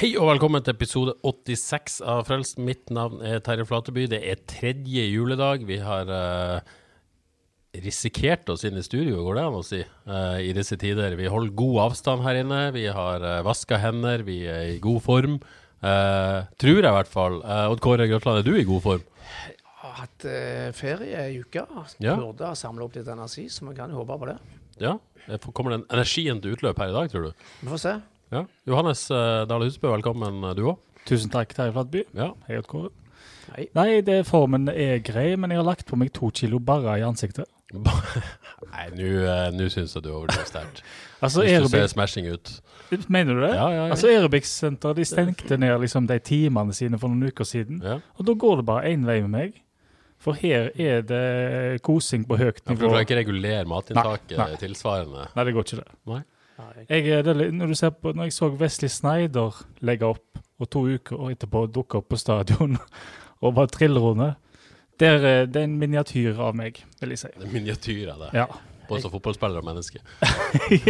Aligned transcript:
Hei 0.00 0.14
og 0.16 0.30
velkommen 0.30 0.62
til 0.64 0.72
episode 0.72 1.12
86 1.28 1.98
av 2.08 2.22
Frelst. 2.24 2.56
Mitt 2.56 2.88
navn 2.88 3.18
er 3.20 3.42
Terje 3.44 3.66
Flateby. 3.68 4.06
Det 4.08 4.22
er 4.24 4.38
tredje 4.48 5.02
juledag. 5.04 5.66
Vi 5.68 5.76
har 5.84 6.08
uh, 6.08 6.62
risikert 7.84 8.48
oss 8.48 8.64
inn 8.64 8.80
i 8.80 8.86
studio, 8.86 9.18
går 9.26 9.36
det 9.36 9.44
an 9.44 9.58
å 9.58 9.60
si, 9.66 9.82
uh, 9.84 10.40
i 10.40 10.54
disse 10.56 10.80
tider. 10.80 11.18
Vi 11.20 11.28
holder 11.28 11.52
god 11.52 11.76
avstand 11.84 12.24
her 12.24 12.40
inne. 12.40 12.62
Vi 12.72 12.86
har 12.88 13.20
uh, 13.20 13.42
vaska 13.44 13.76
hender. 13.82 14.24
Vi 14.24 14.38
er 14.48 14.70
i 14.70 14.80
god 14.80 15.04
form. 15.04 15.36
Uh, 15.84 16.48
tror 16.56 16.80
jeg 16.80 16.88
i 16.88 16.96
hvert 16.96 17.12
fall. 17.12 17.42
Odd 17.44 17.84
Kåre 17.84 18.08
Grøtland, 18.08 18.40
er 18.40 18.48
du 18.48 18.56
i 18.56 18.64
god 18.72 18.86
form? 18.88 19.04
har 19.90 20.04
hatt 20.04 20.26
eh, 20.28 20.70
ferie 20.76 21.26
i 21.30 21.40
uka. 21.42 21.66
Ja. 21.98 22.16
Burde 22.18 22.48
ha 22.48 22.56
samla 22.58 22.86
opp 22.86 22.96
litt 22.96 23.08
energi, 23.10 23.48
så 23.52 23.68
vi 23.68 23.76
kan 23.78 23.92
jo 23.92 24.00
håpe 24.02 24.18
på 24.20 24.30
det. 24.30 24.36
Ja? 24.80 24.96
Eh, 25.26 25.50
Kommer 25.52 25.76
den 25.76 25.86
energien 25.90 26.40
til 26.42 26.56
utløp 26.56 26.80
her 26.80 26.92
i 26.92 26.96
dag, 26.96 27.12
tror 27.12 27.28
du? 27.28 27.46
Vi 27.62 27.70
får 27.72 27.82
se. 27.84 27.94
Ja. 28.30 28.44
Johannes 28.64 29.10
uh, 29.10 29.42
Dale 29.50 29.66
Husbø, 29.66 29.90
velkommen 29.90 30.44
eh, 30.46 30.54
du 30.54 30.68
òg. 30.70 30.78
Tusen 31.08 31.32
takk, 31.32 31.50
Terje 31.56 31.72
Flatby. 31.74 32.04
Ja. 32.14 32.30
Hei, 32.46 32.60
Odd 32.60 32.68
Kåre. 32.70 32.92
Nei, 33.74 33.88
det, 34.06 34.20
formen 34.28 34.68
er 34.70 35.00
grei, 35.02 35.32
men 35.34 35.50
jeg 35.50 35.58
har 35.58 35.66
lagt 35.66 35.88
på 35.88 35.98
meg 35.98 36.12
to 36.14 36.28
kilo 36.30 36.60
barra 36.62 36.94
i 37.00 37.02
ansiktet. 37.02 37.50
Nei, 37.74 38.84
nå 38.94 39.08
uh, 39.26 39.64
syns 39.72 39.96
jeg 39.96 40.04
du 40.06 40.12
overdriver 40.12 40.46
sterkt. 40.48 40.84
Altså, 41.20 41.42
Hvis 41.44 41.66
du 41.66 41.74
ser 41.74 41.90
smashing 41.92 42.30
ut. 42.32 42.50
mener 43.12 43.34
du 43.36 43.42
det? 43.42 43.50
Ja, 43.52 43.66
ja, 43.68 43.82
ja. 43.82 43.88
Altså, 43.92 44.08
Aerobics-senteret 44.08 44.96
de 44.96 45.04
stengte 45.04 45.58
ned 45.60 45.74
liksom, 45.82 46.06
de 46.08 46.16
timene 46.24 46.72
sine 46.72 46.96
for 47.02 47.12
noen 47.12 47.28
uker 47.28 47.44
siden. 47.44 47.82
Ja. 47.84 47.98
Og 48.16 48.24
da 48.24 48.32
går 48.40 48.62
det 48.62 48.64
bare 48.70 48.94
én 48.94 49.04
vei 49.04 49.18
med 49.26 49.34
meg. 49.34 49.58
For 50.20 50.38
her 50.40 50.70
er 50.80 51.04
det 51.04 51.82
kosing 51.84 52.24
på 52.28 52.38
høyt 52.40 52.62
Ja, 52.62 52.70
for 52.70 52.78
du 52.78 52.86
klarer 52.86 53.04
ikke 53.04 53.18
regulere 53.20 53.68
matinntaket 53.68 54.38
Nei, 54.38 54.48
nei. 54.54 54.58
tilsvarende? 54.62 55.28
Nei, 55.36 55.44
det 55.48 55.54
går 55.58 55.68
ikke 55.68 55.82
det. 55.82 55.92
Nei. 56.08 56.22
Jeg, 56.88 57.08
er- 57.08 57.22
det, 57.26 57.34
når, 57.54 57.66
du 57.66 57.74
ser 57.78 57.90
på, 57.90 58.12
når 58.16 58.28
jeg 58.30 58.32
så 58.36 58.48
Wesley 58.60 58.88
Snyder 58.92 59.60
legge 59.86 60.06
opp, 60.06 60.40
og 60.60 60.68
to 60.70 60.82
uker 60.88 61.30
etterpå 61.32 61.66
dukke 61.72 61.98
opp 62.02 62.08
på 62.12 62.18
stadion 62.20 62.76
og 63.44 63.54
var 63.56 63.66
trillrunde 63.72 64.34
det 65.00 65.08
er- 65.08 65.46
det 65.48 65.56
er 65.56 65.64
en 65.64 65.78
miniatyr 65.80 66.36
av 66.44 66.54
meg, 66.54 66.82
vil 67.00 67.14
jeg 67.14 67.18
si. 67.22 67.28
Det 67.38 67.46
er 67.48 67.52
miniatyr 67.54 68.10
av 68.12 68.26
det. 68.26 68.32
Ja, 68.36 68.46
Både 68.90 69.02
som 69.04 69.12
fotballspiller 69.14 69.62
og 69.62 69.64
menneske. 69.68 70.00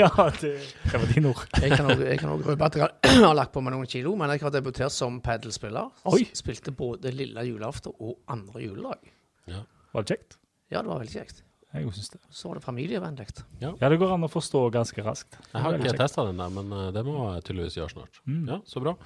ja 0.01 0.09
det, 0.41 0.51
det 0.89 0.95
var 1.03 1.11
dine 1.15 1.29
ord. 1.35 1.43
Jeg 1.61 1.77
kan 1.77 2.31
òg 2.33 2.47
røpe 2.49 2.65
at 2.65 2.79
jeg 2.81 2.89
har 3.27 3.35
lagt 3.37 3.53
på 3.53 3.61
meg 3.63 3.75
noen 3.77 3.87
kilo, 3.93 4.15
men 4.17 4.33
jeg 4.33 4.41
har 4.41 4.55
debutert 4.55 4.91
som 4.95 5.19
padelspiller. 5.21 5.91
Spilte 6.33 6.73
både 6.73 7.13
lille 7.13 7.45
julaften 7.45 7.93
og 8.01 8.17
andre 8.33 8.63
juledag. 8.65 9.13
Ja. 9.53 9.61
Var 9.93 10.03
det 10.09 10.15
kjekt? 10.17 10.39
Ja, 10.73 10.81
det 10.81 10.89
var 10.91 11.03
veldig 11.05 11.13
kjekt. 11.21 11.43
Jeg 11.71 11.93
syns 11.95 12.11
det. 12.11 12.19
Så 12.35 12.49
var 12.51 12.59
det 12.59 12.65
familievennlig. 12.65 13.27
Ja, 13.63 13.71
det 13.79 13.99
går 14.01 14.15
an 14.17 14.27
å 14.27 14.31
forstå 14.31 14.65
ganske 14.75 15.03
raskt. 15.07 15.37
Jeg 15.53 15.63
har 15.63 15.77
ikke 15.79 15.95
testa 16.01 16.25
den 16.27 16.41
der, 16.43 16.51
men 16.51 16.73
eh, 16.75 16.89
det 16.97 17.05
må 17.07 17.19
jeg 17.37 17.45
tydeligvis 17.47 17.77
gjøre 17.79 17.95
snart. 17.95 18.23
Mm. 18.27 18.41
Ja, 18.51 18.59
Så 18.67 18.83
bra. 18.83 18.97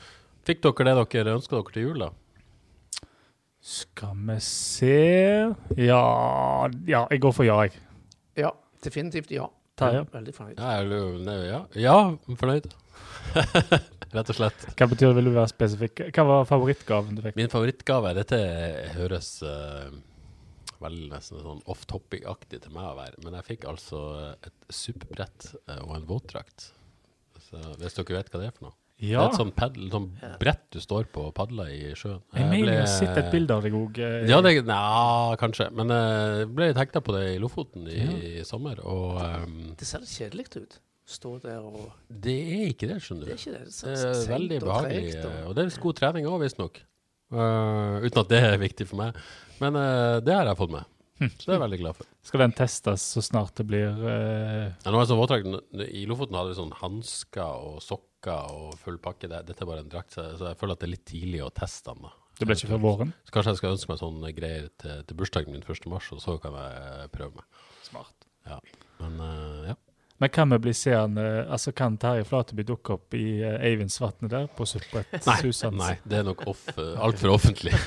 Fikk 0.48 0.62
dere 0.64 0.94
det 0.96 1.04
dere 1.12 1.34
ønska 1.38 1.58
dere 1.58 1.74
til 1.74 1.86
jul, 1.88 2.04
da? 2.06 2.10
Skal 3.64 4.16
vi 4.28 4.38
se 4.44 4.96
Ja, 5.80 6.00
ja 6.88 7.04
jeg 7.10 7.20
går 7.24 7.36
for 7.36 7.48
ja, 7.48 7.58
jeg. 7.64 7.76
Ja, 8.36 8.50
definitivt 8.84 9.32
ja. 9.32 9.48
Terje? 9.76 10.04
Veldig 10.12 10.34
fornøyd. 10.36 10.58
Ja, 10.60 10.72
jeg 10.78 10.88
lurer- 10.90 11.22
nei, 11.26 11.38
ja. 11.48 11.60
ja 11.74 12.36
fornøyd. 12.40 12.68
Rett 14.14 14.30
og 14.30 14.36
slett. 14.36 14.66
Hva 14.78 14.86
betyr 14.86 15.08
det? 15.10 15.14
Vil 15.18 15.30
du 15.30 15.34
være 15.34 15.50
spesifikk? 15.50 16.04
Hva 16.14 16.24
var 16.28 16.44
favorittgaven 16.46 17.16
du 17.16 17.24
fikk? 17.24 17.36
Min 17.40 17.50
favorittgave 17.50 18.12
Dette 18.14 18.38
høres 18.94 19.30
uh, 19.42 19.88
veldig 20.84 21.10
nesten 21.14 21.42
sånn 21.42 21.60
off-topic-aktig 21.72 22.60
til 22.64 22.72
meg 22.76 22.86
å 22.92 22.96
være, 23.00 23.18
men 23.24 23.34
jeg 23.40 23.48
fikk 23.50 23.66
altså 23.72 24.00
et 24.44 24.54
SUP-brett 24.70 25.50
og 25.80 25.92
en 25.98 26.06
våtdrakt. 26.08 26.70
Hvis 27.34 27.94
dere 27.98 28.16
vet 28.18 28.30
hva 28.32 28.40
det 28.42 28.48
er 28.50 28.56
for 28.56 28.68
noe? 28.70 28.76
Det 29.04 29.10
er 29.18 29.24
et 29.26 29.34
sånn, 29.36 29.50
paddle, 29.52 29.88
sånn 29.90 30.04
brett 30.40 30.62
du 30.72 30.78
står 30.80 31.08
på 31.12 31.24
og 31.28 31.32
padler 31.36 31.72
i 31.74 31.80
sjøen. 31.98 32.20
jeg 32.32 32.46
mener 32.46 32.62
ble- 32.62 32.74
jeg 32.76 32.84
har 32.84 32.92
sett 32.92 33.18
et 33.20 33.30
bilde 33.34 33.50
av 33.56 33.62
deg 33.66 33.74
òg. 33.74 33.98
Ja, 34.30 34.38
det, 34.40 34.52
nja, 34.64 35.36
kanskje. 35.40 35.66
Men 35.74 35.90
jeg 35.92 36.46
ble 36.54 36.68
litt 36.70 36.78
hekta 36.78 37.02
på 37.04 37.12
det 37.16 37.24
i 37.34 37.40
Lofoten 37.42 37.88
i, 37.90 38.42
sommer. 38.46 38.78
Og 38.86 39.18
um, 39.18 39.74
Det 39.76 39.86
ser 39.90 40.04
litt 40.06 40.14
kjedelig 40.14 40.46
ut. 40.62 40.78
Stå 41.04 41.34
der 41.42 41.58
og 41.60 41.90
det 42.08 42.36
er 42.54 42.70
ikke 42.70 42.86
det, 42.88 43.00
skjønner 43.04 43.28
Det 43.28 43.34
er 43.34 43.36
du. 43.36 43.42
ikke 43.42 43.58
det. 43.58 43.64
Det 43.66 43.96
Det 43.98 44.14
er 44.14 44.30
veldig 44.38 44.60
behagelig. 44.62 45.14
eh, 45.16 45.26
og- 45.26 45.48
Og 45.50 45.54
det 45.58 45.64
er 45.66 45.80
god 45.82 45.96
trening 46.00 46.24
òg, 46.30 46.40
visstnok. 46.46 46.80
Uh, 47.34 47.98
uten 48.06 48.18
at 48.22 48.28
det 48.30 48.40
er 48.44 48.56
viktig 48.62 48.86
for 48.86 48.96
meg. 49.02 49.14
Men 49.62 49.78
uh, 49.78 50.18
det 50.24 50.34
har 50.34 50.50
jeg 50.50 50.60
fått 50.60 50.74
med. 50.74 50.90
Så 51.20 51.46
det 51.46 51.52
er 51.52 51.56
jeg 51.56 51.62
veldig 51.62 51.78
glad 51.78 51.98
for. 52.00 52.08
Skal 52.26 52.42
den 52.42 52.56
testes 52.58 53.04
så 53.14 53.22
snart 53.22 53.54
det 53.60 53.66
blir 53.70 53.92
uh... 54.02 54.72
Ja, 54.82 54.90
nå 54.90 54.98
er 54.98 55.04
det 55.04 55.10
sånn 55.12 55.20
våtdrakt, 55.20 55.78
I 55.86 56.02
Lofoten 56.10 56.36
hadde 56.38 56.50
vi 56.50 56.58
sånn 56.58 56.74
hansker 56.80 57.68
og 57.70 57.78
sokker 57.84 58.50
og 58.50 58.74
full 58.82 58.98
pakke. 59.02 59.30
Det, 59.30 59.44
dette 59.46 59.62
er 59.62 59.70
bare 59.70 59.84
en 59.84 59.92
drakt, 59.92 60.16
så 60.16 60.26
så 60.34 60.50
jeg 60.50 60.60
føler 60.60 60.76
at 60.76 60.82
det 60.82 60.88
er 60.88 60.94
litt 60.96 61.06
tidlig 61.08 61.44
å 61.46 61.52
teste 61.54 61.94
den. 61.94 62.08
da. 62.08 62.12
Det 62.34 62.48
ble 62.48 62.58
ikke 62.58 62.72
før 62.72 62.82
våren? 62.82 63.14
Så 63.22 63.36
kanskje 63.36 63.54
jeg 63.54 63.60
skal 63.60 63.76
ønske 63.76 63.92
meg 63.92 64.00
sånne 64.00 64.34
greier 64.34 64.68
til, 64.82 65.04
til 65.06 65.18
bursdagen 65.20 65.54
min 65.54 65.62
1. 65.62 65.90
mars, 65.92 66.10
og 66.16 66.22
så 66.24 66.34
kan 66.42 66.56
jeg 66.58 67.12
prøve 67.14 67.38
meg. 67.38 67.62
Smart. 67.86 68.26
Ja. 68.48 68.58
Men 68.98 69.20
uh, 69.22 69.68
ja. 69.70 69.76
Men 70.22 70.30
kan 70.30 70.50
vi 70.50 70.58
bli 70.62 70.72
seende 70.74 71.24
Altså, 71.50 71.72
kan 71.74 71.96
Terje 71.98 72.24
Flateby 72.28 72.62
dukke 72.66 72.94
opp 72.94 73.14
i 73.18 73.42
uh, 73.42 73.56
Eivindsvatnet 73.66 74.30
der 74.30 74.46
på 74.54 74.66
Supprett 74.68 75.10
Nei, 75.26 75.40
nei, 75.74 75.90
det 76.06 76.20
er 76.20 76.28
nok 76.28 76.44
off, 76.52 76.62
altfor 76.78 77.34
offentlig. 77.34 77.74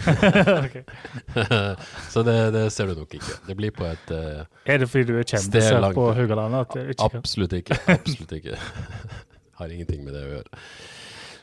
Så 2.14 2.24
det, 2.28 2.36
det 2.56 2.66
ser 2.76 2.92
du 2.92 3.00
nok 3.00 3.16
ikke. 3.20 3.40
Det 3.48 3.56
blir 3.60 3.72
på 3.76 3.88
et 3.88 4.12
uh, 4.12 4.44
Er 4.68 4.84
det 4.84 4.90
fordi 4.92 5.08
du 5.12 5.16
er 5.20 5.26
kjendis 5.28 5.72
på. 5.96 6.10
Haugalandet? 6.18 6.78
Absolutt 7.08 7.54
ikke. 7.62 7.80
Absolutt 7.96 8.32
ikke. 8.42 8.60
Har 9.58 9.74
ingenting 9.74 10.04
med 10.06 10.14
det 10.14 10.22
å 10.26 10.30
gjøre. 10.36 10.62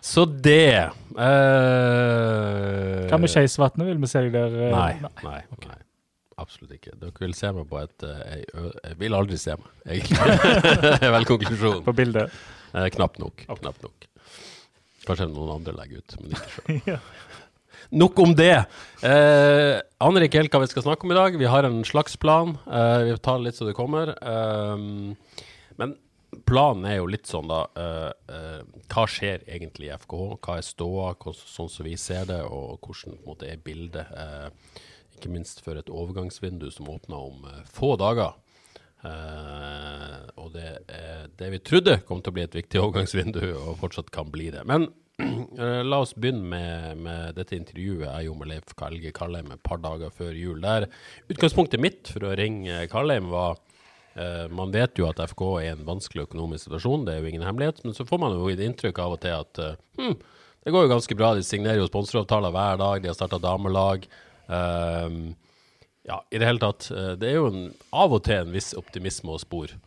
Så 0.04 0.26
det 0.28 0.84
uh, 0.84 1.22
Hva 3.08 3.16
med 3.18 3.30
Skeisvatnet? 3.32 3.88
Vil 3.88 4.00
vi 4.02 4.08
se 4.10 4.20
deg 4.26 4.32
der? 4.36 4.52
Uh, 4.52 4.68
Nei, 4.74 4.92
nei, 5.24 5.40
nei. 5.64 5.78
Absolutt 6.40 6.74
ikke. 6.76 6.94
Dere 6.98 7.12
vil 7.22 7.34
se 7.38 7.50
meg 7.54 7.68
på 7.70 7.78
et 7.82 8.04
eh, 8.08 8.22
Jeg, 8.40 8.72
jeg 8.82 8.98
vil 9.02 9.14
aldri 9.18 9.38
se 9.38 9.54
meg, 9.60 9.70
egentlig. 9.86 10.38
Det 10.82 10.92
er 11.08 11.14
vel 11.14 11.28
konklusjonen. 11.28 11.84
På 11.86 11.94
bildet? 11.96 12.34
Eh, 12.74 12.88
knapt 12.96 13.20
nok. 13.22 13.44
Knapt 13.50 13.84
nok. 13.86 14.08
Kanskje 15.04 15.28
noen 15.30 15.52
andre 15.58 15.74
legger 15.76 16.00
ut, 16.02 16.16
men 16.22 16.34
ikke 16.36 16.54
sjøl. 16.56 16.82
Ja. 16.94 17.00
Nok 17.94 18.18
om 18.24 18.30
det. 18.34 18.54
Eh, 19.04 19.74
aner 20.02 20.24
ikke 20.24 20.40
helt 20.40 20.54
hva 20.54 20.62
vi 20.62 20.70
skal 20.70 20.86
snakke 20.86 21.04
om 21.04 21.12
i 21.12 21.18
dag. 21.18 21.34
Vi 21.38 21.50
har 21.52 21.66
en 21.68 21.82
slags 21.86 22.16
plan. 22.18 22.54
Eh, 22.64 23.02
vi 23.10 23.18
tar 23.22 23.42
litt 23.44 23.58
så 23.58 23.66
det 23.68 23.74
kommer. 23.76 24.14
Eh, 24.16 24.80
men 25.78 25.92
planen 26.48 26.88
er 26.88 26.96
jo 26.96 27.10
litt 27.12 27.28
sånn, 27.30 27.50
da. 27.52 27.60
eh, 27.78 28.08
eh, 28.34 28.62
hva 28.90 29.04
skjer 29.10 29.44
egentlig 29.46 29.90
i 29.90 29.94
FKH? 30.00 30.24
Hva 30.42 30.56
er 30.58 30.66
ståa, 30.66 31.12
sånn 31.36 31.70
som 31.70 31.86
vi 31.86 31.94
ser 32.00 32.24
det, 32.32 32.40
og 32.48 32.80
hvordan 32.88 33.20
måte 33.28 33.52
er 33.52 33.60
bildet? 33.62 34.08
Eh, 34.10 34.48
ikke 35.18 35.32
minst 35.32 35.62
for 35.64 35.78
et 35.78 35.90
overgangsvindu 35.92 36.70
som 36.74 36.90
åpner 36.92 37.28
om 37.30 37.46
eh, 37.50 37.62
få 37.70 37.94
dager. 38.00 38.34
Uh, 39.04 40.30
og 40.40 40.54
det, 40.54 40.78
er 40.88 41.26
det 41.36 41.50
vi 41.52 41.58
trodde 41.60 41.98
kom 42.08 42.22
til 42.24 42.32
å 42.32 42.36
bli 42.38 42.44
et 42.46 42.54
viktig 42.56 42.80
overgangsvindu, 42.86 43.42
og 43.52 43.76
fortsatt 43.82 44.08
kan 44.14 44.30
bli 44.32 44.48
det. 44.54 44.62
Men 44.68 44.88
uh, 45.20 45.82
la 45.90 46.00
oss 46.00 46.14
begynne 46.16 46.46
med, 46.54 47.02
med 47.04 47.36
dette 47.36 47.58
intervjuet 47.58 48.06
jeg 48.06 48.28
gjorde 48.28 48.40
med 48.40 48.52
Leif 48.54 48.72
Helge 48.80 49.12
Karlheim 49.16 49.52
et 49.52 49.64
par 49.66 49.82
dager 49.84 50.14
før 50.14 50.32
jul. 50.32 50.62
Der 50.64 50.88
utgangspunktet 51.28 51.84
mitt 51.84 52.08
for 52.08 52.24
å 52.24 52.34
ringe 52.40 52.86
Karlheim 52.92 53.28
var 53.34 53.58
uh, 54.16 54.46
Man 54.48 54.72
vet 54.72 54.96
jo 54.96 55.10
at 55.10 55.20
FK 55.20 55.44
er 55.50 55.66
i 55.66 55.72
en 55.74 55.84
vanskelig 55.84 56.24
økonomisk 56.30 56.70
situasjon, 56.70 57.04
det 57.04 57.18
er 57.18 57.20
jo 57.20 57.34
ingen 57.34 57.44
hemmelighet. 57.44 57.84
Men 57.84 57.98
så 57.98 58.08
får 58.08 58.24
man 58.24 58.38
jo 58.38 58.48
et 58.52 58.64
inntrykk 58.64 59.04
av 59.04 59.18
og 59.18 59.24
til 59.26 59.36
at 59.36 59.60
eh, 59.60 59.80
hm, 60.00 60.16
det 60.64 60.72
går 60.72 60.86
jo 60.86 60.94
ganske 60.94 61.16
bra. 61.18 61.34
De 61.36 61.44
signerer 61.44 61.82
jo 61.82 61.90
sponsoravtaler 61.90 62.54
hver 62.54 62.78
dag, 62.80 63.02
de 63.02 63.10
har 63.10 63.16
starta 63.18 63.36
damelag. 63.42 64.06
Ehm, 64.52 65.34
ja, 66.04 66.20
i 66.30 66.38
det 66.40 66.46
hele 66.48 66.60
tatt. 66.60 66.90
eh, 66.92 67.14
Det 67.16 67.30
er 67.30 67.38
jo 67.38 67.48
en, 67.48 67.74
av 67.92 68.12
og 68.12 68.24
til 68.26 68.42
en 68.42 68.52
viss 68.52 68.74
optimisme 68.76 69.32
å 69.32 69.40
spore. 69.40 69.78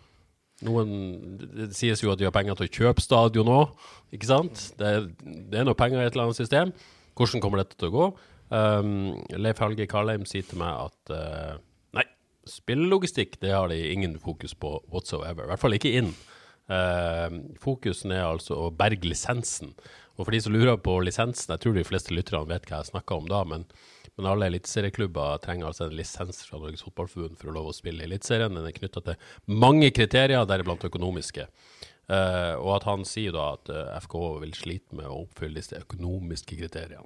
Noen, 0.66 1.38
det 1.38 1.76
sies 1.78 2.02
jo 2.02 2.10
at 2.10 2.18
de 2.18 2.26
har 2.26 2.34
penger 2.34 2.56
til 2.58 2.66
å 2.66 2.76
kjøpe 2.80 3.04
stadion 3.04 3.52
òg, 3.54 3.76
ikke 4.16 4.30
sant? 4.30 4.72
Det, 4.80 5.12
det 5.22 5.60
er 5.60 5.68
noe 5.68 5.78
penger 5.78 6.02
i 6.02 6.08
et 6.08 6.16
eller 6.16 6.32
annet 6.32 6.40
system. 6.40 6.72
Hvordan 7.18 7.44
kommer 7.44 7.62
dette 7.62 7.78
til 7.78 7.92
å 7.92 7.94
gå? 7.94 8.08
Um, 8.50 9.20
Leif 9.38 9.60
Helge 9.62 9.86
Karlheim 9.92 10.26
sier 10.26 10.46
til 10.48 10.58
meg 10.62 10.88
at 10.88 11.12
uh, 11.14 11.60
nei, 11.94 12.06
spillelogistikk 12.50 13.38
det 13.44 13.52
har 13.54 13.70
de 13.70 13.78
ingen 13.92 14.16
fokus 14.24 14.56
på 14.58 14.80
whatsoever. 14.90 15.46
I 15.46 15.52
hvert 15.52 15.62
fall 15.62 15.78
ikke 15.78 15.94
inn. 16.00 16.10
Uh, 16.72 17.54
fokusen 17.62 18.16
er 18.16 18.26
altså 18.26 18.58
å 18.58 18.72
berge 18.74 19.06
lisensen. 19.12 19.76
Og 20.18 20.26
for 20.26 20.34
de 20.34 20.42
som 20.42 20.56
lurer 20.56 20.80
på 20.82 20.96
lisensen, 21.06 21.54
jeg 21.54 21.62
tror 21.62 21.78
de 21.78 21.86
fleste 21.86 22.16
lytterne 22.18 22.50
vet 22.50 22.66
hva 22.66 22.82
jeg 22.82 22.90
snakker 22.96 23.22
om 23.22 23.30
da, 23.30 23.44
men, 23.46 23.68
men 24.18 24.28
alle 24.32 24.48
eliteserieklubber 24.50 25.38
trenger 25.44 25.70
altså 25.70 25.86
en 25.86 25.98
lisens 25.98 26.40
fra 26.48 26.58
Norges 26.58 26.82
Fotballforbund 26.86 27.38
for 27.38 27.52
å 27.52 27.54
lov 27.60 27.70
å 27.70 27.76
spille 27.76 28.02
i 28.02 28.08
Eliteserien. 28.10 28.56
Den 28.58 28.66
er 28.66 28.74
knytta 28.74 29.04
til 29.06 29.60
mange 29.62 29.92
kriterier, 29.94 30.48
deriblant 30.50 30.86
økonomiske. 30.88 31.46
Uh, 32.08 32.56
og 32.64 32.72
at 32.80 32.88
han 32.88 33.06
sier 33.06 33.36
da 33.36 33.52
at 33.58 33.70
uh, 33.70 33.92
FK 34.00 34.16
vil 34.42 34.56
slite 34.58 34.98
med 34.98 35.06
å 35.06 35.20
oppfylle 35.26 35.60
disse 35.60 35.78
økonomiske 35.84 36.58
kriteriene. 36.58 37.06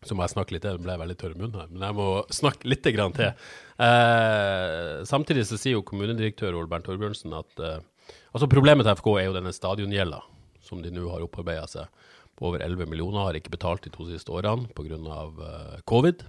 Så 0.00 0.16
må 0.16 0.24
jeg 0.24 0.32
snakke 0.32 0.56
litt 0.56 0.64
til, 0.64 0.78
det 0.80 0.86
ble 0.86 0.96
veldig 0.96 1.16
tørr 1.20 1.34
i 1.34 1.38
munnen 1.38 1.60
her, 1.60 1.68
men 1.68 1.82
jeg 1.84 1.96
må 1.98 2.06
snakke 2.32 2.70
litt 2.72 2.86
grann 2.96 3.14
til. 3.14 3.34
Uh, 3.76 5.04
samtidig 5.06 5.44
så 5.46 5.60
sier 5.60 5.76
jo 5.76 5.84
kommunedirektør 5.86 6.56
Ole 6.56 6.72
Bernt 6.72 6.88
Torbjørnsen 6.88 7.36
at 7.36 7.62
altså 7.62 8.48
problemet 8.50 8.88
til 8.88 8.96
FK 8.96 9.10
er 9.12 9.28
jo 9.28 9.36
denne 9.36 9.52
stadiongjelda 9.54 10.22
som 10.64 10.80
de 10.82 10.90
nå 10.94 11.04
har 11.12 11.22
opparbeida 11.24 11.68
seg 11.68 11.99
på 12.40 12.48
over 12.48 12.64
11 12.64 12.88
millioner, 12.88 13.26
har 13.26 13.36
ikke 13.36 13.52
betalt 13.52 13.84
de 13.84 13.92
to 13.94 14.08
siste 14.08 14.32
årene 14.32 14.70
pga. 14.76 14.96
Uh, 14.96 15.76
covid. 15.88 16.24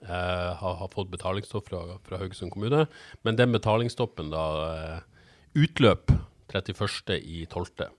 Uh, 0.00 0.56
har, 0.56 0.76
har, 0.80 0.88
fått 0.92 1.10
betalingsstopp 1.12 1.68
fra, 1.68 1.82
fra, 2.06 2.20
Haugesund 2.22 2.52
kommune, 2.54 2.86
men 3.26 3.36
den 3.36 3.52
betalingsstoppen 3.52 4.30
da 4.32 4.44
uh, 4.64 5.24
utløp 5.60 6.14
31.12. 6.48 7.90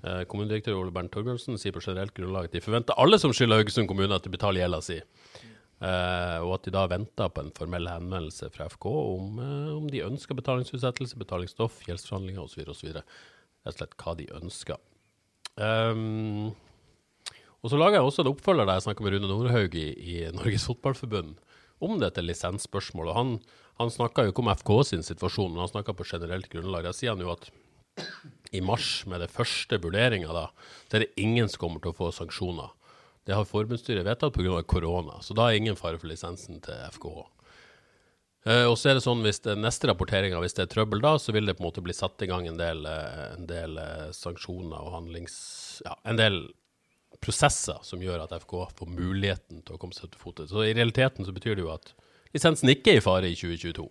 Uh, 0.00 0.22
kommunedirektør 0.28 0.76
Ole 0.76 0.92
Bernt 0.92 1.12
Torbjørnsen 1.14 1.56
sier 1.60 1.72
på 1.76 1.82
generelt 1.84 2.12
grunnlag 2.16 2.50
at 2.50 2.56
de 2.56 2.62
forventer 2.64 2.98
alle 3.00 3.18
som 3.20 3.32
skylder 3.36 3.62
Haugesund 3.62 3.88
kommune, 3.88 4.12
at 4.12 4.26
de 4.26 4.32
betaler 4.32 4.62
gjelda 4.62 4.82
si. 4.84 5.00
Uh, 5.80 6.44
og 6.44 6.58
at 6.58 6.66
de 6.66 6.74
da 6.76 6.84
venter 6.92 7.32
på 7.32 7.40
en 7.40 7.54
formell 7.56 7.88
henvendelse 7.88 8.50
fra 8.52 8.66
FK 8.68 8.84
om, 8.90 9.38
uh, 9.40 9.72
om 9.78 9.88
de 9.88 10.04
ønsker 10.04 10.36
betalingsutsettelse, 10.36 11.16
betalingsstoff, 11.22 11.80
gjeldsforhandlinger 11.88 12.44
osv 12.44 12.66
rett 13.64 13.72
og 13.72 13.76
slett 13.78 13.96
hva 14.00 14.16
de 14.18 14.26
ønsker. 14.36 14.76
Um, 15.58 16.52
og 17.60 17.72
så 17.72 17.78
lager 17.80 17.98
jeg 17.98 18.08
også 18.08 18.24
en 18.24 18.30
oppfølger 18.30 18.68
der 18.68 18.78
jeg 18.78 18.86
snakka 18.86 19.04
med 19.04 19.14
Rune 19.16 19.28
Nordhaug 19.28 19.74
i, 19.76 19.88
i, 19.92 20.14
Norges 20.32 20.68
Fotballforbund 20.70 21.34
om 21.84 21.98
dette 22.00 22.24
lisensspørsmålet. 22.24 23.16
Han, 23.16 23.34
han 23.80 23.92
snakka 23.92 24.24
jo 24.24 24.32
ikke 24.32 24.44
om 24.44 24.52
FK 24.52 24.72
sin 24.92 25.04
situasjon, 25.04 25.52
men 25.52 25.64
han 25.64 25.72
snakka 25.72 25.96
på 25.96 26.06
generelt 26.08 26.48
grunnlag. 26.52 26.88
Da 26.88 26.94
sier 26.96 27.14
han 27.14 27.24
jo 27.24 27.32
at 27.32 27.50
i 28.52 28.60
mars, 28.64 29.04
med 29.06 29.20
det 29.22 29.30
første 29.32 29.78
vurderinga, 29.82 30.32
da, 30.34 30.46
så 30.88 30.96
er 30.96 31.04
det 31.04 31.20
ingen 31.20 31.48
som 31.50 31.64
kommer 31.64 31.82
til 31.82 31.92
å 31.92 31.98
få 31.98 32.10
sanksjoner. 32.14 32.72
Det 33.28 33.36
har 33.36 33.48
forbundsstyret 33.48 34.06
vedtatt 34.06 34.34
pga. 34.34 34.62
korona, 34.64 35.20
så 35.22 35.36
da 35.36 35.50
er 35.50 35.60
ingen 35.60 35.76
fare 35.76 36.00
for 36.00 36.08
lisensen 36.10 36.60
til 36.64 36.80
FKH. 36.96 37.28
Uh, 38.48 38.70
og 38.70 38.78
så 38.80 38.90
er 38.90 38.96
det 38.96 39.04
sånn 39.04 39.20
hvis 39.20 39.42
det 39.44 39.58
neste 39.60 39.90
rapporteringa, 39.90 40.38
hvis 40.40 40.56
det 40.56 40.64
er 40.64 40.70
trøbbel 40.72 41.02
da, 41.04 41.16
så 41.20 41.34
vil 41.36 41.48
det 41.48 41.58
på 41.58 41.64
en 41.64 41.68
måte 41.68 41.84
bli 41.84 41.92
satt 41.96 42.22
i 42.24 42.28
gang 42.30 42.46
en 42.48 42.60
del, 42.60 42.86
uh, 42.88 43.34
en 43.34 43.44
del 43.50 43.76
uh, 43.76 44.08
sanksjoner 44.16 44.80
og 44.80 44.94
handlings... 44.96 45.36
Ja, 45.84 45.98
en 46.08 46.20
del 46.20 46.42
prosesser 47.20 47.80
som 47.84 48.00
gjør 48.00 48.22
at 48.24 48.32
FK 48.44 48.54
får 48.78 48.88
muligheten 48.88 49.60
til 49.66 49.76
å 49.76 49.80
komme 49.80 49.96
seg 49.96 50.12
til 50.12 50.22
fote. 50.22 50.46
Så 50.48 50.64
i 50.64 50.72
realiteten 50.76 51.26
så 51.26 51.34
betyr 51.36 51.58
det 51.58 51.66
jo 51.66 51.74
at 51.74 51.92
lisensen 52.32 52.72
ikke 52.72 52.94
er 52.94 53.00
i 53.00 53.04
fare 53.04 53.28
i 53.28 53.36
2022. 53.36 53.84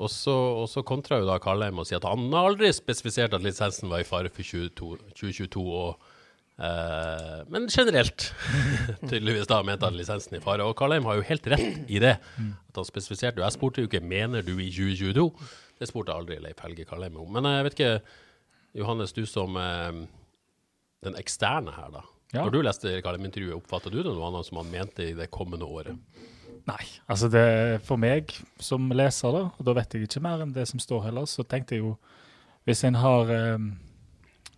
Og 0.00 0.08
så, 0.08 0.32
og 0.62 0.64
så 0.72 0.80
kontra 0.86 1.18
jo 1.20 1.28
da 1.28 1.36
Karlheim 1.42 1.82
og 1.82 1.88
sier 1.88 2.00
at 2.00 2.08
han 2.08 2.30
har 2.32 2.48
aldri 2.48 2.70
spesifisert 2.72 3.36
at 3.36 3.44
lisensen 3.44 3.92
var 3.92 4.00
i 4.00 4.08
fare 4.08 4.32
for 4.32 4.46
22, 4.46 4.96
2022. 5.18 5.60
og 5.60 6.09
Uh, 6.60 7.40
men 7.48 7.70
generelt, 7.72 8.34
tydeligvis 9.08 9.48
da, 9.48 9.62
mente 9.64 9.88
han 9.88 9.96
lisensen 9.96 10.36
i 10.36 10.42
fare. 10.44 10.66
Og 10.68 10.76
Karlheim 10.76 11.08
har 11.08 11.16
jo 11.16 11.24
helt 11.30 11.46
rett 11.48 11.88
i 11.88 12.00
det. 12.02 12.18
At 12.20 12.80
han 12.80 12.88
spesifiserte 12.88 13.40
jo. 13.40 13.46
Jeg 13.46 13.56
spurte 13.56 13.80
jo 13.80 13.88
ikke 13.88 14.04
mener 14.04 14.44
du 14.44 14.52
i 14.58 14.68
2022. 14.68 15.24
Det 15.80 15.88
spurte 15.88 16.12
aldri 16.12 16.36
Leif 16.42 16.60
Helge 16.60 16.84
Karlheim 16.88 17.16
om. 17.22 17.30
Men 17.32 17.48
jeg 17.48 17.66
vet 17.66 17.78
ikke, 17.78 17.94
Johannes, 18.82 19.16
du 19.16 19.24
som 19.26 19.56
uh, 19.56 20.02
den 21.06 21.16
eksterne 21.20 21.72
her, 21.78 21.94
da. 21.96 22.04
Ja. 22.30 22.44
Når 22.44 22.52
du 22.52 22.60
leste 22.62 22.98
Karlheim-intervjuet, 23.02 23.56
oppfatta 23.56 23.90
du 23.90 24.02
det 24.02 24.12
noe 24.12 24.28
annet 24.28 24.46
som 24.46 24.60
han 24.60 24.68
mente 24.70 25.08
i 25.08 25.16
det 25.18 25.32
kommende 25.34 25.66
året? 25.66 25.96
Nei, 26.68 26.82
altså 27.10 27.30
det 27.32 27.80
for 27.88 27.98
meg 27.98 28.30
som 28.62 28.92
leser, 28.92 29.32
da, 29.34 29.48
og 29.56 29.66
da 29.66 29.74
vet 29.80 29.96
jeg 29.96 30.06
ikke 30.06 30.22
mer 30.22 30.44
enn 30.44 30.52
det 30.54 30.68
som 30.68 30.78
står 30.82 31.08
heller, 31.08 31.26
så 31.26 31.42
tenkte 31.42 31.74
jeg 31.78 31.86
jo 31.86 31.96
Hvis 32.68 32.84
en 32.84 32.98
har 33.00 33.30
um 33.56 33.70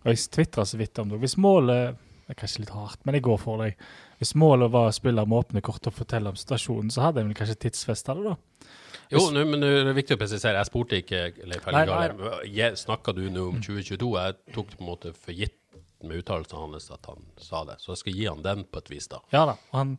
og 0.03 0.09
jeg 0.11 0.25
tvitra 0.35 0.65
så 0.67 0.79
vidt 0.79 0.99
om 0.99 1.13
det. 1.13 1.21
Hvis 1.23 1.37
målet 1.41 1.99
det 2.23 2.31
er 2.31 2.39
kanskje 2.39 2.61
litt 2.63 2.71
hardt, 2.71 3.01
men 3.03 3.17
jeg 3.17 3.25
går 3.25 3.39
for 3.41 3.59
deg. 3.59 3.79
Hvis 4.21 4.31
målet 4.39 4.71
var 4.71 4.87
å 4.87 4.95
spille 4.95 5.25
med 5.27 5.41
åpne 5.41 5.61
kort 5.65 5.89
og 5.89 5.95
fortelle 5.97 6.31
om 6.31 6.37
situasjonen, 6.39 6.91
så 6.93 7.03
hadde 7.03 7.19
jeg 7.19 7.27
vel 7.27 7.35
kanskje 7.35 7.57
tidsfesta 7.65 8.15
det, 8.15 8.31
da. 8.31 8.69
Jo, 9.11 9.25
nu, 9.35 9.41
men 9.45 9.59
det 9.59 9.71
er 9.81 9.97
viktig 9.97 10.15
å 10.15 10.21
presisere. 10.21 10.55
Jeg 10.61 10.69
spurte 10.69 11.01
ikke 11.01 11.25
Leif 11.49 11.67
Helge. 11.67 12.69
Snakka 12.79 13.13
du 13.17 13.25
nå 13.27 13.49
om 13.51 13.59
2022? 13.59 14.07
Mm. 14.07 14.15
Jeg 14.23 14.55
tok 14.55 14.71
på 14.71 14.79
en 14.79 14.87
måte 14.87 15.11
for 15.17 15.35
gitt 15.35 15.59
med 16.03 16.23
uttalelsene 16.23 16.63
hans 16.63 16.89
at 16.95 17.11
han 17.11 17.27
sa 17.43 17.65
det. 17.67 17.77
Så 17.83 17.91
jeg 17.93 18.01
skal 18.01 18.17
gi 18.17 18.29
han 18.29 18.45
den 18.45 18.63
på 18.71 18.81
et 18.81 18.93
vis, 18.95 19.09
da. 19.11 19.19
Ja 19.35 19.43
da. 19.51 19.57
han 19.75 19.97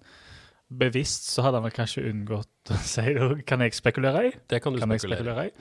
bevisst 0.75 1.29
så 1.31 1.45
hadde 1.45 1.61
han 1.61 1.69
vel 1.69 1.77
kanskje 1.77 2.07
unngått 2.09 2.73
å 2.73 2.81
si 2.83 3.05
det. 3.15 3.31
Kan 3.49 3.65
jeg 3.65 3.77
spekulere 3.77 4.29
i? 4.31 4.35
Det 4.51 4.65
kan 4.65 4.75
du 4.75 4.81
kan 4.83 4.97
spekulere, 4.97 5.51
i. 5.51 5.55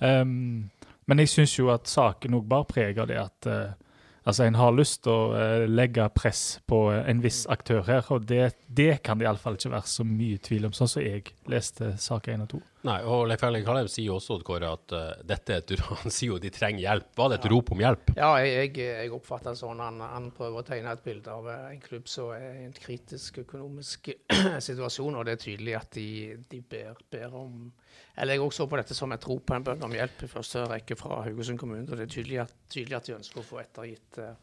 Um, 0.00 0.70
men 1.10 1.20
jeg 1.20 1.34
syns 1.34 1.58
jo 1.58 1.68
at 1.74 1.90
saken 1.90 2.38
òg 2.38 2.46
bare 2.48 2.70
preger 2.70 3.10
det 3.10 3.18
at 3.20 3.50
uh, 3.50 3.83
Altså, 4.24 4.44
En 4.44 4.56
har 4.56 4.72
lyst 4.72 5.02
til 5.04 5.12
å 5.12 5.32
uh, 5.36 5.64
legge 5.68 6.06
press 6.16 6.58
på 6.68 6.86
uh, 6.92 7.02
en 7.10 7.20
viss 7.24 7.44
aktør 7.52 7.84
her, 7.84 8.06
og 8.08 8.24
det, 8.28 8.54
det 8.68 9.02
kan 9.04 9.20
det 9.20 9.28
iallfall 9.28 9.58
ikke 9.58 9.74
være 9.74 9.90
så 9.90 10.06
mye 10.08 10.40
tvil 10.40 10.70
om, 10.70 10.76
sånn 10.76 10.90
som 10.90 11.04
jeg 11.04 11.34
leste 11.50 11.92
sak 12.00 12.30
1 12.32 12.46
og 12.46 12.54
2. 12.56 12.62
Nei, 12.84 12.98
og 13.08 13.22
Leif 13.30 13.40
Erling 13.46 13.64
Kalheim 13.64 13.88
sier 13.88 14.10
jo 14.10 14.18
også 14.18 14.36
Kåre, 14.44 14.74
at 14.76 14.92
uh, 14.92 15.04
dette 15.24 15.54
er 15.54 15.62
et, 15.62 15.72
han 16.02 16.12
sier 16.12 16.34
jo 16.34 16.40
de 16.42 16.50
trenger 16.52 16.84
hjelp. 16.84 17.06
Var 17.16 17.30
det 17.32 17.38
et 17.38 17.46
ja. 17.48 17.52
rop 17.54 17.72
om 17.72 17.80
hjelp? 17.80 18.10
Ja, 18.18 18.32
jeg, 18.44 18.74
jeg, 18.76 19.12
oppfatter 19.16 19.54
det 19.54 19.60
sånn. 19.62 19.80
Han, 19.80 20.02
han, 20.04 20.28
prøver 20.36 20.60
å 20.60 20.66
tegne 20.68 20.92
et 20.92 21.04
bilde 21.06 21.32
av 21.32 21.48
en 21.54 21.80
klubb 21.80 22.10
som 22.12 22.34
er 22.36 22.60
i 22.60 22.66
en 22.66 22.76
kritisk 22.76 23.40
økonomisk 23.46 24.12
situasjon, 24.68 25.16
og 25.16 25.24
det 25.24 25.38
er 25.38 25.42
tydelig 25.46 25.78
at 25.80 25.96
de, 25.96 26.08
de 26.50 26.60
ber, 26.74 27.00
ber 27.14 27.40
om 27.40 27.72
eller 28.14 28.36
jeg 28.36 28.44
også 28.44 28.62
så 28.62 28.68
på 28.70 28.78
dette 28.78 28.94
som 28.94 29.12
et 29.14 29.24
rop 29.26 29.42
på 29.48 29.56
en 29.56 29.64
bønn 29.66 29.82
om 29.82 29.94
hjelp 29.94 30.20
i 30.22 30.30
første 30.30 30.62
rekke 30.70 30.96
fra 30.98 31.22
Haugesund 31.24 31.58
kommune. 31.58 31.86
og 31.88 31.98
Det 31.98 32.06
er 32.06 32.12
tydelig 32.14 32.40
at, 32.44 32.54
tydelig 32.70 32.98
at 32.98 33.08
de 33.08 33.16
ønsker 33.16 33.40
å 33.40 33.46
få 33.46 33.58
ettergitt 33.62 34.20
uh, 34.22 34.36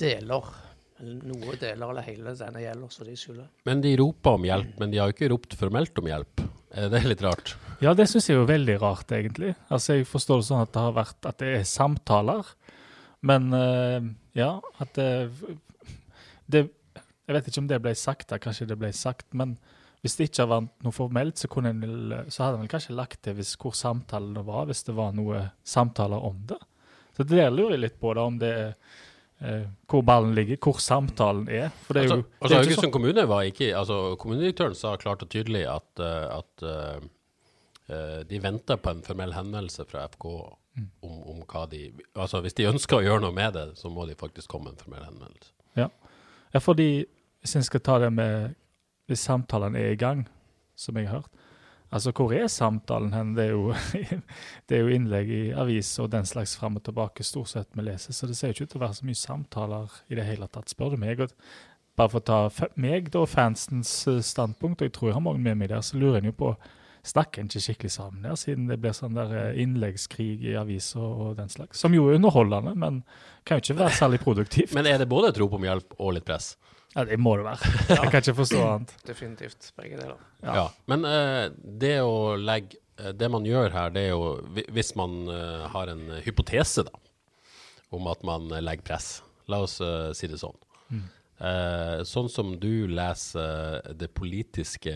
deler, 0.00 0.48
noe 1.02 1.58
deler 1.60 1.92
eller 1.92 2.06
hele 2.06 2.32
denne 2.38 2.64
gjelder, 2.64 2.94
som 2.94 3.08
de 3.08 3.16
skylder. 3.18 3.50
Men 3.68 3.84
de 3.84 3.92
roper 4.00 4.38
om 4.38 4.48
hjelp, 4.48 4.72
men 4.80 4.92
de 4.92 5.02
har 5.02 5.10
jo 5.10 5.16
ikke 5.18 5.32
ropt 5.34 5.56
formelt 5.60 6.00
om 6.00 6.08
hjelp. 6.08 6.44
Er 6.72 7.04
litt 7.04 7.22
rart? 7.24 7.54
Ja, 7.82 7.92
det 7.96 8.06
syns 8.08 8.28
jeg 8.28 8.36
er 8.36 8.40
jo 8.40 8.48
veldig 8.48 8.78
rart, 8.80 9.12
egentlig. 9.12 9.52
Altså, 9.68 9.98
Jeg 9.98 10.08
forstår 10.08 10.40
det 10.40 10.48
sånn 10.48 10.62
at 10.64 10.72
det 10.72 10.84
har 10.84 10.94
vært 10.96 11.28
at 11.28 11.42
det 11.42 11.50
er 11.58 11.66
samtaler, 11.68 12.48
men 13.20 13.52
uh, 13.54 14.00
ja, 14.34 14.54
at 14.82 14.96
det, 14.96 15.10
det 16.50 16.64
Jeg 17.28 17.36
vet 17.36 17.48
ikke 17.48 17.62
om 17.62 17.68
det 17.70 17.82
ble 17.84 17.92
sagt 17.94 18.32
da, 18.32 18.40
kanskje 18.42 18.66
det 18.72 18.78
ble 18.80 18.90
sagt, 18.96 19.28
men 19.36 19.54
hvis 20.02 20.16
det 20.18 20.26
ikke 20.30 20.48
vært 20.50 20.82
noe 20.82 20.94
formelt, 20.94 21.38
så, 21.38 21.46
en, 21.62 21.84
så 22.26 22.42
hadde 22.42 22.64
en 22.64 22.70
kanskje 22.70 22.96
lagt 22.98 23.20
til 23.22 23.38
hvor 23.38 23.76
samtalene 23.78 24.42
var, 24.42 24.66
hvis 24.66 24.82
det 24.88 24.96
var 24.96 25.12
noe 25.14 25.44
samtaler 25.62 26.24
om 26.26 26.40
det. 26.50 26.58
Så 27.14 27.26
det 27.28 27.44
lurer 27.52 27.76
jeg 27.76 27.84
litt 27.84 28.00
på, 28.00 28.10
da, 28.16 28.24
om 28.26 28.40
det 28.40 28.50
er 28.50 28.72
eh, 29.44 29.64
hvor 29.90 30.04
ballen 30.06 30.34
ligger, 30.36 30.58
hvor 30.62 30.80
samtalen 30.82 31.48
er. 31.48 31.70
For 31.86 31.96
det 31.96 32.04
er 32.04 32.08
altså, 32.08 32.16
jo 32.16 32.40
altså, 32.40 32.60
Haugesund 32.60 32.86
sånn. 32.86 32.94
kommune 32.94 33.26
var 33.30 33.48
ikke 33.48 33.70
altså 33.78 33.98
Kommunedirektøren 34.22 34.78
sa 34.78 34.94
klart 35.00 35.24
og 35.26 35.30
tydelig 35.32 35.64
at, 35.70 35.88
uh, 36.00 36.38
at 36.38 36.66
uh, 36.66 38.20
de 38.28 38.42
venter 38.42 38.80
på 38.80 38.94
en 38.94 39.02
formell 39.04 39.34
henvendelse 39.36 39.86
fra 39.90 40.06
FK 40.12 40.28
mm. 40.78 40.88
om, 41.04 41.18
om, 41.34 41.42
hva 41.50 41.66
de 41.70 41.88
Altså 42.14 42.40
hvis 42.44 42.56
de 42.56 42.70
ønsker 42.70 43.00
å 43.00 43.04
gjøre 43.04 43.24
noe 43.26 43.36
med 43.36 43.58
det, 43.58 43.66
så 43.80 43.90
må 43.92 44.06
de 44.08 44.18
faktisk 44.18 44.50
komme 44.54 44.70
med 44.70 44.78
en 44.78 44.84
formell 44.84 45.06
henvendelse. 45.10 45.52
Ja, 45.78 45.90
ja 46.54 46.62
fordi 46.62 46.90
hvis 47.42 47.56
en 47.58 47.66
skal 47.66 47.82
ta 47.84 47.98
det 48.02 48.12
med 48.14 48.54
hvis 49.10 49.24
samtalen 49.26 49.76
er 49.76 49.92
i 49.92 49.98
gang, 49.98 50.26
som 50.78 50.96
jeg 50.96 51.10
har 51.10 51.20
hørt. 51.20 51.48
Altså, 51.92 52.12
hvor 52.16 52.32
er 52.32 52.46
samtalen 52.48 53.12
hen? 53.12 53.34
Det 53.36 53.44
er 53.44 53.50
jo, 53.52 53.74
det 54.68 54.76
er 54.76 54.80
jo 54.80 54.94
innlegg 54.96 55.32
i 55.32 55.42
aviser 55.52 56.06
og 56.06 56.12
den 56.14 56.28
slags 56.28 56.54
fram 56.56 56.78
og 56.80 56.86
tilbake 56.86 57.24
stort 57.26 57.52
sett 57.52 57.68
vi 57.76 57.84
leser, 57.84 58.16
så 58.16 58.28
det 58.28 58.38
ser 58.38 58.50
jo 58.52 58.56
ikke 58.56 58.68
ut 58.68 58.72
til 58.74 58.80
å 58.80 58.84
være 58.86 58.98
så 58.98 59.08
mye 59.08 59.20
samtaler 59.20 59.98
i 60.08 60.18
det 60.18 60.28
hele 60.28 60.48
tatt, 60.48 60.72
spør 60.72 60.94
du 60.94 61.02
meg. 61.02 61.20
Bare 61.98 62.08
for 62.08 62.22
å 62.22 62.24
ta 62.24 62.68
meg 62.80 63.10
da, 63.12 63.26
fansens 63.28 63.92
eh, 64.08 64.22
standpunkt, 64.24 64.80
og 64.80 64.88
jeg 64.88 64.96
tror 64.96 65.10
jeg 65.10 65.18
har 65.18 65.26
mange 65.26 65.44
med 65.44 65.60
meg 65.60 65.74
der, 65.74 65.84
så 65.84 66.00
lurer 66.00 66.22
en 66.22 66.30
jo 66.30 66.38
på 66.38 66.54
snakker 67.02 67.42
en 67.42 67.50
ikke 67.50 67.60
skikkelig 67.64 67.92
sammen 67.96 68.24
der, 68.24 68.36
siden 68.38 68.68
det 68.70 68.78
blir 68.80 68.94
sånn 68.96 69.16
der 69.18 69.32
eh, 69.36 69.60
innleggskrig 69.62 70.46
i 70.46 70.56
aviser 70.58 71.02
og 71.02 71.36
den 71.40 71.50
slags. 71.52 71.82
Som 71.82 71.96
jo 71.96 72.06
er 72.08 72.20
underholdende, 72.20 72.72
men 72.78 73.02
kan 73.44 73.58
jo 73.58 73.66
ikke 73.66 73.80
være 73.82 73.98
særlig 73.98 74.22
produktivt. 74.22 74.74
Men 74.78 74.88
er 74.88 75.02
det 75.02 75.10
både 75.10 75.32
et 75.32 75.40
rop 75.42 75.58
om 75.58 75.66
hjelp 75.66 75.96
og 75.98 76.14
litt 76.16 76.26
press? 76.28 76.54
Ja, 76.92 77.04
det 77.08 77.18
må 77.20 77.36
det 77.40 77.46
være. 77.46 77.72
Jeg 77.88 78.10
kan 78.12 78.20
ikke 78.20 78.36
forstå 78.42 78.62
annet. 78.68 78.94
Definitivt. 79.10 79.72
Begge 79.80 80.00
deler. 80.00 80.20
Ja. 80.42 80.54
ja. 80.58 80.66
Men 80.92 81.06
uh, 81.08 81.46
det 81.82 81.96
å 82.04 82.34
legge 82.36 82.80
uh, 83.00 83.12
Det 83.16 83.30
man 83.32 83.46
gjør 83.48 83.72
her, 83.72 83.94
det 83.94 84.06
er 84.08 84.12
jo 84.12 84.64
Hvis 84.74 84.92
man 84.98 85.22
uh, 85.30 85.68
har 85.72 85.92
en 85.92 86.04
hypotese 86.24 86.84
da, 86.88 86.92
om 87.92 88.08
at 88.12 88.22
man 88.26 88.50
legger 88.60 88.92
press 88.92 89.14
La 89.50 89.58
oss 89.64 89.80
si 90.16 90.28
det 90.30 90.38
sånn. 90.38 90.54
Mm. 90.94 91.08
Eh, 91.42 92.02
sånn 92.06 92.28
som 92.30 92.52
du 92.62 92.86
leser 92.86 93.82
det 93.98 94.12
politiske 94.14 94.92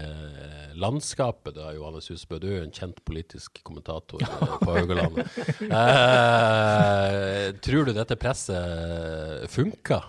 landskapet, 0.79 1.57
da, 1.57 1.73
Johannes 1.75 2.07
Husbø. 2.12 2.38
Du 2.38 2.47
er 2.47 2.61
jo 2.61 2.67
en 2.69 2.75
kjent 2.75 3.00
politisk 3.09 3.59
kommentator 3.67 4.23
eh, 4.23 4.53
på 4.62 4.76
Haugalandet. 4.76 5.41
Eh, 5.67 7.49
tror 7.67 7.88
du 7.88 7.95
dette 7.97 8.19
presset 8.21 9.50
funker? 9.50 10.07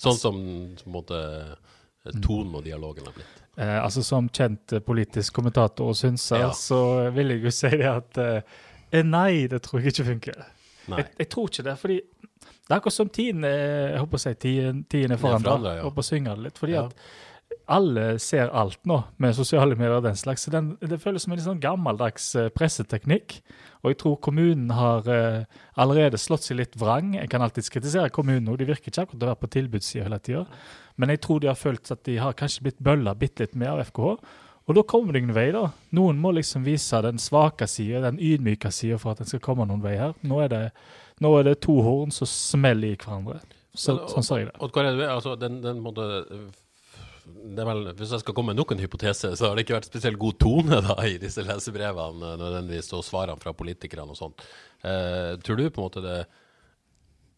Sånn 0.00 0.16
som 0.16 0.36
på 0.80 0.86
en 0.88 0.94
måte, 0.94 1.18
tonen 2.24 2.54
og 2.56 2.64
dialogen 2.64 3.04
har 3.10 3.12
blitt? 3.18 3.40
Eh, 3.60 3.76
altså 3.84 4.00
Som 4.06 4.30
kjent 4.32 4.72
eh, 4.72 4.80
politisk 4.80 5.34
kommentator 5.36 5.90
og 5.92 5.98
synser, 5.98 6.46
Ja. 6.46 6.50
så 6.56 7.10
vil 7.12 7.34
jeg 7.34 7.42
jo 7.44 7.50
si 7.52 7.68
det 7.74 7.90
at 7.90 8.20
eh, 8.22 9.02
Nei, 9.04 9.46
det 9.46 9.60
tror 9.62 9.80
jeg 9.84 9.92
ikke 9.92 10.06
funker. 10.08 10.38
Jeg, 10.90 11.06
jeg 11.20 11.28
tror 11.30 11.50
ikke 11.50 11.62
det, 11.68 11.74
fordi 11.78 11.98
det 12.00 12.72
er 12.72 12.78
akkurat 12.80 12.94
som 12.96 13.08
tiden 13.12 13.44
jeg 13.46 13.98
håper 14.00 14.18
å 14.18 14.22
si, 14.22 14.32
tiden, 14.34 14.80
tiden 14.90 15.12
er 15.14 15.20
forandra. 15.20 15.58
ja. 15.68 15.74
Ja. 15.76 15.82
Håper 15.84 16.02
å 16.02 16.06
synge 16.08 16.32
det 16.34 16.42
litt. 16.48 16.58
Fordi 16.58 16.72
Ja. 16.72 16.86
at 16.86 16.94
alle 17.70 18.04
ser 18.22 18.50
alt 18.56 18.80
nå 18.88 18.96
med 19.22 19.36
sosiale 19.36 19.76
medier 19.78 20.00
og 20.00 20.06
den 20.08 20.18
slags. 20.18 20.44
Så 20.46 20.52
den, 20.54 20.72
det 20.82 20.98
føles 21.02 21.24
som 21.24 21.32
en 21.32 21.38
litt 21.38 21.46
sånn 21.46 21.62
gammeldags 21.62 22.32
eh, 22.38 22.50
presseteknikk. 22.54 23.38
Og 23.84 23.92
jeg 23.92 24.00
tror 24.02 24.18
kommunen 24.26 24.72
har 24.74 25.06
eh, 25.10 25.46
allerede 25.80 26.20
slått 26.20 26.48
seg 26.48 26.58
litt 26.58 26.76
vrang. 26.80 27.14
Jeg 27.16 27.30
kan 27.32 27.44
alltids 27.44 27.72
kritisere 27.72 28.12
kommunen, 28.14 28.50
òg, 28.50 28.58
de 28.60 28.68
virker 28.68 28.90
ikke 28.90 29.06
akkurat 29.06 29.24
å 29.24 29.30
være 29.30 29.42
på 29.44 29.52
tilbudssida 29.56 30.08
hele 30.08 30.20
tida. 30.26 30.44
Men 31.00 31.14
jeg 31.14 31.22
tror 31.24 31.40
de 31.40 31.50
har 31.52 31.58
følt 31.58 31.92
at 31.94 32.02
de 32.08 32.18
har 32.20 32.36
kanskje 32.36 32.66
blitt 32.66 32.82
bølla 32.82 33.14
bitte 33.18 33.46
litt 33.46 33.54
med 33.58 33.70
av 33.72 33.84
FKH. 33.88 34.16
Og 34.68 34.76
da 34.76 34.84
kommer 34.86 35.14
det 35.14 35.22
ingen 35.22 35.34
vei, 35.34 35.48
da. 35.54 35.64
Noen 35.96 36.18
må 36.22 36.34
liksom 36.36 36.66
vise 36.66 37.00
den 37.02 37.18
svake 37.22 37.66
sida, 37.70 38.02
den 38.04 38.20
ydmyke 38.22 38.70
sida 38.74 38.98
for 39.00 39.14
at 39.14 39.22
en 39.22 39.30
skal 39.30 39.42
komme 39.42 39.66
noen 39.66 39.82
vei 39.82 39.96
her. 39.98 40.12
Nå 40.26 40.42
er 40.44 40.52
det, 40.52 40.60
nå 41.24 41.32
er 41.38 41.48
det 41.48 41.56
to 41.64 41.80
horn 41.86 42.12
som 42.14 42.28
smeller 42.28 42.92
i 42.92 42.98
hverandre. 43.00 43.40
Så, 43.70 43.96
sånn 44.10 44.26
sa 44.26 44.40
jeg 44.40 44.50
det. 44.50 44.58
Hva 44.58 44.82
er 44.84 44.98
det, 44.98 45.08
altså, 45.08 45.36
den, 45.38 45.60
den 45.64 45.80
måte, 45.82 46.06
det 47.30 47.62
er 47.62 47.68
vel, 47.68 47.82
Hvis 47.98 48.12
jeg 48.14 48.22
skal 48.22 48.34
komme 48.36 48.52
med 48.52 48.60
nok 48.60 48.74
en 48.74 48.82
hypotese, 48.82 49.32
så 49.36 49.48
har 49.48 49.56
det 49.56 49.64
ikke 49.66 49.76
vært 49.76 49.88
spesielt 49.90 50.20
god 50.20 50.38
tone 50.42 50.80
da, 50.84 50.96
i 51.06 51.18
disse 51.22 51.44
lesebrevene 51.46 52.34
nødvendigvis, 52.40 52.92
og 52.96 53.04
svarene 53.06 53.40
fra 53.40 53.54
politikerne 53.56 54.14
og 54.14 54.18
sånt. 54.18 54.44
Eh, 54.84 55.34
tror 55.44 55.60
du 55.60 55.66
på 55.68 55.82
en 55.82 55.88
måte 55.88 56.04
det 56.04 56.20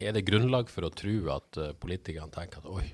Er 0.02 0.14
det 0.14 0.24
grunnlag 0.26 0.70
for 0.70 0.86
å 0.86 0.92
tro 0.94 1.16
at 1.34 1.58
eh, 1.58 1.74
politikerne 1.78 2.30
tenker 2.34 2.62
at 2.62 2.70
oi, 2.70 2.86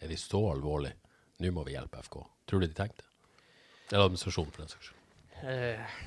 er 0.00 0.08
de 0.08 0.16
så 0.20 0.40
alvorlige? 0.52 0.96
Nå 1.38 1.52
må 1.54 1.64
vi 1.66 1.76
hjelpe 1.76 2.00
FK. 2.02 2.22
Tror 2.48 2.62
du 2.62 2.66
de 2.66 2.74
tenkte 2.74 3.04
det? 3.04 3.10
Eller 3.92 4.08
administrasjonen, 4.08 4.52
for 4.52 4.64
den 4.64 4.72
saks 4.72 4.88
skyld. 4.88 4.98
Eh, 5.48 5.98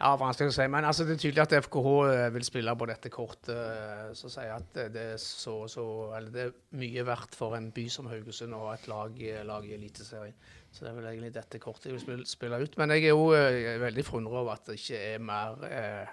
ja, 0.00 0.10
vanskelig 0.20 0.52
å 0.52 0.54
si. 0.54 0.66
Men 0.70 0.86
altså, 0.88 1.04
det 1.08 1.16
er 1.16 1.22
tydelig 1.24 1.42
at 1.44 1.54
FKH 1.66 1.88
eh, 2.12 2.26
vil 2.34 2.44
spille 2.46 2.74
på 2.78 2.88
dette 2.90 3.10
kortet. 3.12 3.50
eh, 3.54 4.12
Så 4.16 4.30
sier 4.32 4.46
jeg 4.48 4.56
at 4.56 4.72
det- 4.76 4.88
det 4.94 5.04
er, 5.14 5.16
så, 5.22 5.56
så, 5.68 5.84
det 6.30 6.46
er 6.46 6.52
mye 6.78 7.04
verdt 7.06 7.34
for 7.38 7.56
en 7.58 7.70
by 7.74 7.86
som 7.92 8.06
Haugesund 8.10 8.54
ha 8.54 8.72
et 8.74 8.86
lag, 8.88 9.18
lag 9.46 9.64
i 9.68 9.74
Eliteserien. 9.76 10.34
Så 10.70 10.84
det 10.84 10.90
er 10.92 11.00
vel 11.00 11.08
egentlig 11.10 11.32
dette 11.34 11.58
kortet 11.58 11.90
jeg 11.90 11.98
vil 12.06 12.24
spille, 12.26 12.60
ut. 12.62 12.76
Men 12.78 12.90
jeg 12.94 13.04
er 13.08 13.14
jo 13.14 13.32
eh, 13.34 13.78
veldig 13.82 14.04
forundret 14.06 14.38
over 14.44 14.52
at 14.54 14.66
det 14.70 14.78
ikke 14.78 15.00
er 15.14 15.18
mer 15.18 15.64
eh, 15.66 16.06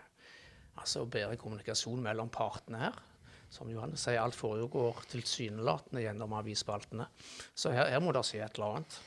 altså 0.78 1.06
bedre 1.10 1.38
kommunikasjon 1.38 2.02
mellom 2.02 2.30
partene 2.34 2.78
her. 2.88 2.98
Som 3.50 3.70
Johannes 3.72 4.02
sier, 4.04 4.20
alt 4.20 4.36
foregår 4.36 4.98
tilsynelatende 5.08 6.02
gjennom 6.04 6.34
avisspaltene. 6.36 7.06
Så 7.56 7.72
her, 7.72 7.88
her 7.94 8.02
må 8.04 8.12
det 8.12 8.26
skje 8.28 8.42
et 8.44 8.58
eller 8.60 8.74
annet. 8.82 8.98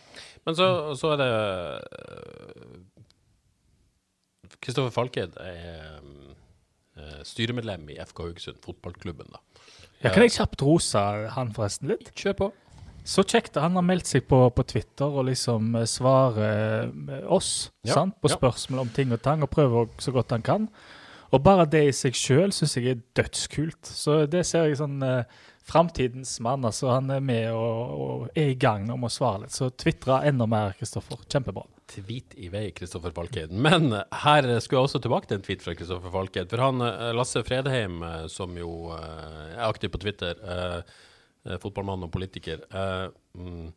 Men 0.47 0.56
så, 0.56 0.68
så 0.97 1.11
er 1.12 1.20
det 1.20 1.28
Kristoffer 4.61 4.93
Falkeid 4.93 5.37
er 5.40 6.00
eh, 7.00 7.21
styremedlem 7.26 7.87
i 7.95 7.99
FK 8.05 8.25
Haugesund, 8.26 8.59
fotballklubben. 8.64 9.31
da. 9.33 9.40
Ja, 10.02 10.11
kan 10.14 10.25
jeg 10.25 10.35
kjapt 10.37 10.62
rose 10.64 11.00
han 11.35 11.52
forresten 11.57 11.90
litt? 11.93 12.12
Kjør 12.17 12.37
på. 12.38 12.50
Så 13.05 13.25
kjekt 13.25 13.57
han 13.57 13.79
har 13.79 13.85
meldt 13.85 14.09
seg 14.11 14.26
på, 14.29 14.38
på 14.52 14.64
Twitter 14.69 15.09
og 15.09 15.25
liksom 15.31 15.75
eh, 15.81 15.87
svarer 15.88 16.90
eh, 16.90 17.23
oss 17.33 17.71
Ja, 17.88 17.95
sant? 18.02 18.19
på 18.21 18.29
ja. 18.29 18.37
spørsmål 18.37 18.83
om 18.85 18.90
ting 18.97 19.12
og 19.17 19.23
tang, 19.25 19.43
og 19.45 19.50
prøver 19.52 19.88
så 20.00 20.12
godt 20.12 20.35
han 20.37 20.45
kan. 20.45 20.69
Og 21.31 21.40
bare 21.47 21.64
det 21.71 21.85
i 21.87 21.95
seg 21.95 22.17
sjøl 22.19 22.50
syns 22.52 22.75
jeg 22.76 22.90
er 22.90 23.02
dødskult. 23.17 23.87
Så 23.87 24.25
det 24.29 24.43
ser 24.49 24.67
jeg 24.69 24.81
sånn 24.83 25.00
eh, 25.07 25.25
Framtidens 25.71 26.33
mann, 26.43 26.64
altså. 26.67 26.88
Han 26.97 27.12
er 27.14 27.21
med 27.23 27.52
og, 27.55 27.90
og 28.02 28.23
er 28.35 28.49
i 28.50 28.57
gang 28.59 28.88
om 28.90 29.05
å 29.07 29.11
svare 29.12 29.45
litt. 29.45 29.55
Så 29.55 29.69
tvitra 29.79 30.17
enda 30.26 30.49
mer, 30.50 30.73
Kristoffer. 30.75 31.21
Kjempebra. 31.31 31.62
Tweet 31.90 32.35
i 32.38 32.49
vei, 32.52 32.68
Kristoffer 32.70 33.11
Falkeid. 33.14 33.50
Men 33.50 33.90
her 34.23 34.47
skulle 34.62 34.78
jeg 34.78 34.88
også 34.88 35.00
tilbake 35.02 35.30
til 35.30 35.40
en 35.40 35.47
tweet 35.47 35.64
fra 35.64 35.75
Kristoffer 35.75 36.12
Falkeid. 36.14 36.50
For 36.52 36.62
han, 36.62 36.82
eh, 36.87 37.11
Lasse 37.16 37.42
Fredheim, 37.47 38.02
eh, 38.06 38.26
som 38.30 38.54
jo 38.59 38.92
eh, 38.94 39.56
er 39.56 39.64
aktiv 39.66 39.90
på 39.90 40.02
Twitter, 40.02 40.85
fotballmann 41.40 42.04
og 42.04 42.11
politiker, 42.12 42.61
mm, 43.32 43.70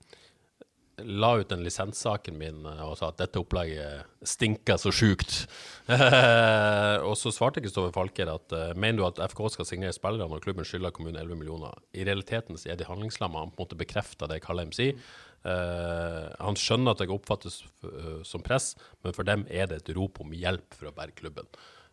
la 1.07 1.29
ut 1.39 1.47
den 1.47 1.61
lisenssaken 1.63 2.35
min 2.35 2.65
og 2.67 2.97
sa 2.99 3.07
at 3.07 3.21
dette 3.21 3.39
opplegget 3.39 4.03
stinker 4.27 4.75
så 4.77 4.91
sjukt. 4.91 5.45
Og 7.07 7.15
så 7.17 7.31
svarte 7.31 7.63
Kristoffer 7.63 7.95
Falker 7.95 8.33
at 8.33 8.51
mener 8.75 8.99
du 8.99 9.05
at 9.07 9.23
FK 9.31 9.45
skal 9.55 9.69
signere 9.69 9.95
spillere 9.95 10.27
når 10.27 10.43
klubben 10.43 10.67
skylder 10.67 10.91
kommunen 10.91 11.21
11 11.23 11.39
millioner? 11.39 11.79
I 11.95 12.03
realiteten 12.03 12.59
så 12.59 12.73
er 12.73 12.77
de 12.77 12.89
handlingslamma. 12.89 13.45
Han 13.45 13.55
på 13.55 13.63
en 13.63 13.63
måte 13.63 13.79
bekrefter 13.79 14.27
det 14.27 14.43
Kalheim 14.43 14.75
sier. 14.75 14.99
Eh, 15.43 16.27
han 16.39 16.55
skjønner 16.55 16.93
at 16.93 17.01
det 17.03 17.11
oppfattes 17.11 17.59
uh, 17.83 18.21
som 18.23 18.43
press, 18.43 18.73
men 19.03 19.15
for 19.15 19.27
dem 19.27 19.43
er 19.51 19.67
det 19.67 19.81
et 19.81 19.93
rop 19.97 20.21
om 20.23 20.31
hjelp 20.35 20.77
for 20.77 20.87
å 20.87 20.95
berge 20.95 21.19
klubben. 21.19 21.49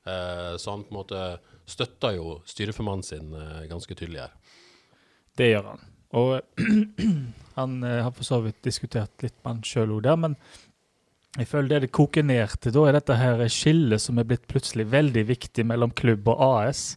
Uh, 0.07 0.55
så 0.55 0.77
han 0.77 0.85
på 0.87 0.95
en 0.95 1.01
måte 1.01 1.23
støtter 1.71 2.15
jo 2.17 2.39
styreformannen 2.49 3.07
sin 3.07 3.35
ganske 3.71 3.95
tydelig 3.95 4.25
her. 4.25 4.33
Det 5.39 5.51
gjør 5.51 5.73
han. 5.73 5.85
Og 6.19 6.65
han 7.59 7.77
har 7.87 8.11
for 8.17 8.27
så 8.27 8.41
vidt 8.43 8.59
diskutert 8.67 9.23
litt 9.23 9.37
med 9.43 9.53
han 9.53 9.67
sjøl 9.67 9.95
òg 9.95 10.03
der, 10.07 10.19
men 10.19 10.35
føler 11.47 11.69
det 11.71 11.85
det 11.85 11.93
koker 11.95 12.27
ned 12.27 12.57
til, 12.59 12.75
da 12.75 12.89
er 12.89 12.99
dette 12.99 13.19
her 13.19 13.45
skillet 13.47 14.03
som 14.03 14.19
er 14.19 14.27
blitt 14.27 14.49
plutselig 14.51 14.89
veldig 14.91 15.23
viktig 15.29 15.67
mellom 15.71 15.95
klubb 15.95 16.27
og 16.33 16.43
AS. 16.49 16.97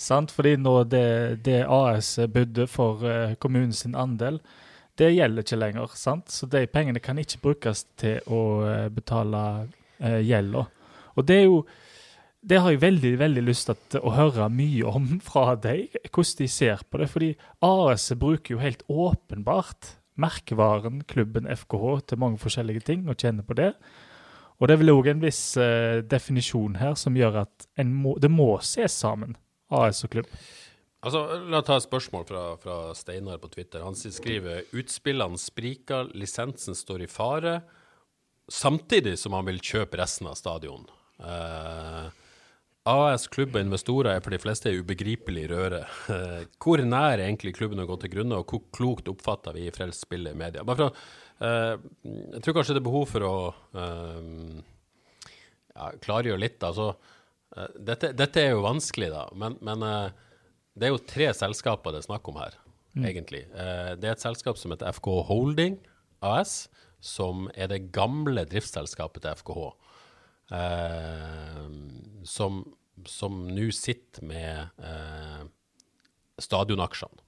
Sant? 0.00 0.32
Fordi 0.32 0.54
nå 0.56 0.78
det, 0.88 1.44
det 1.44 1.66
AS 1.68 2.14
budde 2.32 2.64
for 2.72 3.04
kommunens 3.44 3.84
andel, 3.92 4.40
det 4.98 5.12
gjelder 5.14 5.44
ikke 5.44 5.58
lenger. 5.58 5.92
sant? 5.94 6.30
Så 6.30 6.46
de 6.50 6.64
pengene 6.66 7.02
kan 7.02 7.18
ikke 7.18 7.42
brukes 7.42 7.84
til 8.00 8.18
å 8.26 8.40
eh, 8.66 8.88
betale 8.92 9.42
uh, 10.02 10.20
gjelda. 10.24 10.64
Og 11.16 11.28
det 11.28 11.36
er 11.42 11.46
jo 11.46 11.60
det 12.48 12.60
har 12.62 12.70
jeg 12.70 12.80
veldig 12.80 13.10
veldig 13.18 13.42
lyst 13.42 13.70
til 13.90 14.04
å 14.06 14.12
høre 14.14 14.46
mye 14.52 14.86
om 14.86 15.08
fra 15.28 15.56
deg, 15.58 15.94
hvordan 16.06 16.36
de 16.38 16.50
ser 16.50 16.84
på 16.90 17.00
det. 17.00 17.08
Fordi 17.12 17.30
AS 17.66 18.12
bruker 18.18 18.54
jo 18.54 18.62
helt 18.62 18.84
åpenbart 18.88 19.94
merkevaren 20.18 21.02
klubben 21.06 21.46
FKH 21.46 21.98
til 22.10 22.22
mange 22.22 22.38
forskjellige 22.42 22.86
ting, 22.86 23.08
og 23.08 23.18
kjenner 23.18 23.46
på 23.46 23.58
det. 23.58 23.72
Og 24.58 24.66
det 24.66 24.74
er 24.74 24.80
vel 24.80 24.94
òg 24.94 25.10
en 25.12 25.20
viss 25.22 25.42
eh, 25.60 26.00
definisjon 26.02 26.78
her 26.80 26.96
som 26.98 27.14
gjør 27.14 27.44
at 27.44 27.68
må, 27.86 28.16
det 28.18 28.30
må 28.30 28.56
ses 28.66 28.96
sammen, 29.04 29.36
AS 29.70 30.02
og 30.06 30.16
klubb. 30.16 30.32
Altså, 30.98 31.20
La 31.46 31.60
ta 31.62 31.76
et 31.78 31.86
spørsmål 31.86 32.24
fra, 32.26 32.44
fra 32.58 32.76
Steinar 32.98 33.38
på 33.42 33.50
Twitter. 33.52 33.84
Han 33.86 33.94
skriver 33.98 34.66
utspillene 34.74 35.38
spriker, 35.38 36.10
lisensen 36.18 36.74
står 36.74 37.04
i 37.06 37.10
fare, 37.10 37.60
samtidig 38.50 39.14
som 39.20 39.36
han 39.36 39.46
vil 39.46 39.60
kjøpe 39.62 40.00
resten 40.00 40.30
av 40.30 40.38
stadion. 40.40 40.88
Uh, 41.22 42.08
AS, 42.88 43.26
klubb 43.28 43.56
og 43.56 43.64
investorer 43.66 44.16
er 44.16 44.22
for 44.24 44.32
de 44.32 44.40
fleste 44.40 44.72
ubegripelig 44.72 45.44
røre. 45.50 45.82
Eh, 46.14 46.44
hvor 46.62 46.80
nær 46.80 47.18
er 47.18 47.26
egentlig 47.26 47.54
klubben 47.58 47.82
å 47.82 47.86
gå 47.88 47.98
til 48.00 48.12
grunne, 48.14 48.38
og 48.38 48.48
hvor 48.48 48.62
klokt 48.74 49.10
oppfatter 49.12 49.56
vi 49.58 49.66
frelst 49.74 50.06
spillet 50.06 50.32
i 50.32 50.38
media? 50.38 50.64
Bare 50.66 50.86
for 50.86 51.02
eh, 51.44 51.74
jeg 52.38 52.44
tror 52.44 52.56
kanskje 52.56 52.78
det 52.78 52.82
er 52.82 52.86
behov 52.88 53.04
for 53.10 53.26
å 53.28 53.34
eh, 53.82 54.62
ja, 55.74 55.90
klargjøre 56.06 56.40
litt. 56.40 56.64
Altså, 56.64 56.88
eh, 57.56 57.76
dette, 57.90 58.14
dette 58.16 58.44
er 58.44 58.54
jo 58.54 58.64
vanskelig, 58.64 59.10
da, 59.12 59.26
men, 59.42 59.58
men 59.68 59.84
eh, 59.90 60.24
det 60.78 60.88
er 60.88 60.94
jo 60.94 61.02
tre 61.02 61.28
selskaper 61.36 61.94
det 61.94 62.02
er 62.02 62.08
snakk 62.08 62.30
om 62.30 62.38
her, 62.40 62.56
egentlig. 62.96 63.44
Eh, 63.52 63.92
det 63.98 64.08
er 64.08 64.16
et 64.16 64.24
selskap 64.24 64.58
som 64.60 64.72
heter 64.74 64.90
FK 64.96 65.10
Holding 65.28 65.78
AS, 66.24 66.68
som 67.04 67.46
er 67.54 67.70
det 67.70 67.92
gamle 67.94 68.42
driftsselskapet 68.48 69.22
til 69.22 69.38
FKH. 69.42 69.68
Eh, 70.58 71.64
som 72.26 72.64
som 73.06 73.44
nå 73.54 73.68
sitter 73.74 74.24
med 74.26 74.82
eh, 74.82 75.42
stadionaksjene. 76.42 77.22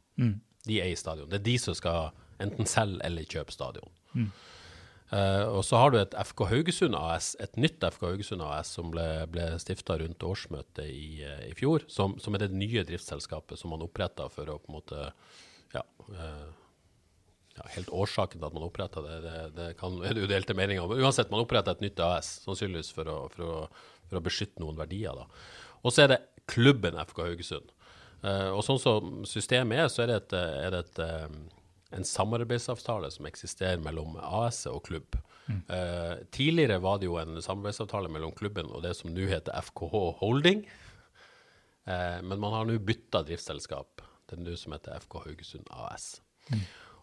De 0.66 0.80
eier 0.82 0.98
stadion. 0.98 1.28
Det 1.30 1.40
er 1.40 1.46
de 1.46 1.56
som 1.62 1.76
skal 1.78 2.10
enten 2.42 2.68
selge 2.68 3.00
eller 3.06 3.28
kjøpe 3.28 3.54
stadion. 3.54 3.92
Eh, 5.10 5.44
og 5.50 5.64
så 5.66 5.78
har 5.80 5.90
du 5.90 5.98
et 5.98 6.14
FK 6.14 6.44
Haugesund 6.52 6.94
AS, 6.94 7.32
et 7.42 7.56
nytt 7.58 7.82
FK 7.82 8.04
Haugesund 8.12 8.44
AS 8.46 8.70
som 8.76 8.92
ble, 8.94 9.06
ble 9.32 9.48
stifta 9.58 9.96
rundt 9.98 10.22
årsmøtet 10.22 10.86
i, 10.86 11.24
eh, 11.26 11.48
i 11.48 11.54
fjor, 11.58 11.82
som, 11.90 12.14
som 12.22 12.36
er 12.36 12.44
det 12.44 12.54
nye 12.54 12.84
driftsselskapet 12.86 13.58
som 13.58 13.74
man 13.74 13.82
oppretta 13.82 14.28
for 14.30 14.52
å 14.52 14.60
på 14.62 14.70
en 14.70 14.78
måte 14.78 15.08
ja, 15.74 15.82
uh, 16.14 16.46
ja, 17.56 17.66
helt 17.74 17.90
årsaken 17.94 18.38
til 18.38 18.46
at 18.48 18.54
man 18.54 18.66
oppretta 18.66 19.02
det, 19.02 19.18
det, 19.26 19.36
det 19.58 19.68
kan, 19.82 19.98
er 20.06 20.14
det 20.14 20.24
jo 20.24 20.30
delte 20.30 20.54
meninger 20.58 20.86
om. 20.86 20.94
Uansett, 20.94 21.30
man 21.34 21.42
oppretta 21.42 21.74
et 21.74 21.82
nytt 21.82 22.02
AS, 22.06 22.36
sannsynligvis 22.46 22.94
for 22.94 23.10
å, 23.10 23.20
for 23.34 23.46
å, 23.46 23.60
for 24.06 24.20
å 24.20 24.24
beskytte 24.30 24.62
noen 24.62 24.78
verdier. 24.78 25.26
Og 25.82 25.90
så 25.90 26.06
er 26.06 26.14
det 26.14 26.24
klubben 26.50 26.98
FK 27.02 27.24
Haugesund. 27.26 27.74
Uh, 28.22 28.52
og 28.52 28.62
sånn 28.62 28.78
som 28.78 29.24
systemet 29.26 29.86
er, 29.86 29.90
så 29.90 30.04
er 30.04 30.12
det, 30.12 30.22
et, 30.22 30.38
er 30.38 30.76
det 30.76 30.84
et, 30.86 31.02
en 31.90 32.06
samarbeidsavtale 32.06 33.10
som 33.10 33.26
eksisterer 33.26 33.82
mellom 33.82 34.16
AS 34.22 34.62
og 34.70 34.84
klubb. 34.86 35.18
Eh, 35.50 36.14
tidligere 36.30 36.78
var 36.78 36.98
det 36.98 37.08
jo 37.08 37.16
en 37.18 37.42
samarbeidsavtale 37.42 38.10
mellom 38.12 38.32
klubben 38.36 38.70
og 38.70 38.84
det 38.84 38.94
som 38.98 39.10
nå 39.10 39.26
heter 39.30 39.56
FKH 39.70 39.96
Holding. 40.20 40.64
Uh, 41.88 42.20
men 42.22 42.38
man 42.38 42.52
har 42.54 42.66
nå 42.68 42.76
bytta 42.86 43.24
driftsselskap. 43.26 44.02
Det 44.28 44.36
er 44.36 44.42
nå 44.44 44.54
som 44.60 44.74
heter 44.76 45.00
FK 45.00 45.16
Haugesund 45.24 45.70
AS. 45.74 46.20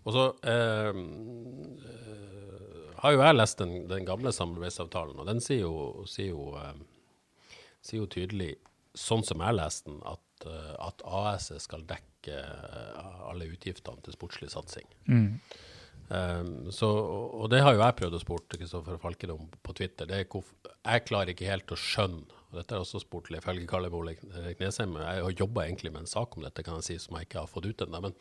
Og 0.07 0.13
så 0.15 0.27
uh, 0.47 0.99
har 3.01 3.15
jo 3.15 3.23
jeg 3.25 3.35
lest 3.35 3.59
den, 3.59 3.73
den 3.89 4.05
gamle 4.07 4.31
samarbeidsavtalen, 4.31 5.17
og 5.19 5.27
den 5.27 5.41
sier 5.43 5.65
jo, 5.65 6.05
sier 6.07 6.31
jo, 6.31 6.53
sier 7.83 7.99
jo 8.03 8.07
tydelig, 8.13 8.53
sånn 8.97 9.25
som 9.27 9.43
jeg 9.43 9.57
leste 9.57 9.91
den, 9.91 9.99
at, 10.07 10.23
at 10.45 11.01
AS 11.03 11.49
skal 11.63 11.87
dekke 11.87 12.35
eh, 12.35 13.25
alle 13.31 13.49
utgiftene 13.49 14.03
til 14.05 14.13
sportslig 14.13 14.51
satsing. 14.53 14.87
Um, 16.07 16.69
så, 16.71 16.87
og 16.87 17.49
det 17.51 17.59
har 17.65 17.73
jo 17.75 17.81
jeg 17.81 17.97
prøvd 17.99 18.15
å 18.15 18.21
spurt 18.21 18.53
Kristoffer 18.55 18.99
Falken 19.01 19.33
om 19.33 19.49
på 19.63 19.73
Twitter. 19.75 20.07
Er 20.07 20.23
jeg 20.23 21.07
klarer 21.07 21.33
ikke 21.33 21.49
helt 21.49 21.73
å 21.73 21.79
skjønne 21.79 22.37
og 22.47 22.55
Dette 22.55 22.77
jeg 22.77 22.85
også 22.85 23.01
spurt 23.03 23.29
Leif 23.33 23.47
Helge 23.49 23.67
Kallebo 23.67 23.99
Knesheim. 24.05 24.95
Jeg 25.01 25.23
har 25.25 25.33
jobba 25.35 25.65
egentlig 25.65 25.91
med 25.91 26.05
en 26.05 26.09
sak 26.09 26.37
om 26.37 26.45
dette, 26.45 26.63
kan 26.63 26.79
jeg 26.79 26.87
si, 26.87 26.99
som 27.03 27.17
jeg 27.17 27.27
ikke 27.27 27.41
har 27.43 27.51
fått 27.51 27.67
ut 27.67 27.83
ennå. 27.83 27.99
Men 28.05 28.15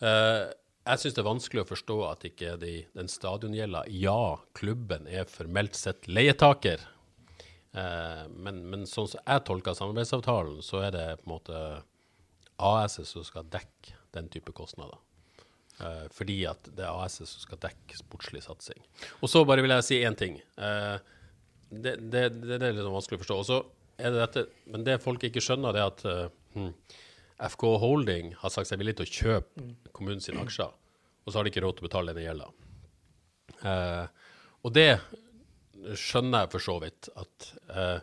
eh, 0.00 0.46
jeg 0.84 1.02
syns 1.02 1.16
det 1.16 1.22
er 1.22 1.28
vanskelig 1.28 1.64
å 1.64 1.68
forstå 1.68 1.98
at 2.08 2.24
ikke 2.28 2.54
de, 2.62 2.72
den 2.96 3.10
stadiongjelda 3.12 3.84
Ja, 3.92 4.38
klubben 4.56 5.08
er 5.08 5.28
formelt 5.28 5.76
sett 5.76 6.08
leietaker. 6.08 6.88
Eh, 7.74 8.22
men, 8.30 8.62
men 8.70 8.86
sånn 8.86 9.10
som 9.10 9.24
jeg 9.24 9.44
tolker 9.48 9.76
samarbeidsavtalen, 9.78 10.60
så 10.62 10.84
er 10.86 10.94
det 10.94 11.08
på 11.22 11.28
en 11.28 11.34
måte 11.34 11.64
AS-et 12.62 13.08
som 13.08 13.24
skal 13.26 13.48
dekke 13.50 13.98
den 14.14 14.30
type 14.30 14.54
kostnader. 14.54 15.00
Eh, 15.82 16.04
fordi 16.14 16.44
at 16.46 16.68
det 16.76 16.84
er 16.86 16.92
AS-et 17.02 17.26
som 17.26 17.42
skal 17.42 17.58
dekke 17.64 17.98
sportslig 17.98 18.44
satsing. 18.44 18.78
Og 19.20 19.30
så 19.30 19.42
bare 19.48 19.64
vil 19.64 19.74
jeg 19.74 19.86
si 19.86 20.02
én 20.06 20.18
ting. 20.18 20.38
Eh, 20.54 20.96
det, 21.70 21.96
det, 22.12 22.28
det, 22.44 22.60
er 22.60 22.70
litt 22.70 22.84
sånn 22.84 22.94
vanskelig 22.94 23.18
å 23.18 23.24
forstå. 23.24 23.40
Og 23.40 23.48
så 23.48 23.58
er 23.98 24.14
det 24.14 24.22
dette, 24.22 24.46
men 24.70 24.86
det 24.86 25.00
folk 25.02 25.26
ikke 25.26 25.42
skjønner, 25.42 25.74
det 25.74 25.82
er 25.82 25.90
at 25.90 26.06
eh, 26.10 26.38
hm, 26.54 26.70
FK 27.50 27.66
Holding 27.82 28.36
har 28.38 28.54
sagt 28.54 28.70
seg 28.70 28.78
villig 28.78 28.94
til 29.00 29.08
å 29.08 29.14
kjøpe 29.18 29.66
kommunens 29.96 30.30
aksjer, 30.30 30.70
og 30.70 31.32
så 31.32 31.38
har 31.38 31.46
de 31.46 31.50
ikke 31.50 31.64
råd 31.64 31.78
til 31.78 31.84
å 31.84 31.88
betale 31.88 32.14
denne 32.14 32.28
gjelda. 32.28 32.46
Og 34.64 34.72
det 34.76 34.88
skjønner 35.98 36.44
jeg 36.44 36.52
for 36.54 36.64
så 36.64 36.78
vidt 36.82 37.08
at 37.20 37.48
eh, 37.74 38.00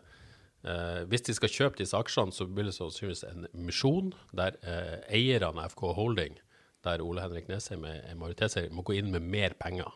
eh, 0.68 1.02
hvis 1.12 1.26
de 1.28 1.36
skal 1.38 1.54
kjøpe 1.54 1.82
disse 1.82 1.98
aksjene, 1.98 2.36
så 2.36 2.48
blir 2.48 2.70
det 2.70 2.76
sannsynligvis 2.78 3.26
en 3.30 3.48
misjon 3.68 4.14
der 4.38 4.58
eh, 4.62 4.98
eierne 5.12 5.52
av 5.66 5.76
FK 5.76 5.92
Holding, 5.98 6.40
der 6.86 7.04
Ole 7.06 7.24
Henrik 7.26 7.50
Nesheim 7.50 7.86
er, 7.90 8.02
er 8.10 8.18
majoritetseier, 8.20 8.74
må 8.74 8.86
gå 8.86 8.98
inn 8.98 9.12
med 9.14 9.26
mer 9.26 9.56
penger. 9.60 9.90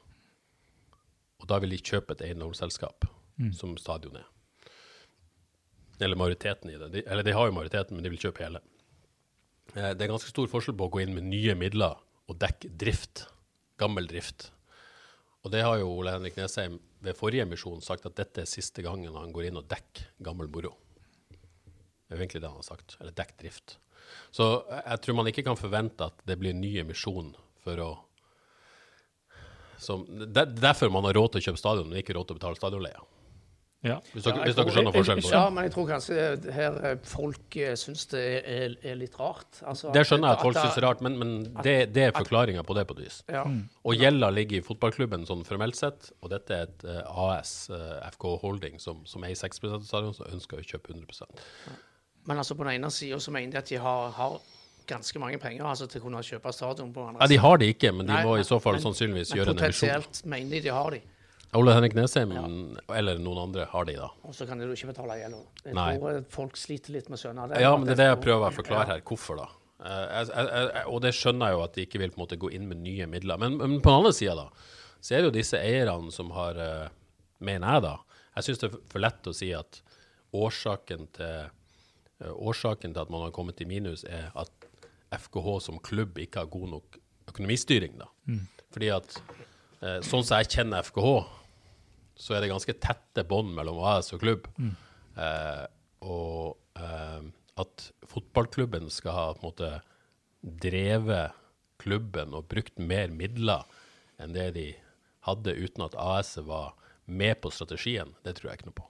Og 1.42 1.50
da 1.50 1.60
vil 1.62 1.74
de 1.74 1.82
kjøpe 1.82 2.16
et 2.16 2.24
eiendomsselskap, 2.30 3.08
som 3.58 3.74
stadion 3.78 4.16
er. 4.22 4.30
Eller 6.00 6.20
majoriteten 6.20 6.72
i 6.72 6.78
det. 6.80 6.90
De, 6.94 7.04
eller 7.06 7.24
de 7.24 7.34
har 7.36 7.48
jo 7.48 7.56
majoriteten, 7.56 7.96
men 7.96 8.06
de 8.06 8.12
vil 8.14 8.22
kjøpe 8.28 8.44
hele. 8.44 8.62
Eh, 9.76 9.92
det 9.96 10.06
er 10.06 10.12
ganske 10.12 10.32
stor 10.32 10.50
forskjell 10.52 10.78
på 10.78 10.90
å 10.90 10.94
gå 10.94 11.04
inn 11.04 11.16
med 11.16 11.28
nye 11.30 11.56
midler 11.60 11.98
og 12.30 12.40
dekke 12.42 12.72
drift. 12.80 13.26
Gammel 13.80 14.08
drift. 14.10 14.50
Og 15.46 15.52
det 15.54 15.62
har 15.62 15.78
jo 15.78 15.92
Ole 15.94 16.16
Henrik 16.16 16.40
Nesheim 16.40 16.80
ved 17.06 17.18
forrige 17.18 17.46
emisjon 17.46 17.84
sagt 17.86 18.08
at 18.10 18.18
dette 18.18 18.42
er 18.42 18.50
siste 18.50 18.82
gangen 18.82 19.14
han 19.14 19.34
går 19.34 19.52
inn 19.52 19.60
og 19.62 19.68
dekker 19.70 20.08
gammel 20.26 20.50
moro. 20.50 20.74
Det 21.30 22.14
er 22.14 22.18
jo 22.18 22.24
egentlig 22.24 22.42
det 22.42 22.50
han 22.50 22.62
har 22.62 22.66
sagt. 22.66 22.98
Eller 22.98 23.14
dekk 23.14 23.36
drift. 23.44 23.76
Så 24.34 24.48
jeg 24.74 25.02
tror 25.04 25.18
man 25.20 25.30
ikke 25.30 25.46
kan 25.46 25.60
forvente 25.60 26.10
at 26.10 26.26
det 26.26 26.40
blir 26.42 26.58
ny 26.58 26.76
emisjon 26.82 27.32
for 27.66 27.82
å 27.82 27.92
som, 29.78 30.06
der, 30.08 30.48
Derfor 30.48 30.90
man 30.90 31.04
har 31.04 31.18
råd 31.18 31.34
til 31.34 31.42
å 31.42 31.46
kjøpe 31.50 31.60
stadion, 31.60 31.90
men 31.92 32.00
ikke 32.00 32.16
råd 32.16 32.30
til 32.30 32.38
å 32.38 32.40
betale 32.40 32.58
stadionleie. 32.58 33.02
Ja. 33.84 34.00
Hvis, 34.14 34.24
dere- 34.24 34.38
Ja, 34.40 34.44
hvis 34.48 34.56
dere 34.56 34.72
skjønner 34.74 34.94
forskjellen 34.96 35.22
på 35.22 35.30
det. 35.30 35.36
Ja, 35.38 35.50
men 35.54 35.64
jeg 35.68 35.72
tror 35.76 35.86
kanskje 35.92 36.54
her 36.56 36.78
eh, 36.90 36.96
folk 37.06 37.56
eh, 37.62 37.76
syns 37.78 38.06
det 38.10 38.24
er, 38.42 38.76
er 38.82 38.96
litt 38.98 39.14
rart. 39.20 39.60
Altså, 39.62 39.92
Det 39.94 40.02
skjønner 40.08 40.32
jeg 40.32 40.38
at 40.38 40.42
folk 40.42 40.56
det- 40.56 40.64
syns 40.64 40.78
er 40.78 40.86
rart, 40.88 41.02
men, 41.06 41.18
men 41.20 41.34
det, 41.62 41.76
det 41.94 42.04
er 42.08 42.12
forklaringa 42.16 42.64
på 42.66 42.74
det 42.74 42.88
på 42.90 42.96
et 42.98 43.04
vis. 43.06 43.20
Ja. 43.30 43.44
Og 43.86 43.94
gjelda 43.96 44.32
ligger 44.34 44.58
i 44.58 44.62
fotballklubben 44.66 45.28
sånn 45.30 45.46
formelt 45.46 45.76
sett, 45.78 46.10
og 46.24 46.32
dette 46.34 46.50
er 46.58 46.64
et 46.66 46.86
uh, 46.90 47.30
AS, 47.38 47.70
uh, 47.70 48.00
FK 48.16 48.26
Holding, 48.42 48.80
som, 48.82 49.06
som 49.06 49.24
i 49.24 49.36
6 49.38 49.62
av 49.70 49.84
stadion, 49.86 50.14
som 50.18 50.26
ønsker 50.34 50.58
å 50.58 50.66
kjøpe 50.66 50.96
100% 50.96 51.46
Men 52.26 52.38
altså 52.42 52.56
på 52.58 52.64
den 52.66 52.80
ene 52.82 52.90
sida 52.90 53.20
så 53.22 53.30
mener 53.32 53.52
de 53.52 53.58
at 53.62 53.70
de 53.70 53.78
har, 53.78 54.10
har 54.18 54.40
ganske 54.90 55.20
mange 55.22 55.38
penger 55.38 55.62
altså, 55.66 55.86
til 55.86 56.02
å 56.02 56.06
kunne 56.08 56.24
kjøpe 56.26 56.52
stadion. 56.54 56.90
på 56.94 57.02
den 57.06 57.10
andre 57.16 57.22
Ja, 57.22 57.28
De 57.28 57.38
har 57.38 57.58
det 57.62 57.68
ikke, 57.76 57.92
men 57.94 58.08
de 58.08 58.14
Nei, 58.14 58.24
må 58.26 58.40
i 58.40 58.44
så 58.44 58.58
fall 58.60 58.80
men- 58.80 58.82
sannsynligvis 58.82 59.30
men 59.30 59.44
gjøre 59.44 59.54
en 59.54 59.62
emisjon. 59.62 59.90
Potensielt 59.94 60.26
mener 60.26 60.50
de 60.50 60.62
de 60.62 60.74
har 60.74 60.90
de, 60.98 61.02
Ole 61.60 61.74
Henrik 61.76 61.94
Nesheim 61.98 62.32
eller 62.36 63.20
noen 63.22 63.42
andre 63.48 63.66
har 63.72 63.86
de, 63.88 63.96
da. 64.00 64.10
og 64.28 64.34
så 64.36 64.48
kan 64.50 64.60
de 64.60 64.68
jo 64.68 64.76
ikke 64.76 64.90
betale 64.92 65.18
gjelda. 65.20 65.42
Jeg 65.66 65.76
Nei. 65.78 65.90
tror 65.98 66.12
eh, 66.12 66.24
folk 66.34 66.58
sliter 66.60 66.96
litt 66.96 67.12
med 67.14 67.22
sønner. 67.22 67.54
Ja, 67.62 67.76
men 67.78 67.88
det 67.88 67.96
er 67.96 68.02
det 68.04 68.10
jeg 68.12 68.22
prøver 68.26 68.50
å 68.50 68.56
forklare 68.56 68.88
her. 68.94 69.04
Hvorfor, 69.08 69.40
da? 69.44 69.48
Eh, 69.86 70.06
jeg, 70.20 70.30
jeg, 70.32 70.50
jeg, 70.56 70.86
og 70.92 71.02
det 71.06 71.14
skjønner 71.16 71.52
jeg 71.52 71.58
jo 71.58 71.64
at 71.66 71.76
de 71.78 71.86
ikke 71.88 72.02
vil 72.02 72.14
på 72.14 72.20
en 72.20 72.24
måte 72.26 72.40
gå 72.42 72.52
inn 72.58 72.68
med 72.72 72.82
nye 72.84 73.08
midler. 73.12 73.42
Men, 73.42 73.58
men 73.62 73.78
på 73.80 73.92
den 73.92 74.00
andre 74.02 74.14
sida, 74.16 74.36
da, 74.40 74.48
så 75.00 75.14
er 75.16 75.22
det 75.24 75.30
jo 75.30 75.36
disse 75.38 75.60
eierne 75.62 76.14
som 76.16 76.32
har 76.36 76.62
eh, 76.62 76.86
Mener 77.46 77.76
jeg, 77.76 77.82
da. 77.84 78.22
Jeg 78.38 78.46
syns 78.48 78.62
det 78.62 78.68
er 78.70 78.76
for 78.90 79.04
lett 79.04 79.28
å 79.28 79.34
si 79.36 79.50
at 79.54 79.82
årsaken 80.36 81.10
til 81.18 81.26
eh, 81.28 82.32
Årsaken 82.32 82.94
til 82.96 83.02
at 83.02 83.10
man 83.12 83.26
har 83.26 83.34
kommet 83.36 83.60
i 83.60 83.68
minus, 83.68 84.06
er 84.08 84.30
at 84.40 84.70
FKH 85.26 85.50
som 85.66 85.82
klubb 85.84 86.16
ikke 86.24 86.46
har 86.46 86.48
god 86.52 86.70
nok 86.78 86.96
økonomistyring. 87.28 87.98
da. 88.00 88.08
Fordi 88.72 88.90
at 88.96 89.18
eh, 89.84 90.00
sånn 90.08 90.24
som 90.24 90.40
jeg 90.40 90.48
kjenner 90.56 90.88
FKH, 90.88 91.12
så 92.16 92.36
er 92.36 92.44
det 92.44 92.52
ganske 92.52 92.76
tette 92.80 93.26
bånd 93.28 93.54
mellom 93.56 93.82
AS 93.84 94.14
og 94.16 94.22
klubb. 94.24 94.48
Eh, 95.16 95.66
og 96.06 96.80
eh, 96.80 97.28
at 97.62 97.90
fotballklubben 98.12 98.90
skal 98.92 99.16
ha 99.16 99.28
på 99.34 99.44
en 99.44 99.50
måte 99.50 99.72
drevet 100.66 101.36
klubben 101.82 102.36
og 102.36 102.48
brukt 102.52 102.80
mer 102.80 103.12
midler 103.12 103.66
enn 104.22 104.36
det 104.36 104.50
de 104.56 104.68
hadde, 105.28 105.56
uten 105.58 105.86
at 105.88 105.96
AS 106.00 106.36
var 106.46 106.76
med 107.06 107.40
på 107.42 107.52
strategien, 107.54 108.14
det 108.24 108.38
tror 108.38 108.52
jeg 108.52 108.60
ikke 108.60 108.70
noe 108.70 108.80
på. 108.80 108.88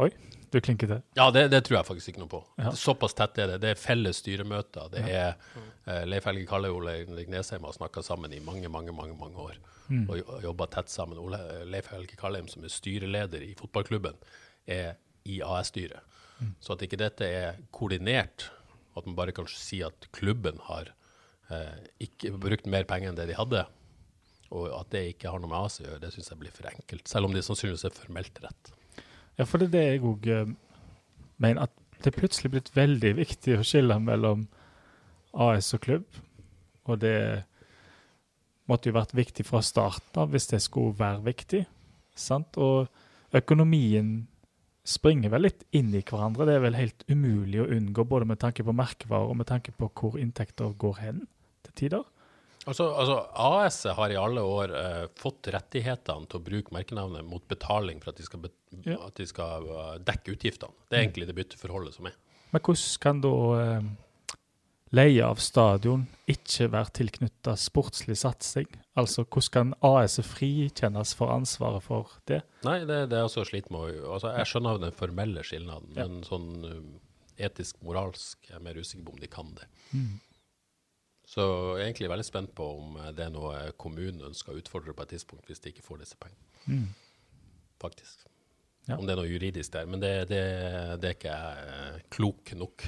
Oi, 0.00 0.08
du 0.50 0.58
klinker 0.64 0.88
til. 0.90 1.00
Ja, 1.18 1.26
det, 1.34 1.46
det 1.52 1.60
tror 1.66 1.76
jeg 1.80 1.86
faktisk 1.90 2.12
ikke 2.12 2.22
noe 2.22 2.30
på. 2.32 2.40
Ja. 2.58 2.70
Såpass 2.78 3.14
tett 3.18 3.38
er 3.42 3.52
det. 3.52 3.58
Det 3.62 3.72
er 3.74 3.78
felles 3.80 4.20
styremøter. 4.22 4.88
Det 4.94 5.02
er 5.12 5.34
uh, 5.86 6.04
Leif 6.08 6.24
Helge 6.30 6.46
Kalle 6.50 6.70
og 6.72 6.80
Ole 6.80 6.94
Gnesheim 7.28 7.66
har 7.68 7.76
snakka 7.76 8.02
sammen 8.06 8.32
i 8.34 8.40
mange, 8.44 8.70
mange 8.72 8.94
mange, 8.96 9.16
mange 9.20 9.44
år. 9.50 9.58
Og 9.90 10.14
jo- 10.20 10.38
jobba 10.46 10.66
tett 10.70 10.88
sammen. 10.92 11.18
Ole, 11.18 11.38
Leif 11.70 11.90
Helge 11.92 12.16
Kalleheim, 12.18 12.48
som 12.50 12.64
er 12.64 12.72
styreleder 12.72 13.42
i 13.42 13.52
fotballklubben, 13.58 14.16
er 14.70 14.94
i 15.28 15.40
AS-styret. 15.42 16.00
Så 16.64 16.72
at 16.72 16.82
ikke 16.86 16.96
dette 16.96 17.26
er 17.26 17.58
koordinert, 17.76 18.46
at 18.96 19.04
man 19.06 19.16
bare 19.18 19.34
kan 19.36 19.44
si 19.52 19.82
at 19.84 20.06
klubben 20.16 20.56
har 20.70 20.88
eh, 21.52 21.82
ikke 22.06 22.30
brukt 22.40 22.64
mer 22.70 22.86
penger 22.88 23.10
enn 23.12 23.18
det 23.18 23.26
de 23.28 23.36
hadde, 23.36 23.66
og 24.50 24.70
at 24.78 24.88
det 24.94 25.02
ikke 25.12 25.30
har 25.34 25.42
noe 25.42 25.50
med 25.52 25.58
AS 25.66 25.76
å 25.82 25.84
gjøre, 25.84 26.00
det 26.02 26.10
syns 26.14 26.30
jeg 26.32 26.40
blir 26.40 26.54
for 26.56 26.70
enkelt. 26.70 27.04
Selv 27.12 27.28
om 27.28 27.34
det 27.36 27.42
sannsynligvis 27.46 27.84
er 27.90 27.98
formelt 27.98 28.40
rett. 28.46 28.72
Ja, 29.40 29.46
for 29.48 29.56
det 29.56 29.70
er 29.70 29.72
det 29.72 29.84
jeg 29.86 30.00
òg 30.04 30.26
mener, 31.40 31.64
at 31.64 31.72
det 32.00 32.10
er 32.10 32.18
plutselig 32.18 32.50
blitt 32.52 32.74
veldig 32.76 33.14
viktig 33.16 33.54
å 33.56 33.64
skille 33.64 33.96
mellom 34.04 34.42
AS 35.32 35.70
og 35.76 35.80
klubb. 35.86 36.18
Og 36.84 37.00
det 37.00 37.46
måtte 38.68 38.90
jo 38.90 38.98
vært 38.98 39.16
viktig 39.16 39.46
fra 39.48 39.62
starten 39.64 40.20
av 40.20 40.34
hvis 40.34 40.50
det 40.52 40.60
skulle 40.60 40.92
være 40.98 41.24
viktig. 41.24 41.62
Sant? 42.12 42.60
Og 42.60 42.90
økonomien 43.36 44.28
springer 44.84 45.32
vel 45.32 45.46
litt 45.48 45.64
inn 45.76 45.88
i 45.94 46.04
hverandre. 46.04 46.44
Det 46.44 46.58
er 46.58 46.64
vel 46.66 46.76
helt 46.76 47.04
umulig 47.08 47.62
å 47.64 47.68
unngå, 47.72 48.04
både 48.04 48.28
med 48.28 48.40
tanke 48.44 48.64
på 48.66 48.76
merkevarer 48.76 49.32
og 49.32 49.40
med 49.40 49.48
tanke 49.48 49.72
på 49.72 49.88
hvor 49.88 50.20
inntekter 50.20 50.76
går 50.84 51.00
hen 51.00 51.24
til 51.64 51.78
tider. 51.84 52.04
Altså, 52.68 52.90
altså 52.92 53.14
AS 53.40 53.78
har 53.96 54.12
i 54.12 54.18
alle 54.20 54.42
år 54.44 54.74
eh, 54.76 55.06
fått 55.16 55.48
rettighetene 55.54 56.28
til 56.28 56.40
å 56.40 56.44
bruke 56.44 56.74
merkenavnet 56.76 57.24
mot 57.24 57.46
betaling 57.48 58.02
for 58.02 58.12
at 58.12 58.20
de 58.20 58.26
skal, 58.26 58.42
be 58.44 58.50
Ja. 58.84 58.98
at 59.06 59.16
de 59.16 59.26
skal 59.26 59.64
uh, 59.70 59.94
dekke 60.04 60.34
utgiftene. 60.36 60.74
Det 60.90 60.98
er 60.98 61.06
egentlig 61.06 61.26
det 61.30 61.38
bytteforholdet 61.38 61.96
som 61.96 62.06
er. 62.10 62.18
Men 62.52 62.60
hvordan 62.66 63.00
kan 63.00 63.20
da 63.24 63.32
eh, 63.62 63.88
leie 64.92 65.24
av 65.24 65.40
stadion 65.40 66.04
ikke 66.28 66.68
være 66.72 66.92
tilknytta 67.00 67.56
sportslig 67.56 68.18
satsing? 68.20 68.68
Altså, 68.98 69.24
hvordan 69.24 69.50
kan 69.56 69.74
AS 69.86 70.18
frikjennes 70.26 71.14
for 71.16 71.32
ansvaret 71.32 71.82
for 71.86 72.12
det? 72.28 72.42
Nei, 72.66 72.80
det, 72.84 73.06
det 73.12 73.18
er 73.20 73.28
også 73.28 73.46
slitt 73.48 73.70
med 73.72 73.80
å 74.04 74.16
altså, 74.18 74.34
Jeg 74.36 74.50
skjønner 74.52 74.82
den 74.82 74.92
formelle 75.00 75.46
skilnaden, 75.46 75.94
Ja. 75.96 76.04
men 76.10 76.24
sånn 76.28 76.50
um, 76.66 76.90
etisk-moralsk 77.40 78.50
er 78.50 78.58
jeg 78.58 78.64
mer 78.66 78.76
usikker 78.82 79.06
på 79.06 79.14
om 79.16 79.22
de 79.22 79.30
kan 79.32 79.54
det. 79.56 79.68
Mm. 79.94 80.18
Så 81.30 81.44
jeg 81.78 81.84
er 81.84 81.88
egentlig 81.92 82.10
veldig 82.10 82.26
spent 82.26 82.52
på 82.58 82.66
om 82.80 82.96
eh, 82.98 83.12
det 83.14 83.28
er 83.28 83.34
noe 83.34 83.70
kommunen 83.78 84.24
ønsker 84.30 84.54
å 84.54 84.58
utfordre 84.58 84.94
på 84.96 85.06
et 85.06 85.14
tidspunkt, 85.14 85.46
hvis 85.46 85.62
de 85.62 85.70
ikke 85.70 85.86
får 85.86 86.02
disse 86.02 86.18
pengene. 86.18 86.64
Mm. 86.66 86.88
Faktisk. 87.80 88.24
Ja. 88.88 88.96
Om 88.96 89.06
det 89.06 89.14
er 89.14 89.20
noe 89.20 89.30
juridisk 89.30 89.72
der. 89.76 89.86
Men 89.86 90.02
det, 90.02 90.12
det, 90.32 90.40
det 91.02 91.12
er 91.12 91.14
ikke 91.14 91.36
jeg 91.36 91.68
eh, 91.76 92.00
klok 92.10 92.54
nok 92.58 92.86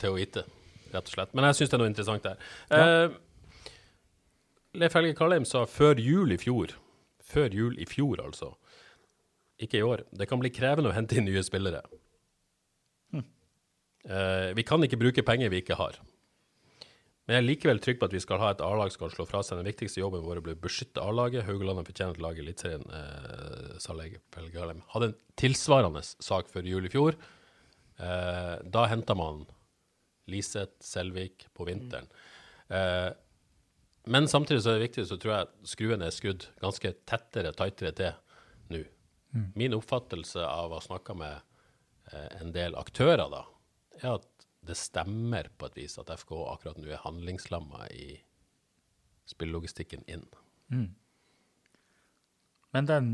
til 0.00 0.10
å 0.10 0.16
vite, 0.18 0.42
rett 0.90 1.06
og 1.06 1.14
slett. 1.14 1.36
Men 1.36 1.46
jeg 1.48 1.60
syns 1.60 1.70
det 1.70 1.78
er 1.78 1.84
noe 1.84 1.92
interessant 1.92 2.26
der. 2.26 2.50
Eh, 2.74 3.20
Leif 4.76 4.98
Helge 4.98 5.14
Karlheim 5.16 5.46
sa 5.48 5.62
før 5.70 5.96
jul 6.02 6.34
i 6.34 6.40
fjor 6.40 6.74
Før 7.26 7.54
jul 7.54 7.78
i 7.80 7.86
fjor, 7.88 8.20
altså. 8.22 8.52
Ikke 9.62 9.78
i 9.78 9.86
år. 9.86 10.04
Det 10.14 10.26
kan 10.28 10.42
bli 10.42 10.50
krevende 10.54 10.90
å 10.90 10.94
hente 10.94 11.16
inn 11.18 11.26
nye 11.26 11.42
spillere. 11.46 11.80
Eh, 14.06 14.52
vi 14.54 14.62
kan 14.62 14.84
ikke 14.86 14.98
bruke 15.00 15.24
penger 15.26 15.50
vi 15.50 15.58
ikke 15.64 15.74
har. 15.78 15.96
Men 17.26 17.34
jeg 17.34 17.42
er 17.42 17.46
likevel 17.48 17.80
trygg 17.82 17.98
på 17.98 18.06
at 18.06 18.14
vi 18.14 18.22
skal 18.22 18.38
ha 18.38 18.52
et 18.54 18.62
A-lag 18.62 18.92
som 18.94 19.02
kan 19.02 19.10
slå 19.10 19.26
fra 19.26 19.40
seg 19.42 19.58
den 19.58 19.66
viktigste 19.66 19.98
jobben 19.98 20.22
vår, 20.22 20.38
blir 20.46 20.54
å 20.54 20.62
beskytte 20.62 21.02
A-laget. 21.02 21.42
Haugaland 21.48 21.80
har 21.80 21.88
fortjent 21.88 22.20
laget 22.22 22.44
i 22.44 22.46
Eliteserien, 22.46 22.84
eh, 22.86 23.72
sa 23.82 23.96
lege 23.98 24.20
Helge 24.36 24.54
Karlheim. 24.54 24.84
Hadde 24.92 25.10
en 25.10 25.16
tilsvarende 25.42 26.04
sak 26.06 26.52
før 26.52 26.70
jul 26.70 26.86
i 26.86 26.92
fjor. 26.92 27.18
Eh, 27.98 28.54
da 28.62 28.86
henta 28.86 29.16
man 29.18 29.42
Liseth, 30.30 30.78
Selvik 30.86 31.48
på 31.54 31.66
vinteren. 31.66 32.06
Eh, 32.68 33.10
men 34.06 34.28
samtidig 34.30 34.62
så 34.62 34.70
er 34.70 34.78
det 34.78 34.86
viktig, 34.86 35.06
så 35.10 35.18
tror 35.18 35.34
jeg 35.34 35.70
skruen 35.72 36.02
er 36.06 36.14
skrudd 36.14 36.46
ganske 36.62 36.92
tettere, 37.10 37.50
tightere 37.58 37.94
til 37.98 38.12
nå. 38.70 38.84
Min 39.58 39.74
oppfattelse 39.76 40.40
av 40.46 40.70
å 40.70 40.78
ha 40.78 40.84
snakka 40.84 41.14
med 41.18 41.34
eh, 42.12 42.40
en 42.40 42.54
del 42.54 42.78
aktører, 42.78 43.26
da, 43.32 43.42
er 43.98 44.14
at 44.14 44.28
det 44.68 44.76
stemmer 44.78 45.48
på 45.58 45.68
et 45.70 45.78
vis 45.78 45.96
at 46.02 46.10
FK 46.12 46.32
akkurat 46.52 46.78
nå 46.80 46.90
er 46.90 47.02
handlingslamma 47.04 47.88
i 47.94 48.18
spillelogistikken 49.30 50.04
inn. 50.10 50.26
Men 52.74 52.86
den 52.86 53.10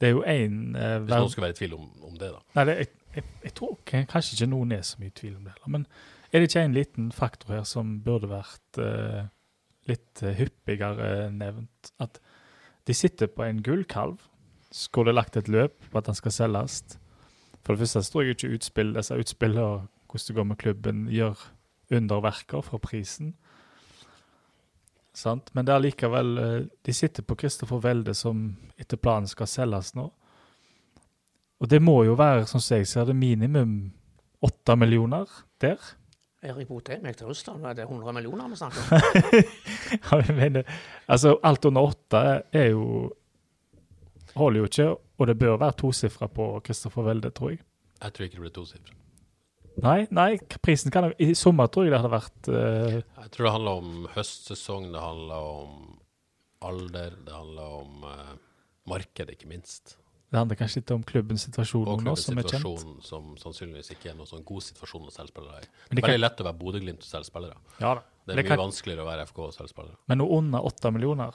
Det 0.00 0.08
er 0.08 0.16
jo 0.16 0.22
én 0.26 0.74
eh, 0.76 0.98
Hvis 0.98 1.14
noen 1.14 1.30
skulle 1.30 1.46
være 1.46 1.54
i 1.54 1.60
tvil 1.60 1.74
om, 1.76 1.84
om 2.02 2.16
det, 2.18 2.32
da. 2.34 2.40
Nei, 2.56 2.64
det, 2.66 2.74
jeg, 2.80 2.88
jeg, 3.16 3.24
jeg 3.44 3.52
tror 3.54 3.76
okay, 3.76 4.06
kanskje 4.10 4.34
ikke 4.36 4.50
noen 4.50 4.72
er 4.74 4.82
så 4.86 4.98
mye 4.98 5.12
i 5.12 5.14
tvil 5.20 5.36
om 5.36 5.44
det. 5.46 5.52
heller. 5.54 5.72
Men 5.76 5.86
er 6.32 6.40
det 6.40 6.48
ikke 6.48 6.64
en 6.66 6.74
liten 6.74 7.12
faktor 7.12 7.54
her 7.54 7.64
som 7.68 8.00
burde 8.02 8.30
vært 8.30 8.80
eh, 8.82 9.28
litt 9.90 10.22
eh, 10.24 10.34
hyppigere 10.40 11.30
nevnt? 11.30 11.92
At 12.02 12.18
de 12.88 12.96
sitter 12.96 13.30
på 13.30 13.44
en 13.46 13.62
gullkalv. 13.62 14.18
Skulle 14.72 15.14
lagt 15.14 15.36
et 15.36 15.50
løp 15.52 15.76
på 15.92 16.00
at 16.00 16.08
den 16.08 16.18
skal 16.18 16.34
selges. 16.34 16.82
For 17.62 17.74
det 17.74 17.84
første 17.84 18.02
så 18.02 18.14
tror 18.14 18.24
jeg 18.24 18.36
ikke 18.38 18.56
utspill, 18.56 18.94
disse 18.96 19.18
utspillene 19.22 19.66
og 19.68 19.91
hvordan 20.12 20.28
det 20.28 20.38
går 20.38 20.48
med 20.48 20.58
klubben, 20.60 21.06
gjør 21.08 21.46
underverker 21.92 22.62
for 22.64 22.80
prisen. 22.82 23.32
Sant? 25.14 25.50
Men 25.54 25.66
det 25.68 25.74
er 25.74 25.84
likevel 25.84 26.38
eh, 26.40 26.60
De 26.84 26.92
sitter 26.96 27.24
på 27.24 27.36
Kristoffer 27.36 27.82
Welde, 27.84 28.14
som 28.16 28.54
etter 28.80 29.00
planen 29.00 29.28
skal 29.28 29.50
selges 29.50 29.92
nå. 29.96 30.06
Og 31.62 31.68
det 31.70 31.82
må 31.84 32.02
jo 32.08 32.16
være, 32.18 32.46
som 32.50 32.62
jeg 32.64 32.88
ser 32.90 33.06
det, 33.06 33.16
minimum 33.16 33.92
åtte 34.42 34.74
millioner 34.76 35.28
der. 35.62 35.78
Erik 36.42 36.66
Botheim 36.66 37.04
gikk 37.06 37.20
til 37.20 37.28
Russland, 37.30 37.66
er 37.68 37.76
det 37.78 37.84
100 37.86 38.14
millioner 38.16 38.48
vi 38.50 38.58
snakker 38.58 38.80
om. 38.82 38.88
Ja, 40.08 40.18
jeg 40.24 40.34
mener, 40.34 40.64
altså, 41.06 41.36
alt 41.44 41.64
under 41.68 41.92
åtte 41.92 42.22
er 42.52 42.70
jo 42.72 43.12
Holder 44.32 44.62
jo 44.62 44.64
ikke, 44.64 44.86
og 45.20 45.26
det 45.28 45.34
bør 45.36 45.58
være 45.60 45.76
tosifra 45.76 46.26
på 46.32 46.46
Kristoffer 46.64 47.04
Welde, 47.04 47.30
tror 47.36 47.50
jeg. 47.52 47.58
Jeg 48.00 48.14
tror 48.16 48.24
ikke 48.24 48.38
det 48.38 48.44
blir 48.46 48.54
tosifra. 48.56 48.94
Nei, 49.80 50.06
nei, 50.12 50.36
prisen 50.60 50.92
kan 50.92 51.12
I 51.18 51.30
sommer 51.38 51.66
tror 51.72 51.86
jeg 51.86 51.94
det 51.94 52.00
hadde 52.02 52.12
vært 52.12 52.48
uh... 52.52 53.00
Jeg 53.22 53.30
tror 53.32 53.46
det 53.48 53.52
handler 53.54 53.80
om 53.80 54.06
høstsesong, 54.12 54.90
det 54.92 55.00
handler 55.00 55.46
om 55.48 55.98
alder, 56.62 57.16
det 57.26 57.32
handler 57.34 57.76
om 57.80 58.04
uh, 58.04 58.34
marked, 58.90 59.32
ikke 59.32 59.48
minst. 59.50 59.96
Det 60.32 60.38
handler 60.40 60.56
kanskje 60.56 60.80
litt 60.80 60.90
om 60.94 61.02
klubbens 61.04 61.42
situasjon 61.44 61.88
Og 61.92 62.04
nå, 62.06 62.14
som 62.16 62.38
er 62.40 62.46
kjent. 62.48 62.84
som 63.04 63.32
sannsynligvis 63.40 63.90
ikke 63.92 64.12
er 64.12 64.14
noen 64.16 64.28
sånn 64.30 64.44
god 64.48 64.64
situasjon 64.64 65.08
å 65.08 65.12
selge 65.12 65.32
spillere 65.34 65.58
i. 65.60 65.66
Det 65.66 65.96
det 65.96 65.98
Veldig 65.98 66.06
kan, 66.08 66.20
lett 66.24 66.40
å 66.40 66.46
være 66.48 66.58
Bodø-Glimt 66.62 67.02
og 67.04 67.08
selge 67.10 67.28
spillere. 67.32 67.56
ja. 67.82 67.94
Det 68.22 68.36
er 68.36 68.36
Det 68.38 68.44
mye 68.44 68.48
kan- 68.52 68.60
vanskeligere 68.62 69.02
å 69.02 69.06
være 69.08 69.22
FK 69.26 69.38
og 69.42 69.52
selge 69.52 69.72
spillere. 69.74 69.96
Men 70.06 70.18
noe 70.22 70.36
under 70.38 70.60
åtte 70.68 70.92
millioner, 70.94 71.34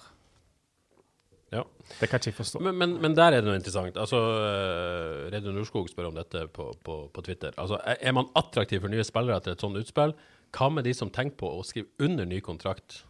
Ja. 1.53 1.61
det 2.01 2.09
kan 2.09 2.19
ikke 2.19 2.33
jeg 2.33 2.37
forstå. 2.41 2.59
Men, 2.65 2.75
men, 2.75 2.95
men 3.03 3.13
der 3.15 3.31
er 3.31 3.39
det 3.39 3.47
noe 3.47 3.55
interessant. 3.59 3.95
Altså, 3.99 4.19
uh, 4.19 5.27
Reidun 5.31 5.55
Norskog 5.55 5.87
spør 5.91 6.09
om 6.09 6.17
dette 6.17 6.43
på, 6.51 6.69
på, 6.83 6.97
på 7.13 7.23
Twitter. 7.23 7.55
Altså, 7.55 7.79
er, 7.95 8.15
man 8.15 8.27
attraktiv 8.35 8.83
for 8.83 8.91
nye 8.91 9.05
spillere 9.07 9.39
etter 9.39 9.55
et 9.55 9.63
sånt 9.63 9.79
utspill? 9.79 10.15
Hva 10.55 10.69
med 10.73 10.87
de 10.87 10.95
som 10.95 11.11
tenker 11.13 11.39
på 11.39 11.51
å 11.55 11.63
skrive 11.67 11.91
under 12.03 12.27
ny 12.27 12.41
kontrakt? 12.43 13.01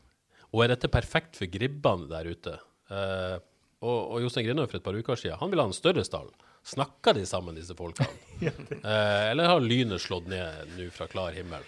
Og 0.54 0.64
er 0.64 0.76
dette 0.76 0.92
perfekt 0.94 1.40
for 1.40 1.50
gribbene 1.52 2.10
der 2.12 2.30
ute? 2.30 2.58
Uh, 2.94 3.38
og, 3.86 3.98
og 3.98 4.22
Jostein 4.24 4.48
Grindøy 4.48 4.66
for 4.66 4.80
et 4.80 4.86
par 4.86 4.98
uker 4.98 5.20
siden, 5.20 5.38
han 5.38 5.52
ville 5.52 5.66
ha 5.66 5.70
en 5.70 5.76
større 5.76 6.06
stall. 6.06 6.30
Snakker 6.68 7.16
de 7.16 7.26
sammen, 7.30 7.58
disse 7.58 7.76
folkene? 7.78 8.10
Eh, 8.38 9.24
eller 9.32 9.50
har 9.50 9.64
lynet 9.64 9.98
slått 10.04 10.28
ned 10.30 10.76
nå 10.78 10.92
fra 10.94 11.08
klar 11.10 11.34
himmel? 11.34 11.64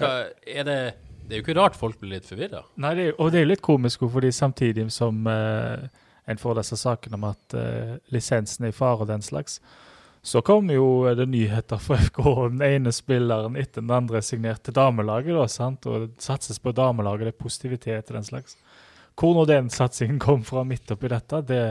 Hva, 0.00 0.08
er 0.48 0.64
det, 0.64 0.76
det 1.26 1.34
er 1.34 1.40
jo 1.40 1.44
ikke 1.46 1.58
rart 1.60 1.78
folk 1.78 2.00
blir 2.00 2.16
litt 2.16 2.28
forvirra. 2.28 2.64
Og 3.18 3.32
det 3.32 3.40
er 3.40 3.46
jo 3.46 3.52
litt 3.52 3.64
komisk, 3.64 4.04
fordi 4.12 4.32
samtidig 4.34 4.88
som 4.92 5.26
eh, 5.30 5.86
en 6.30 6.38
får 6.40 6.60
disse 6.60 6.78
sakene 6.80 7.18
om 7.18 7.30
at 7.30 7.56
eh, 7.58 7.96
lisensen 8.14 8.66
er 8.66 8.74
i 8.74 8.76
fare 8.76 9.04
og 9.04 9.10
den 9.10 9.24
slags, 9.24 9.60
så 10.22 10.42
kom 10.46 10.70
jo 10.70 11.08
eh, 11.08 11.16
det 11.18 11.26
nyheter 11.30 11.80
for 11.82 11.98
FK, 11.98 12.22
den 12.54 12.62
ene 12.66 12.92
spilleren 12.94 13.58
etter 13.58 13.82
den 13.82 13.94
andre 13.94 14.22
signerte 14.22 14.74
damelaget, 14.74 15.34
da, 15.34 15.48
sant? 15.50 15.86
og 15.90 16.06
det 16.06 16.22
satses 16.22 16.62
på 16.62 16.74
damelaget, 16.76 17.26
det 17.26 17.34
er 17.34 17.42
positivitet 17.42 18.12
og 18.12 18.20
den 18.20 18.28
slags. 18.28 18.56
Hvor 19.18 19.34
nå 19.36 19.44
den 19.50 19.68
satsingen 19.70 20.22
kom 20.22 20.44
fra 20.46 20.62
midt 20.64 20.94
oppi 20.94 21.10
dette, 21.10 21.42
det, 21.48 21.64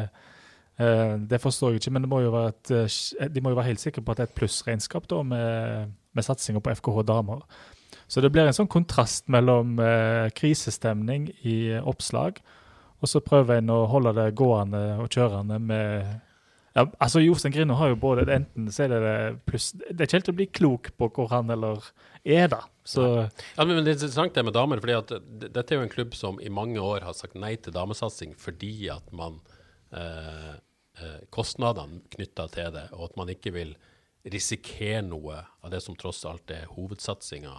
eh, 0.83 1.15
det 1.31 1.41
forstår 1.41 1.75
jeg 1.75 1.83
ikke, 1.83 1.95
men 1.95 2.09
må 2.11 2.21
et, 2.43 2.73
eh, 2.75 3.29
de 3.31 3.43
må 3.43 3.53
jo 3.53 3.59
være 3.61 3.71
helt 3.71 3.83
sikre 3.83 4.03
på 4.03 4.13
at 4.13 4.19
det 4.19 4.27
er 4.27 4.33
et 4.33 4.39
plussregnskap 4.41 5.07
med, 5.25 5.93
med 6.13 6.27
satsinga 6.27 6.59
på 6.59 6.75
FKH 6.75 7.05
damer. 7.07 7.45
Så 8.11 8.19
det 8.19 8.31
blir 8.33 8.49
en 8.49 8.55
sånn 8.55 8.71
kontrast 8.71 9.29
mellom 9.31 9.77
eh, 9.79 10.27
krisestemning 10.35 11.29
i 11.47 11.55
eh, 11.77 11.87
oppslag, 11.87 12.41
og 12.99 13.09
så 13.09 13.21
prøver 13.23 13.61
en 13.61 13.71
å 13.71 13.85
holde 13.89 14.11
det 14.17 14.33
gående 14.37 14.81
og 14.99 15.07
kjørende 15.15 15.57
med 15.63 16.19
ja, 16.71 16.85
altså 17.03 17.19
Jostein 17.19 17.51
Grino 17.51 17.75
har 17.75 17.89
jo 17.91 17.97
både 17.99 18.23
Enten 18.31 18.69
så 18.71 18.85
er 18.85 18.93
det 18.93 18.99
det 19.03 19.15
pluss 19.43 19.73
Det 19.75 19.97
er 19.97 20.05
ikke 20.05 20.19
helt 20.21 20.29
å 20.31 20.35
bli 20.37 20.45
klok 20.55 20.91
på 20.95 21.09
hvor 21.17 21.27
han 21.33 21.51
eller 21.51 21.83
er, 22.23 22.45
da. 22.51 22.61
Så 22.87 23.03
Ja, 23.57 23.65
men 23.65 23.75
men 23.75 23.83
det 23.83 23.91
er 23.91 23.97
interessant 23.97 24.37
det 24.37 24.45
med 24.47 24.55
damer, 24.55 24.79
fordi 24.79 24.95
at 24.95 25.11
dette 25.51 25.65
er 25.67 25.81
jo 25.81 25.87
en 25.87 25.91
klubb 25.91 26.15
som 26.15 26.39
i 26.39 26.51
mange 26.53 26.79
år 26.79 27.03
har 27.03 27.17
sagt 27.17 27.35
nei 27.35 27.57
til 27.59 27.75
damesatsing 27.75 28.37
fordi 28.39 28.87
at 28.93 29.11
man 29.11 29.41
eh, 29.91 30.53
eh, 31.01 31.19
Kostnadene 31.33 32.05
knytta 32.15 32.47
til 32.55 32.71
det, 32.77 32.87
og 32.95 33.09
at 33.09 33.19
man 33.19 33.33
ikke 33.33 33.55
vil 33.57 33.75
risikere 34.31 35.01
noe 35.03 35.41
av 35.63 35.73
det 35.73 35.81
som 35.83 35.97
tross 35.99 36.23
alt 36.29 36.53
er 36.53 36.69
hovedsatsinga, 36.71 37.57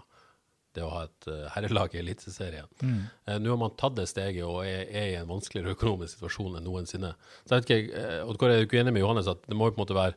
det 0.77 0.85
å 0.85 0.91
ha 0.93 1.03
et 1.07 1.29
eh, 1.31 1.47
herrelag 1.55 1.95
i 1.95 2.01
Eliteserien. 2.01 2.69
Mm. 2.83 3.01
Nå 3.43 3.53
har 3.53 3.61
man 3.61 3.75
tatt 3.81 3.97
det 3.99 4.09
steget 4.11 4.45
og 4.47 4.63
er, 4.67 4.85
er 4.89 5.09
i 5.13 5.17
en 5.21 5.31
vanskeligere 5.31 5.77
økonomisk 5.77 6.17
situasjon 6.17 6.59
enn 6.59 6.67
noensinne. 6.67 7.13
Så 7.45 7.55
jeg 7.55 7.63
vet 7.63 7.73
ikke, 7.73 8.03
eh, 8.03 8.21
Oddgård, 8.27 8.55
er 8.55 8.63
du 8.63 8.69
ikke 8.69 8.81
enig 8.83 8.95
med 8.97 9.05
Johannes 9.05 9.31
at 9.33 9.45
det 9.49 9.59
må 9.59 9.69
jo 9.69 9.77
på 9.77 9.81
en 9.81 9.85
måte 9.85 9.99
være 9.99 10.17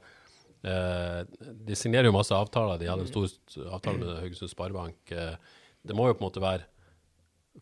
eh, 0.71 1.21
De 1.69 1.79
signerer 1.79 2.09
jo 2.09 2.15
masse 2.17 2.35
avtaler. 2.35 2.79
De 2.81 2.89
hadde 2.91 3.07
en 3.07 3.11
stor 3.11 3.67
avtale 3.69 4.01
med 4.01 4.15
Haugesund 4.23 4.53
Sparebank. 4.53 4.99
Eh, 5.11 5.35
det 5.85 5.97
må 5.97 6.09
jo 6.09 6.17
på 6.17 6.23
en 6.23 6.29
måte 6.29 6.43
være 6.43 6.69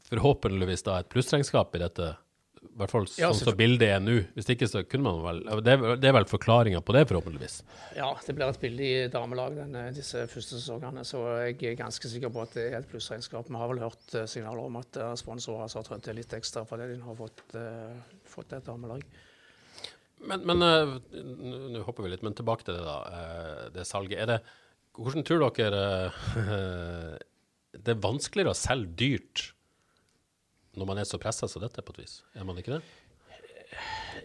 forhåpentligvis 0.10 0.86
da 0.88 1.00
et 1.00 1.10
plussregnskap 1.12 1.76
i 1.78 1.84
dette. 1.84 2.14
I 2.64 2.80
hvert 2.82 2.94
fall 2.94 3.08
sånn 3.12 3.36
som 3.38 3.58
bildet 3.58 3.92
er 3.96 4.00
nå. 4.02 4.16
Hvis 4.38 4.48
ikke 4.54 4.70
så 4.70 4.82
kunne 4.88 5.12
man 5.12 5.20
vel 5.26 5.42
Det 5.66 5.76
er, 5.76 5.84
det 6.02 6.10
er 6.10 6.16
vel 6.18 6.28
forklaringa 6.30 6.82
på 6.86 6.96
det, 6.96 7.04
forhåpentligvis. 7.12 7.58
Ja, 7.98 8.10
det 8.26 8.38
blir 8.38 8.48
et 8.48 8.62
billig 8.62 8.92
damelag 9.14 9.60
denne, 9.60 9.84
disse 9.96 10.24
første 10.32 10.58
sesongene, 10.58 11.04
så 11.08 11.22
jeg 11.44 11.60
er 11.74 11.78
ganske 11.84 12.10
sikker 12.10 12.34
på 12.34 12.46
at 12.46 12.58
det 12.58 12.70
er 12.70 12.80
et 12.80 12.90
plussregnskap. 12.90 13.52
Vi 13.52 13.62
har 13.62 13.70
vel 13.74 13.84
hørt 13.84 14.18
eh, 14.18 14.26
signaler 14.30 14.66
om 14.66 14.80
at 14.82 14.98
eh, 14.98 15.14
sponsorer 15.20 15.68
har 15.68 15.88
trødd 15.90 16.08
til 16.08 16.18
litt 16.18 16.34
ekstra 16.40 16.66
fordi 16.70 16.90
de 16.94 17.04
har 17.04 17.20
fått, 17.20 17.46
uh, 17.58 18.18
fått 18.30 18.56
et 18.58 18.66
damelag. 18.66 19.06
Men, 20.24 20.44
men 20.48 20.64
uh, 20.64 20.98
nå 21.74 21.84
hopper 21.88 22.06
vi 22.06 22.14
litt, 22.14 22.24
men 22.26 22.36
tilbake 22.38 22.66
til 22.68 22.78
det, 22.78 22.84
da. 22.86 22.98
Uh, 23.12 23.64
det 23.76 23.88
salget. 23.88 24.22
Er 24.24 24.32
det, 24.32 24.40
hvordan 24.94 25.26
tror 25.26 25.48
dere 25.58 25.84
eh, 26.38 27.14
Det 27.84 27.96
er 27.96 28.04
vanskeligere 28.04 28.54
å 28.54 28.58
selge 28.58 28.94
dyrt 29.00 29.46
når 30.78 30.90
man 30.90 31.02
er 31.02 31.08
så 31.10 31.20
pressa 31.22 31.50
som 31.50 31.64
dette, 31.64 31.84
på 31.86 31.96
et 31.96 32.04
vis? 32.04 32.20
Er 32.38 32.48
man 32.48 32.60
ikke 32.60 32.78
det? 32.78 32.84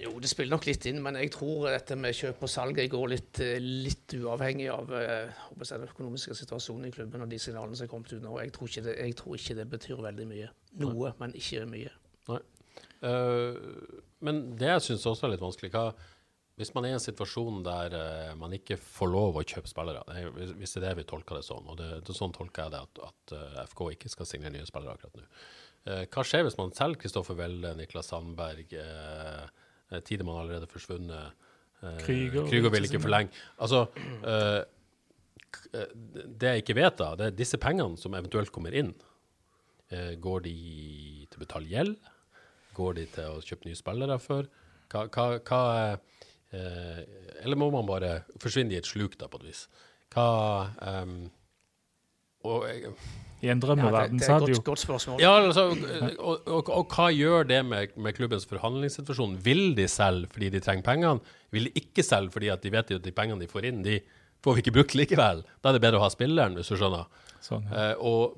Jo, 0.02 0.12
det 0.20 0.28
spiller 0.30 0.52
nok 0.52 0.66
litt 0.68 0.84
inn, 0.90 1.00
men 1.02 1.16
jeg 1.18 1.30
tror 1.34 1.70
dette 1.72 1.96
med 1.98 2.16
kjøp 2.16 2.42
og 2.44 2.50
salg 2.52 2.78
jeg 2.78 2.90
går 2.92 3.06
litt, 3.14 3.40
eh, 3.42 3.56
litt 3.62 4.14
uavhengig 4.18 4.68
av 4.72 4.92
eh, 4.94 5.40
den 5.58 5.86
økonomiske 5.88 6.36
situasjonen 6.38 6.90
i 6.90 6.92
klubben 6.94 7.24
og 7.24 7.32
de 7.32 7.40
signalene 7.42 7.78
som 7.78 7.86
er 7.86 7.92
kommet 7.92 8.12
ut 8.12 8.22
nå. 8.22 8.36
Jeg 8.42 8.52
tror 8.54 8.70
ikke 8.70 8.84
det, 8.86 8.94
jeg 9.00 9.16
tror 9.18 9.40
ikke 9.40 9.56
det 9.58 9.66
betyr 9.72 10.04
veldig 10.04 10.28
mye. 10.28 10.50
Noe, 10.84 11.14
men 11.22 11.34
ikke 11.38 11.64
mye. 11.70 11.94
Eh, 13.00 13.58
men 14.26 14.44
det 14.58 14.70
jeg 14.74 14.86
syns 14.88 15.08
også 15.08 15.26
er 15.26 15.36
litt 15.36 15.42
vanskelig 15.44 15.70
hva, 15.74 15.88
Hvis 16.58 16.72
man 16.74 16.86
er 16.86 16.90
i 16.90 16.96
en 16.96 17.02
situasjon 17.02 17.60
der 17.62 17.92
uh, 17.94 18.32
man 18.34 18.50
ikke 18.56 18.74
får 18.82 19.06
lov 19.12 19.36
å 19.38 19.44
kjøpe 19.46 19.70
spillere, 19.70 20.00
det 20.10 20.48
hvis 20.58 20.72
det 20.74 20.80
er 20.80 20.88
det 20.88 20.96
vi 20.98 21.04
tolker 21.06 21.38
det 21.38 21.44
sånn, 21.46 21.68
og 21.70 21.76
det, 21.78 22.00
det, 22.02 22.16
sånn 22.18 22.34
tolker 22.34 22.64
jeg 22.64 22.72
det, 22.74 22.80
at, 22.82 22.98
at 23.06 23.34
uh, 23.38 23.60
FK 23.70 23.82
ikke 23.94 24.10
skal 24.10 24.26
signere 24.26 24.56
nye 24.56 24.66
spillere 24.66 24.96
akkurat 24.96 25.20
nå. 25.20 25.28
Eh, 25.88 26.04
hva 26.12 26.24
skjer 26.26 26.44
hvis 26.44 26.58
man 26.58 26.72
selger 26.76 27.00
Kristoffer 27.02 27.38
Welle, 27.38 27.72
Niklas 27.78 28.10
Sandberg, 28.12 28.72
eh, 28.76 29.44
eh, 29.90 30.02
Tidemann 30.04 30.42
allerede 30.42 30.68
forsvunnet? 30.70 31.46
eh, 31.82 32.00
Krüger 32.02 32.48
Krüger 32.50 32.74
vil 32.74 32.88
ikke 32.88 33.00
forlenge. 33.00 33.32
Altså, 33.62 33.86
eh, 34.26 34.60
eh, 35.72 35.94
det 35.94 36.52
jeg 36.52 36.64
ikke 36.64 36.78
vet, 36.80 36.98
da, 36.98 37.14
det 37.16 37.30
er 37.30 37.38
disse 37.38 37.60
pengene 37.62 37.96
som 38.00 38.16
eventuelt 38.18 38.52
kommer 38.52 38.74
inn. 38.76 38.92
Eh, 39.88 40.14
går 40.20 40.44
de 40.44 40.54
til 41.30 41.40
å 41.40 41.44
betale 41.46 41.70
gjeld? 41.70 41.96
Går 42.76 42.98
de 42.98 43.06
til 43.14 43.38
å 43.38 43.40
kjøpe 43.40 43.68
nye 43.68 43.78
spillere 43.78 44.18
for? 44.20 44.48
Hva, 44.92 45.06
hva, 45.12 45.26
hva 45.44 45.62
eh, 46.52 47.00
Eller 47.42 47.58
må 47.60 47.70
man 47.72 47.88
bare 47.88 48.22
forsvinne 48.40 48.72
i 48.72 48.80
et 48.80 48.88
sluk, 48.88 49.16
da, 49.20 49.28
på 49.28 49.40
et 49.40 49.48
vis? 49.50 49.66
Hva 50.12 50.28
ehm, 50.84 51.28
og, 52.44 52.66
jeg- 52.68 52.92
I 53.42 53.48
en 53.52 53.60
drømmeverden 53.62 54.18
det 54.18 54.26
så 54.26 54.32
hadde 54.34 54.50
jo 54.50 54.60
godt 54.66 54.80
spørsmål. 54.82 55.20
ja, 55.22 55.30
altså, 55.46 55.68
og, 56.18 56.40
og, 56.46 56.68
og 56.74 56.88
hva 56.94 57.08
gjør 57.14 57.46
det 57.46 57.60
med, 57.66 57.92
med 57.96 58.12
klubbens 58.16 58.46
forhandlingssituasjon? 58.50 59.36
Vil 59.44 59.74
de 59.78 59.86
selge 59.88 60.26
fordi 60.32 60.48
de 60.50 60.60
trenger 60.60 60.82
pengene? 60.82 61.20
Vil 61.54 61.68
de 61.68 61.72
ikke 61.78 62.02
selge 62.02 62.32
fordi 62.34 62.48
at 62.50 62.62
de 62.62 62.72
vet 62.74 62.90
at 62.98 63.04
de 63.04 63.12
pengene 63.14 63.40
de 63.40 63.46
får 63.50 63.64
inn, 63.70 63.82
de 63.86 64.00
får 64.42 64.54
vi 64.58 64.64
ikke 64.64 64.74
brukt 64.74 64.94
likevel? 64.98 65.44
Da 65.62 65.70
er 65.70 65.78
det 65.78 65.82
bedre 65.86 66.00
å 66.00 66.02
ha 66.06 66.10
spilleren, 66.10 66.54
hvis 66.58 66.68
du 66.72 66.76
skjønner. 66.80 67.06
sånn. 67.40 67.62
Ja. 67.70 67.92
Eh, 67.92 67.94
og 68.02 68.34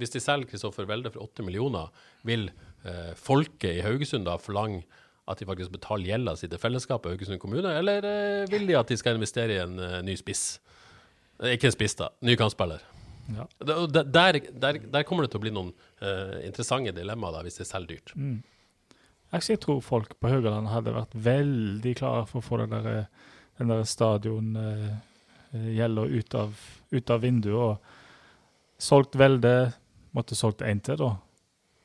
hvis 0.00 0.10
de 0.14 0.20
selger 0.24 0.48
Kristoffer 0.48 0.86
Welde 0.88 1.10
for 1.12 1.20
8 1.26 1.44
millioner, 1.44 1.90
vil 2.24 2.48
eh, 2.84 3.12
folket 3.20 3.76
i 3.76 3.84
Haugesund 3.84 4.24
da 4.24 4.38
forlange 4.40 4.84
at 5.28 5.38
de 5.38 5.44
faktisk 5.46 5.70
betaler 5.76 6.08
gjelda 6.14 6.32
si 6.40 6.48
til 6.48 6.58
fellesskapet 6.58 7.12
Haugesund 7.12 7.38
kommune, 7.42 7.68
eller 7.76 8.04
eh, 8.08 8.46
vil 8.50 8.64
de 8.66 8.78
at 8.80 8.88
de 8.88 8.96
skal 8.96 9.20
investere 9.20 9.58
i 9.58 9.60
en 9.66 9.76
eh, 9.78 10.00
ny 10.06 10.16
spiss? 10.16 10.58
Ikke 11.40 11.68
en 11.70 11.72
spiss, 11.76 11.94
da. 11.96 12.08
Ny 12.24 12.34
kantspiller. 12.36 12.82
Ja. 13.36 13.44
Der, 13.64 14.32
der, 14.42 14.72
der 14.92 15.02
kommer 15.08 15.22
det 15.24 15.30
til 15.32 15.40
å 15.40 15.44
bli 15.44 15.52
noen 15.54 15.70
uh, 16.02 16.36
interessante 16.46 16.92
dilemmaer 16.96 17.32
da, 17.36 17.40
hvis 17.46 17.56
det 17.60 17.64
er 17.66 17.70
selv 17.72 17.86
dyrt. 17.90 18.08
Mm. 18.16 18.38
jeg 19.32 19.60
tror 19.62 19.80
folk 19.84 20.10
på 20.20 20.28
Haugaland 20.32 20.66
hadde 20.72 20.94
vært 20.96 21.14
veldig 21.14 21.92
klare 22.00 22.24
for 22.26 22.38
å 22.40 22.46
få 22.46 22.54
den 22.64 22.70
der, 22.74 22.86
den 23.60 23.68
der 23.70 23.84
stadiongjelda 23.86 26.02
ut, 26.08 26.34
av- 26.34 26.60
ut 26.90 27.10
av 27.10 27.20
vinduet. 27.20 27.56
og 27.56 27.78
Solgt 28.80 29.14
Velde, 29.20 29.72
måtte 30.16 30.34
solgt 30.34 30.62
én 30.66 30.80
til, 30.82 30.96
da. 30.96 31.10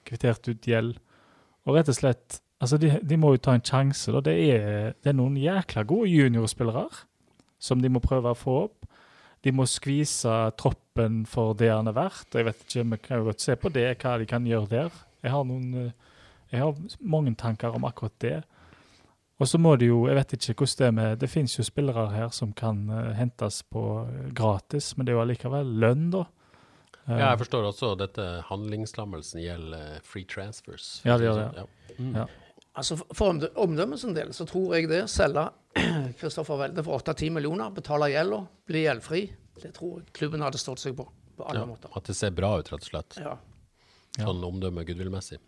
Kvittert 0.08 0.48
ut 0.48 0.64
gjeld. 0.68 0.96
Og 1.66 1.76
rett 1.76 1.90
og 1.90 1.96
slett 1.98 2.42
Altså, 2.64 2.78
de, 2.80 2.88
de 3.04 3.18
må 3.20 3.34
jo 3.34 3.38
ta 3.44 3.52
en 3.54 3.62
sjanse, 3.62 4.12
da. 4.16 4.22
Det 4.24 4.32
er, 4.56 4.94
det 5.04 5.10
er 5.12 5.16
noen 5.18 5.36
jækla 5.38 5.84
gode 5.84 6.08
juniorspillere 6.08 6.88
som 7.60 7.82
de 7.84 7.90
må 7.92 8.00
prøve 8.00 8.32
å 8.32 8.36
få 8.38 8.54
opp. 8.64 8.86
De 9.46 9.54
må 9.54 9.68
skvise 9.70 10.34
troppen 10.58 11.22
for 11.30 11.54
det 11.58 11.70
han 11.70 11.88
er 11.88 11.96
verdt. 11.96 12.34
Jeg 12.34 12.48
vet 12.48 12.66
ikke, 12.66 12.86
Vi 12.96 12.98
kan 13.04 13.22
jo 13.22 13.30
godt 13.30 13.46
se 13.46 13.56
på 13.56 13.70
det, 13.70 13.88
hva 14.02 14.18
de 14.18 14.26
kan 14.30 14.48
gjøre 14.50 14.72
der. 14.72 15.00
Jeg 15.22 15.34
har 15.34 15.46
noen 15.46 15.70
eh, 15.86 15.94
jeg 16.54 16.62
har 16.62 16.76
mange 17.02 17.34
tanker 17.36 17.76
om 17.76 17.86
akkurat 17.88 18.14
det. 18.22 18.44
Og 19.42 19.50
så 19.50 19.60
må 19.60 19.76
det 19.76 19.90
jo 19.90 20.06
Jeg 20.08 20.16
vet 20.16 20.34
ikke 20.34 20.54
hvordan 20.62 20.78
det 20.80 20.86
er 20.88 20.94
med 20.96 21.18
Det 21.20 21.28
finnes 21.28 21.58
jo 21.58 21.64
spillere 21.68 22.06
her 22.14 22.30
som 22.32 22.54
kan 22.56 22.86
eh, 22.90 23.12
hentes 23.18 23.64
på 23.68 23.84
eh, 24.06 24.32
gratis, 24.34 24.94
men 24.96 25.06
det 25.06 25.14
er 25.14 25.20
jo 25.20 25.26
allikevel 25.26 25.76
lønn, 25.84 26.10
da. 26.14 26.26
Ja, 27.06 27.36
jeg 27.36 27.44
forstår 27.44 27.68
også 27.68 27.92
at 27.94 28.00
dette 28.02 28.24
handlingslammelsen 28.48 29.44
gjelder 29.44 30.00
free 30.02 30.26
transfers. 30.26 31.04
Ja, 31.06 31.20
det 31.20 31.28
gjør 31.28 31.38
det. 31.38 31.50
Ja. 31.60 32.00
Mm. 32.00 32.16
Ja. 32.16 32.24
Altså, 32.76 32.98
For 33.00 33.16
for 33.16 33.32
omdø- 33.34 33.52
omdømmets 33.56 34.04
del 34.16 34.34
så 34.36 34.46
tror 34.50 34.76
jeg 34.76 34.90
det. 34.92 35.04
Selge 35.10 35.46
Kristoffer 36.20 36.58
Welde 36.60 36.84
for 36.84 37.00
8-10 37.00 37.30
millioner, 37.38 37.70
betale 37.76 38.10
gjelda, 38.12 38.42
bli 38.68 38.82
gjeldfri. 38.86 39.22
Det 39.62 39.72
tror 39.78 40.02
jeg 40.02 40.12
klubben 40.18 40.44
hadde 40.44 40.60
stått 40.60 40.84
seg 40.84 40.96
på. 40.98 41.06
På 41.38 41.48
alle 41.50 41.62
Ja, 41.64 41.70
måter. 41.70 41.92
At 41.96 42.08
det 42.08 42.16
ser 42.16 42.32
bra 42.36 42.54
ut, 42.60 42.72
rett 42.72 42.84
og 42.84 42.90
slett. 42.90 43.18
Ja. 43.20 43.38
Sånn 44.20 44.44
omdømme 44.48 44.84
goodwill-messig. 44.88 45.40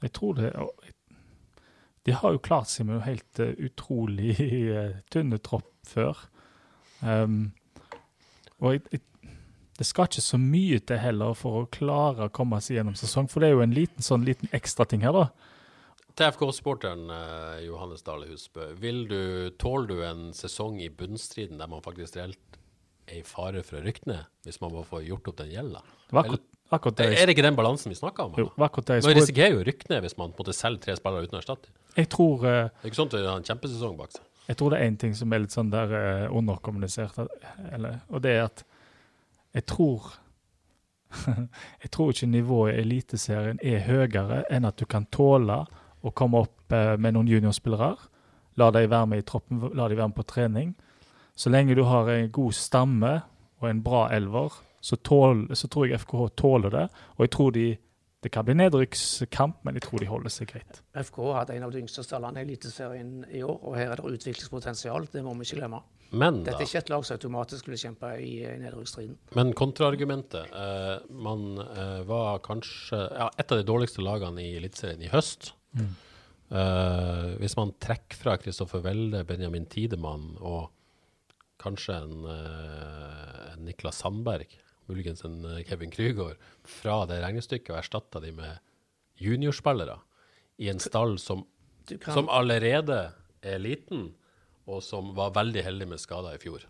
Jeg 0.00 0.12
tror 0.16 0.34
det 0.40 0.50
De 2.04 2.12
har 2.16 2.32
jo 2.32 2.40
klart 2.40 2.68
seg 2.72 2.86
med 2.88 2.96
en 2.96 3.04
helt 3.04 3.40
eh, 3.44 3.52
utrolig 3.68 4.34
eh, 4.76 4.94
tynne 5.12 5.38
tropp 5.44 5.68
før. 5.88 6.16
Um, 7.04 7.52
og 8.60 8.72
jeg, 8.76 8.82
jeg, 8.92 9.34
det 9.80 9.86
skal 9.88 10.08
ikke 10.08 10.24
så 10.24 10.40
mye 10.40 10.80
til 10.84 11.00
heller 11.00 11.36
for 11.36 11.62
å 11.62 11.68
klare 11.72 12.28
å 12.28 12.32
komme 12.32 12.60
seg 12.64 12.76
gjennom 12.78 12.96
sesong, 12.96 13.28
for 13.32 13.40
det 13.40 13.50
er 13.50 13.56
jo 13.58 13.62
en 13.64 13.76
liten 13.76 14.04
sånn 14.04 14.24
liten 14.28 14.48
ekstra 14.56 14.84
ting 14.88 15.04
her, 15.04 15.16
da. 15.16 15.28
Til 16.18 16.32
FK-sporteren 16.34 17.10
eh, 17.14 17.66
Johannes 17.66 18.02
Dale 18.06 18.28
Husbø, 18.30 18.70
vil 18.80 19.04
du, 19.10 19.20
tåler 19.60 19.90
du 19.90 20.00
en 20.06 20.30
sesong 20.36 20.80
i 20.82 20.90
bunnstriden 20.92 21.60
der 21.60 21.70
man 21.70 21.84
faktisk 21.84 22.18
reelt 22.18 22.58
er 23.10 23.20
i 23.20 23.26
fare 23.26 23.62
for 23.66 23.80
å 23.80 23.84
rykke 23.84 24.08
ned, 24.10 24.24
hvis 24.46 24.60
man 24.62 24.74
må 24.74 24.84
få 24.86 25.02
gjort 25.06 25.30
opp 25.30 25.38
den 25.40 25.52
gjelda? 25.52 25.82
Er 26.14 27.26
det 27.26 27.34
ikke 27.34 27.46
den 27.46 27.58
balansen 27.58 27.90
vi 27.90 27.98
snakker 27.98 28.28
om? 28.28 28.34
jo, 28.38 28.48
akkurat 28.62 28.92
Man 29.02 29.16
risikerer 29.18 29.56
jo 29.56 29.62
å 29.62 29.66
rykke 29.66 29.90
ned 29.90 30.04
hvis 30.06 30.16
man 30.18 30.34
måtte 30.38 30.54
selge 30.54 30.84
tre 30.86 30.94
spillere 30.98 31.26
uten 31.26 31.38
å 31.38 31.42
erstatte. 31.42 31.72
Jeg 31.96 32.10
tror 32.14 32.44
uh, 32.44 32.50
Det 32.70 32.86
er 32.86 32.92
ikke 32.92 33.00
sånn 33.00 33.10
at 33.10 33.16
det 33.16 33.22
er 33.24 33.32
en 33.32 33.48
kjempesesong 33.48 33.96
bak 33.98 34.14
seg. 34.14 34.26
Jeg 34.50 34.58
tror 34.58 34.72
det 34.72 34.78
er 34.80 34.90
én 34.90 34.98
ting 34.98 35.14
som 35.18 35.34
er 35.34 35.42
litt 35.42 35.54
sånn 35.54 35.70
der 35.72 35.94
uh, 35.94 36.38
underkommunisert, 36.38 37.18
eller, 37.70 38.02
og 38.10 38.22
det 38.26 38.36
er 38.38 38.44
at 38.48 38.64
jeg 39.56 39.66
tror 39.66 40.12
Jeg 41.82 41.90
tror 41.90 42.12
ikke 42.12 42.26
nivået 42.30 42.76
i 42.76 42.82
Eliteserien 42.84 43.58
er 43.66 43.80
høyere 43.82 44.44
enn 44.46 44.68
at 44.68 44.78
du 44.78 44.86
kan 44.86 45.08
tåle 45.10 45.64
å 46.02 46.12
komme 46.16 46.44
opp 46.44 46.72
eh, 46.72 46.94
med 46.96 47.16
noen 47.16 47.28
juniorspillere. 47.30 47.92
La 48.60 48.70
dem 48.74 48.90
være 48.90 49.10
med 49.12 49.22
i 49.22 49.26
troppen, 49.26 49.62
la 49.76 49.88
de 49.88 49.98
være 49.98 50.12
med 50.12 50.18
på 50.18 50.26
trening. 50.28 50.72
Så 51.36 51.52
lenge 51.52 51.76
du 51.76 51.84
har 51.88 52.08
en 52.12 52.32
god 52.32 52.56
stamme 52.56 53.20
og 53.60 53.68
en 53.68 53.84
bra 53.84 54.08
elver, 54.12 54.56
så, 54.80 54.96
tål, 54.96 55.46
så 55.56 55.68
tror 55.68 55.88
jeg 55.88 56.00
FKH 56.00 56.26
tåler 56.40 56.72
det. 56.72 56.88
Og 57.18 57.24
jeg 57.26 57.36
tror 57.36 57.54
de 57.56 57.68
Det 58.20 58.28
kan 58.28 58.44
bli 58.44 58.52
nedrykkskamp, 58.52 59.62
men 59.64 59.78
jeg 59.78 59.82
tror 59.86 60.02
de 60.02 60.06
holder 60.10 60.28
seg 60.28 60.50
greit. 60.50 60.82
FK 60.92 61.16
hadde 61.32 61.54
en 61.56 61.62
av 61.64 61.70
de 61.72 61.78
yngste 61.80 62.02
stallene 62.04 62.42
i 62.42 62.44
Eliteserien 62.44 63.24
i 63.32 63.40
år, 63.40 63.54
og 63.64 63.78
her 63.78 63.94
er 63.94 63.96
det 63.96 64.10
utviklingspotensial. 64.18 65.06
Det 65.08 65.22
må 65.24 65.32
vi 65.38 65.46
ikke 65.48 65.62
glemme. 65.62 65.80
Men 66.10 66.42
da, 66.42 66.50
Dette 66.50 66.66
er 66.66 66.68
ikke 66.68 66.82
et 66.82 66.92
lag 66.92 67.06
som 67.08 67.16
automatisk 67.16 67.70
vil 67.70 67.80
kjempe 67.80 68.10
i, 68.20 68.42
i 68.44 68.58
nedrykksstriden. 68.60 69.16
men 69.38 69.54
kontraargumentet 69.56 70.52
eh, 70.52 71.08
Man 71.08 71.62
eh, 71.64 72.02
var 72.04 72.42
kanskje 72.44 73.00
ja, 73.08 73.30
et 73.38 73.56
av 73.56 73.62
de 73.62 73.64
dårligste 73.64 74.04
lagene 74.04 74.44
i 74.44 74.52
Eliteserien 74.58 75.00
i 75.00 75.08
høst. 75.08 75.54
Eh, 76.50 77.26
hvis 77.38 77.54
man 77.54 77.70
trekker 77.78 78.18
fra 78.18 78.34
Kristoffer 78.42 78.82
Welde, 78.82 79.22
Benjamin 79.28 79.68
Tidemann 79.70 80.32
og 80.40 80.72
kanskje 81.60 81.98
en, 82.00 82.24
uh, 82.24 83.52
en 83.52 83.66
Niklas 83.68 84.00
Sandberg, 84.00 84.48
muligens 84.88 85.22
en 85.28 85.44
eh, 85.44 85.60
Kevin 85.68 85.92
Krygård, 85.92 86.40
fra 86.64 87.02
det 87.06 87.20
regnestykket 87.22 87.74
og 87.74 87.80
erstatter 87.82 88.24
de 88.24 88.32
med 88.34 88.62
juniorspillere 89.20 89.98
i 90.60 90.70
en 90.72 90.80
stall 90.80 91.18
som, 91.20 91.44
som 91.86 92.30
allerede 92.32 93.02
er 93.44 93.60
liten, 93.60 94.08
og 94.64 94.82
som 94.84 95.12
var 95.16 95.36
veldig 95.36 95.66
heldig 95.68 95.90
med 95.92 96.00
skader 96.02 96.36
i 96.36 96.42
fjor. 96.42 96.64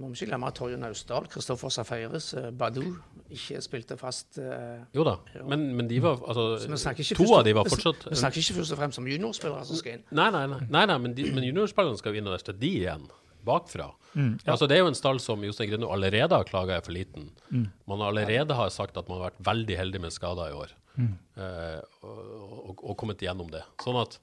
Må 0.00 0.08
vi 0.10 0.16
ikke 0.18 0.28
glemme 0.32 0.50
Torjun 0.56 0.84
Austdal. 0.88 1.26
Kristoffer 1.32 1.70
Safaris, 1.74 2.32
eh, 2.38 2.50
Badou 2.50 2.84
ikke 3.30 3.60
spilte 3.64 3.96
fast. 4.00 4.38
eh, 4.38 4.84
Jo 4.94 5.04
da, 5.06 5.16
men, 5.46 5.66
men 5.76 5.88
de 5.90 5.98
var 6.04 6.18
altså, 6.22 6.46
vi 6.68 6.78
snakker 6.82 7.04
ikke 7.06 7.18
To 7.20 7.34
av 7.38 7.44
de 7.46 7.52
var 7.56 7.64
fortsatt 7.70 8.06
Vi 8.10 8.16
snakker 8.20 8.42
ikke 8.42 8.56
først 8.60 8.72
og 8.76 8.78
fremst 8.82 8.98
om 9.02 9.06
juniorspillere 9.10 9.64
som 9.68 9.76
skal 9.80 9.98
inn. 9.98 10.04
Nei, 10.10 10.30
nei, 10.34 10.44
nei, 10.50 10.60
nei, 10.68 10.84
nei 10.92 10.98
men, 11.06 11.14
de, 11.14 11.28
men 11.34 11.44
juniorspillerne 11.50 11.98
skal 12.00 12.14
jo 12.16 12.22
inn 12.22 12.30
og 12.32 12.36
erstatte 12.38 12.60
de 12.60 12.72
igjen, 12.84 13.04
bakfra. 13.44 13.90
Mm, 14.14 14.38
Altså, 14.46 14.66
det 14.70 14.76
er 14.78 14.84
jo 14.84 14.88
en 14.92 14.96
stall 14.96 15.18
som 15.20 15.42
Jostein 15.44 15.68
Grønno 15.72 15.90
allerede 15.92 16.32
har 16.38 16.46
klaga 16.48 16.76
er 16.78 16.84
for 16.86 16.94
liten. 16.96 17.30
Mm. 17.50 17.66
Man 17.90 18.00
allerede 18.06 18.54
har 18.56 18.70
sagt 18.72 18.96
at 18.96 19.08
man 19.10 19.18
har 19.20 19.30
vært 19.32 19.42
veldig 19.44 19.76
heldig 19.82 20.00
med 20.06 20.12
skader 20.16 20.50
i 20.52 20.56
år, 20.64 20.72
Mm. 20.94 21.08
eh, 21.42 21.80
og, 22.06 22.18
og, 22.70 22.82
og 22.90 22.96
kommet 23.00 23.18
igjennom 23.20 23.48
det. 23.50 23.64
Sånn 23.82 23.96
at 23.98 24.18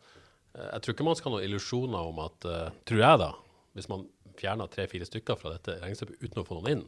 jeg 0.56 0.82
tror 0.84 0.94
ikke 0.96 1.04
man 1.08 1.16
skal 1.20 1.32
ha 1.32 1.38
noen 1.38 1.48
illusjoner 1.50 2.08
om 2.12 2.18
at 2.24 2.48
Tror 2.88 3.02
jeg, 3.04 3.20
da, 3.20 3.28
hvis 3.76 3.90
man 3.92 4.06
fjerner 4.40 4.70
tre-fire 4.72 5.08
stykker 5.08 5.40
fra 5.40 5.56
dette 5.56 5.78
regnestykket 5.82 6.22
uten 6.24 6.44
å 6.44 6.46
få 6.48 6.60
noen 6.60 6.72
inn. 6.76 6.86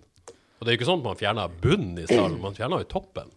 Og 0.59 0.65
det 0.65 0.71
er 0.71 0.75
jo 0.75 0.81
ikke 0.81 0.89
sånn 0.91 1.01
at 1.01 1.09
man 1.09 1.19
fjerner 1.19 1.59
bunnen 1.63 1.99
i 1.99 2.07
stallen, 2.07 2.39
man 2.43 2.55
fjerner 2.57 2.83
jo 2.83 2.89
toppen. 2.95 3.33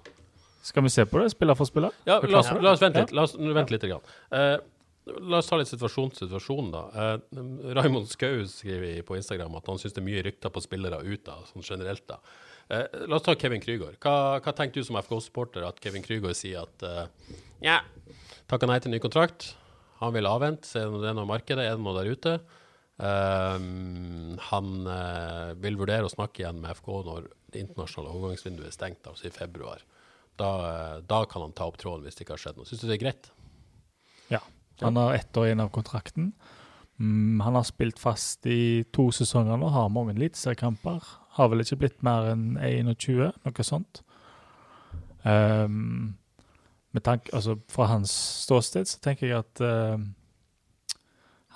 Skal 0.66 0.82
vi 0.86 0.90
se 0.90 1.04
på 1.06 1.20
det, 1.22 1.30
spiller 1.34 1.58
for 1.58 1.68
spiller? 1.68 1.94
Ja, 2.06 2.18
la 2.22 2.40
oss, 2.40 2.50
la 2.58 2.72
oss 2.72 2.82
vente 2.82 3.04
litt. 3.04 3.12
La 3.14 3.26
oss 3.26 3.36
vente 3.38 3.74
litt 3.74 3.86
grann. 3.86 4.08
Uh, 4.34 4.58
la 5.06 5.38
oss 5.38 5.48
ta 5.50 5.58
litt 5.58 5.70
situasjon 5.70 6.10
til 6.12 6.24
situasjonen, 6.24 6.72
da. 6.74 6.82
Eh, 6.90 7.74
Raymond 7.78 8.08
Skau 8.10 8.42
skriver 8.50 9.04
på 9.06 9.18
Instagram 9.18 9.54
at 9.58 9.68
han 9.70 9.78
syns 9.78 9.94
det 9.94 10.02
er 10.02 10.06
mye 10.08 10.24
rykter 10.26 10.52
på 10.52 10.62
spillere 10.64 10.98
ut, 11.04 11.30
sånn 11.52 11.66
generelt. 11.66 12.02
da. 12.10 12.18
Eh, 12.68 13.06
la 13.06 13.18
oss 13.18 13.26
ta 13.26 13.36
Kevin 13.38 13.62
Krygård. 13.62 14.00
Hva, 14.02 14.40
hva 14.42 14.54
tenker 14.56 14.82
du 14.82 14.88
som 14.88 14.98
FK-supporter 14.98 15.66
at 15.68 15.78
Kevin 15.82 16.02
Krygård 16.02 16.34
sier 16.34 16.66
at 16.66 16.82
uh, 16.82 17.06
ja, 17.62 17.78
takka 18.50 18.66
nei 18.66 18.80
til 18.82 18.94
ny 18.94 18.98
kontrakt, 19.02 19.52
han 20.00 20.12
vil 20.16 20.26
avvente, 20.28 20.66
se 20.68 20.82
om 20.84 20.98
det 21.00 21.12
er 21.12 21.16
noe 21.16 21.28
i 21.28 21.32
markedet, 21.36 21.62
er 21.64 21.78
det 21.78 21.86
noe 21.86 21.94
der 22.00 22.10
ute? 22.10 22.34
Eh, 22.96 23.58
han 24.50 24.68
uh, 24.88 25.52
vil 25.60 25.76
vurdere 25.76 26.08
å 26.08 26.12
snakke 26.12 26.42
igjen 26.42 26.62
med 26.62 26.78
FK 26.78 26.92
når 27.04 27.28
det 27.52 27.60
internasjonale 27.60 28.14
overgangsvinduet 28.16 28.70
er 28.70 28.76
stengt, 28.76 29.08
altså 29.08 29.28
i 29.28 29.34
februar. 29.34 29.84
Da, 30.40 30.50
uh, 30.64 30.94
da 31.04 31.22
kan 31.28 31.44
han 31.44 31.56
ta 31.56 31.68
opp 31.68 31.80
tråden 31.80 32.06
hvis 32.06 32.16
det 32.16 32.26
ikke 32.26 32.36
har 32.36 32.44
skjedd 32.44 32.60
noe. 32.60 32.68
Syns 32.68 32.84
du 32.84 32.88
det 32.88 32.96
er 32.98 33.04
greit? 33.04 33.30
Ja. 34.32 34.42
Han 34.82 34.98
har 35.00 35.16
ett 35.16 35.36
år 35.36 35.50
igjen 35.50 35.64
av 35.64 35.72
kontrakten. 35.74 36.32
Mm, 36.96 37.40
han 37.44 37.56
har 37.58 37.64
spilt 37.68 38.00
fast 38.00 38.46
i 38.48 38.84
to 38.96 39.10
sesonger 39.12 39.60
nå, 39.60 39.68
har 39.72 39.92
mange 39.92 40.16
eliteseriekamper. 40.16 41.04
Har 41.36 41.50
vel 41.52 41.64
ikke 41.64 41.80
blitt 41.84 42.04
mer 42.04 42.32
enn 42.32 42.54
21, 42.56 43.32
noe 43.44 43.66
sånt. 43.66 44.00
Um, 45.26 46.16
med 46.94 47.02
tanke, 47.04 47.32
altså 47.34 47.58
Fra 47.68 47.88
hans 47.90 48.12
ståsted 48.46 48.88
så 48.88 49.00
tenker 49.04 49.26
jeg 49.26 49.42
at 49.42 49.60
ehm, 49.60 50.04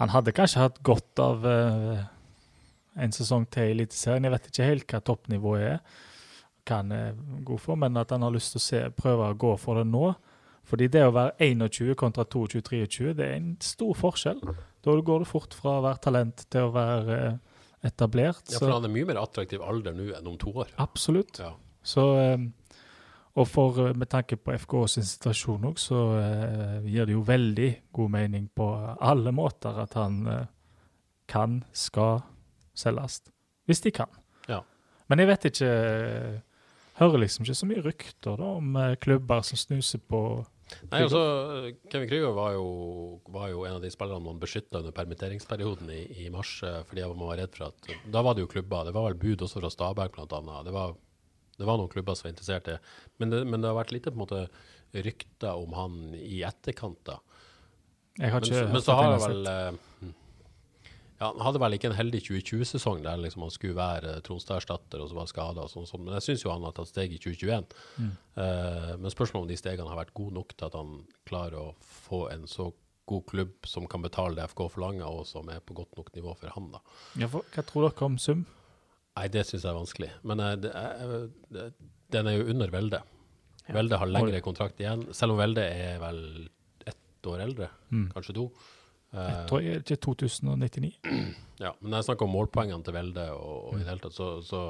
han 0.00 0.12
hadde 0.14 0.32
kanskje 0.36 0.62
hatt 0.64 0.80
godt 0.86 1.20
av 1.20 1.44
uh, 1.44 2.00
en 3.00 3.12
sesong 3.14 3.44
til 3.52 3.68
i 3.68 3.76
Eliteserien. 3.76 4.24
Jeg 4.26 4.34
vet 4.34 4.48
ikke 4.50 4.68
helt 4.70 4.94
hva 4.94 5.02
toppnivået 5.04 5.66
er, 5.74 6.00
hva 6.64 6.80
han 6.80 6.94
er 6.96 7.20
god 7.46 7.62
for, 7.62 7.80
men 7.80 8.00
at 8.00 8.12
han 8.14 8.24
har 8.24 8.34
lyst 8.34 8.54
til 8.54 8.62
å 8.62 8.64
se, 8.64 8.82
prøve 8.96 9.28
å 9.28 9.38
gå 9.38 9.54
for 9.60 9.80
det 9.80 9.86
nå. 9.90 10.12
Fordi 10.70 10.86
det 10.92 11.02
å 11.02 11.14
være 11.14 11.50
21 11.50 11.96
kontra 11.98 12.24
22-23, 12.30 13.12
det 13.18 13.26
er 13.26 13.38
en 13.40 13.54
stor 13.64 13.96
forskjell. 13.98 14.42
Da 14.84 14.94
går 15.08 15.24
det 15.24 15.30
fort 15.30 15.56
fra 15.56 15.78
å 15.78 15.84
være 15.88 16.02
talent 16.04 16.44
til 16.52 16.68
å 16.68 16.74
være 16.74 17.16
eh, 17.24 17.64
etablert. 17.90 18.44
Ja, 18.52 18.60
for 18.60 18.72
han 18.72 18.86
er 18.86 18.92
mye 18.94 19.08
mer 19.08 19.18
attraktiv 19.20 19.64
alder 19.66 19.96
nå 19.96 20.12
enn 20.16 20.30
om 20.30 20.38
to 20.40 20.52
år. 20.54 20.70
Absolutt. 20.80 21.40
Ja. 21.42 21.52
Så, 21.82 22.06
eh, 22.22 22.46
og 23.38 23.46
for, 23.46 23.78
eh, 23.86 23.96
med 23.96 24.10
tanke 24.10 24.36
på 24.36 24.54
FKs 24.58 24.98
situasjon 25.14 25.68
òg, 25.70 25.78
så 25.78 26.00
eh, 26.18 26.88
gir 26.90 27.06
det 27.06 27.14
jo 27.14 27.22
veldig 27.26 27.70
god 27.94 28.10
mening 28.16 28.48
på 28.56 28.66
alle 28.98 29.32
måter 29.34 29.78
at 29.84 29.94
han 29.98 30.20
eh, 30.26 30.46
kan, 31.30 31.60
skal 31.72 32.24
selges. 32.74 33.22
Hvis 33.70 33.84
de 33.84 33.92
kan. 33.94 34.10
Ja. 34.50 34.64
Men 35.08 35.22
jeg 35.22 35.30
vet 35.30 35.52
ikke 35.52 35.74
eh, 35.74 36.38
Hører 37.00 37.22
liksom 37.22 37.46
ikke 37.46 37.54
så 37.56 37.64
mye 37.64 37.80
rykter 37.80 38.34
da, 38.36 38.48
om 38.58 38.74
eh, 38.76 38.96
klubber 39.00 39.44
som 39.46 39.56
snuser 39.56 40.02
på 40.04 40.18
klubber. 40.68 40.90
Nei, 40.90 40.98
altså, 41.06 41.22
Kevin 41.90 42.10
Krüger 42.10 42.34
var 42.36 42.50
jo, 42.58 42.66
var 43.32 43.46
jo 43.48 43.62
en 43.64 43.78
av 43.78 43.80
de 43.80 43.88
spillerne 43.90 44.20
man 44.26 44.42
beskytta 44.42 44.82
under 44.82 44.92
permitteringsperioden 44.94 45.88
i, 45.94 46.02
i 46.26 46.28
mars, 46.34 46.58
fordi 46.90 47.06
man 47.14 47.24
var 47.30 47.40
redd 47.40 47.56
for 47.56 47.70
at 47.70 47.88
Da 48.04 48.22
var 48.26 48.36
det 48.36 48.44
jo 48.44 48.50
klubber. 48.52 48.84
Det 48.84 48.92
var 48.94 49.08
vel 49.08 49.16
bud 49.22 49.46
også 49.46 49.62
fra 49.62 49.72
Stabæk, 49.72 50.12
blant 50.18 50.36
annet. 50.36 50.68
Det 50.68 50.76
var, 50.76 50.92
det 51.60 51.68
var 51.68 51.76
noen 51.80 51.92
klubber 51.92 52.16
som 52.16 52.26
var 52.28 52.32
interessert 52.34 52.68
i 52.70 52.74
det. 52.76 52.80
Men, 53.20 53.30
det. 53.34 53.42
men 53.46 53.60
det 53.60 53.68
har 53.70 53.76
vært 53.78 53.92
lite 53.94 54.12
på 54.12 54.16
en 54.18 54.24
måte 54.24 54.42
rykter 55.06 55.60
om 55.60 55.76
han 55.76 55.98
i 56.16 56.40
etterkant, 56.48 56.98
da. 57.06 57.20
Jeg 58.18 58.32
har 58.32 58.40
Men, 58.40 58.48
ikke 58.48 58.56
så- 58.58 58.64
men 58.66 58.74
hørt 58.80 58.88
så 58.88 58.96
har 58.98 59.12
jeg 59.12 59.20
vel 59.28 59.46
eh, 59.46 60.08
ja, 61.20 61.28
Han 61.30 61.42
hadde 61.44 61.60
vel 61.60 61.76
ikke 61.76 61.90
en 61.90 61.96
heldig 61.98 62.20
2020-sesong 62.26 63.02
der 63.04 63.20
liksom 63.20 63.42
han 63.44 63.52
skulle 63.52 63.76
være 63.76 64.16
Tronstad-erstatter 64.24 65.02
og 65.04 65.10
så 65.10 65.18
var 65.18 65.28
skada. 65.28 65.66
Sånn, 65.68 65.86
sånn. 65.88 66.04
Men 66.06 66.16
jeg 66.16 66.24
syns 66.30 66.44
jo 66.46 66.50
han 66.54 66.64
har 66.64 66.72
tatt 66.76 66.88
steg 66.88 67.12
i 67.12 67.18
2021. 67.20 67.74
Mm. 68.00 68.12
Uh, 68.40 68.94
men 68.96 69.12
spørsmålet 69.12 69.44
om 69.44 69.50
de 69.52 69.58
stegene 69.60 69.88
har 69.92 70.00
vært 70.00 70.14
gode 70.16 70.32
nok 70.38 70.54
til 70.56 70.66
at 70.70 70.78
han 70.80 70.94
klarer 71.28 71.58
å 71.60 71.74
få 71.84 72.22
en 72.32 72.46
så 72.48 72.70
god 73.10 73.26
klubb 73.26 73.66
som 73.68 73.86
kan 73.90 74.02
betale 74.02 74.38
det 74.38 74.46
FK 74.48 74.68
forlanger, 74.70 75.04
og 75.10 75.26
som 75.26 75.48
er 75.52 75.60
på 75.60 75.74
godt 75.76 75.96
nok 75.98 76.08
nivå 76.16 76.34
for 76.38 76.52
han. 76.54 76.70
da. 76.72 76.80
Ja, 77.18 77.28
for, 77.28 77.44
hva 77.52 77.64
tror 77.66 77.88
dere 77.88 78.06
om 78.06 78.18
sum? 78.22 78.46
Nei, 79.20 79.28
det 79.28 79.44
syns 79.46 79.62
jeg 79.66 79.70
er 79.70 79.76
vanskelig. 79.78 80.10
Men 80.24 80.40
eh, 80.40 80.54
det 80.64 80.70
er, 80.72 81.14
det, 81.52 81.68
den 82.16 82.26
er 82.30 82.38
jo 82.40 82.48
under 82.54 82.72
Velde. 82.72 83.02
Velde 83.70 83.98
har 84.00 84.08
lengre 84.10 84.40
kontrakt 84.42 84.80
igjen, 84.82 85.04
selv 85.14 85.36
om 85.36 85.38
Velde 85.38 85.62
er 85.62 85.98
vel 86.02 86.22
ett 86.88 87.28
år 87.30 87.42
eldre, 87.44 87.68
Mm. 87.92 88.08
kanskje 88.14 88.34
to. 88.34 88.46
Eh, 89.12 89.18
Jeg 89.28 89.46
tror 89.50 89.60
ikke 89.66 89.96
2099. 90.06 90.90
ja, 91.60 91.72
men 91.80 91.90
når 91.92 91.98
jeg 92.00 92.06
snakker 92.08 92.26
om 92.26 92.32
målpoengene 92.34 92.84
til 92.86 92.94
Velde, 92.96 93.28
og, 93.36 93.68
og 93.68 93.74
i 93.76 93.82
det 93.84 93.88
hele 93.92 94.02
tatt, 94.06 94.16
så, 94.16 94.28
så 94.46 94.62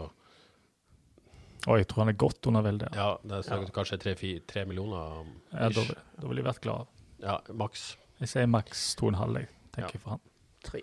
Og 1.69 1.77
jeg 1.79 1.87
tror 1.91 2.05
han 2.07 2.13
er 2.15 2.19
godt 2.21 2.47
under 2.49 2.63
Velde. 2.65 2.89
Ja. 2.97 3.09
ja, 3.13 3.17
det 3.29 3.37
er 3.39 3.43
snakk 3.49 3.73
kanskje 3.77 3.99
tre, 4.01 4.15
kanskje 4.17 4.47
tre 4.49 4.65
millioner. 4.69 5.27
Ja, 5.53 5.69
da, 5.69 5.85
da 6.17 6.27
ville 6.29 6.41
jeg 6.41 6.49
vært 6.49 6.63
glad. 6.65 6.87
Ja, 7.21 7.35
maks. 7.53 7.83
Jeg 8.21 8.29
sier 8.33 8.49
maks 8.49 8.85
2,5, 9.01 9.37
jeg, 9.37 9.49
tenker 9.73 9.87
Ja. 9.89 9.93
jeg 9.93 10.01
for 10.01 10.11
han. 10.17 10.23
Tre. 10.65 10.81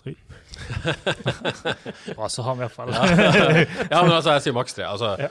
Tre. 0.00 0.14
Bra, 2.16 2.28
så 2.34 2.42
har 2.46 2.54
vi 2.56 2.62
i 2.62 2.66
hvert 2.66 2.76
fall. 2.76 2.92
Ja, 3.90 4.02
men 4.02 4.12
altså, 4.16 4.32
jeg 4.36 4.46
sier 4.48 4.56
maks 4.56 4.76
tre. 4.76 4.86
Altså, 4.88 5.14
Ja. 5.20 5.30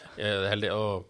heldig. 0.52 0.70
Og 0.76 1.06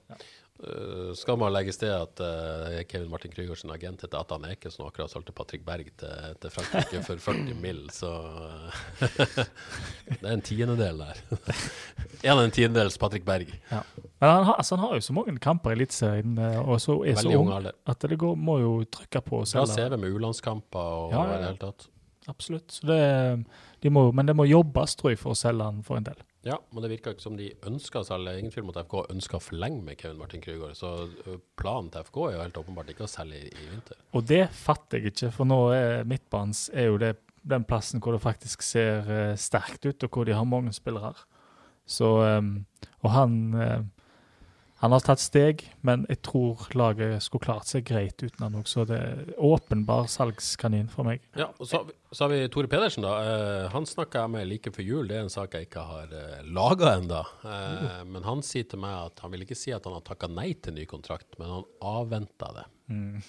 øh, 0.64 1.12
skal 1.16 1.38
man 1.40 1.52
legge 1.56 1.72
sted 1.76 1.92
at 1.92 2.20
uh, 2.24 2.80
Kevin 2.90 3.10
Martin 3.12 3.32
Krüger 3.36 3.60
agent 3.74 4.02
heter 4.04 4.20
Atan 4.20 4.44
Ekesen 4.52 4.84
og 4.84 4.90
akkurat 4.94 5.12
solgte 5.12 5.32
Patrick 5.36 5.64
Berg 5.68 5.88
til, 6.00 6.36
til 6.42 6.52
Frankrike 6.56 7.04
for 7.06 7.20
40 7.32 7.54
mill., 7.60 7.86
så 7.96 8.10
øh, 9.02 9.20
Det 10.20 10.24
er 10.24 10.34
en 10.34 10.42
tiendedel 10.44 11.00
der. 11.04 11.22
en 12.24 12.32
av 12.38 12.44
en 12.46 12.52
tiendedels 12.56 12.98
Patrick 13.00 13.26
Berg. 13.28 13.52
Ja. 13.72 13.84
Men 14.20 14.30
han 14.30 14.44
har, 14.50 14.56
altså, 14.60 14.76
han 14.76 14.88
har 14.90 14.96
jo 15.00 15.06
så 15.10 15.14
mange 15.16 15.38
kamper 15.40 15.72
i 15.72 15.80
Eliteserien, 15.80 16.36
eh, 16.38 16.60
og 16.64 16.80
så 16.84 16.98
er 17.04 17.16
så 17.20 17.28
Veldig 17.28 17.38
ung 17.40 17.48
ung 17.48 17.56
alder. 17.60 17.78
at 17.88 18.02
det 18.12 18.20
går, 18.20 18.36
må 18.36 18.60
jo 18.64 18.74
trykke 18.92 19.22
på 19.32 19.44
Bra. 19.46 19.66
CV 19.68 19.96
med 20.00 20.12
U-landskamper 20.16 20.80
og 21.04 21.12
Ja, 21.16 21.24
i 21.24 21.32
ja, 21.32 21.38
det 21.40 21.48
hele 21.54 21.64
tatt. 21.68 21.88
Absolutt. 22.30 22.72
Så 22.78 22.88
det, 22.90 23.04
de 23.84 23.92
må, 23.94 24.10
men 24.16 24.30
det 24.30 24.36
må 24.38 24.48
jobbes, 24.50 24.96
tror 25.00 25.14
jeg, 25.16 25.22
for 25.22 25.34
å 25.34 25.40
selge 25.40 25.70
han 25.70 25.84
for 25.86 26.00
en 26.00 26.08
del. 26.08 26.26
Ja, 26.48 26.56
men 26.72 26.86
det 26.86 26.94
virker 26.94 27.16
ikke 27.16 27.26
som 27.26 27.36
de 27.36 27.50
ønsker 27.68 28.00
å 28.00 28.08
selge. 28.08 28.38
Ingen 28.40 28.54
tvil 28.54 28.64
om 28.64 28.72
at 28.72 28.86
FK 28.86 29.00
ønsker 29.12 29.40
å 29.40 29.44
forlenge 29.44 29.82
med 29.84 30.00
Kevin 30.00 30.22
Martin 30.22 30.44
Krygård. 30.44 30.78
Så 30.80 30.94
planen 31.60 31.90
til 31.92 32.06
FK 32.08 32.20
er 32.28 32.38
jo 32.38 32.44
helt 32.46 32.60
åpenbart 32.62 32.94
ikke 32.94 33.08
å 33.08 33.12
selge 33.12 33.42
i, 33.42 33.50
i 33.52 33.72
vinter. 33.74 34.00
Og 34.16 34.30
det 34.30 34.46
fatter 34.56 35.02
jeg 35.02 35.14
ikke, 35.14 35.34
for 35.36 35.50
nå 35.50 35.60
er 35.76 36.08
midtbanens 36.08 36.70
er 36.72 36.94
jo 36.94 37.02
det 37.02 37.18
den 37.50 37.64
plassen 37.68 38.02
hvor 38.04 38.16
det 38.16 38.24
faktisk 38.24 38.64
ser 38.66 39.08
uh, 39.08 39.36
sterkt 39.40 39.86
ut, 39.88 40.04
og 40.04 40.10
hvor 40.12 40.28
de 40.28 40.36
har 40.36 40.48
mange 40.48 40.74
spillere. 40.76 41.14
Så, 41.90 42.08
um, 42.22 42.52
og 43.02 43.10
han 43.16 43.38
eh, 43.58 43.80
han 44.80 44.92
har 44.96 45.02
tatt 45.04 45.20
steg, 45.20 45.64
men 45.84 46.06
jeg 46.08 46.22
tror 46.24 46.62
laget 46.80 47.22
skulle 47.26 47.44
klart 47.44 47.68
seg 47.68 47.84
greit 47.84 48.22
uten 48.24 48.40
han 48.46 48.64
så 48.64 48.86
Det 48.88 48.96
er 49.00 49.34
åpenbar 49.36 50.06
salgskanin 50.08 50.88
for 50.90 51.04
meg. 51.04 51.20
Ja, 51.36 51.50
og 51.60 51.68
så, 51.68 51.78
har 51.82 51.84
vi- 51.90 51.94
så 52.16 52.24
har 52.24 52.30
vi 52.32 52.48
Tore 52.48 52.68
Pedersen, 52.72 53.04
da. 53.04 53.16
Eh, 53.20 53.68
han 53.74 53.84
snakka 53.86 54.22
jeg 54.24 54.30
med 54.30 54.48
like 54.48 54.72
før 54.72 54.86
jul. 54.88 55.08
Det 55.08 55.18
er 55.18 55.22
en 55.26 55.30
sak 55.30 55.52
jeg 55.54 55.68
ikke 55.68 55.84
har 55.84 56.08
uh, 56.14 56.44
laga 56.48 56.94
ennå. 57.02 57.24
Eh, 57.44 58.04
Men 58.06 58.24
han 58.24 58.42
sier 58.42 58.64
til 58.72 58.80
meg 58.80 58.96
at 59.12 59.20
han 59.20 59.32
vil 59.32 59.42
ikke 59.44 59.58
si 59.58 59.72
at 59.76 59.84
han 59.84 59.94
har 59.94 60.02
takka 60.02 60.28
nei 60.32 60.54
til 60.54 60.74
ny 60.74 60.86
kontrakt, 60.86 61.28
men 61.40 61.50
han 61.50 61.64
avventa 61.82 62.54
det. 62.56 62.66
Mm. 62.90 63.22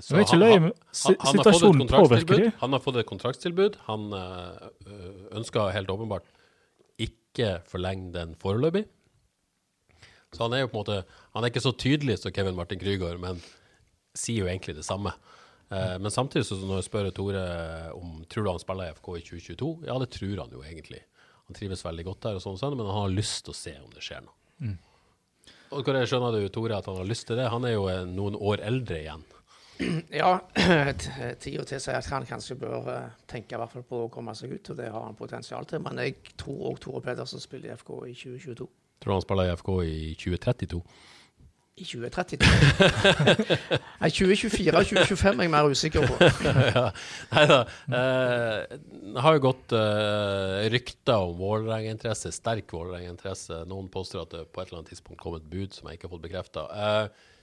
så 0.00 0.14
er 0.14 0.20
ikke 0.22 0.38
han- 0.38 0.50
han- 0.50 0.62
han- 0.62 1.16
han 1.20 1.36
har 1.36 1.44
fått 1.44 1.64
et 1.64 1.78
kontraktstilbud. 1.80 2.52
Han 2.60 2.72
har 2.72 2.80
fått 2.80 2.96
et 3.00 3.06
kontraktstilbud. 3.06 3.76
Han 3.86 4.12
eh, 4.12 4.68
ønsker 5.32 5.72
helt 5.72 5.88
åpenbart 5.88 6.22
ikke 6.98 7.62
forlenge 7.66 8.12
den 8.12 8.34
foreløpig. 8.36 8.84
Så 10.34 10.44
han 10.44 10.56
er 10.56 10.64
jo 10.64 10.70
på 10.72 10.78
en 10.78 10.82
måte 10.82 11.22
Han 11.34 11.44
er 11.44 11.52
ikke 11.52 11.64
så 11.64 11.74
tydelig 11.78 12.18
som 12.20 12.34
Kevin 12.34 12.58
Martin 12.58 12.80
Krygård, 12.80 13.20
men 13.22 13.40
sier 14.14 14.44
jo 14.44 14.50
egentlig 14.50 14.76
det 14.76 14.86
samme. 14.86 15.14
Eh, 15.70 15.96
men 15.98 16.10
samtidig, 16.10 16.46
så 16.46 16.58
når 16.60 16.82
jeg 16.82 16.88
spør 16.88 17.10
Tore 17.14 17.44
om 17.96 18.22
tror 18.30 18.46
du 18.46 18.50
han 18.52 18.62
spiller 18.62 18.90
i 18.90 18.96
FK 18.96 19.10
i 19.18 19.26
2022, 19.26 19.70
ja, 19.88 19.98
det 20.02 20.10
tror 20.14 20.42
han 20.44 20.54
jo 20.54 20.62
egentlig. 20.62 21.02
Han 21.48 21.58
trives 21.58 21.84
veldig 21.84 22.06
godt 22.08 22.26
der, 22.26 22.38
og 22.38 22.44
sånn, 22.44 22.56
og 22.56 22.62
sånn, 22.62 22.76
men 22.78 22.88
han 22.88 23.06
har 23.06 23.14
lyst 23.14 23.44
til 23.46 23.54
å 23.54 23.58
se 23.58 23.74
om 23.82 23.90
det 23.92 24.04
skjer 24.04 24.24
noe. 24.24 24.36
Og 25.74 25.82
hvor 25.82 25.96
jeg 25.98 26.08
skjønner 26.08 26.36
du, 26.36 26.48
Tore, 26.52 26.78
at 26.78 26.86
han 26.88 27.00
har 27.00 27.08
lyst 27.08 27.26
til 27.28 27.40
det? 27.40 27.50
Han 27.52 27.66
er 27.66 27.74
jo 27.74 27.88
eh, 27.90 28.04
noen 28.08 28.36
år 28.38 28.62
eldre 28.64 29.00
igjen. 29.02 29.24
Ja, 30.14 30.36
tida 31.42 31.64
tilsier 31.66 31.96
at 31.98 32.06
han 32.12 32.26
kanskje 32.28 32.54
bør 32.60 32.86
eh, 32.92 33.16
tenke 33.30 33.56
i 33.56 33.58
hvert 33.58 33.72
fall 33.72 33.86
på 33.88 34.04
å 34.04 34.10
komme 34.12 34.36
seg 34.38 34.54
ut, 34.54 34.70
og 34.70 34.78
det 34.78 34.86
har 34.94 35.08
han 35.08 35.18
potensial 35.18 35.66
til. 35.66 35.82
Men 35.82 35.98
jeg 35.98 36.20
tror 36.38 36.70
òg 36.70 36.78
Tore 36.84 37.02
Pedersen 37.02 37.42
spiller 37.42 37.72
i 37.72 37.78
FK 37.80 37.90
i 38.06 38.14
2022. 38.14 38.68
Tror 39.04 39.18
han 39.18 39.24
spiller 39.24 39.50
i 39.50 39.56
FK 39.58 39.70
i 39.84 39.98
2032? 40.16 40.80
I 41.74 41.82
2032. 41.82 42.46
Nei, 44.00 44.08
2024 44.14 44.78
og 44.78 44.86
2025 44.86 45.40
er 45.40 45.42
jeg 45.42 45.50
mer 45.50 45.70
usikker 45.74 46.04
på. 46.06 46.28
ja. 46.78 46.84
Nei 47.32 47.42
da. 47.50 47.58
Eh, 47.98 48.76
det 49.10 49.24
har 49.26 49.36
jo 49.36 49.42
gått 49.48 49.74
eh, 49.74 50.60
rykter 50.70 51.26
om 51.26 51.34
Vålerenga-interesse, 51.40 52.30
sterk 52.32 52.70
Vålerenga-interesse. 52.76 53.64
Noen 53.68 53.90
påstår 53.92 54.22
at 54.22 54.36
det 54.36 54.44
på 54.54 54.62
et 54.62 54.70
eller 54.70 54.84
annet 54.84 54.92
tidspunkt 54.94 55.20
kom 55.24 55.34
et 55.36 55.48
bud 55.50 55.74
som 55.74 55.90
jeg 55.90 55.98
ikke 55.98 56.08
har 56.08 56.14
fått 56.14 56.24
bekrefta. 56.28 56.64
Eh, 56.78 57.34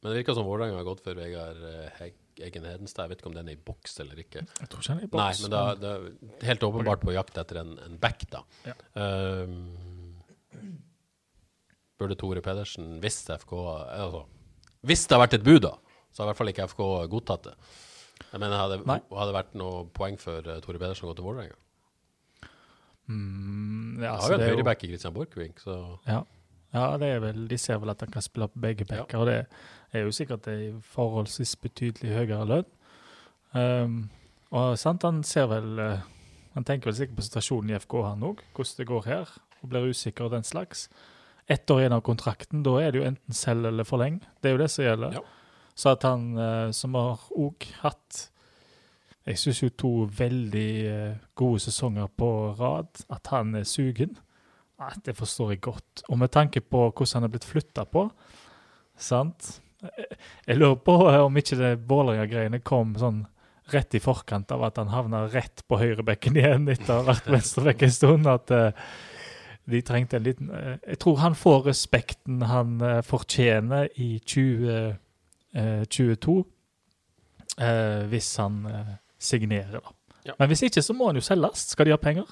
men 0.00 0.10
det 0.10 0.22
virker 0.22 0.38
som 0.38 0.48
Vålerenga 0.48 0.80
har 0.80 0.88
gått 0.88 1.04
for 1.04 1.18
Vegard 1.18 1.60
Hegg. 2.00 2.16
Egen 2.38 2.62
Hedenstad. 2.62 3.08
Jeg 3.08 3.10
vet 3.10 3.22
ikke 3.22 3.30
om 3.32 3.34
den 3.34 3.48
er 3.50 3.56
i 3.56 3.62
boks 3.66 3.96
eller 3.98 4.20
ikke. 4.22 4.44
Jeg 4.46 4.68
tror 4.70 4.84
ikke 4.84 4.92
den 4.92 5.00
er 5.00 5.02
i 5.02 5.08
Nei, 5.08 5.10
boks. 5.16 5.40
men 5.42 5.50
da, 5.50 5.62
det 5.74 5.88
er 5.90 6.44
helt 6.52 6.66
åpenbart 6.68 7.02
på 7.02 7.14
jakt 7.16 7.40
etter 7.42 7.58
en, 7.64 7.72
en 7.82 7.96
back, 7.98 8.22
da. 8.30 8.44
Ja. 8.62 8.76
Um, 8.94 9.97
burde 11.98 12.16
Tore 12.18 12.42
Pedersen, 12.44 12.98
hvis 13.02 13.24
FK 13.26 13.52
altså, 13.58 14.24
Hvis 14.86 15.06
det 15.06 15.16
har 15.16 15.24
vært 15.24 15.38
et 15.38 15.46
bud, 15.46 15.60
da, 15.64 15.74
så 16.12 16.22
har 16.22 16.28
i 16.28 16.30
hvert 16.30 16.40
fall 16.40 16.52
ikke 16.52 16.68
FK 16.70 16.82
godtatt 17.10 17.48
det. 17.50 17.54
Jeg 18.32 18.40
mener, 18.42 18.58
hadde, 18.58 18.82
det 18.82 19.34
vært 19.34 19.56
noe 19.58 19.86
poeng 19.94 20.18
for 20.20 20.42
eh, 20.42 20.60
Tore 20.64 20.80
Pedersen 20.80 21.06
å 21.06 21.12
gå 21.12 21.18
til 21.18 21.26
Vålerenga? 21.26 21.56
Mm, 23.08 24.02
ja, 24.02 24.12
altså, 24.12 24.34
har 24.34 24.34
jo 24.34 24.38
en 24.38 24.50
høyreback 24.52 24.84
i 24.84 24.90
Christian 24.90 25.14
Borchgrevink, 25.16 25.62
så 25.64 25.98
Ja. 26.06 26.22
ja, 26.74 26.84
det 27.00 27.08
er 27.08 27.22
vel, 27.24 27.46
de 27.48 27.58
ser 27.58 27.78
vel 27.80 27.94
at 27.94 28.02
han 28.04 28.10
kan 28.12 28.22
spille 28.22 28.50
på 28.52 28.60
begge 28.60 28.84
backer, 28.84 29.18
og 29.18 29.26
det 29.26 29.38
er 29.92 30.04
jo 30.04 30.12
sikkert 30.12 30.46
en 30.52 30.82
forholdsvis 30.84 31.56
betydelig 31.56 32.12
høyere 32.12 32.44
lønn. 32.44 32.68
Um, 33.56 34.10
og 34.52 34.76
sant, 34.78 35.02
han 35.02 35.22
ser 35.24 35.46
vel 35.48 35.78
eh, 35.80 36.00
Han 36.52 36.64
tenker 36.68 36.90
vel 36.90 36.96
sikkert 36.98 37.16
på 37.16 37.24
situasjonen 37.24 37.70
i 37.70 37.78
FK, 37.78 37.94
han 38.04 38.24
òg, 38.26 38.40
hvordan 38.56 38.80
det 38.80 38.86
går 38.88 39.04
her, 39.06 39.32
og 39.62 39.72
blir 39.72 39.88
usikker 39.90 40.28
og 40.28 40.36
den 40.36 40.46
slags. 40.46 40.88
Ett 41.48 41.70
år 41.70 41.80
igjen 41.80 41.96
av 41.96 42.04
kontrakten, 42.04 42.62
da 42.66 42.74
er 42.82 42.92
det 42.92 43.00
jo 43.00 43.08
enten 43.08 43.36
selg 43.36 43.70
eller 43.70 43.86
forleng. 43.88 44.18
Det 44.42 44.50
er 44.50 44.56
jo 44.56 44.62
det 44.62 44.70
som 44.72 44.84
gjelder. 44.84 45.18
Ja. 45.18 45.22
Så 45.78 45.94
at 45.94 46.04
han 46.04 46.26
eh, 46.36 46.70
som 46.74 46.96
har 46.98 47.22
òg 47.38 47.68
hatt 47.84 48.24
Jeg 49.28 49.38
syns 49.38 49.58
jo 49.60 49.68
to 49.76 49.92
veldig 50.18 50.70
eh, 50.88 51.16
gode 51.36 51.60
sesonger 51.60 52.08
på 52.16 52.28
rad, 52.58 52.88
at 53.12 53.30
han 53.32 53.54
er 53.60 53.66
sugen. 53.68 54.16
Nei, 54.80 54.92
det 55.04 55.16
forstår 55.18 55.52
jeg 55.52 55.64
godt. 55.66 56.04
Og 56.08 56.18
med 56.18 56.32
tanke 56.32 56.62
på 56.64 56.86
hvordan 56.88 57.18
han 57.18 57.28
er 57.28 57.32
blitt 57.34 57.48
flytta 57.48 57.84
på, 57.84 58.08
sant 58.98 59.58
Jeg 60.46 60.56
lurer 60.56 60.78
på 60.82 60.94
om 61.22 61.36
ikke 61.38 61.58
det 61.58 61.74
Vålerenga-greiene 61.86 62.58
kom 62.66 62.96
sånn 62.98 63.20
rett 63.72 63.94
i 63.94 64.00
forkant 64.00 64.50
av 64.50 64.64
at 64.66 64.80
han 64.80 64.90
havna 64.90 65.26
rett 65.28 65.62
på 65.68 65.78
høyrebekken 65.78 66.38
igjen 66.40 66.70
etter 66.72 66.94
å 66.94 67.02
ha 67.02 67.10
vært 67.12 67.28
venstrebekk 67.30 67.84
en 67.84 67.94
stund. 67.94 68.28
At 68.30 68.52
eh, 68.54 68.88
de 69.68 69.82
trengte 69.84 70.16
en 70.16 70.24
liten 70.24 70.48
eh, 70.54 70.76
Jeg 70.86 70.98
tror 71.04 71.16
han 71.22 71.34
får 71.36 71.66
respekten 71.68 72.42
han 72.48 72.80
eh, 72.80 73.02
fortjener 73.06 73.88
i 74.00 74.18
2022, 74.24 76.44
eh, 77.60 78.02
hvis 78.12 78.36
han 78.40 78.54
signerer, 79.18 79.80
da. 79.80 79.90
Ja. 80.28 80.34
Men 80.38 80.50
hvis 80.50 80.62
ikke, 80.66 80.82
så 80.84 80.92
må 80.96 81.06
han 81.08 81.18
jo 81.18 81.24
selges. 81.24 81.58
Skal 81.72 81.88
de 81.88 81.94
ha 81.94 82.00
penger? 82.00 82.28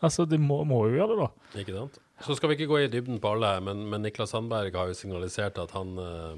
Altså, 0.00 0.24
de 0.24 0.38
må, 0.40 0.62
må 0.64 0.86
jo 0.88 1.00
gjøre 1.00 1.12
det, 1.12 1.24
da. 1.24 1.28
Ikke 1.60 1.76
sant? 1.76 1.98
Så 2.24 2.36
skal 2.36 2.50
vi 2.50 2.54
ikke 2.58 2.70
gå 2.70 2.78
i 2.82 2.92
dybden 2.92 3.20
på 3.20 3.34
alle, 3.34 3.50
men, 3.64 3.76
men 3.88 4.02
Niklas 4.04 4.30
Sandberg 4.34 4.76
har 4.76 4.86
jo 4.90 4.96
signalisert 4.96 5.56
at 5.60 5.70
han 5.76 5.88
eh, 6.00 6.34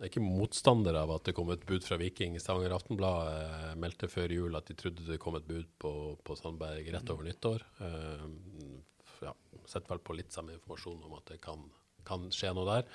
er 0.00 0.10
ikke 0.10 0.22
motstander 0.24 0.96
av 1.00 1.12
at 1.14 1.28
det 1.28 1.34
kom 1.36 1.52
et 1.54 1.64
bud 1.68 1.84
fra 1.86 1.96
Viking. 2.00 2.36
Stavanger 2.42 2.74
Aftenblad 2.76 3.30
eh, 3.30 3.70
meldte 3.80 4.10
før 4.12 4.34
jul 4.36 4.58
at 4.58 4.68
de 4.68 4.76
trodde 4.78 5.06
det 5.08 5.20
kom 5.22 5.38
et 5.38 5.46
bud 5.48 5.68
på, 5.80 5.92
på 6.24 6.36
Sandberg 6.38 6.90
rett 6.92 7.12
over 7.14 7.28
nyttår. 7.28 7.64
Eh, 7.86 8.26
ja, 9.64 9.70
Setter 9.72 9.94
vel 9.94 10.04
på 10.04 10.16
litt 10.16 10.32
samme 10.34 10.54
informasjon 10.56 11.02
om 11.08 11.18
at 11.18 11.32
det 11.32 11.40
kan, 11.44 11.66
kan 12.06 12.28
skje 12.34 12.52
noe 12.56 12.68
der. 12.68 12.88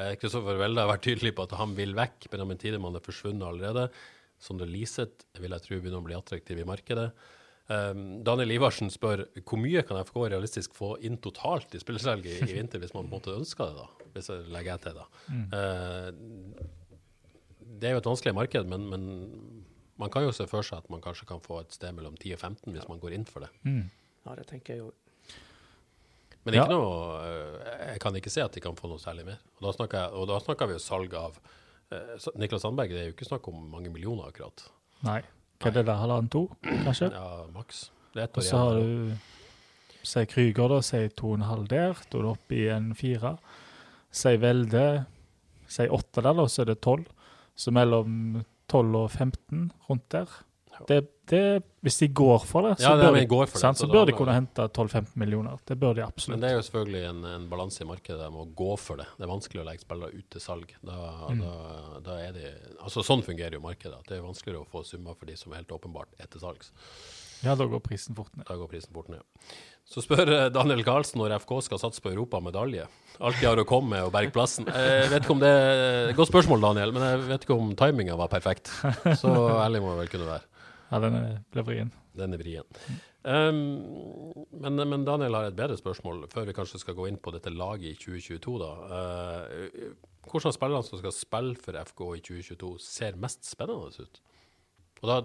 Eh, 0.00 0.14
Kristoffer 0.20 0.58
Welde 0.60 0.84
har 0.84 0.90
vært 0.94 1.04
tydelig 1.06 1.34
på 1.36 1.46
at 1.46 1.54
han 1.58 1.76
vil 1.78 1.94
vekk. 1.98 2.30
Benjamin 2.32 2.60
Tidemann 2.60 2.96
er 2.96 3.04
forsvunnet 3.04 3.46
allerede. 3.48 3.88
Sondre 4.42 4.66
Liseth 4.70 5.28
vil 5.42 5.54
jeg 5.54 5.66
tro 5.66 5.78
begynner 5.78 6.02
å 6.02 6.06
bli 6.06 6.18
attraktiv 6.18 6.62
i 6.62 6.68
markedet. 6.68 7.10
Um, 7.70 8.24
Daniel 8.26 8.50
Ivarsen 8.56 8.90
spør 8.90 9.22
hvor 9.46 9.60
mye 9.62 9.84
kan 9.86 10.00
FK 10.02 10.16
realistisk 10.26 10.74
få 10.74 10.96
inn 11.06 11.20
totalt 11.22 11.76
i 11.76 11.80
spillersalget 11.80 12.32
i, 12.32 12.48
i 12.50 12.56
vinter, 12.56 12.82
hvis 12.82 12.92
man 12.92 13.06
på 13.06 13.12
en 13.12 13.20
måte 13.20 13.36
ønsker 13.36 13.70
det, 13.70 13.84
da. 13.84 14.08
Hvis 14.16 14.28
jeg 14.32 14.48
legger 14.52 14.74
jeg 14.74 14.82
til, 14.82 14.98
da. 14.98 15.06
Uh, 15.54 16.08
det 17.82 17.88
er 17.88 17.94
jo 17.96 18.02
et 18.02 18.10
vanskelig 18.10 18.34
marked, 18.36 18.68
men, 18.68 18.88
men 18.90 19.06
man 20.02 20.10
kan 20.12 20.26
jo 20.26 20.34
se 20.34 20.48
for 20.50 20.66
seg 20.66 20.82
at 20.82 20.90
man 20.92 21.02
kanskje 21.04 21.28
kan 21.28 21.42
få 21.44 21.62
et 21.62 21.74
sted 21.74 21.94
mellom 21.96 22.18
10 22.18 22.34
og 22.36 22.42
15 22.42 22.74
hvis 22.74 22.88
man 22.90 23.00
går 23.02 23.16
inn 23.16 23.28
for 23.28 23.46
det. 23.46 23.52
Ja, 24.26 24.36
det 24.38 24.46
tenker 24.50 24.74
jeg 24.74 24.82
jo. 24.82 24.90
Men 26.44 26.54
Ja. 26.54 26.64
noe, 26.66 27.20
øh, 27.22 27.58
jeg 27.92 28.00
kan 28.00 28.16
ikke 28.18 28.30
se 28.30 28.42
at 28.42 28.52
de 28.54 28.60
kan 28.60 28.74
få 28.76 28.88
noe 28.90 28.98
særlig 28.98 29.24
mer. 29.24 29.38
Og 29.60 29.66
da 29.68 29.72
snakker, 29.76 29.98
jeg, 29.98 30.10
og 30.12 30.26
da 30.28 30.38
snakker 30.42 30.66
vi 30.66 30.72
jo 30.72 30.78
salg 30.82 31.14
av 31.14 31.36
øh, 31.92 32.16
Niklas 32.40 32.62
Sandberg, 32.62 32.88
det 32.90 32.98
er 33.00 33.04
jo 33.10 33.14
ikke 33.14 33.28
snakk 33.28 33.46
om 33.48 33.60
mange 33.70 33.90
millioner 33.94 34.26
akkurat. 34.32 34.64
Nei. 35.06 35.20
Hva 35.62 35.70
er 35.70 35.76
det 35.76 35.86
der? 35.86 35.94
Halvannen 36.00 36.30
to, 36.32 36.48
kanskje? 36.64 37.12
Ja, 37.14 37.44
maks. 37.54 37.90
Det 38.12 38.20
er 38.20 38.24
ett 38.26 38.38
år 38.38 38.42
så 38.48 38.58
har 38.58 38.80
du 38.80 39.12
Si 40.02 40.24
Krüger, 40.26 40.68
da. 40.68 40.80
Si 40.82 40.98
to 41.14 41.28
og 41.30 41.34
en 41.38 41.42
halv 41.46 41.68
der. 41.70 41.92
Da 42.10 42.18
er 42.18 42.22
du 42.22 42.28
oppe 42.32 42.56
i 42.58 42.64
en 42.74 42.88
fire. 42.98 43.36
Si 44.10 44.32
Velde. 44.36 45.04
Si 45.70 45.86
åtte 45.86 46.20
der, 46.24 46.34
da, 46.34 46.46
så 46.50 46.62
er 46.64 46.72
det 46.72 46.80
tolv. 46.82 47.06
Så 47.54 47.70
mellom 47.70 48.42
12 48.68 48.96
og 48.98 49.10
15 49.14 49.70
rundt 49.88 50.08
der. 50.10 50.26
Det, 50.88 50.98
det, 51.30 51.40
hvis 51.86 51.98
de 52.02 52.08
går 52.12 52.44
for 52.48 52.66
det, 52.66 52.72
så, 52.80 52.90
Ja, 52.90 52.96
bør, 52.98 53.16
de, 53.16 53.26
for 53.30 53.46
det, 53.46 53.62
sant, 53.62 53.78
så 53.78 53.86
så 53.86 53.92
bør 53.92 54.08
de 54.10 54.14
kunne 54.16 54.34
hente 54.36 54.66
12-15 54.68 55.14
millioner. 55.22 55.60
Det 55.68 55.78
bør 55.80 55.96
de 55.98 56.04
absolutt. 56.04 56.34
Men 56.36 56.44
det 56.44 56.50
er 56.50 56.58
jo 56.58 56.66
selvfølgelig 56.66 57.02
en, 57.10 57.24
en 57.32 57.48
balanse 57.50 57.84
i 57.84 57.88
markedet 57.88 58.28
med 58.34 58.44
å 58.44 58.48
gå 58.62 58.70
for 58.80 59.02
det. 59.02 59.08
Det 59.16 59.26
er 59.26 59.32
vanskelig 59.32 59.62
å 59.62 59.66
legge 59.70 59.86
spillere 59.86 60.18
ut 60.18 60.28
til 60.34 60.44
salg. 60.44 60.76
Da, 60.82 61.00
da, 61.40 61.56
da 62.06 62.20
er 62.26 62.36
de, 62.36 62.54
altså 62.82 63.04
Sånn 63.06 63.24
fungerer 63.26 63.58
jo 63.58 63.64
markedet. 63.64 64.02
Det 64.08 64.18
er 64.18 64.24
vanskeligere 64.26 64.66
å 64.66 64.70
få 64.72 64.84
summer 64.86 65.18
for 65.18 65.30
de 65.30 65.38
som 65.40 65.54
helt 65.56 65.74
åpenbart 65.74 66.16
er 66.22 66.30
til 66.32 66.44
salgs. 66.44 66.72
Ja, 67.42 67.56
da 67.58 67.66
går 67.66 67.80
prisen 67.82 68.14
fort 68.14 68.30
ned. 68.36 68.46
Da 68.46 68.54
går 68.54 68.68
prisen 68.70 68.94
fort 68.94 69.08
ned. 69.10 69.22
Så 69.88 70.02
spør 70.04 70.30
eh, 70.30 70.44
Daniel 70.54 70.84
Karlsen 70.86 71.18
når 71.18 71.34
FK 71.42 71.56
skal 71.66 71.80
satse 71.82 72.02
på 72.02 72.12
europamedalje. 72.12 72.84
Alt 73.18 73.40
de 73.40 73.48
har 73.48 73.58
å 73.58 73.66
komme 73.68 73.96
med, 73.96 74.06
og 74.06 74.12
berge 74.14 74.30
plassen. 74.34 74.68
Jeg 74.70 75.10
vet 75.10 75.24
ikke 75.24 75.34
om 75.34 75.42
det 75.42 75.50
er 75.50 76.14
Godt 76.16 76.30
spørsmål, 76.30 76.62
Daniel, 76.62 76.94
men 76.94 77.04
jeg 77.08 77.24
vet 77.26 77.44
ikke 77.46 77.58
om 77.58 77.74
timinga 77.78 78.16
var 78.20 78.30
perfekt. 78.32 78.70
Så 79.18 79.32
ærlig 79.58 79.82
må 79.82 79.96
jeg 79.96 80.04
vel 80.04 80.12
kunne 80.14 80.30
være. 80.30 80.51
Ja, 80.92 81.00
den 81.00 81.18
ble 81.54 81.64
vrien. 81.64 81.90
Den 82.18 82.36
er 82.36 82.40
vrien. 82.42 82.80
Um, 83.24 83.60
men, 84.50 84.76
men 84.76 85.06
Daniel 85.06 85.38
har 85.38 85.48
et 85.48 85.56
bedre 85.56 85.78
spørsmål, 85.78 86.26
før 86.32 86.48
vi 86.50 86.56
kanskje 86.56 86.82
skal 86.82 86.96
gå 86.98 87.06
inn 87.08 87.20
på 87.22 87.32
dette 87.32 87.52
laget 87.54 87.94
i 87.94 87.96
2022. 87.96 88.56
da. 88.60 88.72
Uh, 88.92 90.10
hvordan 90.28 90.54
spillerne 90.54 90.86
som 90.86 91.00
skal 91.00 91.14
spille 91.16 91.56
for 91.58 91.78
FK 91.80 92.02
i 92.18 92.24
2022, 92.28 92.74
ser 92.84 93.16
mest 93.22 93.48
spennende 93.48 94.04
ut? 94.04 94.20
Og 95.02 95.08
da, 95.08 95.16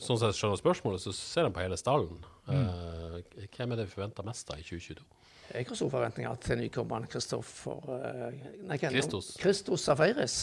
Sånn 0.00 0.16
som 0.16 0.30
jeg 0.30 0.38
skjønner 0.38 0.60
spørsmålet, 0.60 1.02
så 1.04 1.12
ser 1.16 1.48
han 1.48 1.56
på 1.56 1.64
hele 1.64 1.80
stallen. 1.80 2.22
Uh, 2.46 3.18
hvem 3.56 3.74
er 3.74 3.82
det 3.82 3.88
vi 3.90 3.96
forventer 3.96 4.28
mest 4.28 4.54
av 4.54 4.62
i 4.62 4.64
2022? 4.68 5.04
Jeg 5.52 5.66
har 5.68 5.76
store 5.76 5.92
forventninger 5.92 6.38
til 6.40 6.62
nykommeren 6.62 7.10
Kristoffer 7.12 7.90
eh, 7.98 8.36
Nei? 8.70 8.78
Christos. 8.80 9.34
Christos 9.40 9.84
Safaris, 9.84 10.36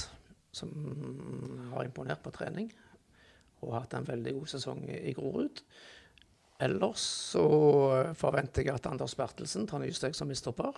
som 0.54 0.70
har 1.72 1.88
imponert 1.88 2.22
på 2.22 2.34
trening 2.36 2.68
og 3.62 3.74
hatt 3.76 3.94
en 3.98 4.08
veldig 4.08 4.34
god 4.40 4.52
sesong 4.54 4.84
i 4.90 5.14
Grorud. 5.18 5.62
Ellers 6.60 7.04
så 7.32 7.44
forventer 8.20 8.66
jeg 8.68 8.76
at 8.76 8.88
Anders 8.90 9.16
Bertelsen 9.16 9.68
tar 9.68 9.80
nye 9.84 9.96
steg 9.96 10.16
som 10.18 10.28
mistopper. 10.28 10.76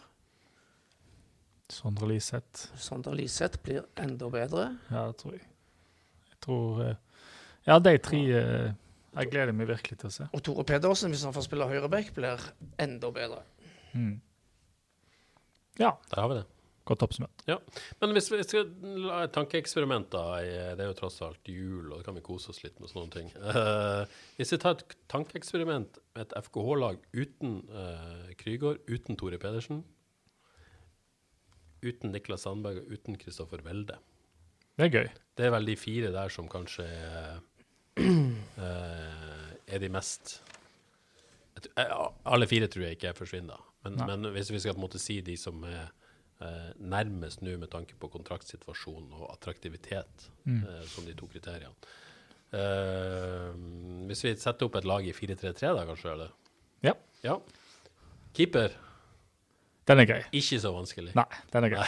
Sondre 1.72 2.10
Liseth. 2.12 2.68
Sondre 2.78 3.16
Liseth 3.18 3.62
blir 3.64 3.86
enda 3.98 4.28
bedre. 4.30 4.68
Ja, 4.92 5.08
det 5.10 5.18
tror 5.22 5.38
jeg. 5.38 5.46
Jeg 6.34 6.40
tror 6.46 6.84
eh, 6.86 6.96
Ja, 7.68 7.78
de 7.80 7.94
tre 8.02 8.20
eh, 8.20 8.72
Jeg 9.16 9.30
gleder 9.32 9.54
meg 9.56 9.70
virkelig 9.70 9.98
til 10.02 10.10
å 10.10 10.14
se. 10.14 10.28
Og 10.36 10.44
Tore 10.46 10.66
Pedersen, 10.68 11.12
hvis 11.14 11.24
han 11.28 11.34
får 11.36 11.46
spille 11.48 11.68
høyreback, 11.70 12.14
blir 12.16 12.44
enda 12.82 13.12
bedre. 13.16 13.42
Ja, 15.80 15.94
Der 16.12 16.20
har 16.22 16.28
vi 16.32 16.38
det. 16.42 16.46
Godt 16.92 17.08
oppsummert. 17.08 17.46
Ja. 17.50 17.58
Men 18.04 18.14
hvis 18.16 18.30
vi 18.32 18.42
skal 18.46 18.70
la 19.08 19.24
et 19.26 19.34
tankeeksperiment, 19.36 20.12
da. 20.14 20.26
Det 20.78 20.84
er 20.86 20.92
jo 20.92 20.98
tross 21.00 21.22
alt 21.26 21.50
jul, 21.50 21.88
og 21.90 21.98
da 22.00 22.06
kan 22.08 22.20
vi 22.20 22.26
kose 22.26 22.52
oss 22.54 22.62
litt 22.66 22.78
med 22.84 22.92
sånne 22.92 23.16
ting. 23.16 23.32
Uh, 23.40 24.04
hvis 24.38 24.54
vi 24.54 24.62
tar 24.62 24.78
et 24.78 24.96
tankeeksperiment 25.12 25.98
med 26.16 26.28
et 26.28 26.38
FKH-lag 26.48 27.02
uten 27.16 27.58
uh, 27.72 28.30
Krygård, 28.40 28.84
uten 28.92 29.20
Tore 29.20 29.40
Pedersen, 29.42 29.84
uten 31.82 32.14
Niklas 32.14 32.46
Sandberg 32.46 32.84
og 32.84 32.94
uten 32.94 33.18
Kristoffer 33.20 33.64
Welde 33.66 33.98
Det 34.78 34.88
er 34.88 34.94
gøy. 34.94 35.10
Det 35.38 35.48
er 35.48 35.54
vel 35.56 35.70
de 35.72 35.78
fire 35.80 36.12
der 36.14 36.30
som 36.34 36.50
kanskje 36.52 36.86
eh, 37.98 38.52
er 39.68 39.82
de 39.82 39.90
mest 39.92 40.38
Alle 41.76 42.48
fire 42.50 42.70
tror 42.72 42.86
jeg 42.86 42.98
ikke 42.98 43.14
forsvinner. 43.18 43.60
Men, 43.84 43.98
men 44.06 44.32
hvis 44.36 44.52
vi 44.54 44.62
skal 44.62 44.76
på 44.76 44.82
en 44.82 44.86
måte 44.86 45.02
si 45.02 45.20
de 45.26 45.36
som 45.38 45.64
er 45.68 45.90
eh, 46.42 46.72
nærmest 46.82 47.42
nå 47.46 47.58
med 47.62 47.70
tanke 47.72 47.94
på 48.00 48.10
kontraktsituasjon 48.12 49.12
og 49.14 49.28
attraktivitet, 49.34 50.30
eh, 50.48 50.86
som 50.92 51.06
de 51.06 51.14
to 51.18 51.28
kriteriene 51.32 51.76
Eh, 52.52 53.52
Hvis 54.10 54.26
vi 54.26 54.34
setter 54.36 54.68
opp 54.68 54.76
et 54.76 54.84
lag 54.90 55.06
i 55.08 55.14
4-3-3, 55.16 55.70
da 55.78 55.86
kanskje? 55.88 56.12
eller? 56.12 56.32
Ja, 56.84 56.94
Ja. 57.24 57.38
Keeper, 58.36 58.72
den 59.88 60.00
er 60.00 60.06
grei. 60.10 60.22
ikke 60.36 60.60
så 60.60 60.72
vanskelig. 60.76 61.14
Nei, 61.16 61.26
den 61.54 61.64
er 61.68 61.70
grei. 61.70 61.88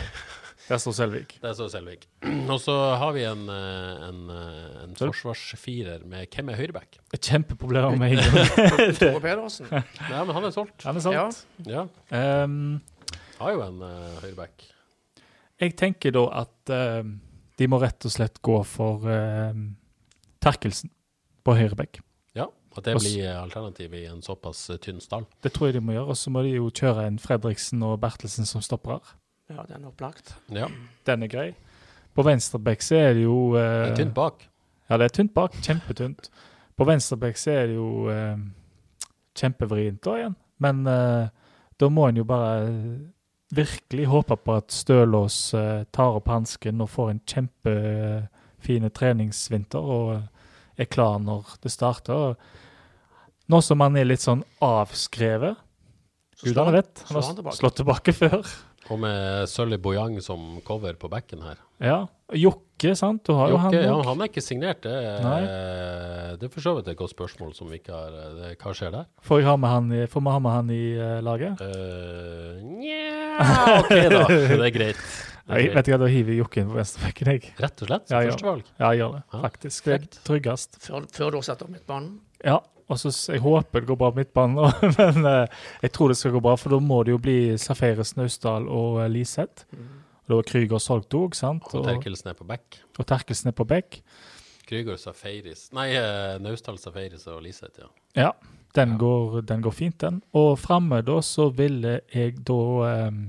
Der 0.69 0.77
står 0.79 0.93
Selvik. 0.95 1.33
Det 1.41 1.49
er 1.49 1.53
så 1.57 1.67
Selvik. 1.71 2.05
Og 2.53 2.59
så 2.63 2.75
har 2.95 3.11
vi 3.11 3.23
en, 3.27 3.43
eh, 3.51 4.07
en, 4.07 4.21
eh, 4.31 4.83
en 4.85 4.95
forsvarsfirer 4.95 6.05
med 6.07 6.27
Hvem 6.31 6.49
er 6.53 6.55
høyreback? 6.61 6.97
Et 7.13 7.19
kjempeproblem 7.27 7.97
med 7.99 8.15
en 8.15 8.23
gang. 8.23 8.95
Tore 9.01 9.19
Pedersen. 9.19 9.67
Ja, 10.09 10.23
men 10.23 10.31
han 10.35 10.47
er 10.47 10.55
solgt. 10.55 10.83
Han 10.87 10.95
er 10.95 11.03
sant. 11.03 11.43
Ja. 11.67 11.83
Ja. 11.83 11.83
Ehm, 12.15 12.79
Har 13.43 13.57
jo 13.57 13.61
en 13.65 13.83
uh, 13.83 14.23
høyreback. 14.23 14.65
jeg 15.59 15.75
tenker 15.79 16.15
da 16.15 16.23
at 16.43 16.73
uh, 16.73 17.03
de 17.59 17.67
må 17.69 17.79
rett 17.83 18.07
og 18.07 18.13
slett 18.13 18.41
gå 18.43 18.57
for 18.67 19.05
uh, 19.05 19.53
Terkelsen 20.43 20.91
på 21.43 21.55
høyreback. 21.55 21.99
Ja. 22.35 22.47
At 22.75 22.87
det 22.87 22.95
blir 22.97 23.27
alternativet 23.27 23.43
alternativ 23.43 23.93
i 23.93 24.05
en 24.09 24.21
såpass 24.25 24.69
eh, 24.69 24.79
tynn 24.81 25.01
stall. 25.03 25.27
Det 25.43 25.53
tror 25.53 25.69
jeg 25.69 25.77
de 25.77 25.83
må 25.85 25.93
gjøre. 25.93 26.15
Og 26.15 26.17
så 26.17 26.31
må 26.33 26.41
de 26.45 26.55
jo 26.55 26.71
kjøre 26.71 27.05
en 27.07 27.19
Fredriksen 27.21 27.83
og 27.85 27.99
Bertelsen 28.01 28.49
som 28.49 28.63
stopper 28.65 28.95
her. 28.95 29.13
ja, 29.53 29.65
den 29.69 29.83
er 29.83 29.91
opplagt. 29.91 30.33
Ja. 30.49 30.69
Den 31.05 31.23
er 31.23 31.31
grei. 31.31 31.51
På 32.13 32.25
venstreback 32.25 32.81
så 32.81 32.95
er 32.95 33.13
det 33.17 33.23
jo 33.23 33.53
Det 33.53 33.61
eh, 33.61 33.91
er 33.91 33.95
tynt 33.97 34.15
bak. 34.15 34.47
Ja, 34.89 34.97
det 34.97 35.05
er 35.05 35.15
tynt 35.19 35.33
bak. 35.33 35.55
Kjempetynt. 35.61 36.29
På 36.75 36.87
venstreback 36.89 37.37
så 37.37 37.51
er 37.51 37.67
det 37.69 37.75
jo 37.77 38.09
uh, 38.09 38.37
kjempevrient 39.37 40.01
da 40.03 40.17
igjen. 40.17 40.35
Men 40.61 40.83
uh, 40.87 41.29
da 41.79 41.89
må 41.89 42.07
en 42.09 42.17
jo 42.17 42.25
bare 42.27 42.69
virkelig 43.55 44.05
håpe 44.11 44.37
på 44.39 44.55
at 44.59 44.73
Stølås 44.73 45.37
eh, 45.57 45.83
tar 45.95 46.17
opp 46.19 46.27
hansken 46.31 46.81
og 46.83 46.89
får 46.93 47.11
en 47.13 47.21
kjempefin 47.29 48.89
treningsvinter 48.95 49.79
og 49.97 50.13
eh, 50.17 50.27
er 50.83 50.89
klar 50.89 51.19
når 51.21 51.55
det 51.63 51.71
starter. 51.73 52.35
Nå 53.51 53.59
som 53.61 53.83
han 53.83 53.97
er 53.99 54.07
litt 54.09 54.23
sånn 54.23 54.41
avskrevet 54.63 55.59
Gud, 56.43 56.49
Gudene 56.53 56.65
han- 56.65 56.77
vet. 56.79 57.03
Han 57.07 57.19
har 57.21 57.33
tilbake. 57.37 57.57
slått 57.59 57.75
tilbake 57.81 58.13
før. 58.17 58.39
Og 58.91 58.99
med 58.99 59.47
Sølvi 59.47 59.77
Bojang 59.79 60.17
som 60.21 60.57
cover 60.67 60.93
på 60.99 61.07
bekken 61.11 61.39
her. 61.45 61.55
Ja. 61.79 62.01
Jokke, 62.35 62.95
sant. 62.99 63.21
Du 63.23 63.31
har 63.37 63.51
jo 63.51 63.57
han 63.61 63.71
ja, 63.75 63.93
han 64.03 64.19
er 64.23 64.27
ikke 64.27 64.41
signert. 64.43 64.81
Det 64.83 64.91
er, 64.91 65.21
Nei. 65.23 65.39
det 66.39 66.47
er 66.49 66.51
for 66.51 66.65
så 66.65 66.73
vidt 66.75 66.89
et 66.91 66.97
godt 66.99 67.13
spørsmål 67.13 67.53
som 67.55 67.69
vi 67.71 67.77
ikke 67.79 67.93
har 67.95 68.11
eh, 68.17 68.33
det, 68.41 68.49
Hva 68.59 68.73
skjer 68.75 68.91
der? 68.91 69.05
Får 69.23 69.39
vi 69.39 69.47
ha 69.47 69.55
med 69.55 69.69
han 69.71 69.91
i, 69.93 70.01
får 70.11 70.25
vi 70.25 70.33
ha 70.35 70.39
med 70.43 70.51
han 70.57 70.73
i 70.73 70.81
eh, 70.97 71.21
laget? 71.23 71.61
Uh, 71.63 72.59
Nja 73.39 73.77
OK, 73.79 73.93
da. 74.13 74.23
Det 74.53 74.59
er 74.67 74.73
greit. 74.75 75.05
Jeg 75.43 75.71
vet 75.75 75.87
ikke, 75.89 75.97
Da 75.99 76.07
hiver 76.07 76.31
jeg 76.31 76.39
Jokken 76.39 76.69
på 76.69 76.77
venstrebekken. 76.77 77.31
Rett 77.59 77.81
og 77.83 77.89
slett? 77.89 78.05
Ja, 78.13 78.19
Som 78.19 78.27
ja. 78.27 78.29
førstevalg? 78.31 78.67
Ja, 78.79 78.91
jeg 78.93 79.01
gjør 79.01 79.15
det, 79.17 79.23
Ja. 79.33 79.41
faktisk. 79.47 79.83
Det 79.89 79.93
er 79.97 80.05
tryggest. 80.29 80.77
Før, 80.85 81.07
før 81.17 81.31
du 81.33 81.37
har 81.41 81.47
satt 81.49 81.65
opp 81.65 81.73
midtbanen. 81.73 82.13
Ja, 82.45 82.59
og 82.89 82.99
så 82.99 83.11
Jeg 83.33 83.41
håper 83.43 83.81
det 83.83 83.87
går 83.89 83.97
bra 83.99 84.11
på 84.11 84.21
midtbanen, 84.21 84.55
nå, 84.55 84.69
men 84.99 85.25
eh, 85.25 85.47
jeg 85.83 85.91
tror 85.95 86.13
det 86.13 86.17
skal 86.19 86.31
gå 86.37 86.41
bra. 86.45 86.55
For 86.59 86.69
da 86.75 86.79
må 86.83 87.01
det 87.03 87.11
jo 87.15 87.19
bli 87.25 87.37
Safaris 87.59 88.15
Naustdal 88.19 88.69
og 88.71 89.01
eh, 89.03 89.09
Liseth. 89.11 89.65
Og 89.73 90.29
Da 90.31 90.37
var 90.39 90.47
Krüger 90.47 90.79
solgt 90.79 91.11
òg, 91.19 91.35
sant? 91.35 91.65
Og 91.73 91.81
Og, 91.81 91.87
Terkelsen 91.89 92.29
er 92.31 92.37
på 92.39 92.47
back. 92.47 92.79
og 92.99 93.05
Terkelsen 93.09 93.49
er 93.51 93.57
på 93.59 93.65
bekk. 93.67 93.99
Krüger, 94.69 94.95
Safaris 94.95 95.65
Nei, 95.75 95.89
eh, 95.99 96.37
Naustdal, 96.39 96.77
Safaris 96.79 97.27
og 97.27 97.41
Liseth, 97.43 97.81
ja. 97.83 97.89
Ja, 98.15 98.31
den, 98.75 98.95
Ja. 98.95 98.97
Går, 98.97 99.41
den 99.41 99.61
går 99.61 99.71
fint, 99.71 99.99
den. 100.01 100.21
Og 100.33 100.57
framme 100.59 101.01
da 101.05 101.19
så 101.21 101.49
ville 101.53 101.99
jeg 102.13 102.39
da 102.45 102.59
um, 103.07 103.23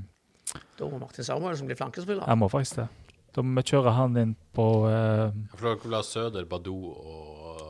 Da 0.78 0.88
må 0.88 0.99
Martin 0.99 1.24
Samuelsen 1.24 1.66
bli 1.68 1.76
flankespiller. 1.78 2.24
Jeg 2.26 2.38
må 2.38 2.49
faktisk 2.49 2.76
det. 2.82 2.88
Da 3.34 3.42
må 3.42 3.61
vi 3.61 3.66
kjøre 3.72 3.92
han 3.97 4.16
inn 4.20 4.34
på 4.55 4.64
eh, 4.86 5.34
For 5.57 5.66
dere 5.66 5.80
vil 5.82 5.97
ha 5.97 6.03
Søder, 6.07 6.45
Badou 6.47 6.92
og, 6.95 7.62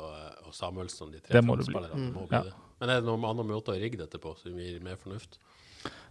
og 0.45 0.53
Samuelsson, 0.55 1.13
de 1.13 1.23
tre 1.25 1.33
Det 1.39 1.45
må 1.45 1.57
det 1.57 1.67
bli. 1.71 1.81
Ja. 2.31 2.43
det. 2.45 2.53
Men 2.81 2.91
er 2.93 3.01
det 3.01 3.09
noen 3.09 3.25
andre 3.25 3.47
måter 3.49 3.73
å 3.73 3.81
rigge 3.81 3.97
dette 4.03 4.21
på 4.21 4.35
som 4.37 4.59
gir 4.61 4.83
mer 4.85 4.99
fornuft? 5.01 5.39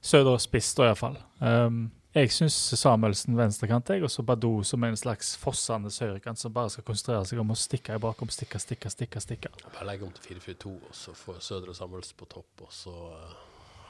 Søder 0.02 0.40
spiss, 0.42 0.72
da 0.78 0.90
iallfall. 0.90 1.20
Um, 1.40 1.86
jeg 2.14 2.30
syns 2.30 2.56
Samuelsen 2.78 3.38
venstrekant, 3.38 3.90
jeg, 3.90 4.04
og 4.06 4.12
så 4.14 4.22
Badou 4.26 4.62
som 4.68 4.84
en 4.86 4.98
slags 5.00 5.34
fossende 5.42 5.90
høyrekant 5.90 6.38
som 6.38 6.54
bare 6.54 6.70
skal 6.70 6.86
konsentrere 6.86 7.26
seg 7.26 7.42
om 7.42 7.54
å 7.54 7.58
stikke 7.58 7.98
i 7.98 8.02
bakom, 8.02 8.30
stikke, 8.34 8.62
stikke, 8.62 8.92
stikke. 8.94 9.22
stikke. 9.24 9.50
Bare 9.66 9.88
legge 9.90 10.06
om 10.06 10.12
til 10.14 10.38
4-4-2, 10.38 10.74
og 10.78 10.94
så 10.98 11.16
får 11.18 11.40
Sødre 11.42 11.74
og 11.74 11.80
Samuelsen 11.80 12.20
på 12.20 12.28
topp, 12.30 12.68
og 12.68 12.74
så 12.74 12.94
eh, 13.16 13.32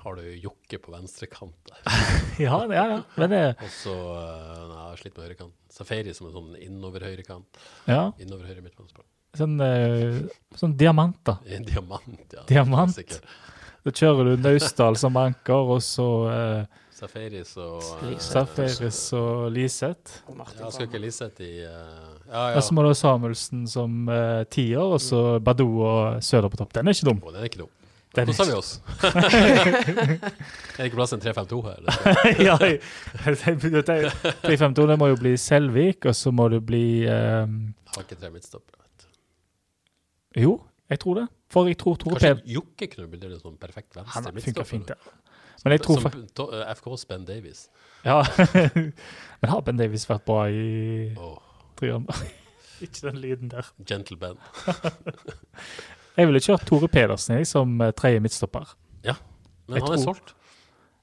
har 0.04 0.20
du 0.20 0.30
Jokke 0.46 0.80
på 0.84 0.94
venstrekant 0.94 1.72
der. 1.72 1.82
Ja, 2.46 2.62
ja, 2.72 2.86
ja. 2.94 3.02
Men 3.20 3.30
det 3.32 3.42
Og 3.54 3.72
så 3.72 3.94
uh, 3.94 4.62
Nei, 4.70 4.86
jeg 4.94 5.02
slitt 5.02 5.18
med 5.18 5.28
høyrekant. 5.28 5.58
Safari 5.72 6.14
som 6.16 6.30
en 6.30 6.38
sånn 6.38 6.54
innover 6.64 7.06
høyrekant. 7.08 7.60
Ja. 7.90 8.06
Innover 8.24 8.48
høyre 8.50 8.64
midtbanespiller. 8.64 9.10
Sånn, 9.34 9.58
eh, 9.66 10.20
sånn 10.60 10.76
diamant, 10.78 11.18
da. 11.26 11.40
En 11.50 11.66
diamant, 11.66 12.24
ja. 12.36 12.44
Diamant. 12.50 13.20
Da 13.84 13.92
kjører 13.92 14.32
du 14.32 14.44
Naustdal 14.44 14.96
som 15.02 15.18
anker, 15.20 15.74
og 15.76 15.82
så 15.84 16.08
uh, 16.30 16.83
Safaris 16.94 17.56
og 17.58 17.82
Liseth. 18.06 18.26
Safaris 18.32 19.00
og 19.18 19.52
Liseth. 19.52 20.20
Ja, 20.60 20.70
skal 20.72 20.86
ikke 20.88 21.02
Liseth 21.02 21.42
i 21.42 21.52
uh, 21.66 21.72
Ja, 22.30 22.44
ja. 22.52 22.58
Og 22.58 22.64
så 22.64 22.74
må 22.78 22.84
du 22.86 22.92
ha 22.92 22.98
Samuelsen 22.98 23.66
som 23.68 24.08
uh, 24.10 24.44
tier, 24.54 24.80
og 24.84 25.02
så 25.02 25.40
Badou 25.44 25.82
og 25.86 26.24
Søder 26.24 26.50
på 26.54 26.60
topp. 26.62 26.74
Den 26.78 26.88
er 26.88 26.96
ikke 26.96 27.10
dum. 27.10 27.20
Oh, 27.24 27.34
den 27.34 27.42
er 27.42 27.50
ikke 27.50 27.64
dum. 27.66 27.72
Den 28.14 28.30
Hvordan 28.30 28.46
vi 28.52 28.54
oss? 28.60 28.76
er 29.02 30.78
det 30.78 30.86
ikke 30.86 30.98
plass 31.00 31.10
til 31.16 31.18
en 31.18 31.34
3-5-2 31.34 31.62
her? 31.66 31.80
ja, 32.48 32.58
jeg- 32.62 32.80
jeg- 33.26 33.38
352, 34.44 34.88
det 34.92 34.98
må 35.02 35.08
jo 35.10 35.16
bli 35.18 35.32
Selvik, 35.38 36.06
og 36.06 36.16
så 36.16 36.32
må 36.32 36.46
det 36.54 36.62
bli 36.66 36.84
um, 37.10 37.74
har 37.96 38.06
ikke 38.06 38.20
tre 38.22 38.30
midtstoppere. 38.30 38.78
vet 38.86 39.08
du. 39.08 40.42
Jo, 40.46 40.54
jeg 40.90 41.00
tror 41.00 41.14
det. 41.24 41.28
For 41.54 41.68
jeg 41.70 41.78
tror 41.78 41.96
Tore 42.02 42.16
Kanskje 42.18 42.36
Ped 42.36 42.54
Jokke 42.54 42.88
kunne 42.94 43.08
blitt 43.12 43.26
en 43.28 43.36
sånn 43.40 43.58
perfekt 43.62 43.94
Han 43.98 44.06
venstre 44.06 44.32
midtstopper? 44.34 44.96
Ja. 45.64 45.66
Men 45.66 45.76
jeg 45.78 45.82
tror 45.86 46.00
Som 46.02 46.12
fak- 46.12 46.54
eh, 46.60 46.74
FKs 46.76 47.06
Ben 47.08 47.26
Davies. 47.26 47.66
Ja. 48.04 48.20
Men 49.42 49.50
har 49.50 49.62
Ben 49.64 49.78
Davies 49.80 50.04
vært 50.10 50.26
bra 50.28 50.46
i 50.52 51.14
tre? 51.80 51.94
Ikke 52.84 53.06
den 53.08 53.20
lyden 53.24 53.50
der. 53.54 53.70
Gentle 53.88 54.18
Ben. 54.20 54.36
Jeg 56.18 56.28
ville 56.30 56.42
kjørt 56.46 56.66
Tore 56.70 56.88
Pedersen 56.92 57.40
jeg, 57.40 57.48
som 57.50 57.72
eh, 57.82 57.94
tredje 57.98 58.20
midtstopper. 58.22 58.76
Men 59.04 59.78
Jeg 59.80 59.86
han 59.88 59.94
er 59.96 60.02
solgt. 60.04 60.34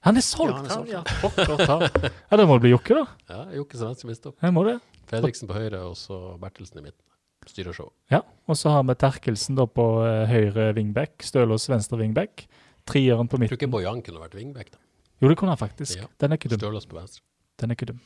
Han 0.05 0.17
er 0.21 0.25
solgt, 0.25 0.53
Ja, 0.53 0.59
han 0.61 0.67
er 0.67 0.75
solgt. 0.75 0.91
Ja, 0.93 1.01
pokker 1.23 2.11
ja, 2.31 2.37
da 2.37 2.45
må 2.47 2.57
det 2.59 2.65
bli 2.67 2.71
Jokke, 2.75 2.95
da. 2.99 3.05
Ja, 3.33 3.41
Jokke 3.57 3.77
som 3.81 3.89
venstre 3.91 4.09
midtstopper. 4.11 4.45
Jeg 4.45 4.55
må 4.55 4.65
det. 4.69 4.75
Fredriksen 5.11 5.49
på 5.49 5.57
høyre, 5.57 5.81
og 5.89 5.97
så 5.99 6.19
Bertelsen 6.41 6.79
i 6.83 6.85
midten. 6.85 7.03
Styrer 7.49 7.73
showet. 7.75 7.95
Ja, 8.13 8.21
Og 8.47 8.57
så 8.61 8.71
har 8.71 8.85
vi 8.85 8.95
Terkelsen 9.01 9.57
da 9.59 9.65
på 9.67 9.87
eh, 10.05 10.27
høyre 10.31 10.71
wingback, 10.77 11.25
Stølås 11.25 11.67
venstre 11.73 11.99
wingback. 12.01 12.45
Trieren 12.87 13.29
på 13.29 13.39
Jeg 13.41 13.49
tror 13.49 13.59
ikke. 13.59 13.71
Bojan 13.71 14.03
kunne 14.03 14.21
vært 14.21 14.35
wingback, 14.35 14.71
da. 14.73 14.79
Jo, 15.21 15.29
det 15.29 15.37
kunne 15.37 15.51
han 15.53 15.59
faktisk. 15.61 15.99
Ja. 16.01 16.07
Den 16.19 16.33
er 16.33 16.37
ikke 16.41 16.49
dum. 16.49 16.59
Stølås 16.59 16.87
på 16.87 16.97
venstre. 16.97 17.23
Den 17.61 17.71
er 17.71 17.75
ikke 17.75 17.87
dum. 17.93 18.01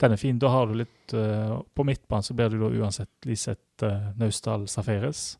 Den 0.00 0.12
er 0.12 0.16
fin. 0.16 0.38
Da 0.38 0.48
har 0.48 0.66
du 0.66 0.74
litt 0.74 1.12
uh, 1.14 1.60
På 1.74 1.84
midtbanen 1.84 2.22
så 2.22 2.34
blir 2.34 2.48
du 2.50 2.58
da 2.58 2.70
uansett 2.82 3.10
Liseth 3.26 3.84
uh, 3.84 4.12
Naustdal 4.18 4.68
Safaris. 4.68 5.38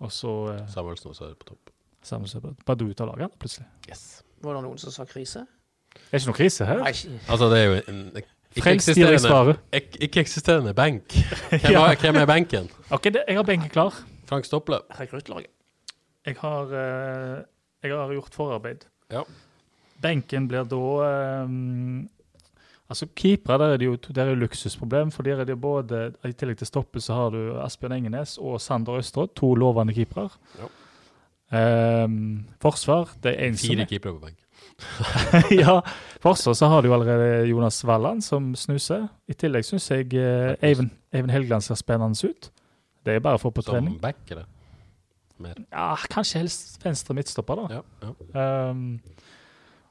Og 0.00 0.12
så 0.12 0.30
uh, 0.50 0.68
Samuelsen 0.70 1.10
også 1.10 1.28
er 1.30 1.34
på 1.34 1.44
topp. 1.52 1.70
Sammelsnål. 2.04 2.54
Bare 2.66 2.76
du 2.76 2.86
ut 2.90 3.00
av 3.00 3.08
laget 3.14 3.34
plutselig. 3.40 3.66
Yes. 3.88 4.22
Var 4.44 4.54
det 4.58 4.62
noen 4.66 4.78
som 4.78 4.92
sa 4.92 5.04
krise? 5.08 5.46
Det 5.94 6.10
er 6.12 6.18
ikke 6.20 6.30
noe 6.32 6.36
krise 6.36 6.66
her. 6.68 6.82
Nei, 6.82 6.90
ikke- 6.92 7.20
Altså, 7.30 7.48
det 7.50 7.58
er 7.58 7.64
jo 7.64 7.76
en 7.88 8.00
ikke-eksisterende 8.54 9.18
svaret. 9.22 9.60
ikke 9.72 10.20
eksisterende 10.20 10.74
benk. 10.74 11.06
Hvem, 11.50 11.72
Ja. 11.72 11.86
har- 11.86 11.96
hvem 11.96 12.16
er 12.16 12.26
benken? 12.26 12.68
OK, 12.90 13.04
det, 13.14 13.24
jeg 13.28 13.36
har 13.36 13.42
benken 13.44 13.70
klar. 13.70 13.94
Frank 14.26 14.44
Stopple. 14.44 14.78
rekruttlaget. 15.00 15.46
Jeg 16.26 16.36
har, 16.40 16.62
eh, 16.74 17.42
jeg 17.92 18.00
har 18.00 18.14
gjort 18.16 18.36
forarbeid. 18.36 18.86
Ja. 19.12 19.24
Benken 20.02 20.48
blir 20.50 20.66
da 20.68 21.44
um, 21.44 22.08
Altså, 22.88 23.06
keepere, 23.16 23.58
der 23.58 23.72
er 23.72 23.76
det 23.80 23.86
jo 23.86 23.96
der 23.96 24.28
er 24.28 24.34
luksusproblem. 24.36 25.10
For 25.10 25.22
der 25.22 25.40
er 25.40 25.44
det 25.48 25.60
både 25.60 26.12
I 26.24 26.32
tillegg 26.32 26.58
til 26.60 26.68
Stoppe 26.68 27.00
så 27.00 27.14
har 27.16 27.30
du 27.30 27.56
Asbjørn 27.64 27.96
Engenes 27.96 28.36
og 28.38 28.60
Sander 28.60 29.00
Østråd, 29.00 29.32
to 29.34 29.54
lovende 29.54 29.94
keepere. 29.94 30.28
Ja. 30.60 30.68
Um, 32.04 32.46
forsvar, 32.60 33.14
det 33.22 33.34
er 33.34 33.46
en 33.48 33.56
som 33.56 33.68
Fire 33.68 33.82
er 33.82 33.88
keepere 33.88 34.12
på 34.12 34.26
benk. 34.26 34.40
ja, 35.62 35.80
forsvar 36.20 36.54
så 36.54 36.66
har 36.66 36.82
du 36.82 36.92
allerede 36.94 37.46
Jonas 37.48 37.84
Walland 37.84 38.22
som 38.22 38.54
snuser. 38.54 39.08
I 39.28 39.32
tillegg 39.32 39.64
syns 39.64 39.90
jeg 39.90 40.10
uh, 40.14 40.54
Eivind 40.60 41.30
Helgeland 41.30 41.62
ser 41.62 41.78
spennende 41.80 42.28
ut. 42.28 42.50
Det 43.04 43.16
er 43.16 43.24
bare 43.24 43.38
å 43.38 43.42
få 43.42 43.52
på 43.52 43.62
Som 43.62 43.78
trening. 43.78 44.00
back, 44.00 44.22
eller? 44.30 44.44
Mer. 45.42 45.58
Ja, 45.72 45.94
Kanskje 46.10 46.44
helst 46.44 46.84
venstre 46.84 47.16
midtstopper, 47.16 47.64
da. 47.64 47.80
Ja, 47.80 48.10
ja. 48.34 48.70
Um, 48.70 49.00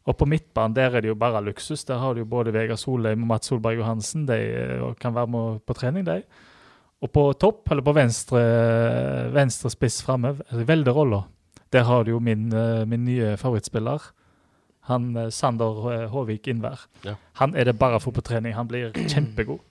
og 0.04 0.18
på 0.20 0.28
midtbanen 0.28 0.76
der 0.76 0.98
er 0.98 1.04
det 1.04 1.12
jo 1.12 1.20
bare 1.20 1.42
luksus. 1.44 1.86
Der 1.88 2.02
har 2.02 2.14
du 2.14 2.24
jo 2.24 2.28
både 2.28 2.54
Vegard 2.54 2.80
Solheim 2.80 3.24
og 3.24 3.28
Mats 3.28 3.48
Solberg 3.48 3.80
Johansen. 3.80 4.26
De 4.28 4.36
eh, 4.36 4.88
kan 5.00 5.16
være 5.16 5.32
med 5.32 5.62
på 5.64 5.76
trening, 5.78 6.06
de. 6.06 6.22
Og 7.04 7.12
på 7.12 7.24
topp, 7.40 7.72
eller 7.72 7.84
på 7.84 7.96
venstre, 7.96 8.42
venstre 9.36 9.72
spiss 9.72 10.02
framme, 10.04 10.36
velderoller, 10.52 11.24
der 11.74 11.88
har 11.88 12.04
du 12.04 12.12
jo 12.12 12.20
min, 12.20 12.52
eh, 12.54 12.84
min 12.88 13.06
nye 13.06 13.38
favorittspiller. 13.40 14.12
Han 14.92 15.16
eh, 15.16 15.30
Sander 15.32 16.08
Håvik 16.12 16.48
Innvær. 16.52 16.88
Ja. 17.06 17.16
Han 17.40 17.56
er 17.56 17.72
det 17.72 17.80
bare 17.80 18.00
for 18.04 18.12
på 18.12 18.22
trening. 18.22 18.56
Han 18.56 18.68
blir 18.68 18.92
kjempegod. 19.08 19.64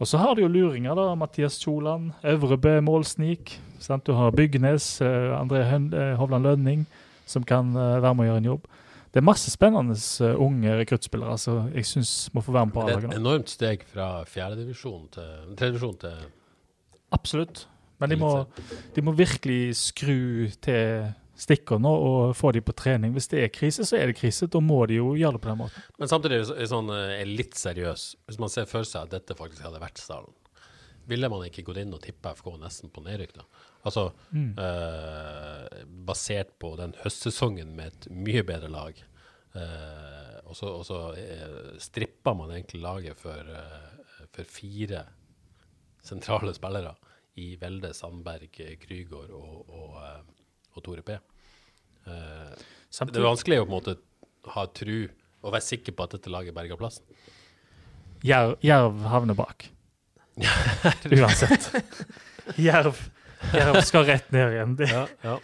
Og 0.00 0.08
så 0.08 0.16
har 0.16 0.34
du 0.34 0.40
jo 0.42 0.48
luringer, 0.48 0.96
da. 0.96 1.12
Mathias 1.14 1.58
Kjoland, 1.60 2.14
Øvrebø 2.24 2.78
målsnik. 2.80 3.58
Sant? 3.80 4.06
Du 4.06 4.14
har 4.16 4.32
Bygnes, 4.32 5.00
eh, 5.04 5.32
André 5.36 5.60
eh, 5.60 6.16
Hovland 6.16 6.44
Lønning, 6.44 6.86
som 7.26 7.44
kan 7.44 7.74
eh, 7.76 8.00
være 8.00 8.14
med 8.14 8.24
å 8.24 8.28
gjøre 8.30 8.42
en 8.42 8.48
jobb. 8.48 8.70
Det 9.10 9.20
er 9.20 9.26
masse 9.26 9.50
spennende 9.50 9.96
unge 10.38 10.76
rekruttspillere 10.78 11.36
som 11.38 11.68
jeg 11.74 11.84
syns 11.88 12.30
må 12.32 12.40
få 12.46 12.54
være 12.54 12.68
med 12.70 12.74
på 12.76 12.84
Det 12.86 12.94
er 12.94 13.06
et 13.08 13.16
enormt 13.18 13.50
steg 13.50 13.82
fra 13.90 14.22
fjerdedivisjon 14.24 15.08
til 15.16 15.30
tredjedivisjon 15.58 15.96
til 16.04 16.28
Absolutt. 17.10 17.64
Men 17.98 18.12
de 18.14 18.16
må, 18.16 18.30
de 18.94 19.02
må 19.02 19.12
virkelig 19.18 19.74
skru 19.76 20.46
til 20.62 21.10
stikkene 21.40 21.90
og 21.90 22.34
får 22.36 22.56
de 22.56 22.62
på 22.64 22.74
trening. 22.76 23.14
Hvis 23.16 23.30
det 23.32 23.44
er 23.44 23.54
krise, 23.54 23.86
så 23.88 23.96
er 23.98 24.10
det 24.10 24.18
krise. 24.20 24.48
Da 24.50 24.60
må 24.64 24.82
de 24.90 25.00
jo 25.00 25.14
gjøre 25.18 25.38
det 25.38 25.44
på 25.44 25.52
den 25.52 25.60
måten. 25.62 25.88
Men 26.00 26.12
samtidig 26.12 26.42
er 26.42 26.52
det 26.60 26.68
sånn, 26.72 26.92
eh, 26.94 27.16
er 27.22 27.32
litt 27.32 27.56
seriøs. 27.58 28.06
Hvis 28.28 28.40
man 28.42 28.52
ser 28.52 28.68
for 28.70 28.86
seg 28.88 29.08
at 29.08 29.16
dette 29.16 29.38
faktisk 29.38 29.64
hadde 29.66 29.82
vært 29.82 30.02
stallen, 30.02 30.36
ville 31.10 31.30
man 31.32 31.46
ikke 31.46 31.64
gått 31.66 31.80
inn 31.82 31.94
og 31.96 32.02
tippa 32.04 32.34
FK 32.38 32.52
nesten 32.60 32.92
på 32.92 33.02
nedrykk, 33.02 33.38
da? 33.40 33.66
Altså 33.88 34.10
eh, 34.30 35.84
basert 36.06 36.52
på 36.60 36.74
den 36.78 36.92
høstsesongen 37.00 37.72
med 37.78 37.94
et 37.94 38.10
mye 38.12 38.44
bedre 38.46 38.68
lag. 38.70 39.00
Eh, 39.56 40.36
og 40.46 40.56
så, 40.56 40.68
og 40.80 40.84
så 40.86 40.98
eh, 41.18 41.78
strippa 41.82 42.34
man 42.36 42.52
egentlig 42.54 42.82
laget 42.84 43.18
for, 43.18 43.48
eh, 43.56 44.26
for 44.30 44.46
fire 44.46 45.04
sentrale 46.04 46.54
spillere 46.54 46.94
i 47.40 47.54
Velde, 47.60 47.92
Sandberg, 47.94 48.60
Krygård 48.82 49.32
og, 49.34 49.70
og, 49.70 50.36
eh, 50.80 50.84
Tore 50.86 51.04
P. 51.06 51.18
Uh, 52.08 52.56
det 52.90 53.20
er 53.20 53.28
vanskelig 53.28 53.60
å 53.60 53.66
på 53.68 53.70
en 53.70 53.76
måte 53.76 53.96
ha 54.56 54.64
tru 54.74 54.96
og 55.40 55.54
være 55.54 55.64
sikker 55.64 55.94
på 55.96 56.06
at 56.06 56.16
dette 56.16 56.32
laget 56.32 56.56
berger 56.56 56.80
plassen. 56.80 57.04
Jerv, 58.26 58.58
Jerv 58.64 58.98
havner 59.08 59.36
bak. 59.38 59.68
Uansett. 61.16 61.70
Jerv, 62.60 62.98
Jerv 63.54 63.80
skal 63.86 64.04
rett 64.08 64.28
ned 64.34 64.56
igjen. 64.56 64.76
Ja, 64.90 65.06
ja. 65.24 65.38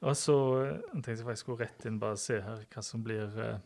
Og 0.00 0.16
så 0.16 0.36
eh, 0.62 0.76
tenkte 0.94 1.18
jeg 1.18 1.26
faktisk 1.26 1.50
gå 1.50 1.58
rett 1.60 1.86
inn 1.88 1.98
bare 2.00 2.16
se 2.20 2.38
her 2.40 2.62
hva 2.72 2.84
som 2.84 3.02
blir 3.04 3.26
uh, 3.36 3.58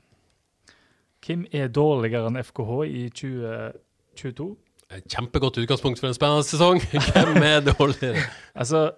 Hvem 1.24 1.44
er 1.54 1.70
dårligere 1.72 2.28
enn 2.28 2.40
FKH 2.42 2.80
i 2.88 3.04
2022? 3.14 4.48
Et 4.94 5.06
kjempegodt 5.14 5.60
utgangspunkt 5.62 6.02
for 6.02 6.10
en 6.10 6.16
spennende 6.16 6.44
sesong. 6.44 6.82
Hvem 7.14 7.38
er 7.46 7.62
dårligere? 7.64 8.26
Altså, 8.52 8.90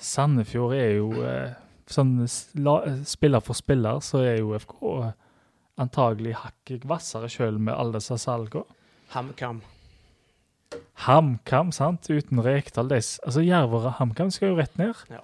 Sandefjord 0.00 0.74
er 0.76 0.92
jo 0.96 1.08
eh, 1.26 1.56
sånn 1.90 2.14
spiller 2.28 3.44
for 3.44 3.58
spiller, 3.58 4.00
så 4.04 4.22
er 4.24 4.38
jo 4.40 4.54
FK 4.58 4.78
antagelig 5.78 6.34
hakket 6.42 6.86
hvassere 6.88 7.28
sjøl 7.30 7.58
med 7.60 7.76
alle 7.76 8.00
disse 8.00 8.16
salgene. 8.20 8.66
HamKam. 9.12 9.60
HamKam, 11.06 11.70
sant? 11.72 12.08
Uten 12.10 12.42
Rekdal. 12.44 12.90
Altså, 12.92 13.44
Jerv 13.44 13.76
og 13.78 13.86
HamKam 14.00 14.32
skal 14.34 14.52
jo 14.52 14.58
rett 14.58 14.74
ned. 14.80 14.98
Ja. 15.12 15.22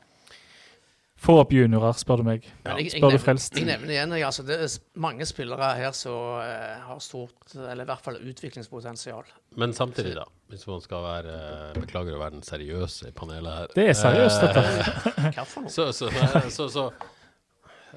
Få 1.25 1.39
opp 1.41 1.53
juniorer, 1.57 1.97
spør 1.97 2.21
du 2.21 2.27
meg. 2.27 2.45
Ja. 2.67 2.75
jeg, 2.77 2.91
jeg, 2.91 3.01
Spør 3.01 3.15
du 3.15 3.19
frelst? 3.23 3.57
jeg 3.57 3.65
nevner 3.69 3.95
igjen, 3.95 4.13
jeg, 4.19 4.25
altså, 4.29 4.43
det 4.45 4.59
er 4.61 4.75
mange 5.01 5.25
spillere 5.29 5.71
her 5.79 5.95
som 5.97 6.13
uh, 6.37 6.83
har 6.91 6.99
stort, 7.01 7.55
eller 7.57 7.87
i 7.87 7.89
hvert 7.89 8.05
fall 8.05 8.19
utviklingspotensial. 8.21 9.25
Men 9.57 9.73
samtidig, 9.73 10.13
da, 10.19 10.27
hvis 10.53 10.67
man 10.69 10.83
skal 10.85 11.03
være 11.07 11.35
uh, 11.39 11.81
Beklager 11.81 12.19
å 12.19 12.21
være 12.21 12.37
den 12.37 12.45
seriøse 12.45 13.09
i 13.09 13.15
panelet 13.17 13.57
her. 13.63 13.73
Det 13.79 13.89
er 13.89 13.97
seriøst, 14.03 14.45
Eh, 14.45 14.55
dette. 14.59 15.33
Hva 15.39 15.47
for 15.49 15.65
noe? 15.65 15.73
Så, 15.73 15.89
så, 15.97 16.11
så, 16.13 16.45
så, 16.59 16.69
så 16.77 16.89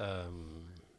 ehm, 0.00 0.38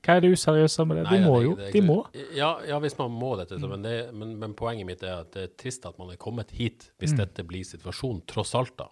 Hva 0.06 0.16
er 0.20 0.24
det 0.24 0.32
useriøse 0.36 0.86
med 0.88 1.00
det? 1.02 1.04
nei, 1.10 1.18
De 1.18 1.26
må 1.26 1.34
det- 1.40 1.46
jo. 1.50 1.56
De 1.74 1.82
må. 1.86 1.98
Ja, 2.38 2.52
ja, 2.68 2.80
hvis 2.84 2.98
man 2.98 3.12
må 3.12 3.34
dette. 3.42 3.58
Så, 3.60 3.68
men, 3.70 3.82
det, 3.84 3.96
men, 4.16 4.38
men 4.40 4.54
poenget 4.58 4.88
mitt 4.88 5.04
er 5.04 5.20
at 5.26 5.34
det 5.36 5.44
er 5.50 5.52
trist 5.60 5.86
at 5.90 5.98
man 6.00 6.14
er 6.14 6.18
kommet 6.22 6.52
hit, 6.56 6.92
hvis 7.02 7.14
Mm. 7.14 7.24
dette 7.26 7.44
blir 7.44 7.66
situasjonen, 7.68 8.22
tross 8.30 8.54
alt, 8.56 8.76
da. 8.80 8.88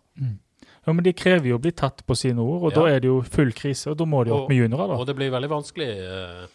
Ja, 0.88 0.93
men 0.93 1.03
de 1.03 1.12
krever 1.14 1.49
jo 1.51 1.58
å 1.58 1.62
bli 1.62 1.72
tatt 1.76 2.05
på 2.08 2.16
sine 2.16 2.39
ord, 2.39 2.64
og 2.64 2.72
Ja. 2.72 2.80
da 2.80 2.86
er 2.95 2.99
det 3.03 3.10
jo 3.10 3.22
full 3.22 3.51
krise, 3.51 3.91
og 3.91 3.97
da 3.97 4.05
må 4.05 4.24
de 4.26 4.32
opp 4.32 4.43
Og- 4.45 4.49
med 4.49 4.58
juniorer, 4.58 4.88
da. 4.88 4.95
Og 4.97 5.05
det 5.05 5.16
blir 5.16 5.30
veldig 5.32 5.49
vanskelig 5.49 5.88
eh, 5.99 6.47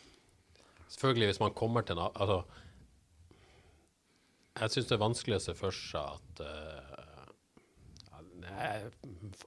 Selvfølgelig 0.92 1.28
hvis 1.32 1.40
man 1.40 1.52
kommer 1.52 1.82
til 1.84 1.98
en 1.98 2.10
Altså 2.14 2.44
Jeg 4.60 4.70
syns 4.70 4.88
det 4.88 4.96
er 4.96 5.02
vanskelig 5.06 5.36
å 5.38 5.44
se 5.46 5.54
for 5.56 5.70
seg 5.76 6.00
at 6.16 6.42
uh, 6.44 7.28
Jeg 8.42 8.90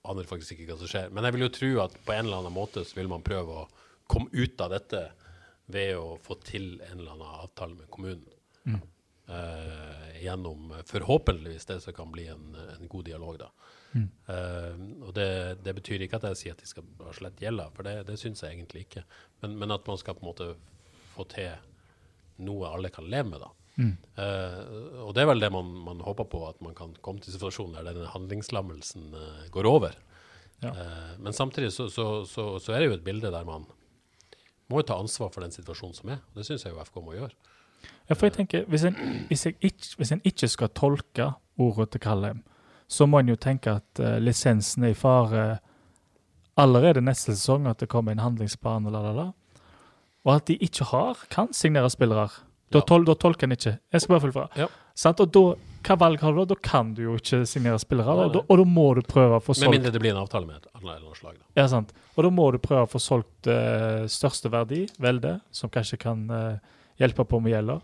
aner 0.09 0.23
faktisk 0.29 0.55
ikke 0.57 0.71
hva 0.73 0.79
som 0.81 0.87
skjer. 0.89 1.11
Men 1.13 1.23
jeg 1.27 1.33
vil 1.35 1.45
jo 1.45 1.49
tro 1.53 1.69
at 1.83 1.93
på 2.07 2.13
en 2.15 2.25
eller 2.25 2.37
annen 2.41 2.55
måte 2.55 2.81
så 2.85 2.95
vil 2.97 3.07
man 3.11 3.21
prøve 3.25 3.59
å 3.61 3.67
komme 4.09 4.29
ut 4.33 4.61
av 4.65 4.71
dette 4.73 5.03
ved 5.69 5.95
å 5.99 6.17
få 6.21 6.37
til 6.45 6.79
en 6.89 6.99
eller 6.99 7.11
annen 7.13 7.35
avtale 7.43 7.75
med 7.77 7.89
kommunen. 7.93 8.25
Eh, 8.67 8.79
gjennom 10.21 10.71
eh, 10.71 10.83
forhåpentligvis 10.85 11.65
det 11.65 11.79
som 11.81 11.93
kan 11.93 12.11
bli 12.11 12.27
en, 12.27 12.55
en 12.79 12.87
god 12.87 13.05
dialog, 13.05 13.39
da. 13.39 13.51
Eh, 14.27 14.79
og 15.01 15.13
det, 15.15 15.29
det 15.63 15.75
betyr 15.77 16.05
ikke 16.05 16.19
at 16.19 16.29
jeg 16.31 16.41
sier 16.41 16.55
at 16.57 16.63
de 16.63 16.69
skal 16.69 17.13
slette 17.15 17.45
gjelda, 17.45 17.69
for 17.75 17.87
det, 17.87 18.01
det 18.09 18.17
syns 18.21 18.43
jeg 18.43 18.57
egentlig 18.57 18.85
ikke. 18.87 19.05
Men, 19.43 19.57
men 19.61 19.75
at 19.75 19.87
man 19.87 20.01
skal 20.01 20.17
på 20.17 20.25
en 20.25 20.31
måte 20.31 20.49
få 21.15 21.27
til 21.31 21.53
noe 22.45 22.73
alle 22.75 22.91
kan 22.93 23.07
leve 23.07 23.31
med, 23.31 23.45
da. 23.45 23.51
Eh, 24.23 24.59
og 25.03 25.13
det 25.15 25.23
er 25.23 25.29
vel 25.31 25.43
det 25.43 25.51
man, 25.51 25.71
man 25.87 26.03
håper 26.03 26.27
på, 26.31 26.43
at 26.47 26.61
man 26.63 26.75
kan 26.77 26.95
komme 27.05 27.23
til 27.23 27.35
situasjonen 27.35 27.77
der 27.77 27.89
denne 27.91 28.11
handlingslammelsen 28.13 29.09
eh, 29.19 29.47
går 29.55 29.69
over. 29.69 29.97
Ja. 30.63 30.71
Eh, 30.71 31.15
men 31.19 31.35
samtidig 31.35 31.73
så, 31.75 31.89
så, 31.91 32.23
så, 32.29 32.55
så 32.59 32.75
er 32.75 32.83
det 32.83 32.89
jo 32.89 32.99
et 32.99 33.07
bilde 33.07 33.31
der 33.33 33.47
man 33.47 33.67
må 34.71 34.81
ta 34.81 34.97
ansvar 34.97 35.29
for 35.33 35.45
den 35.45 35.53
situasjonen 35.53 35.97
som 35.97 36.15
er. 36.15 36.23
og 36.31 36.39
Det 36.39 36.47
syns 36.47 36.65
jeg 36.65 36.73
jo 36.73 36.83
FK 36.83 37.01
må 37.05 37.17
gjøre. 37.17 37.35
Ja, 38.09 38.15
for 38.15 38.27
jeg 38.27 38.35
tenker, 38.37 38.65
hvis 38.69 38.83
en, 38.85 38.95
hvis, 39.29 39.45
jeg 39.47 39.55
ikke, 39.61 39.95
hvis 39.97 40.11
en 40.13 40.21
ikke 40.25 40.47
skal 40.51 40.69
tolke 40.77 41.31
ordet 41.57 41.89
til 41.95 42.01
Kallheim, 42.03 42.43
så 42.87 43.07
må 43.09 43.19
en 43.19 43.31
jo 43.33 43.35
tenke 43.41 43.79
at 43.79 44.01
uh, 44.01 44.17
lisensen 44.21 44.83
er 44.85 44.93
i 44.93 44.97
fare 44.97 45.45
allerede 46.61 47.01
neste 47.01 47.33
sesong, 47.33 47.65
at 47.67 47.81
det 47.81 47.89
kommer 47.91 48.13
en 48.13 48.21
handlingsplan 48.23 48.85
la, 48.91 49.01
la, 49.01 49.13
la. 49.15 49.25
Og 50.25 50.35
at 50.35 50.45
de 50.49 50.57
ikke 50.61 50.85
har, 50.91 51.25
kan 51.33 51.49
signere 51.53 51.89
spillere. 51.89 52.29
Da, 52.71 52.79
Ja. 52.79 52.85
tol, 52.87 53.05
da 53.05 53.13
tolker 53.13 53.45
en 53.45 53.51
ikke. 53.55 53.77
Jeg 53.93 54.01
skal 54.01 54.13
bare 54.13 54.21
følge 54.21 54.33
fra. 54.33 54.47
Ja. 54.57 54.67
Sant? 54.95 55.19
Og 55.21 55.29
da, 55.31 55.43
hva 55.85 55.97
valg 56.01 56.21
har 56.23 56.33
du 56.33 56.39
da? 56.41 56.45
Da 56.55 56.55
kan 56.65 56.93
du 56.97 57.03
jo 57.03 57.15
ikke 57.19 57.43
signere 57.45 57.77
spillere, 57.79 58.15
Nei, 58.15 58.25
og 58.25 58.33
da, 58.33 58.41
og 58.49 58.57
da 58.61 58.65
må 58.65 58.85
du 58.97 59.01
prøve 59.05 59.37
å 59.37 59.43
få 59.43 59.53
solgt 59.53 59.69
Med 59.69 59.77
mindre 59.79 59.91
det 59.93 60.01
blir 60.01 60.15
en 60.15 60.21
avtale 60.23 60.47
med 60.47 60.55
et 60.63 60.69
annet 60.79 61.19
slag. 61.19 61.35
Da. 61.37 61.45
ja, 61.61 61.67
sant. 61.69 61.93
Og 62.15 62.23
da 62.25 62.31
må 62.33 62.47
du 62.55 62.57
prøve 62.63 62.87
å 62.87 62.89
få 62.89 63.01
solgt 63.03 63.49
uh, 63.51 64.07
største 64.09 64.49
verdi, 64.53 64.85
Velde, 65.03 65.35
som 65.51 65.69
kanskje 65.69 65.99
kan 66.01 66.25
eh, 66.31 66.73
hjelpe 67.01 67.25
på 67.27 67.39
med 67.43 67.55
gjelda. 67.55 67.79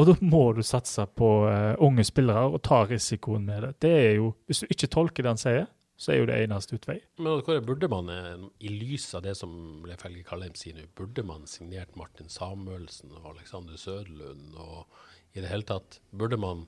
Og 0.00 0.08
da 0.08 0.14
må 0.24 0.44
du 0.56 0.62
satse 0.64 1.04
på 1.18 1.28
uh, 1.44 1.74
unge 1.84 2.04
spillere 2.08 2.46
og 2.48 2.62
ta 2.64 2.82
risikoen 2.88 3.44
med 3.44 3.66
det. 3.66 3.72
Det 3.84 3.92
er 3.92 4.14
jo, 4.16 4.32
Hvis 4.48 4.62
du 4.62 4.72
ikke 4.72 4.88
tolker 4.92 5.26
det 5.26 5.34
han 5.34 5.42
sier, 5.42 5.66
så 6.02 6.14
er 6.14 6.22
jo 6.22 6.28
det 6.30 6.38
eneste 6.42 6.78
utvei. 6.78 6.96
Men 7.22 7.42
Kåre, 7.46 7.62
burde 7.62 7.88
man, 7.92 8.08
eh, 8.10 8.46
i 8.64 8.72
lys 8.72 9.04
av 9.14 9.22
det 9.26 9.36
som 9.38 9.84
Leif 9.86 10.02
Helge 10.02 10.24
Kallheim 10.26 10.56
sier 10.58 10.74
nå, 10.74 10.88
burde 10.98 11.22
man 11.26 11.44
signert 11.46 11.94
Martin 12.00 12.32
Samuelsen 12.32 13.12
og 13.20 13.34
Alexander 13.36 13.78
Søderlund 13.78 14.56
og 14.56 14.88
i 15.36 15.40
det 15.40 15.48
hele 15.52 15.68
tatt 15.68 16.00
Burde 16.10 16.40
man 16.40 16.64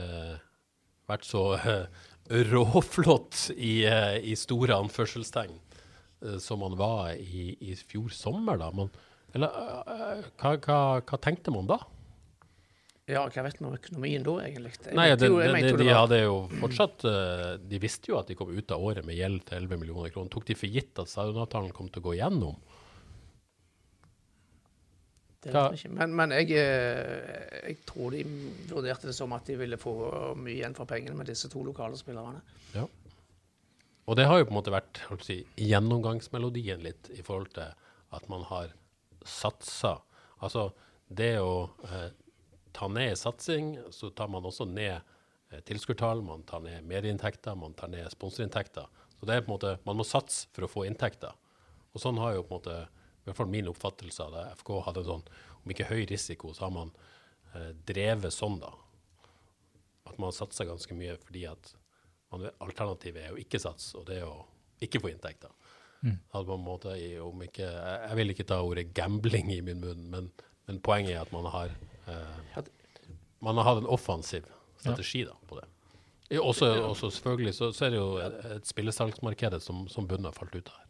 eh, 0.00 0.40
vært 1.10 1.28
så 1.28 1.44
eh, 1.58 1.86
råflott 2.50 3.50
i, 3.54 3.84
eh, 3.88 4.18
i 4.24 4.34
store 4.38 4.76
anførselstegn 4.82 5.54
eh, 5.54 6.38
som 6.42 6.64
man 6.64 6.76
var 6.80 7.14
i, 7.14 7.52
i 7.60 7.76
fjor 7.78 8.10
sommer, 8.14 8.58
da? 8.60 8.72
Man, 8.74 8.90
eller 9.34 9.58
eh, 9.94 10.30
hva, 10.40 10.54
hva, 10.62 10.78
hva 11.02 11.18
tenkte 11.22 11.52
man 11.54 11.68
da? 11.70 11.80
Ja, 13.04 13.26
hva 13.28 13.42
vet 13.44 13.58
du 13.60 13.66
om 13.68 13.74
økonomien 13.76 14.22
da, 14.24 14.34
egentlig? 14.46 14.70
Jeg 14.80 14.96
Nei, 14.96 15.10
det, 15.12 15.28
jo- 15.28 15.40
det, 15.42 15.50
det, 15.60 15.72
de 15.82 15.88
hadde 15.92 16.20
jo 16.22 16.36
fortsatt 16.62 17.04
eh, 17.10 17.50
De 17.60 17.80
visste 17.82 18.08
jo 18.08 18.16
at 18.16 18.30
de 18.30 18.36
kom 18.38 18.48
ut 18.54 18.72
av 18.72 18.80
året 18.80 19.04
med 19.04 19.18
gjeld 19.18 19.42
til 19.50 19.58
11 19.60 19.80
millioner 19.82 20.14
kroner. 20.14 20.30
Tok 20.32 20.46
de 20.48 20.56
for 20.56 20.72
gitt 20.72 21.02
at 21.02 21.10
stadionavtalen 21.12 21.74
kom 21.76 21.90
til 21.92 22.00
å 22.00 22.06
gå 22.06 22.14
igjennom? 22.16 22.56
Det 25.44 25.52
vet 25.52 25.74
vi 25.74 25.80
ikke. 25.82 25.92
Men, 25.98 26.14
men 26.16 26.32
jeg, 26.32 26.54
eh, 26.56 27.58
jeg 27.68 27.82
tror 27.84 28.14
de 28.16 28.22
vurderte 28.70 29.10
det 29.10 29.16
som 29.18 29.34
at 29.36 29.50
de 29.50 29.58
ville 29.60 29.76
få 29.80 29.92
mye 30.40 30.54
igjen 30.56 30.76
for 30.78 30.88
pengene 30.88 31.18
med 31.18 31.28
disse 31.28 31.50
to 31.52 31.60
lokale 31.66 31.98
spillerne. 32.00 32.40
Ja. 32.72 32.86
Og 34.08 34.16
det 34.16 34.24
har 34.28 34.40
jo 34.40 34.48
på 34.48 34.54
en 34.54 34.58
måte 34.62 34.72
vært 34.72 35.02
si, 35.24 35.42
gjennomgangsmelodien 35.60 36.80
litt 36.84 37.12
i 37.12 37.20
forhold 37.24 37.52
til 37.56 37.68
at 38.16 38.32
man 38.32 38.48
har 38.48 38.72
satsa. 39.24 39.98
Altså 40.44 40.68
det 41.08 41.36
å 41.40 41.68
eh, 41.88 42.10
ta 42.74 42.88
ned 42.90 43.18
satsing, 43.18 43.76
så 43.94 44.10
tar 44.10 44.30
man 44.32 44.46
også 44.46 44.66
ned 44.68 44.96
eh, 44.96 45.60
tilskuertall, 45.66 46.22
man 46.26 46.42
tar 46.48 46.64
ned 46.64 46.86
medieinntekter, 46.88 47.56
man 47.58 47.76
tar 47.78 47.92
ned 47.92 48.10
sponsorinntekter. 48.12 48.88
Så 49.18 49.28
det 49.28 49.36
er 49.36 49.44
på 49.44 49.52
en 49.52 49.56
måte, 49.56 49.76
man 49.86 49.98
må 50.00 50.06
satse 50.06 50.48
for 50.52 50.66
å 50.66 50.70
få 50.70 50.86
inntekter. 50.88 51.34
Og 51.94 52.02
sånn 52.02 52.18
har 52.18 52.34
jo 52.34 52.46
på 52.46 52.56
en 52.56 52.60
måte, 52.60 52.78
i 53.22 53.28
hvert 53.28 53.38
fall 53.38 53.52
min 53.52 53.70
oppfattelse 53.70 54.26
av 54.26 54.34
det, 54.34 54.46
FK 54.60 54.72
hadde 54.88 55.04
en 55.04 55.10
sånn, 55.12 55.28
om 55.62 55.72
ikke 55.72 55.88
høy 55.88 56.02
risiko, 56.10 56.50
så 56.52 56.66
har 56.66 56.74
man 56.74 56.90
eh, 57.54 57.70
drevet 57.86 58.34
sånn 58.34 58.58
da. 58.62 58.72
At 60.10 60.18
man 60.20 60.34
satser 60.36 60.68
ganske 60.68 60.96
mye 60.98 61.16
fordi 61.22 61.46
at 61.48 61.70
man, 62.32 62.50
alternativet 62.64 63.28
er 63.28 63.36
å 63.36 63.40
ikke 63.40 63.62
satse, 63.62 63.94
og 64.00 64.08
det 64.10 64.20
er 64.20 64.28
å 64.28 64.42
ikke 64.84 65.00
få 65.00 65.12
inntekter. 65.14 65.54
At 66.12 66.40
man 66.40 66.46
på 66.46 66.54
en 66.58 66.64
måte, 66.64 66.94
om 67.24 67.42
ikke, 67.46 67.68
jeg, 67.68 68.16
vil 68.18 68.34
ikke 68.34 68.48
ta 68.48 68.60
ordet 68.60 68.90
gambling 68.94 69.52
i 69.54 69.60
min 69.64 69.80
munn, 69.80 70.08
men, 70.10 70.30
men 70.68 70.80
poenget 70.84 71.16
er 71.16 71.22
at 71.24 71.32
man 71.32 71.48
har, 71.52 71.72
eh, 72.08 72.64
man 73.40 73.56
har 73.60 73.70
hatt 73.70 73.82
en 73.84 73.90
offensiv 73.90 74.48
strategi 74.80 75.24
da, 75.24 75.36
på 75.48 75.60
det. 75.60 75.68
Også, 76.40 76.66
også 76.82 77.10
selvfølgelig 77.10 77.54
så, 77.54 77.72
så 77.72 77.84
er 77.86 77.94
det 77.94 78.00
jo 78.00 78.16
et, 78.18 78.40
et 78.56 78.66
spillesalgsmarked 78.66 79.60
som, 79.60 79.84
som 79.88 80.08
bunnen 80.08 80.26
har 80.28 80.36
falt 80.36 80.56
ut 80.56 80.68
av 80.72 80.80
her. 80.80 80.84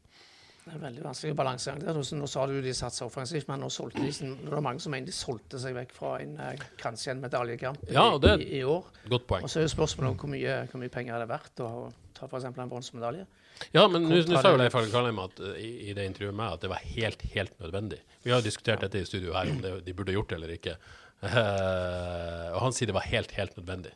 Det 0.64 0.72
er 0.72 0.76
en 0.78 0.84
veldig 0.86 1.02
vanskelig 1.04 1.36
balansegang. 1.36 1.82
Nå, 2.16 2.26
sa 2.30 2.46
du 2.48 2.54
de 2.64 2.72
satsa 2.72 3.04
offensivt, 3.04 3.50
men 3.50 3.60
nå 3.60 3.68
solgte 3.68 4.00
de 4.00 4.30
det 4.30 4.48
var 4.48 4.62
mange 4.64 4.80
som 4.80 4.94
mener 4.94 5.10
de 5.10 5.12
solgte 5.12 5.58
seg 5.60 5.74
vekk 5.76 5.92
fra 5.92 6.14
en, 6.22 6.38
eh, 6.40 6.62
kanskje 6.80 7.12
en 7.12 7.20
medaljekamp 7.20 7.82
Ja, 7.92 8.06
i, 8.16 8.30
i, 8.46 8.60
i 8.60 8.62
år. 8.64 8.88
Godt 9.12 9.26
poeng. 9.28 9.44
Og 9.44 9.52
så 9.52 9.60
er 9.60 9.66
jo 9.66 9.74
spørsmålet 9.74 10.14
om 10.14 10.22
hvor 10.22 10.32
mye, 10.32 10.54
hvor 10.70 10.80
mye 10.80 10.94
penger 10.94 11.18
er 11.18 11.26
det 11.26 11.28
verdt 11.34 11.60
å 11.60 11.68
ta 12.16 12.30
f.eks. 12.30 12.48
en 12.48 12.72
bronsemedalje. 12.72 13.26
Ja, 13.72 13.86
men 13.88 14.08
nå 14.10 14.20
sa 14.40 14.50
jo 14.52 14.58
Leif 14.60 14.74
Arne 14.76 14.90
Karlheim 14.92 15.18
at, 15.22 15.40
eh, 15.40 15.56
i, 15.62 15.70
i 15.90 15.94
det 15.96 16.04
intervjuet 16.10 16.36
med 16.36 16.58
at 16.58 16.64
det 16.64 16.70
var 16.72 16.82
helt, 16.84 17.22
helt 17.34 17.54
nødvendig. 17.62 18.00
Vi 18.24 18.32
har 18.32 18.42
jo 18.42 18.46
diskutert 18.48 18.84
dette 18.84 19.00
i 19.00 19.08
studio 19.08 19.32
her, 19.36 19.50
om 19.50 19.62
det, 19.62 19.72
de 19.86 19.94
burde 19.96 20.12
gjort 20.16 20.28
det 20.32 20.38
eller 20.40 20.54
ikke. 20.56 20.76
Uh, 21.24 22.50
og 22.54 22.60
han 22.66 22.76
sier 22.76 22.90
det 22.90 22.96
var 22.96 23.06
helt, 23.08 23.32
helt 23.38 23.56
nødvendig. 23.56 23.94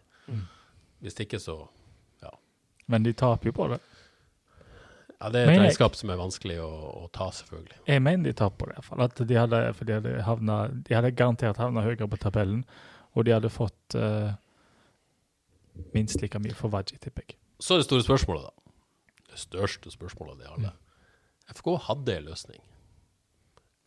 Hvis 1.04 1.18
ikke, 1.22 1.38
så 1.42 1.60
ja. 2.24 2.32
Men 2.90 3.04
de 3.06 3.12
taper 3.12 3.50
jo 3.50 3.54
på 3.54 3.68
det. 3.74 3.78
ja 5.20 5.30
det 5.30 5.40
er 5.40 5.44
et 5.44 5.48
Men 5.50 5.54
jeg- 5.58 5.64
regnskap 5.66 5.94
som 5.98 6.10
er 6.10 6.18
vanskelig 6.18 6.58
å, 6.64 6.70
å 7.04 7.08
ta, 7.12 7.28
selvfølgelig. 7.34 7.78
Jeg 7.86 8.02
mener 8.02 8.30
de 8.30 8.32
taper 8.38 8.56
på 8.58 8.66
det, 8.70 8.74
i 8.74 8.80
hvert 8.80 8.88
fall. 8.88 9.04
At 9.06 9.22
de 9.28 9.38
hadde, 9.38 9.62
for 9.74 9.84
de 9.84 9.98
hadde, 9.98 10.14
havna, 10.26 10.58
de 10.88 10.94
hadde 10.96 11.14
garantert 11.14 11.60
havna 11.62 11.84
høyere 11.86 12.08
på 12.10 12.20
tabellen, 12.22 12.64
og 13.14 13.24
de 13.26 13.34
hadde 13.34 13.50
fått 13.50 13.96
uh, 13.98 14.32
minst 15.94 16.20
like 16.22 16.38
mye 16.42 16.54
for 16.54 16.72
Vaji, 16.72 16.98
tipper 17.02 17.24
jeg. 17.26 17.38
Så 17.60 17.74
er 17.74 17.82
det 17.82 17.88
store 17.88 18.04
spørsmålet, 18.06 18.46
da. 18.50 18.67
Det 19.28 19.40
største 19.40 19.92
spørsmålet 19.92 20.34
av 20.34 20.40
de 20.40 20.50
alle. 20.54 20.72
FK 21.58 21.70
hadde 21.86 22.16
en 22.16 22.28
løsning. 22.28 22.62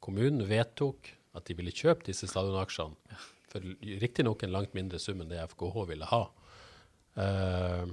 Kommunen 0.02 0.46
vedtok 0.50 1.12
at 1.38 1.46
de 1.48 1.56
ville 1.58 1.74
kjøpe 1.74 2.08
disse 2.08 2.28
stadionaksjene 2.30 3.20
for 3.52 3.66
riktignok 4.02 4.44
en 4.46 4.54
langt 4.56 4.76
mindre 4.78 5.00
sum 5.02 5.22
enn 5.22 5.32
det 5.32 5.42
FKH 5.52 5.86
ville 5.90 6.08
ha. 6.08 6.22
Uh, 7.20 7.92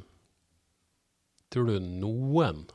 tror 1.51 1.67
du 1.69 1.79
noen 1.83 2.67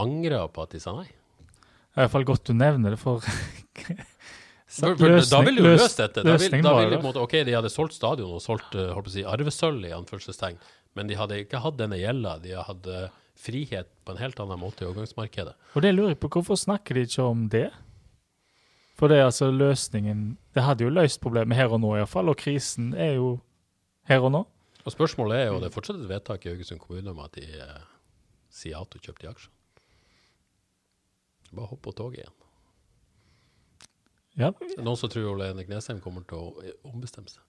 angrer 0.00 0.48
på 0.52 0.66
at 0.66 0.74
de 0.74 0.82
sa 0.82 0.96
nei? 0.98 1.08
Det 1.08 2.02
er 2.02 2.02
i 2.02 2.04
hvert 2.04 2.14
fall 2.16 2.28
godt 2.28 2.50
du 2.50 2.56
nevner 2.58 2.94
det, 2.94 3.00
for 3.00 3.24
For, 4.74 4.96
for 4.98 5.12
da 5.30 5.38
ville 5.46 5.60
jo 5.62 5.70
løst 5.76 6.00
dette. 6.00 6.22
Da, 6.26 6.34
vil, 6.40 6.54
da 6.64 6.72
vil 6.80 6.90
de 6.90 6.98
måte, 6.98 7.20
ok, 7.22 7.36
de 7.46 7.52
hadde 7.54 7.70
solgt 7.70 7.94
stadion 7.94 8.32
og 8.34 8.40
solgt 8.42 8.72
å 8.74 9.02
si, 9.06 9.22
arvesølv, 9.22 9.84
i 9.86 9.92
anførselstegn, 9.94 10.56
men 10.98 11.10
de 11.10 11.18
hadde 11.18 11.36
ikke 11.44 11.60
hatt 11.62 11.76
denne 11.78 12.00
gjelda. 12.00 12.32
De 12.42 12.56
hadde 12.58 13.04
frihet 13.36 13.88
på 14.04 14.12
en 14.14 14.20
helt 14.20 14.38
annen 14.40 14.60
måte 14.60 14.84
i 14.84 14.88
overgangsmarkedet. 14.88 15.54
Og 15.74 15.82
det 15.82 15.94
lurer 15.94 16.14
jeg 16.14 16.20
på, 16.22 16.28
hvorfor 16.36 16.58
snakker 16.60 16.94
de 16.94 17.06
ikke 17.08 17.22
om 17.26 17.48
det? 17.52 17.68
For 18.94 19.10
det 19.10 19.16
er 19.18 19.24
altså 19.26 19.48
løsningen 19.50 20.36
Det 20.54 20.62
hadde 20.62 20.84
jo 20.86 20.90
løst 20.94 21.18
problemet 21.20 21.56
her 21.58 21.72
og 21.74 21.80
nå, 21.82 21.96
iallfall. 21.98 22.28
Og 22.30 22.36
krisen 22.38 22.92
er 22.94 23.16
jo 23.16 23.40
her 24.06 24.22
og 24.22 24.30
nå. 24.36 24.44
Og 24.84 24.92
spørsmålet 24.94 25.40
er 25.40 25.46
jo, 25.48 25.58
det 25.58 25.66
er 25.70 25.74
fortsatt 25.74 25.98
et 25.98 26.08
vedtak 26.12 26.44
i 26.46 26.52
Haugesund 26.52 26.78
kommune 26.80 27.10
om 27.10 27.18
at 27.24 27.34
de 27.34 27.42
eh, 27.42 27.82
sier 28.54 28.76
ja 28.76 28.84
til 28.86 29.00
å 29.00 29.04
kjøpe 29.08 29.24
de 29.24 29.30
aksjene. 29.32 29.54
Bare 31.54 31.70
hopp 31.72 31.82
på 31.86 31.94
toget 31.96 32.20
igjen. 32.22 32.36
Ja, 34.38 34.48
Det 34.58 34.76
er 34.78 34.82
noen 34.86 34.98
som 34.98 35.10
tror 35.12 35.28
Ole 35.32 35.46
Henrik 35.50 35.68
Nesheim 35.70 36.00
kommer 36.02 36.24
til 36.26 36.38
å 36.42 36.70
ombestemme 36.90 37.30
seg 37.30 37.42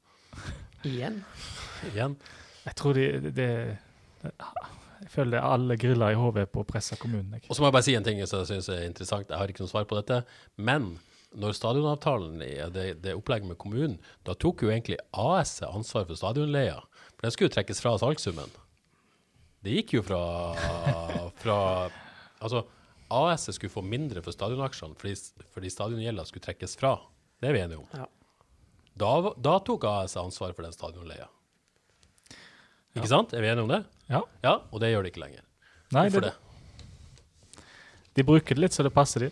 Igjen. 0.85 1.21
igjen. 1.91 2.13
jeg 2.65 2.75
tror 2.77 2.93
de 2.97 3.05
de, 3.25 3.31
det 3.35 4.31
Jeg 5.03 5.11
føler 5.11 5.35
det 5.35 5.41
er 5.41 5.55
alle 5.57 5.77
griller 5.81 6.13
i 6.13 6.19
hodet 6.19 6.45
på 6.53 6.63
å 6.63 6.67
presse 6.67 6.97
kommunen. 7.01 7.35
Jeg. 7.35 7.45
Og 7.49 7.57
så 7.57 7.63
må 7.63 7.69
jeg 7.69 7.75
bare 7.75 7.87
si 7.87 7.95
en 7.97 8.05
ting 8.05 8.21
som 8.23 8.41
jeg 8.43 8.51
syns 8.53 8.69
er 8.71 8.85
interessant. 8.87 9.29
Jeg 9.29 9.41
har 9.41 9.51
ikke 9.51 9.65
noe 9.65 9.71
svar 9.71 9.87
på 9.89 9.97
dette. 9.99 10.21
Men 10.55 10.95
når 11.35 11.57
stadionavtalen 11.57 12.43
i 12.45 12.53
det, 12.71 12.85
det 13.03 13.15
opplegget 13.17 13.49
med 13.49 13.59
kommunen, 13.61 13.97
da 14.27 14.35
tok 14.39 14.63
jo 14.63 14.71
egentlig 14.71 14.99
AS 15.11 15.57
ansvar 15.67 16.07
for 16.07 16.19
stadionleia. 16.19 16.79
For 17.15 17.25
den 17.25 17.35
skulle 17.35 17.51
jo 17.51 17.55
trekkes 17.57 17.83
fra 17.83 17.95
salgssummen. 17.99 18.55
Det 19.65 19.79
gikk 19.79 19.97
jo 19.97 20.05
fra, 20.05 20.21
fra 21.43 21.59
Altså, 22.43 22.65
AS 23.09 23.47
skulle 23.55 23.73
få 23.73 23.81
mindre 23.85 24.21
for 24.21 24.35
stadionaksjene 24.35 24.97
fordi, 24.99 25.15
fordi 25.55 25.71
stadiongjelda 25.71 26.25
skulle 26.27 26.45
trekkes 26.45 26.75
fra. 26.77 26.97
Det 27.41 27.49
er 27.49 27.55
vi 27.55 27.63
enige 27.63 27.79
om. 27.81 27.87
Ja. 27.95 28.05
Da, 28.95 29.11
da 29.35 29.55
tok 29.65 29.87
AS 29.89 30.15
ansvar 30.19 30.53
for 30.55 30.67
den 30.67 30.75
stadionleia. 30.75 31.27
Ikke 32.95 33.11
sant? 33.11 33.33
Er 33.35 33.43
vi 33.43 33.49
enige 33.51 33.65
om 33.65 33.71
det? 33.71 33.81
Ja. 34.09 34.21
Ja, 34.43 34.53
og 34.71 34.79
det 34.83 34.91
gjør 34.93 35.03
de 35.05 35.11
ikke 35.11 35.23
lenger. 35.23 35.41
Nei, 35.95 36.05
Hvorfor 36.07 36.23
det, 36.25 36.31
det? 36.31 37.65
de 38.15 38.23
bruker 38.23 38.55
det 38.55 38.63
litt 38.63 38.75
så 38.77 38.85
det 38.85 38.93
passer 38.95 39.27
de. 39.27 39.31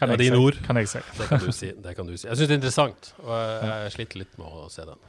Kan 0.00 0.08
Ja, 0.08 0.16
jeg 0.16 0.30
dine 0.30 0.38
ord. 0.40 0.56
Kan 0.64 0.78
jeg 0.80 0.88
si. 0.88 1.02
Det 1.18 1.26
kan 1.28 1.42
du 1.44 1.50
si. 1.52 1.72
Det 1.76 1.92
kan 1.96 2.06
du 2.08 2.14
si. 2.16 2.26
Jeg 2.26 2.38
syns 2.38 2.48
det 2.48 2.54
er 2.54 2.60
interessant, 2.62 3.10
og 3.20 3.34
jeg, 3.36 3.68
jeg 3.84 3.92
sliter 3.98 4.22
litt 4.22 4.38
med 4.40 4.46
å 4.48 4.68
se 4.72 4.86
den. 4.88 5.02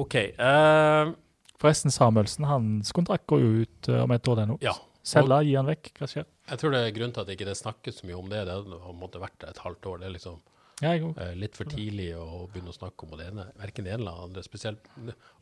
OK. 0.00 0.16
Uh, 0.40 1.12
Forresten, 1.60 1.92
Samuelsen, 1.92 2.48
hans 2.48 2.92
kontrakt 2.96 3.26
går 3.30 3.40
jo 3.44 3.50
ut 3.64 3.88
eh, 3.92 4.00
om 4.02 4.10
et 4.16 4.28
år 4.28 4.42
ennå. 4.44 4.58
ja. 4.64 4.74
Selge, 5.04 5.36
gi 5.44 5.52
han 5.52 5.68
vekk. 5.68 5.90
Hva 6.00 6.06
skjer? 6.08 6.24
Jeg 6.48 6.60
tror 6.60 6.72
det 6.72 6.78
er 6.80 6.92
grunnen 6.96 7.12
til 7.12 7.20
at 7.20 7.28
det 7.28 7.34
ikke 7.36 7.54
snakkes 7.58 7.98
så 8.00 8.06
mye 8.08 8.16
om 8.16 8.28
det. 8.32 8.38
Det 8.48 8.54
har 8.56 8.94
på 9.02 9.20
vært 9.20 9.44
et 9.44 9.58
halvt 9.60 9.88
år. 9.90 9.98
Det 10.00 10.06
er 10.08 10.14
liksom 10.14 10.38
Ja, 10.82 10.94
eh, 10.96 11.34
litt 11.38 11.56
for 11.58 11.70
tidlig 11.70 12.10
å 12.18 12.46
begynne 12.50 12.72
å 12.72 12.76
snakke 12.76 13.06
om 13.06 13.14
det 13.18 13.28
ene. 13.30 13.46
Verken 13.60 13.86
det 13.86 13.94
ene 13.94 14.02
eller 14.02 14.24
andre. 14.26 14.42
Spesielt. 14.46 14.88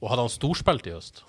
Og 0.00 0.10
hadde 0.10 0.26
han 0.26 0.32
storspilt 0.32 0.88
i 0.90 0.94
høst, 0.96 1.22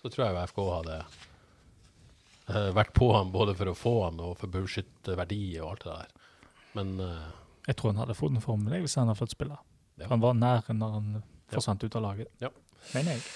så 0.00 0.12
tror 0.12 0.28
jeg 0.28 0.50
FK 0.52 0.60
hadde 0.68 0.98
eh, 1.00 2.70
vært 2.76 2.94
på 2.96 3.10
han 3.16 3.32
både 3.34 3.56
for 3.58 3.72
å 3.72 3.76
få 3.76 3.94
han 4.06 4.22
og 4.22 4.36
for 4.38 4.50
å 4.50 4.54
beskytte 4.60 5.18
verdi 5.18 5.42
og 5.58 5.72
alt 5.72 5.86
det 5.86 5.96
der. 5.96 6.14
Men 6.78 6.94
eh, 7.02 7.28
Jeg 7.66 7.80
tror 7.80 7.94
han 7.94 8.02
hadde 8.04 8.18
fått 8.18 8.36
en 8.36 8.44
formel 8.44 8.78
hvis 8.84 8.96
han 9.00 9.10
hadde 9.10 9.20
fått 9.20 9.34
spille. 9.34 9.58
Ja. 10.00 10.08
Han 10.12 10.22
var 10.22 10.38
nær 10.38 10.70
når 10.70 10.94
han 10.96 11.10
forsvant 11.50 11.82
ut 11.84 11.96
av 11.98 12.06
laget. 12.06 12.30
Ja. 12.40 12.52
Mener 12.94 13.18
jeg. 13.18 13.26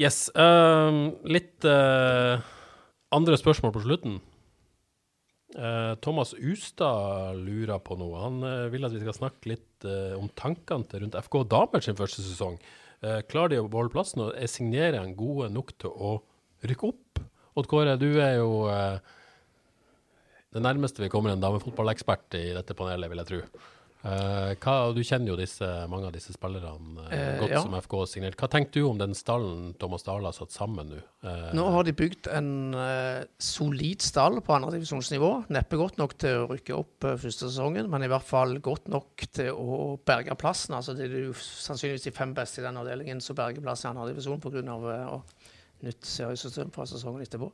Yes. 0.00 0.26
Uh, 0.36 1.16
litt 1.24 1.64
uh, 1.64 2.40
andre 3.16 3.36
spørsmål 3.40 3.74
på 3.74 3.84
slutten. 3.84 4.18
Eh, 5.54 5.94
Thomas 6.02 6.34
Ustad 6.34 7.38
lurer 7.38 7.78
på 7.78 7.94
noe. 8.00 8.18
Han 8.24 8.42
eh, 8.42 8.66
vil 8.72 8.86
at 8.86 8.94
vi 8.94 9.02
skal 9.04 9.14
snakke 9.14 9.52
litt 9.52 9.86
eh, 9.86 10.16
om 10.18 10.26
tankene 10.34 10.88
til 10.90 11.04
rundt 11.04 11.18
FK 11.22 11.38
damer 11.52 11.84
sin 11.84 11.98
første 11.98 12.24
sesong. 12.24 12.58
Klarer 13.28 13.52
de 13.52 13.58
å 13.60 13.66
beholde 13.68 13.92
plassen, 13.92 14.22
og 14.24 14.38
er 14.40 14.48
signererne 14.48 15.12
gode 15.14 15.50
nok 15.52 15.74
til 15.78 15.92
å 15.92 16.14
rykke 16.66 16.88
opp? 16.88 17.20
Odd 17.60 17.68
Kåre, 17.70 17.92
du 18.00 18.08
er 18.24 18.38
jo 18.38 18.64
det 20.56 20.62
nærmeste 20.64 21.04
vi 21.04 21.10
kommer 21.12 21.34
en 21.34 21.42
damefotballekspert 21.44 22.38
i 22.40 22.46
dette 22.56 22.74
panelet, 22.74 23.12
vil 23.12 23.20
jeg 23.20 23.28
tro. 23.28 23.42
Eh, 24.06 24.52
hva, 24.62 24.74
du 24.94 25.00
kjenner 25.02 25.32
jo 25.32 25.36
disse, 25.38 25.66
mange 25.90 26.06
av 26.06 26.12
disse 26.14 26.30
spillerne 26.34 27.06
uh, 27.08 27.38
godt 27.40 27.54
ja. 27.56 27.62
som 27.64 27.74
FK 27.74 27.94
har 27.98 28.08
signert. 28.10 28.36
Hva 28.38 28.48
tenker 28.52 28.78
du 28.78 28.86
om 28.86 29.00
den 29.00 29.16
stallen 29.18 29.72
Thomas 29.80 30.04
Dahle 30.06 30.30
har 30.30 30.36
satt 30.36 30.54
sammen 30.54 30.92
nå? 30.92 31.00
Nå 31.56 31.64
har 31.74 31.86
de 31.86 31.94
bygd 31.96 32.28
en 32.30 32.50
solid 33.42 34.04
stall 34.04 34.38
på 34.46 34.54
andredivisjonsnivå. 34.54 35.30
Neppe 35.56 35.80
godt 35.80 35.98
nok 35.98 36.14
til 36.22 36.44
å 36.44 36.48
rykke 36.52 36.76
opp 36.76 37.08
første 37.18 37.48
sesongen, 37.48 37.88
men 37.90 38.06
i 38.06 38.10
hvert 38.12 38.28
fall 38.28 38.54
godt 38.62 38.86
nok 38.92 39.26
til 39.34 39.50
å 39.50 39.96
berge 40.06 40.36
plassen. 40.38 40.76
Altså, 40.78 40.94
det 40.94 41.08
er 41.08 41.26
jo 41.26 41.34
sannsynligvis 41.34 42.06
de 42.06 42.14
fem 42.14 42.34
beste 42.36 42.62
i 42.62 42.66
den 42.66 42.78
avdelingen 42.78 43.22
som 43.24 43.38
berger 43.38 43.64
plassen 43.64 43.90
i 43.90 43.94
andredivisjon 43.94 44.42
pga. 44.44 44.62
Uh, 44.86 45.50
nytt 45.86 46.06
seriesystem 46.08 46.70
fra 46.72 46.86
sesongen 46.88 47.24
etterpå. 47.26 47.50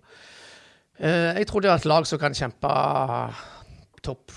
Jeg 1.02 1.46
tror 1.48 1.64
det 1.64 1.70
er 1.72 1.80
et 1.80 1.88
lag 1.88 2.04
som 2.06 2.20
kan 2.20 2.36
kjempe 2.36 2.68
topp 4.04 4.34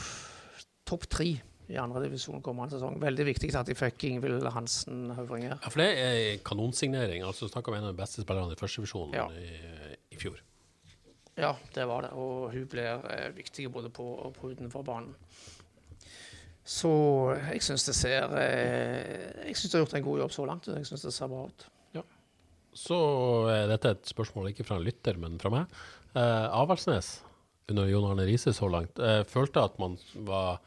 topp 0.87 1.05
tre 1.11 1.27
i 1.69 1.77
andredivisjon 1.81 2.41
kommende 2.45 2.75
sesong. 2.75 2.99
Veldig 3.01 3.25
viktig 3.31 3.49
at 3.57 3.65
de 3.69 3.75
fikk 3.77 4.03
Ingvild 4.09 4.45
Hansen 4.53 5.07
Høvringer. 5.17 5.55
Ja, 5.61 5.69
for 5.71 5.81
det 5.81 5.87
er 6.01 6.37
kanonsignering. 6.45 7.23
Altså 7.25 7.49
Snakk 7.49 7.67
om 7.71 7.77
en 7.79 7.87
av 7.89 7.93
de 7.95 8.01
beste 8.01 8.21
spillerne 8.25 8.53
i 8.53 8.59
førstevisjonen 8.59 9.15
Ja. 9.17 9.25
i, 9.33 9.95
i 10.13 10.19
fjor. 10.21 10.37
Ja, 11.35 11.53
det 11.75 11.85
var 11.89 12.05
det. 12.05 12.11
Og 12.15 12.51
hun 12.53 12.67
blir 12.71 13.01
eh, 13.11 13.29
viktig 13.35 13.67
både 13.73 13.89
på 13.91 14.05
og 14.27 14.35
på 14.37 14.53
utenfor 14.53 14.85
banen. 14.87 15.15
Så 16.65 16.89
jeg 17.51 17.61
syns 17.61 17.83
det 17.85 17.93
ser 17.93 18.31
eh, 18.41 19.47
Jeg 19.49 19.57
syns 19.59 19.71
det 19.71 19.77
har 19.79 19.83
gjort 19.85 19.97
en 19.99 20.05
god 20.07 20.21
jobb 20.23 20.31
så 20.33 20.45
langt. 20.49 20.69
Jeg 20.71 20.87
syns 20.89 21.03
det 21.05 21.13
ser 21.13 21.31
bra 21.31 21.45
ut. 21.49 21.67
Så 22.75 22.95
er 23.47 23.69
dette 23.71 23.93
et 23.95 24.09
spørsmål 24.11 24.49
ikke 24.49 24.65
fra 24.67 24.75
en 24.75 24.83
lytter, 24.83 25.15
men 25.15 25.37
fra 25.39 25.47
meg. 25.53 25.75
Eh, 26.11 26.47
Avaldsnes 26.59 27.21
under 27.71 27.87
Jon 27.87 28.03
Arne 28.09 28.25
Riise 28.27 28.51
så 28.53 28.67
langt 28.67 28.99
eh, 28.99 29.21
følte 29.31 29.63
at 29.63 29.77
man 29.79 29.95
var 30.27 30.57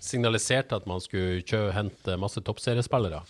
signaliserte 0.00 0.76
at 0.76 0.86
man 0.90 1.02
skulle 1.02 1.42
kjø, 1.42 1.68
hente 1.76 2.16
masse 2.20 2.42
toppseriespillere. 2.44 3.22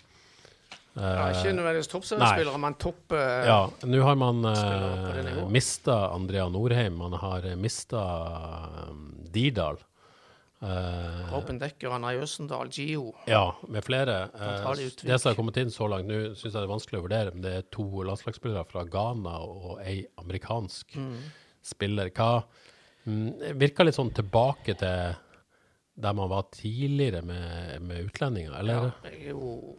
Eh, 0.95 1.03
Ja, 1.03 1.25
ikke 1.33 1.55
nødvendigvis 1.57 1.91
toppseriespillere, 1.91 2.59
men 2.61 2.77
topp 2.79 3.11
uh, 3.11 3.47
Ja, 3.47 3.57
nå 3.83 3.99
har 4.05 4.15
man 4.15 4.45
uh, 4.47 5.41
mista 5.51 5.97
Andrea 6.13 6.47
Norheim, 6.49 6.95
man 7.01 7.17
har 7.19 7.49
mista 7.59 8.05
Dirdal. 9.35 9.81
Uh, 10.63 11.33
Robin 11.33 11.59
Dekker, 11.59 11.91
Anna 11.93 12.13
Jøsendal, 12.15 12.69
Gio. 12.71 13.11
ja, 13.27 13.55
med 13.67 13.83
flere. 13.83 14.29
Eh, 14.33 14.69
ut 14.87 15.01
det 15.03 15.17
som 15.19 15.29
har 15.29 15.35
kommet 15.35 15.57
inn 15.61 15.69
så 15.69 15.85
langt, 15.91 16.07
nå 16.07 16.31
syns 16.31 16.47
jeg 16.47 16.55
det 16.55 16.63
er 16.63 16.71
vanskelig 16.71 17.01
å 17.01 17.05
vurdere, 17.05 17.33
men 17.35 17.43
det 17.43 17.51
er 17.57 17.67
to 17.75 17.85
landslagsspillere 18.07 18.63
fra 18.71 18.85
Ghana 18.87 19.35
og 19.43 19.83
ei 19.83 19.99
amerikansk 20.23 20.95
spiller. 21.65 22.09
Hva 22.15 22.45
mm, 23.03 23.59
Virker 23.59 23.85
litt 23.85 23.99
sånn 23.99 24.13
tilbake 24.15 24.77
til 24.79 25.19
der 25.95 26.13
man 26.13 26.29
var 26.29 26.47
tidligere 26.51 27.21
med, 27.21 27.79
med 27.81 28.03
utlendinger, 28.09 28.57
eller? 28.59 28.73
Ja, 29.03 29.09
jeg 29.09 29.21
er 29.25 29.29
jo 29.29 29.77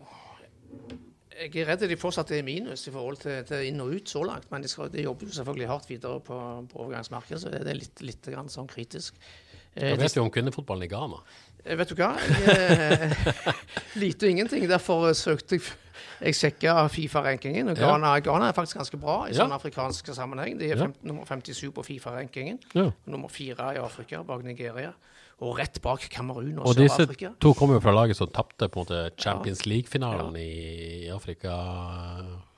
jeg 1.36 1.52
er 1.60 1.66
redd 1.68 1.82
de 1.90 1.96
fortsatt 2.00 2.30
er 2.32 2.40
i 2.40 2.44
minus 2.46 2.86
i 2.88 2.92
forhold 2.94 3.18
til, 3.20 3.42
til 3.44 3.66
inn 3.68 3.80
og 3.84 3.90
ut 3.92 4.08
så 4.08 4.22
langt, 4.24 4.46
men 4.50 4.62
de, 4.64 4.68
skal, 4.72 4.88
de 4.92 5.02
jobber 5.04 5.28
jo 5.28 5.34
selvfølgelig 5.36 5.68
hardt 5.68 5.90
videre 5.90 6.20
på, 6.24 6.38
på 6.72 6.78
overgangsmarkedet, 6.86 7.40
så 7.42 7.50
det, 7.52 7.60
er 7.68 7.76
litt, 7.76 8.00
litt 8.00 8.24
grann 8.32 8.48
sånn 8.48 8.70
kritisk. 8.70 9.18
Eh, 9.76 9.90
Hva 9.92 9.98
vet 10.00 10.14
du 10.16 10.22
om 10.22 10.30
kvinnefotballen 10.32 10.86
i 10.86 10.88
Ghana? 10.88 11.18
Eh, 11.66 11.76
Vet 11.76 11.90
du 11.92 11.98
hva? 11.98 12.14
Jeg, 12.16 12.78
eh, 12.96 13.50
lite 14.02 14.24
og 14.24 14.32
ingenting. 14.32 14.64
Derfor 14.70 15.10
eh, 15.10 15.16
søkte 15.18 15.58
jeg 15.58 15.66
Jeg 16.22 16.32
sjekka 16.38 16.86
Fifa-rankingen. 16.88 17.68
og 17.68 17.76
Ja. 17.76 17.90
Ghana, 17.90 18.14
Ghana 18.24 18.48
er 18.48 18.56
faktisk 18.56 18.78
ganske 18.80 18.96
bra 19.00 19.18
i 19.26 19.34
Ja. 19.34 19.42
sånn 19.42 19.52
afrikansk 19.52 20.08
sammenheng. 20.16 20.56
De 20.58 20.70
er 20.70 20.76
Ja. 20.78 20.86
fem, 20.86 20.94
nummer 21.04 21.28
57 21.28 21.68
på 21.76 21.84
Fifa-rankingen. 21.84 22.58
Ja. 22.74 22.86
Nummer 23.04 23.28
fire 23.28 23.74
i 23.76 23.82
Afrika, 23.84 24.22
bak 24.24 24.42
Nigeria. 24.44 24.94
Og 25.44 25.58
rett 25.58 25.76
bak 25.84 26.06
Kamerun 26.08 26.58
og, 26.62 26.70
Og 26.70 26.76
disse 26.78 26.96
Sør-Afrika. 26.96 27.34
to 27.40 27.52
kommer 27.52 27.76
jo 27.76 27.80
fra 27.84 27.92
laget 27.92 28.16
som 28.16 28.30
tapte 28.32 28.70
på 28.72 28.80
en 28.80 28.86
måte 28.86 29.00
Champions 29.20 29.66
League-finalen 29.68 30.36
i 30.40 31.08
Afrika. 31.12 31.52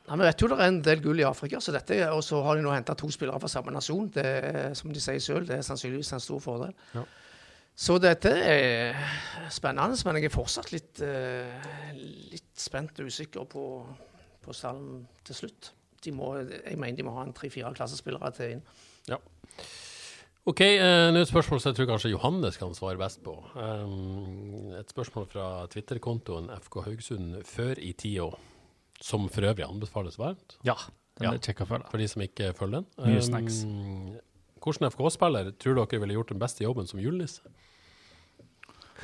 Nei, 0.09 0.16
Vi 0.16 0.24
vet 0.24 0.41
jo 0.41 0.49
det 0.49 0.59
er 0.61 0.68
en 0.70 0.79
del 0.87 1.03
gull 1.05 1.18
i 1.20 1.26
Afrika, 1.26 1.59
så 1.61 1.74
dette, 1.74 1.99
og 2.14 2.22
så 2.24 2.39
har 2.47 2.57
de 2.57 2.62
nå 2.62 2.70
henta 2.72 2.95
to 2.97 3.11
spillere 3.12 3.41
fra 3.43 3.51
samme 3.51 3.74
nasjon. 3.74 4.07
Det 4.14 4.76
som 4.79 4.93
de 4.95 5.03
sier 5.03 5.18
selv, 5.20 5.49
det 5.51 5.59
er 5.59 5.66
sannsynligvis 5.66 6.12
en 6.16 6.22
stor 6.22 6.39
fordel. 6.41 6.72
Ja. 6.95 7.03
Så 7.79 7.99
dette 8.03 8.31
er 8.31 8.97
spennende, 9.55 9.99
men 10.07 10.16
jeg 10.18 10.31
er 10.31 10.35
fortsatt 10.35 10.72
litt, 10.72 11.03
eh, 11.03 11.99
litt 12.33 12.55
spent 12.59 12.99
og 12.99 13.11
usikker 13.11 13.45
på, 13.51 13.64
på 14.43 14.55
stallen 14.57 15.05
til 15.26 15.35
slutt. 15.43 15.72
De 16.03 16.14
må, 16.14 16.33
jeg 16.47 16.79
mener 16.79 16.97
de 16.97 17.07
må 17.07 17.14
ha 17.18 17.26
en 17.26 17.35
tre-fire 17.35 17.74
klassespillere 17.74 18.33
til 18.39 18.57
inn. 18.57 18.64
OK, 20.49 20.61
eh, 20.64 21.11
nå 21.12 21.20
et 21.20 21.28
spørsmål 21.28 21.61
som 21.61 21.72
jeg 21.72 21.76
tror 21.76 21.88
kanskje 21.90 22.11
Johannes 22.14 22.57
kan 22.57 22.70
svare 22.76 22.96
best 23.01 23.20
på. 23.24 23.34
Um, 23.59 24.70
et 24.78 24.88
spørsmål 24.94 25.26
fra 25.28 25.49
Twitter-kontoen 25.68 26.49
FK 26.62 26.78
Haugesund 26.86 27.42
før 27.44 27.76
i 27.84 27.90
tida, 27.99 28.30
som 29.05 29.26
for 29.28 29.44
øvrig 29.51 29.66
anbefales 29.66 30.16
varmt, 30.18 30.57
Ja, 30.64 30.74
den 31.20 31.28
Ja. 31.28 31.34
er 31.34 31.38
kjekk 31.44 31.61
å 31.66 31.68
følge. 31.68 31.90
for 31.90 31.99
de 31.99 32.09
som 32.09 32.22
ikke 32.22 32.55
følger 32.57 32.80
den. 32.80 32.86
Mye 33.05 33.20
snacks. 33.20 33.61
Hvordan 34.62 34.88
FK-spiller 34.90 35.53
tror 35.59 35.74
dere 35.84 36.01
ville 36.01 36.14
gjort 36.16 36.28
den 36.32 36.38
beste 36.40 36.64
jobben 36.64 36.86
som 36.88 36.99
julenisse? 36.99 37.40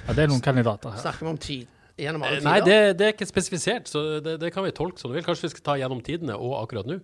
Ja, 0.07 0.12
det 0.14 0.24
er 0.24 0.28
noen 0.28 0.40
kandidater 0.42 0.90
her. 0.90 0.99
Snakker 0.99 1.20
vi 1.20 1.26
om 1.30 1.38
tid 1.38 1.66
gjennom 1.99 2.22
alle 2.24 2.36
Eh, 2.36 2.40
tider? 2.40 2.51
Nei, 2.51 2.61
det, 2.61 2.97
det 2.99 3.07
er 3.07 3.12
ikke 3.12 3.28
spesifisert, 3.28 3.84
så 3.86 4.20
det, 4.24 4.40
det 4.40 4.53
kan 4.53 4.64
vi 4.64 4.70
tolke 4.72 4.99
som 4.99 5.11
du 5.12 5.14
vil. 5.14 5.24
Kanskje 5.24 5.42
vi 5.42 5.49
skal 5.55 5.62
ta 5.62 5.74
gjennom 5.76 6.03
tidene 6.03 6.34
og 6.40 6.57
akkurat 6.66 6.86
nå? 6.86 7.01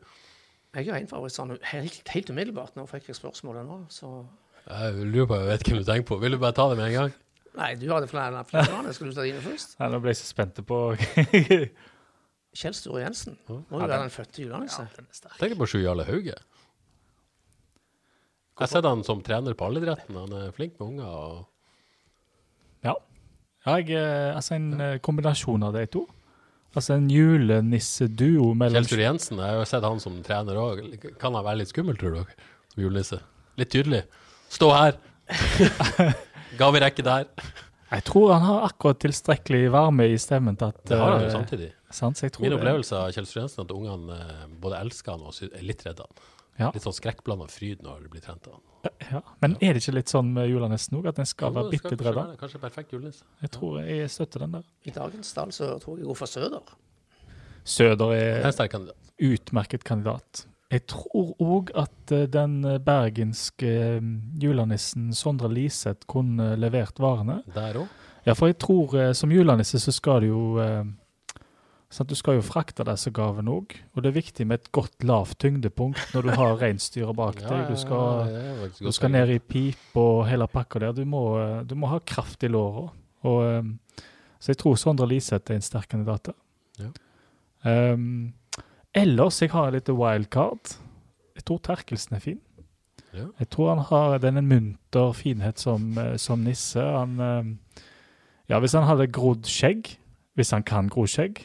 Jeg 0.75 0.87
er 0.89 1.01
en 1.01 1.09
favoritt 1.11 1.35
sånn 1.35 1.57
helt, 1.73 1.97
helt 2.14 2.31
umiddelbart. 2.31 2.77
Nå 2.79 2.85
fikk 2.87 3.09
jeg 3.11 3.16
spørsmålet 3.18 3.66
nå, 3.66 3.81
så 3.91 4.11
Jeg 4.68 4.95
lurer 5.09 5.27
på, 5.27 5.39
jeg 5.41 5.49
vet 5.51 5.64
hvem 5.66 5.79
du 5.81 5.85
tenker 5.89 6.07
på. 6.12 6.18
Vil 6.23 6.37
du 6.37 6.39
bare 6.39 6.55
ta 6.55 6.68
det 6.71 6.77
med 6.79 6.87
en 6.93 6.97
gang? 7.01 7.12
Nei, 7.59 7.73
du 7.81 7.89
hadde 7.91 8.07
flere 8.07 8.45
flere. 8.47 8.93
Skal 8.95 9.11
du 9.11 9.14
ta 9.16 9.25
dine 9.27 9.41
først? 9.43 9.75
Nei, 9.81 9.89
nå 9.91 9.99
ble 10.05 10.12
jeg 10.12 10.21
så 10.21 10.29
spent 10.31 10.61
på 10.68 10.79
Kjell 12.61 12.75
Store 12.79 13.03
Jensen. 13.03 13.35
Må 13.49 13.57
jo 13.59 13.81
Ja, 13.81 13.87
være 13.87 13.99
den- 14.05 14.14
fødte 14.14 14.45
julenisse. 14.45 14.87
Tenk 15.41 15.57
på 15.59 15.66
Sju 15.66 15.81
Jarle 15.83 16.05
Hauge. 16.07 16.37
Jeg 18.61 18.66
har 18.66 18.71
sett 18.77 18.85
han 18.85 19.03
som 19.03 19.23
trener 19.25 19.55
på 19.57 19.64
allidretten. 19.66 20.14
Han 20.21 20.33
er 20.37 20.51
flink 20.53 20.79
med 20.79 20.87
unger. 20.89 21.07
og 21.07 21.47
Ja. 22.85 22.95
ja 23.66 23.77
jeg, 23.81 23.91
eh, 23.97 24.37
altså 24.37 24.55
en 24.55 24.81
eh, 24.81 24.99
kombinasjon 24.99 25.62
av 25.64 25.73
de 25.75 25.87
to. 25.87 26.07
Altså 26.71 26.95
en 26.95 27.09
julenisseduo 27.11 28.53
mellom 28.55 28.79
Kjell 28.79 28.87
Sture 28.87 29.03
Jensen, 29.03 29.41
jeg 29.43 29.55
har 29.55 29.59
jo 29.59 29.66
sett 29.66 29.87
han 29.87 30.03
som 30.03 30.21
trener 30.23 30.59
òg. 30.61 30.85
Kan 31.18 31.35
han 31.35 31.43
være 31.47 31.62
litt 31.64 31.73
skummel, 31.73 31.99
tror 31.99 32.14
dere? 32.21 32.37
Som 32.71 32.85
julenisse? 32.85 33.18
Litt 33.59 33.73
tydelig. 33.75 34.05
Stå 34.55 34.71
her! 34.77 35.01
Gaverekke 36.61 37.03
der. 37.07 37.27
Jeg 37.91 38.07
tror 38.07 38.31
han 38.37 38.47
har 38.47 38.68
akkurat 38.68 39.01
tilstrekkelig 39.03 39.64
varme 39.75 40.07
i 40.12 40.18
stemmen 40.23 40.59
til 40.59 40.71
at 40.71 40.79
Det 40.87 40.99
har 40.99 41.16
han 41.16 41.25
jo 41.25 41.31
eh, 41.31 41.35
samtidig. 41.35 41.71
Sant, 41.91 42.23
Min 42.39 42.55
opplevelse 42.55 42.95
av 42.95 43.11
Kjell 43.16 43.27
Sture 43.27 43.43
Jensen 43.49 43.64
er 43.64 43.66
at 43.66 43.75
ungene 43.75 44.18
eh, 44.23 44.45
både 44.62 44.79
elsker 44.85 45.16
han 45.16 45.27
og 45.27 45.41
er 45.49 45.66
litt 45.66 45.83
redde 45.87 46.07
han. 46.07 46.29
Ja. 46.61 46.71
Litt 46.75 46.87
sånn 46.87 46.95
skrekkblanda 46.95 47.51
fryd 47.51 47.83
når 47.83 48.05
det 48.05 48.12
blir 48.12 48.23
trent 48.23 48.47
av 48.47 48.61
han. 48.61 48.66
Ja. 49.11 49.20
Men 49.43 49.57
er 49.61 49.74
det 49.74 49.83
ikke 49.83 49.97
litt 49.99 50.12
sånn 50.12 50.28
med 50.33 50.47
julenissen 50.49 50.97
òg, 51.01 51.09
at 51.11 51.18
den 51.18 51.26
skal 51.28 51.51
Jo, 51.51 51.57
være 51.59 51.70
det 51.70 51.81
bitte 51.83 52.14
det. 52.16 52.37
Kanskje 52.41 52.61
perfekt 52.62 52.93
julenisse. 52.95 53.24
Jeg 53.43 53.51
tror 53.57 53.81
jeg 53.83 54.11
støtter 54.12 54.45
den 54.47 54.55
der. 54.59 54.68
I 54.89 54.95
dagens 54.95 55.33
dal 55.37 55.53
så 55.53 55.72
tror 55.83 55.99
jeg 55.99 56.05
jeg 56.05 56.11
går 56.12 56.18
for 56.20 56.31
Søder. 56.31 56.70
Søder 57.64 58.14
er 58.16 58.47
en 58.47 58.55
sterk 58.57 58.70
kandidat. 58.72 59.11
utmerket 59.20 59.85
kandidat. 59.85 60.47
Jeg 60.70 60.87
tror 60.87 61.35
òg 61.43 61.72
at 61.74 62.12
eh, 62.14 62.28
den 62.31 62.61
bergenske 62.87 63.66
eh, 63.99 64.11
julenissen 64.43 65.11
Sondre 65.12 65.51
Liseth 65.51 66.07
kunne 66.07 66.55
levert 66.57 67.01
varene. 67.03 67.41
Der 67.55 67.81
òg. 67.83 67.89
Ja, 68.26 68.37
for 68.39 68.47
jeg 68.53 68.59
tror 68.62 68.95
eh, 69.01 69.12
som 69.18 69.33
julenisse 69.35 69.81
så 69.83 69.93
skal 69.93 70.22
du 70.22 70.31
jo 70.31 70.43
sant, 71.91 72.09
Du 72.09 72.14
skal 72.14 72.36
jo 72.38 72.43
frakte 72.47 72.84
disse 72.86 73.11
gavene 73.14 73.51
òg. 73.51 73.74
Og 73.95 74.03
det 74.03 74.11
er 74.12 74.16
viktig 74.20 74.47
med 74.47 74.61
et 74.61 74.70
godt 74.72 75.03
lavt 75.05 75.38
tyngdepunkt 75.43 76.14
når 76.14 76.22
du 76.22 76.30
har 76.38 76.57
reinsdyra 76.61 77.14
bak 77.16 77.41
deg. 77.51 77.68
Du 77.70 77.76
skal, 77.76 78.70
du 78.78 78.91
skal 78.95 79.11
ned 79.14 79.32
i 79.34 79.38
pip 79.43 79.97
og 80.01 80.24
hele 80.30 80.47
pakka 80.51 80.78
der. 80.86 80.93
Du 80.97 81.05
må, 81.05 81.24
eh, 81.43 81.62
du 81.66 81.74
må 81.74 81.91
ha 81.91 81.99
kraft 82.07 82.45
i 82.47 82.49
låra. 82.53 82.88
Eh, 83.24 83.62
Så 84.41 84.55
jeg 84.55 84.57
tror 84.62 84.76
Sondre 84.80 85.05
Liseth 85.07 85.51
er 85.53 85.59
en 85.59 85.61
sterk 85.66 85.88
kandidat 85.93 86.30
der. 86.30 86.36
Ja. 86.80 86.91
Um, 87.93 88.32
ellers, 88.97 89.43
jeg 89.43 89.51
har 89.53 89.66
et 89.68 89.74
lite 89.74 89.93
wildcard. 89.93 90.78
Jeg 91.36 91.45
tror 91.45 91.59
Terkelsen 91.59 92.16
er 92.16 92.20
fin. 92.24 92.38
Ja. 93.12 93.26
Jeg 93.38 93.51
tror 93.51 93.74
han 93.74 93.84
har 93.91 94.16
den 94.18 94.38
en 94.41 94.49
munter 94.49 95.12
finhet 95.12 95.59
som, 95.61 95.91
eh, 95.99 96.16
som 96.16 96.41
nisse. 96.41 96.80
Han, 96.80 97.59
ja, 98.49 98.59
hvis 98.61 98.72
han 98.72 98.86
hadde 98.88 99.11
grodd 99.12 99.45
skjegg, 99.45 99.97
hvis 100.38 100.51
han 100.57 100.62
kan 100.64 100.88
gro 100.88 101.05
skjegg, 101.05 101.43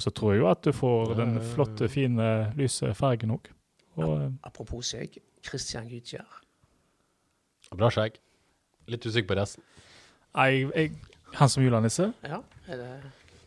så 0.00 0.12
tror 0.16 0.34
jeg 0.34 0.42
jo 0.42 0.50
at 0.50 0.64
du 0.64 0.72
får 0.74 1.14
den 1.18 1.36
ja. 1.38 1.46
flotte, 1.54 1.88
fine, 1.92 2.28
lyse 2.58 2.92
fargen 2.98 3.34
òg. 3.36 3.50
Eh, 4.00 4.26
Apropos 4.46 4.92
skjegg. 4.92 5.20
Christian 5.44 5.88
Gytskjær. 5.88 6.40
Bra 7.76 7.90
skjegg. 7.92 8.18
Litt 8.90 9.06
usikker 9.06 9.30
på 9.30 9.38
resten. 9.38 9.64
jeg, 10.34 10.68
jeg, 10.74 10.92
han 11.38 11.48
som 11.48 11.62
julenisse, 11.64 12.12
Ja, 12.26 12.40
er 12.66 12.80
det 12.80 12.92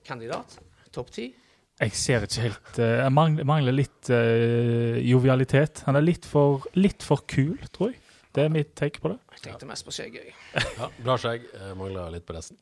kandidat? 0.08 0.60
Topp 0.94 1.12
ti? 1.12 1.34
jeg 1.82 1.96
ser 1.98 2.26
ikke 2.26 2.46
helt 2.46 2.80
eh, 2.80 3.00
Jeg 3.02 3.14
mangler, 3.14 3.48
mangler 3.50 3.76
litt 3.76 4.10
uh, 4.14 5.00
jovialitet. 5.02 5.84
Han 5.88 5.98
er 5.98 6.06
litt 6.06 6.26
for, 6.30 6.68
litt 6.78 7.04
for 7.04 7.26
kul, 7.28 7.58
tror 7.74 7.92
jeg. 7.92 8.00
Det 8.34 8.46
er 8.48 8.54
mitt 8.54 8.72
take 8.78 9.02
på 9.02 9.12
det. 9.12 9.20
Jeg 9.36 9.44
tenkte 9.48 9.68
mest 9.70 9.86
på 9.86 9.94
skjegg, 9.94 10.16
jeg. 10.18 10.34
Ja, 10.80 10.90
bra 11.06 11.18
skjegg. 11.22 11.46
Jeg 11.54 11.78
mangler 11.78 12.14
litt 12.14 12.26
på 12.26 12.38
resten. 12.38 12.58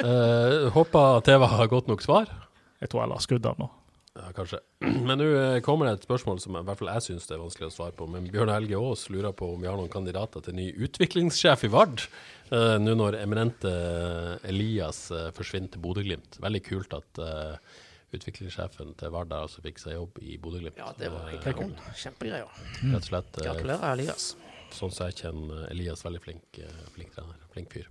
Uh, 0.00 0.68
håper 0.74 1.22
TV 1.24 1.46
har 1.54 1.70
godt 1.72 1.88
nok 1.92 2.04
svar. 2.04 2.32
Jeg 2.84 2.92
tror 2.92 3.04
jeg 3.04 3.12
lar 3.14 3.24
skrudd 3.24 3.46
av 3.48 3.56
nå. 3.62 3.70
Ja, 4.14 4.28
kanskje. 4.36 4.60
Men 5.08 5.18
nå 5.18 5.24
eh, 5.26 5.56
kommer 5.64 5.88
det 5.88 5.96
et 5.96 6.04
spørsmål 6.06 6.38
som 6.42 6.54
i 6.54 6.62
hvert 6.68 6.78
fall 6.78 6.90
jeg 6.92 7.02
syns 7.08 7.24
det 7.26 7.34
er 7.34 7.40
vanskelig 7.42 7.66
å 7.66 7.74
svare 7.74 7.96
på. 7.98 8.06
Men 8.10 8.28
Bjørn 8.30 8.52
Helge 8.52 8.78
Aas 8.78 9.08
lurer 9.10 9.34
på 9.34 9.48
om 9.56 9.64
vi 9.64 9.66
har 9.66 9.80
noen 9.80 9.90
kandidater 9.90 10.44
til 10.46 10.54
ny 10.54 10.68
utviklingssjef 10.86 11.64
i 11.66 11.72
Vard. 11.72 12.04
eh, 12.54 12.76
nå 12.78 12.94
når 13.00 13.16
eminente 13.24 13.72
Elias 14.46 15.08
eh, 15.10 15.32
forsvinner 15.34 15.72
til 15.74 15.82
Bodø-Glimt. 15.82 16.38
Veldig 16.44 16.62
kult 16.68 16.94
at 17.00 17.22
utviklingssjefen 18.14 18.94
til 19.00 19.10
Vard 19.10 19.32
der 19.32 19.48
altså 19.48 19.64
fikk 19.64 19.82
seg 19.82 19.96
jobb 19.96 20.20
i 20.22 20.36
Bodø-Glimt. 20.38 20.78
Ja, 20.78 20.92
det 21.00 21.10
var 21.10 21.32
egentlig 21.32 21.66
en 21.66 21.74
kjempegreier. 22.04 22.62
Rett 22.84 23.00
og 23.00 23.08
slett. 23.08 23.40
Gratulerer, 23.42 23.88
Elias. 23.96 24.28
sånn 24.76 24.94
som 24.94 25.08
jeg 25.10 25.24
kjenner 25.24 25.66
Elias, 25.72 26.04
veldig 26.06 26.22
flink, 26.22 26.62
flink 26.94 27.16
trener. 27.16 27.42
Flink 27.56 27.74
fyr. 27.74 27.90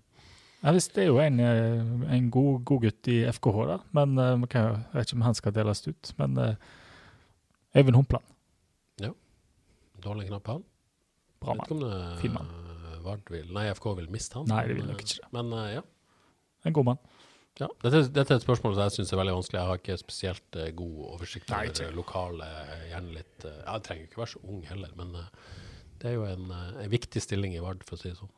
Ja, 0.63 0.71
hvis 0.71 0.87
det 0.95 1.03
er 1.03 1.09
jo 1.09 1.17
en, 1.19 1.39
eh, 1.43 2.13
en 2.15 2.29
god, 2.31 2.61
god 2.63 2.85
gutt 2.85 3.07
i 3.11 3.17
FKH, 3.27 3.57
da. 3.67 3.77
Men 3.97 4.17
eh, 4.17 4.35
man 4.39 4.47
kan, 4.47 4.69
jo- 4.69 4.77
jeg 4.79 4.93
vet 4.99 5.09
ikke 5.09 5.17
om 5.19 5.25
han 5.27 5.35
skal 5.35 5.55
deles 5.57 5.81
ut. 5.87 6.13
Men 6.17 6.37
eh, 6.39 6.55
Øyvind 7.75 7.95
Humpland, 7.97 8.23
Ja. 9.01 9.09
Dårlig 10.03 10.27
knapp 10.29 10.47
han? 10.47 10.63
bra 11.43 11.55
mann. 11.59 12.19
Fin 12.21 12.31
mann. 12.33 12.47
vil 13.29 13.49
Nei, 13.51 13.65
FK 13.73 13.95
vil 13.97 14.07
miste 14.09 14.37
han. 14.39 14.47
Nei, 14.47 14.61
det 14.67 14.77
vil 14.77 14.87
nok 14.87 15.01
ikke 15.03 15.19
det. 15.19 15.31
Men 15.35 15.51
ja. 15.73 15.81
En 16.63 16.73
god 16.73 16.85
mann. 16.85 17.01
Ja, 17.59 17.67
dette, 17.83 18.07
dette 18.09 18.33
er 18.33 18.39
et 18.39 18.45
spørsmål 18.45 18.73
som 18.73 18.85
jeg 18.87 18.93
syns 18.95 19.11
er 19.13 19.19
veldig 19.19 19.33
vanskelig. 19.35 19.59
Jeg 19.59 19.69
har 19.69 19.81
ikke 19.81 19.97
spesielt 20.01 20.55
uh, 20.57 20.69
god 20.73 20.95
oversikt 21.11 21.51
over 21.53 21.91
lokale, 21.93 22.47
gjerne 22.89 23.13
litt 23.19 23.45
uh, 23.45 23.51
Jeg 23.59 23.83
trenger 23.85 24.07
ikke 24.07 24.21
være 24.23 24.31
så 24.31 24.41
ung 24.47 24.63
heller, 24.65 24.95
men 24.97 25.11
uh, 25.19 25.27
det 26.01 26.09
er 26.09 26.15
jo 26.15 26.23
en, 26.25 26.47
en 26.49 26.89
viktig 26.89 27.21
stilling 27.21 27.53
i 27.53 27.61
Vard, 27.61 27.83
for 27.85 27.99
å 27.99 28.01
si 28.01 28.09
det 28.09 28.17
sånn. 28.17 28.31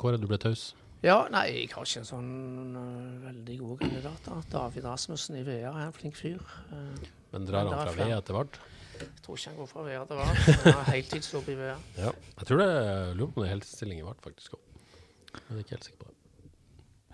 Kåre, 0.00 0.16
du 0.16 0.24
ble 0.30 0.38
taus. 0.40 0.70
Ja, 1.02 1.16
nei, 1.34 1.46
jeg 1.50 1.70
har 1.74 1.86
ikke 1.86 2.02
en 2.04 2.06
sånn 2.06 2.76
uh, 2.78 3.22
veldig 3.24 3.56
gode 3.58 3.78
kandidater. 3.80 4.44
David 4.52 4.84
Rasmussen 4.86 5.40
i 5.40 5.42
VR 5.46 5.72
er 5.72 5.88
en 5.88 5.96
flink 5.96 6.14
fyr. 6.14 6.38
Uh, 6.70 7.08
Men 7.32 7.48
drar 7.48 7.66
han 7.66 7.74
fra 7.74 7.96
VR 7.96 8.20
etter 8.20 8.38
Vard? 8.38 8.60
jeg 9.02 9.24
tror 9.24 9.38
ikke 9.38 9.50
han 9.50 9.56
går 9.58 9.68
fra 9.70 9.82
VR 9.82 10.04
til 10.06 10.18
VAR. 10.20 10.40
Han 10.62 10.76
har 10.78 10.90
heltidsjobb 10.92 11.48
i 11.50 11.56
VR. 11.58 11.80
Ja. 11.98 12.12
Jeg 12.38 12.46
tror 12.46 12.60
det 12.62 12.68
lurer 13.18 13.32
på 13.32 13.40
om 13.40 13.42
det 13.42 13.48
er 13.48 13.54
heltidsstilling 13.56 13.98
i 13.98 14.04
Vard, 14.06 14.20
faktisk 14.22 14.54
òg. 14.54 14.62
Men 15.32 15.42
jeg 15.48 15.56
er 15.56 15.64
ikke 15.64 15.76
helt 15.76 15.88
sikker 15.88 16.04
på 16.04 16.10
det. 16.10 16.18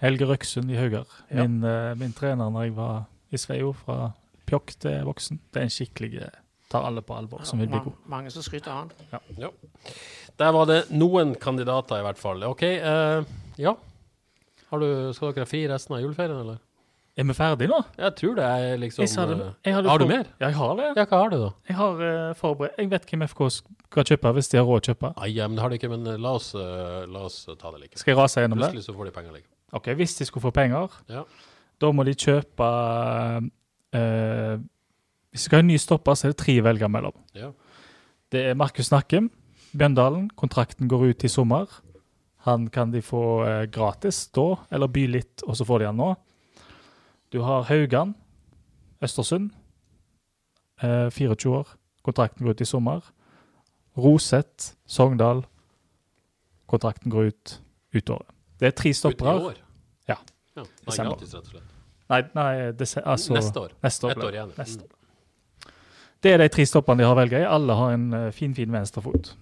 Helge 0.03 0.28
Røksund 0.28 0.74
i 0.74 0.76
Haugar. 0.78 1.16
Ja. 1.30 1.47
Min, 1.47 1.57
uh, 1.64 1.95
min 1.99 2.12
trener 2.12 2.53
når 2.53 2.68
jeg 2.68 2.76
var 2.76 3.01
i 3.32 3.41
Sveio, 3.41 3.72
fra 3.72 4.12
pjokk 4.49 4.76
til 4.84 5.01
voksen. 5.09 5.41
Det 5.49 5.62
er 5.62 5.68
en 5.68 5.74
skikkelig 5.74 6.28
tar 6.68 6.84
alle 6.84 7.01
på 7.01 7.16
alvor, 7.16 7.45
som 7.49 7.61
vil 7.61 7.70
bli 7.72 7.80
god. 7.84 8.01
Mange 8.12 8.30
som 8.32 8.45
skryter 8.45 8.72
av 8.72 8.82
han. 8.84 9.20
Ja. 9.41 9.51
Der 10.39 10.53
var 10.53 10.68
det 10.68 10.82
noen 10.93 11.34
kandidater, 11.41 12.01
i 12.01 12.05
hvert 12.05 12.20
fall. 12.20 12.45
OK, 12.45 12.64
eh, 12.68 13.22
ja. 13.59 13.74
Har 14.68 14.82
du, 14.82 14.88
skal 15.16 15.32
dere 15.32 15.46
ha 15.46 15.48
fri 15.48 15.62
resten 15.70 15.96
av 15.96 16.02
juleferien, 16.04 16.40
eller? 16.44 16.59
Er 17.18 17.26
vi 17.26 17.34
ferdige 17.34 17.66
nå? 17.72 17.78
Jeg 17.98 18.14
tror 18.14 18.34
det 18.38 18.44
er 18.46 18.76
liksom 18.78 19.02
Jeg 19.02 19.11
hadde, 19.18 19.36
eh, 19.42 19.54
Jeg 19.66 19.74
hadde 19.74 19.88
Har 19.90 19.98
du 19.98 20.06
mer? 20.06 20.26
Ja, 20.38 20.46
jeg 20.46 20.54
har 20.54 20.76
det. 20.78 20.84
Ja, 20.94 21.04
hva 21.04 21.18
har 21.18 21.30
du, 21.32 21.36
da? 21.40 21.48
Jeg 21.66 21.76
har 21.76 22.02
uh, 22.02 22.34
forberedt 22.38 22.78
Jeg 22.78 22.90
vet 22.92 23.09
hvem 23.11 23.24
FK 23.26 23.40
skal 23.56 24.04
kjøpe, 24.12 24.32
hvis 24.36 24.50
de 24.52 24.61
har 24.61 24.66
råd 24.68 24.78
å 24.78 24.86
kjøpe. 24.92 25.11
Nei, 25.18 25.30
ja, 25.34 25.48
men 25.48 25.59
det 25.59 25.64
har 25.64 25.72
de 25.72 25.78
ikke, 25.80 25.90
men 25.90 26.06
eh, 26.06 26.20
la 26.22 26.34
oss, 26.38 26.52
uh, 26.54 27.02
la 27.11 27.24
oss 27.26 27.40
ta 27.48 27.72
det 27.74 27.80
like. 27.82 27.98
Skal 27.98 28.12
jeg 28.12 28.20
rase 28.20 28.44
gjennom 28.44 28.62
det? 28.62 28.68
Plutselig 28.70 28.86
så 28.86 28.94
får 28.94 29.11
de 29.11 29.14
penger 29.16 29.34
like. 29.34 29.50
Ok, 29.74 29.90
Hvis 29.98 30.14
de 30.20 30.28
skulle 30.28 30.46
få 30.46 30.54
penger, 30.54 30.94
Ja. 31.11 31.24
da 31.82 31.90
må 31.92 32.06
de 32.06 32.14
kjøpe 32.14 32.70
uh, 32.70 34.54
Hvis 35.32 35.42
de 35.42 35.48
skal 35.48 35.59
ha 35.59 35.66
en 35.66 35.70
ny 35.72 35.80
stopper, 35.82 36.14
så 36.14 36.28
er 36.28 36.36
det 36.36 36.40
tre 36.44 36.54
å 36.62 36.68
velge 36.68 36.92
mellom. 36.92 37.18
Ja. 37.34 37.50
Det 38.30 38.46
er 38.52 38.54
Markus 38.54 38.92
Nakkem, 38.94 39.30
Bjøndalen. 39.74 40.30
Kontrakten 40.38 40.86
går 40.88 41.11
ut 41.11 41.24
i 41.26 41.32
sommer. 41.32 41.66
Han 42.49 42.66
kan 42.72 42.90
de 42.94 43.03
få 43.05 43.22
eh, 43.44 43.66
gratis 43.72 44.24
da, 44.34 44.49
eller 44.72 44.90
by 44.92 45.05
litt, 45.18 45.44
og 45.46 45.57
så 45.59 45.66
får 45.68 45.82
de 45.84 45.90
han 45.90 46.01
nå. 46.01 46.09
Du 47.32 47.42
har 47.44 47.68
Haugan, 47.68 48.14
Østersund. 49.05 49.53
Eh, 50.82 51.09
24 51.12 51.55
år. 51.61 51.76
Kontrakten 52.07 52.46
går 52.46 52.57
ut 52.57 52.64
i 52.64 52.68
sommer. 52.68 53.09
Roseth, 53.99 54.72
Sogndal. 54.88 55.44
Kontrakten 56.70 57.12
går 57.12 57.32
ut 57.32 57.59
ut 57.94 58.11
året. 58.11 58.34
Det 58.61 58.66
er 58.66 58.70
tre 58.70 58.90
Ut 58.90 59.20
i 59.20 59.24
år? 59.24 59.55
Ja. 60.09 60.16
ja. 60.57 60.62
Nei, 60.86 60.96
gratis, 60.96 61.34
rett 61.34 61.44
og 61.44 61.53
slett. 61.53 61.74
Nei, 62.09 62.22
nei 62.34 62.53
altså, 63.05 63.34
Neste 63.34 63.61
år. 63.61 63.74
Neste 63.82 64.07
år, 64.07 64.11
Ett 64.11 64.24
år 64.24 64.38
igjen. 64.38 64.55
Neste 64.59 64.84
år. 64.84 65.74
Det 66.22 66.32
er 66.32 66.40
de 66.42 66.49
tre 66.51 66.64
stoppene 66.66 67.03
de 67.03 67.07
har 67.07 67.14
å 67.14 67.18
velge 67.20 67.42
i. 67.42 67.46
Alle 67.46 67.76
har 67.78 67.94
en 67.94 68.07
eh, 68.16 68.30
fin, 68.34 68.55
fin 68.55 68.72
venstrefot. 68.72 69.34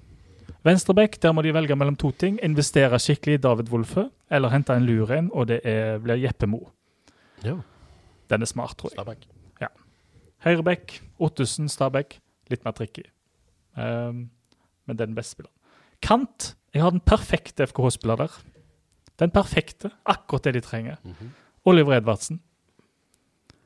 Venstrebekk, 0.67 1.21
der 1.23 1.33
må 1.33 1.43
de 1.43 1.55
velge 1.55 1.77
mellom 1.77 1.97
to 1.97 2.11
ting. 2.11 2.39
Investere 2.43 2.99
skikkelig 2.99 3.39
i 3.39 3.43
David 3.47 3.71
Wolfe, 3.73 4.09
eller 4.31 4.51
hente 4.51 4.75
en 4.75 4.87
lur 4.87 5.13
en, 5.15 5.31
og 5.33 5.49
det 5.49 5.61
er, 5.65 5.99
blir 6.03 6.19
Jeppe 6.23 6.47
Mo. 6.51 6.65
Ja. 7.45 7.59
Den 8.31 8.43
er 8.43 8.51
smart, 8.51 8.77
tror 8.79 8.91
jeg. 8.91 8.99
Stabæk. 8.99 9.27
Høyrebekk, 10.47 11.01
Ottesen, 11.19 11.67
Stabæk. 11.69 12.21
Litt 12.53 12.65
mer 12.65 12.75
tricky. 12.77 13.03
Um, 13.75 14.29
men 14.87 14.97
det 14.99 15.03
er 15.03 15.11
den 15.11 15.17
beste 15.17 15.35
spilleren. 15.35 15.55
Kant. 16.05 16.53
Jeg 16.75 16.85
har 16.85 16.93
den 16.95 17.01
perfekte 17.01 17.67
FKH-spiller 17.67 18.21
der. 18.21 18.35
Den 19.19 19.33
perfekte. 19.35 19.91
Akkurat 20.07 20.45
det 20.45 20.55
de 20.55 20.61
trenger. 20.61 20.97
Mhm. 21.03 21.33
Oliver 21.65 21.97
Edvardsen. 21.97 22.41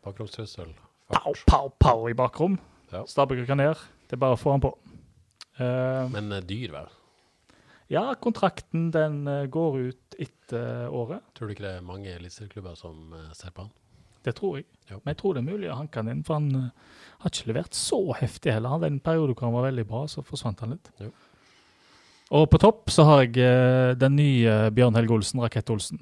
Bakromstrussel. 0.04 0.72
Pow, 1.12 1.34
pow, 1.46 1.68
pow 1.78 2.08
i 2.08 2.14
bakrom. 2.14 2.58
Ja. 2.92 3.02
Stabæk 3.06 3.42
rykker 3.42 3.54
ned. 3.54 3.74
Det 4.06 4.16
er 4.16 4.22
bare 4.22 4.38
å 4.38 4.40
få 4.40 4.54
han 4.54 4.62
på. 4.64 4.72
Uh, 5.58 6.06
Men 6.12 6.30
eh, 6.32 6.44
dyr, 6.46 6.70
vel? 6.72 6.88
Ja, 7.90 8.04
kontrakten 8.22 8.90
den 8.94 9.24
eh, 9.26 9.48
går 9.50 9.78
ut 9.90 10.14
etter 10.22 10.86
året. 10.94 11.24
Tror 11.34 11.48
du 11.50 11.54
ikke 11.56 11.64
det 11.66 11.72
er 11.80 11.86
mange 11.86 12.12
eliteserieklubber 12.14 12.76
som 12.78 13.16
eh, 13.18 13.32
ser 13.34 13.50
på 13.56 13.64
han? 13.64 13.72
Det 14.22 14.34
tror 14.36 14.60
jeg. 14.60 14.66
Jo. 14.92 15.00
Men 15.00 15.10
jeg 15.14 15.18
tror 15.22 15.34
det 15.34 15.40
er 15.42 15.48
mulig 15.48 15.70
å 15.72 15.78
hanke 15.80 15.98
han 15.98 16.10
inn, 16.12 16.20
for 16.26 16.38
han 16.38 16.46
eh, 16.54 17.00
har 17.24 17.32
ikke 17.32 17.50
levert 17.50 17.74
så 17.74 17.98
heftig 18.20 18.52
heller. 18.54 18.70
Han 18.70 18.78
hadde 18.78 18.92
en 18.94 19.02
periode 19.02 19.34
hvor 19.34 19.48
han 19.48 19.56
var 19.56 19.66
veldig 19.66 19.86
bra, 19.90 20.04
så 20.12 20.22
forsvant 20.22 20.62
han 20.62 20.76
litt. 20.76 20.92
Jo. 21.02 21.10
Og 22.38 22.46
på 22.52 22.60
topp 22.62 22.92
så 22.94 23.08
har 23.08 23.24
jeg 23.24 23.42
eh, 23.42 23.96
den 23.98 24.14
nye 24.20 24.54
Bjørn 24.76 24.94
Helge 24.94 25.16
Olsen, 25.16 25.42
Rakett-Olsen. 25.42 25.98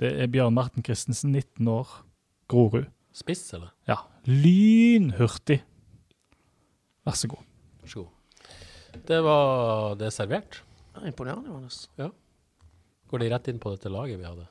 Det 0.00 0.14
er 0.24 0.32
Bjørn 0.32 0.56
Marten 0.56 0.86
Christensen, 0.86 1.36
19 1.36 1.68
år, 1.68 1.92
Grorud. 2.48 2.88
Spiss, 3.12 3.44
eller? 3.52 3.74
Ja, 3.84 3.98
lynhurtig. 4.24 5.60
Vær 7.04 7.20
så 7.20 7.28
god. 7.28 7.44
Vær 7.84 7.92
så 7.92 8.06
god. 8.06 8.21
Det 8.92 9.20
var 9.24 9.96
det 10.00 10.12
servert. 10.14 10.60
Ja, 10.92 11.06
Imponerende, 11.08 11.48
Johannes. 11.48 11.86
Går 13.10 13.22
de 13.22 13.30
rett 13.32 13.48
inn 13.52 13.60
på 13.60 13.72
dette 13.74 13.92
laget 13.92 14.20
vi 14.20 14.28
hadde? 14.28 14.46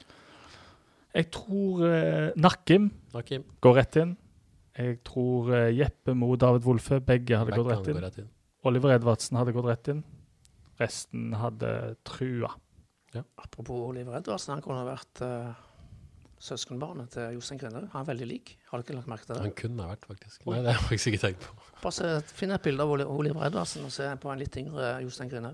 Jeg 1.12 1.28
tror 1.34 1.82
eh, 1.88 2.32
Nakim, 2.40 2.90
Nakim, 3.14 3.44
går 3.64 3.78
rett 3.82 3.98
inn. 4.00 4.16
Jeg 4.78 5.02
tror 5.08 5.52
eh, 5.58 5.72
Jeppe 5.76 6.16
Mo 6.16 6.34
David 6.40 6.64
Wolfe, 6.66 7.02
begge 7.04 7.40
hadde 7.40 7.58
gått 7.58 7.72
rett 7.74 7.90
inn. 7.90 7.98
går 7.98 8.06
rett 8.08 8.20
inn. 8.24 8.30
Oliver 8.70 8.96
Edvardsen 8.96 9.40
hadde 9.40 9.56
gått 9.56 9.68
rett 9.68 9.92
inn. 9.92 10.04
Resten 10.82 11.34
hadde 11.38 11.72
trua. 12.08 12.54
Apropos 13.42 13.90
Oliver 13.90 14.22
Edvardsen, 14.22 14.56
han 14.56 14.64
kunne 14.64 14.86
vært 14.88 15.24
uh, 15.26 15.52
søskenbarnet 16.42 17.12
til 17.14 17.36
Jostein 17.38 17.60
Grinde. 17.62 17.84
Han 17.94 18.02
er 18.02 18.08
veldig 18.08 18.28
lik. 18.28 18.56
Har 18.70 18.80
du 18.80 18.86
ikke 18.86 18.98
lagt 18.98 19.10
merke 19.12 19.28
til 19.28 19.36
det? 19.36 19.44
Han 19.46 19.54
kunne 19.58 19.86
ha 19.86 19.94
vært, 19.94 20.08
faktisk. 20.10 20.42
Nei, 20.48 20.58
det 20.64 20.72
har 20.72 20.80
jeg 20.80 20.88
faktisk 20.88 21.12
ikke 21.12 21.22
tenkt 21.28 21.46
på. 21.46 21.70
Bare 21.84 21.96
se, 21.96 22.10
Finn 22.38 22.54
et 22.56 22.66
bilde 22.66 22.86
av 22.86 22.94
Oliver 23.14 23.46
Edvardsen 23.48 23.86
og 23.86 23.94
se 23.94 24.08
på 24.22 24.32
en 24.34 24.42
litt 24.42 24.58
yngre 24.62 24.92
Jostein 25.06 25.30
Grinde. 25.32 25.54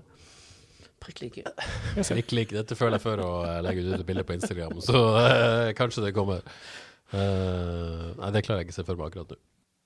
Prikk 0.98 1.20
like. 1.22 1.44
Prikk 2.08 2.32
like. 2.34 2.56
Dette 2.56 2.78
føler 2.78 2.98
jeg 2.98 3.04
før 3.04 3.22
å 3.24 3.32
eh, 3.46 3.60
legge 3.66 3.84
ut 3.84 3.98
et 4.00 4.06
bilde 4.08 4.24
på 4.26 4.38
Instagram, 4.38 4.80
så 4.84 5.02
uh, 5.14 5.68
kanskje 5.78 6.08
det 6.08 6.14
kommer. 6.16 6.42
Uh, 7.12 8.16
nei, 8.18 8.32
det 8.34 8.44
klarer 8.48 8.64
jeg 8.64 8.68
ikke 8.68 8.76
å 8.76 8.80
se 8.80 8.86
for 8.88 8.98
meg 8.98 9.12
akkurat 9.12 9.36
nå. 9.36 9.38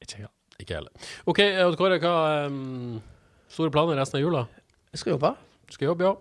Ikke 0.03 0.23
jeg. 0.23 0.33
Ikke 0.63 0.79
heller. 0.79 1.11
OK, 1.31 1.43
Odd 1.67 1.79
Kåre, 1.81 1.99
hva 2.03 2.15
um, 2.47 3.01
Store 3.53 3.73
planer 3.75 3.99
resten 4.01 4.21
av 4.21 4.25
jula? 4.25 4.47
Jeg 4.95 5.03
skal 5.03 5.17
jobbe. 5.17 5.35
Du 5.67 5.77
skal 5.77 5.91
jobbe, 5.91 6.09
ja. 6.09 6.17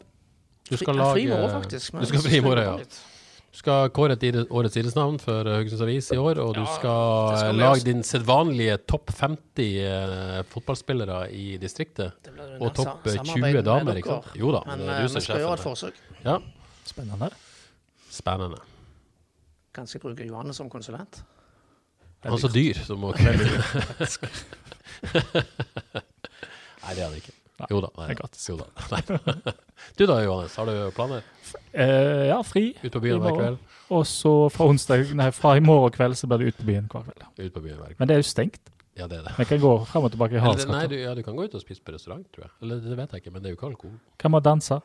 Du 0.72 0.76
skal 0.76 0.94
Fri- 0.94 1.00
lage 1.00 1.16
Fri 1.16 1.24
i 1.24 1.32
morgen, 1.32 1.56
faktisk. 1.62 1.94
men 1.94 2.04
Du 2.04 2.12
skal 2.12 2.24
fri 2.26 2.38
i 2.40 2.46
morgen, 2.46 2.68
ja. 2.82 3.11
Du 3.52 3.58
skal 3.60 3.90
kåre 3.92 4.16
et 4.16 4.24
årets 4.48 4.78
idrettsnavn 4.80 5.18
for 5.20 5.44
eh, 5.44 5.58
Haugesunds 5.60 5.82
Avis 5.84 6.08
i 6.16 6.18
år, 6.22 6.40
og 6.40 6.54
du 6.56 6.62
Ja, 6.62 6.68
skal, 6.78 7.34
skal 7.42 7.50
eh, 7.52 7.58
lage 7.60 7.84
din 7.84 8.00
sedvanlige 8.08 8.78
topp 8.88 9.12
50 9.12 9.66
eh, 9.84 10.38
fotballspillere 10.54 11.18
i 11.36 11.58
distriktet. 11.60 12.14
Og 12.62 12.70
topp 12.78 13.04
sa- 13.04 13.12
eh, 13.12 13.18
samarbeid 13.20 13.60
20 13.60 13.66
damer, 13.68 14.00
ikke 14.00 14.14
sant? 14.16 14.30
Jo 14.40 14.54
da, 14.56 14.62
Men 14.70 14.80
det 14.80 14.88
du 14.88 15.02
vi 15.04 15.08
som 15.12 15.20
er 15.20 15.26
skal 15.28 15.44
gjøre 15.44 15.54
et 15.54 15.60
sjefen. 15.60 15.68
forsøk. 15.68 15.96
Ja, 16.24 16.38
Spennende. 16.88 17.30
spennende. 18.12 18.62
Kanskje 19.76 20.00
bruke 20.04 20.26
Johanne 20.28 20.54
som 20.56 20.70
konsulent. 20.72 21.22
Han 22.24 22.34
er 22.34 22.38
så 22.38 22.48
dyr, 22.54 22.74
så 22.86 22.96
må 23.00 23.12
Nei, 26.82 26.94
det 26.96 27.02
er 27.02 27.08
han 27.08 27.16
ikke. 27.20 27.34
Nei, 27.62 27.68
Jo 27.72 27.82
da. 27.84 27.90
Nei, 27.98 28.08
det 28.10 28.16
er 28.16 28.20
gratis. 28.24 28.48
Jo 28.50 28.58
da. 28.62 28.68
Nei. 28.92 29.54
Du 29.98 30.04
da, 30.06 30.20
Johannes. 30.22 30.56
Har 30.60 30.70
du 30.70 30.76
planer? 30.96 31.24
Eh, 31.74 32.28
ja, 32.30 32.38
fri. 32.46 32.68
Ut 32.84 32.94
på 32.94 33.02
byen 33.02 33.22
hver 33.24 33.38
kveld? 33.38 33.64
Og 33.92 34.04
så 34.08 34.32
fra 34.54 34.68
onsdag, 34.72 35.10
nei, 35.18 35.32
fra 35.36 35.56
i 35.58 35.64
morgen 35.64 35.94
kveld 35.96 36.16
så 36.20 36.30
blir 36.30 36.44
det 36.46 36.52
ut 36.54 36.60
på 36.62 36.68
byen 36.70 36.86
hver 36.92 37.08
kveld. 37.08 37.26
Ut 37.42 37.56
på 37.56 37.64
byen 37.64 37.80
hver 37.80 37.90
kveld. 37.90 38.00
Men 38.00 38.12
det 38.12 38.18
er 38.18 38.22
jo 38.22 38.28
stengt. 38.30 38.62
Ja, 39.00 39.08
det 39.08 39.22
er 39.22 39.26
det. 39.26 39.34
Vi 39.40 39.48
kan 39.50 39.60
gå 39.64 39.72
frem 39.88 40.06
og 40.06 40.14
tilbake 40.14 40.36
i 40.36 40.40
Eller, 40.42 40.68
nei, 40.70 40.84
du, 40.92 40.96
ja, 41.00 41.16
du 41.18 41.24
kan 41.26 41.36
gå 41.38 41.48
ut 41.48 41.58
og 41.58 41.64
spise 41.64 41.82
på 41.84 41.94
restaurant, 41.96 42.26
tror 42.36 42.46
jeg. 42.46 42.54
Eller 42.62 42.82
det 42.84 42.98
vet 43.00 43.16
jeg 43.16 43.24
ikke, 43.24 43.34
men 43.34 43.44
det 43.44 43.50
er 43.50 43.56
jo 43.56 43.60
ikke 43.60 43.70
alkohol. 43.72 43.98
Kan 44.22 44.34
man 44.36 44.44
danse? 44.46 44.78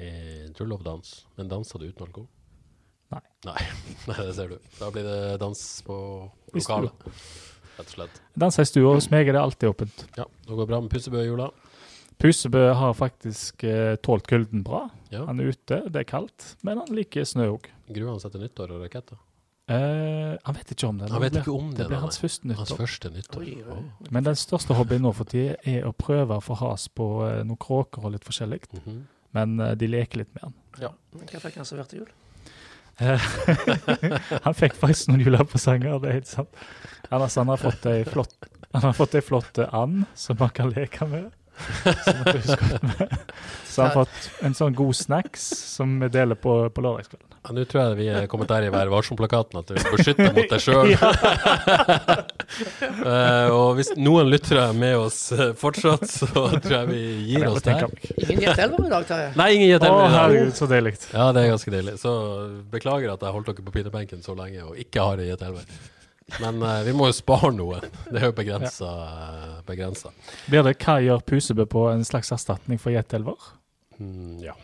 Eh, 0.00 0.46
jeg 0.46 0.52
tror 0.56 0.70
lov 0.72 0.82
dans. 0.86 1.10
Men 1.38 1.50
danser 1.52 1.82
du 1.82 1.86
uten 1.90 2.06
alkohol? 2.08 2.28
Nei. 3.14 3.22
Nei, 3.46 3.56
Nei, 4.08 4.18
det 4.24 4.34
ser 4.38 4.52
du. 4.54 4.58
Da 4.78 4.90
blir 4.94 5.06
det 5.06 5.18
dans 5.42 5.62
på 5.86 5.96
lokalet. 6.56 7.08
Rett 7.78 7.86
og 7.86 7.94
slett. 7.94 8.20
Danser 8.40 8.66
i 8.66 8.70
stua. 8.72 8.94
Hos 8.96 9.10
meg 9.12 9.28
er 9.30 9.36
det 9.38 9.42
alltid 9.44 9.70
åpent. 9.72 10.06
Ja, 10.18 10.26
det 10.48 10.56
går 10.58 10.68
bra 10.72 10.80
med 10.84 10.92
Pussebø 10.92 11.22
i 11.22 11.28
jula. 11.28 11.50
Pusebø 12.20 12.66
har 12.76 12.94
faktisk 12.94 13.64
eh, 13.64 13.94
tålt 14.04 14.26
kulden 14.28 14.62
bra. 14.66 14.84
Ja. 15.10 15.24
Han 15.26 15.40
er 15.40 15.54
ute, 15.54 15.78
det 15.88 16.02
er 16.02 16.08
kaldt, 16.08 16.54
men 16.66 16.80
han 16.82 16.92
liker 16.94 17.24
snø 17.24 17.46
òg. 17.54 17.68
Gruer 17.90 18.12
han 18.12 18.20
seg 18.22 18.34
til 18.34 18.44
nyttår 18.44 18.74
og 18.76 18.82
raketter? 18.84 19.18
Eh, 19.70 20.34
han 20.44 20.56
vet 20.56 20.72
ikke 20.74 20.88
om 20.90 20.98
det. 21.00 21.08
Han 21.14 21.22
vet 21.22 21.38
ikke 21.40 21.54
om 21.54 21.70
det, 21.70 21.78
Det 21.78 21.86
blir 21.88 21.96
nei. 21.96 22.02
hans 22.04 22.18
første 22.20 22.48
Hans 22.50 22.58
nyttår. 22.70 22.80
første 22.82 23.10
nyttår. 23.14 23.40
Oi, 23.46 23.56
oi. 23.76 24.10
Men 24.10 24.26
den 24.26 24.36
største 24.36 24.76
hobbyen 24.76 25.04
nå 25.06 25.14
for 25.16 25.30
tida 25.30 25.56
er 25.64 25.86
å 25.88 25.94
prøve 25.96 26.36
å 26.36 26.44
få 26.44 26.58
has 26.60 26.88
på 26.92 27.08
eh, 27.28 27.40
noen 27.46 27.60
kråker 27.60 28.04
og 28.04 28.12
litt 28.16 28.26
forskjellig. 28.28 28.66
Mhm. 28.82 29.00
Men 29.38 29.60
eh, 29.60 29.74
de 29.78 29.86
leker 29.88 30.24
litt 30.24 30.34
med 30.34 30.48
han. 30.48 30.56
Ja. 30.82 30.92
Men 31.14 31.30
Hva 31.30 31.40
fikk 31.46 31.60
han 31.62 31.68
servert 31.68 31.94
til 31.94 32.02
jul? 32.02 32.10
han 34.44 34.54
fikk 34.58 34.74
faktisk 34.76 35.08
noen 35.08 35.22
julepresanger, 35.24 36.00
det 36.02 36.08
er 36.10 36.18
helt 36.18 36.28
sant. 36.28 36.58
Han 37.08 37.22
har, 37.22 37.30
han 37.32 37.48
har 37.54 37.62
fått 37.62 37.86
ei 37.88 38.02
flott 38.04 38.50
han 38.72 38.84
har 38.84 38.92
fått 38.94 39.16
ei 39.18 39.22
flott 39.24 39.58
eh, 39.58 39.72
and 39.74 40.04
som 40.14 40.38
han 40.38 40.52
kan 40.54 40.70
leke 40.70 41.06
med. 41.10 41.30
Som 42.04 42.16
med. 42.26 42.36
Så 43.70 43.82
han 43.82 43.90
har 43.90 43.94
fått 44.04 44.30
en 44.44 44.54
sånn 44.58 44.74
god 44.74 44.96
snacks 44.98 45.42
som 45.76 46.00
vi 46.02 46.08
deler 46.12 46.34
på, 46.38 46.52
på 46.74 46.80
lørdagskvelden. 46.84 47.26
Ja, 47.40 47.52
Nå 47.56 47.62
tror 47.64 47.80
jeg 47.80 47.96
vi 47.96 48.06
er 48.12 48.26
kommet 48.28 48.50
der 48.50 48.66
i 48.66 48.70
Vær 48.72 48.90
varsom-plakaten 48.92 49.56
at 49.62 49.70
du 49.70 49.74
beskytter 49.94 50.28
mot 50.36 50.50
deg 50.50 50.60
sjøl. 50.60 50.90
og 53.56 53.68
hvis 53.78 53.88
noen 53.96 54.28
lyttere 54.28 54.66
er 54.68 54.74
med 54.76 54.98
oss 55.00 55.32
eh, 55.32 55.54
fortsatt, 55.56 56.04
så 56.10 56.26
tror 56.34 56.74
jeg 56.74 56.90
vi 56.90 57.00
gir 57.30 57.46
Jeg 57.46 57.52
oss 57.54 57.64
der. 57.64 57.86
Ingen 58.26 58.42
Gjert 58.44 58.60
Elver 58.66 58.84
i 58.84 58.92
dag, 58.92 59.06
Terje. 59.08 59.30
Nei, 59.40 59.48
ingen 59.56 59.70
gir 59.70 59.78
Å, 59.78 59.80
i 59.80 59.84
dag. 59.86 60.02
herregud, 60.16 60.52
så 60.58 60.68
deilig. 60.74 60.92
Ja, 61.14 61.30
det 61.36 61.46
er 61.46 61.54
ganske 61.54 61.72
deilig. 61.76 61.94
Så 62.02 62.12
beklager 62.74 63.08
at 63.14 63.24
jeg 63.24 63.32
holdt 63.38 63.48
dere 63.54 63.64
på 63.70 63.74
pinebenken 63.78 64.20
så 64.26 64.36
lenge 64.36 64.60
og 64.66 64.76
ikke 64.84 65.00
har 65.08 65.24
gitt 65.30 65.46
elver. 65.48 65.64
Men 66.38 66.62
uh, 66.62 66.80
vi 66.86 66.94
må 66.96 67.10
jo 67.10 67.16
spare 67.16 67.52
noe. 67.56 67.80
Det 68.06 68.20
er 68.20 68.28
jo 68.28 68.36
begrensa. 68.36 68.90
Ja. 69.70 69.92
Blir 70.50 70.66
det 70.66 70.76
hva 70.82 70.98
gjør 71.02 71.24
Pusebø 71.26 71.66
på 71.70 71.86
en 71.90 72.06
slags 72.06 72.32
erstatning 72.34 72.80
for 72.80 72.94
Jetelver? 72.94 73.50
Mm, 73.98 74.38
ja. 74.44 74.56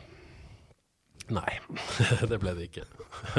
Nei, 1.26 1.56
det 2.30 2.38
ble 2.38 2.52
det 2.54 2.68
ikke. 2.68 2.84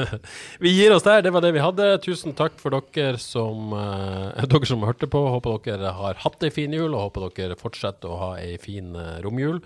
vi 0.62 0.74
gir 0.74 0.92
oss 0.92 1.06
der. 1.06 1.22
Det 1.24 1.32
var 1.32 1.44
det 1.44 1.54
vi 1.56 1.64
hadde. 1.64 1.86
Tusen 2.04 2.36
takk 2.36 2.58
for 2.60 2.76
dere 2.76 3.20
som, 3.22 3.72
uh, 3.72 4.44
dere 4.52 4.68
som 4.68 4.84
hørte 4.84 5.08
på. 5.10 5.22
Håper 5.36 5.62
dere 5.64 5.94
har 5.96 6.20
hatt 6.24 6.44
ei 6.44 6.52
fin 6.52 6.74
jul, 6.74 6.92
og 6.92 7.08
håper 7.08 7.30
dere 7.38 7.56
fortsetter 7.58 8.12
å 8.12 8.20
ha 8.20 8.32
ei 8.42 8.58
fin 8.60 8.92
uh, 8.96 9.16
romjul. 9.24 9.62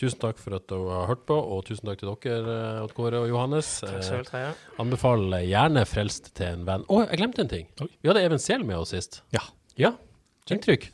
Tusen 0.00 0.20
takk 0.22 0.38
for 0.40 0.56
at 0.56 0.64
du 0.70 0.86
har 0.88 1.08
hørt 1.10 1.26
på, 1.28 1.36
og 1.36 1.66
tusen 1.68 1.90
takk 1.90 2.00
til 2.00 2.08
dere, 2.24 2.54
eh, 2.56 2.84
Odd 2.86 2.94
Kåre 2.96 3.20
og 3.20 3.28
Johannes. 3.28 3.68
Takk 3.84 4.00
skal 4.06 4.22
du 4.24 4.30
ha, 4.30 4.30
Terje. 4.30 4.52
Anbefal 4.80 5.26
gjerne 5.44 5.84
'Frelst 5.84 6.32
til 6.34 6.54
en 6.54 6.64
venn'. 6.64 6.86
Å, 6.88 7.02
jeg 7.10 7.20
glemte 7.20 7.44
en 7.44 7.52
ting. 7.52 7.68
Oi. 7.84 7.90
Vi 8.00 8.08
hadde 8.08 8.24
Even 8.24 8.40
Sehl 8.40 8.64
med 8.64 8.80
oss 8.80 8.94
sist. 8.96 9.20
Ja. 9.36 9.44
Ja. 9.76 9.92
Inntrykk? 10.50 10.88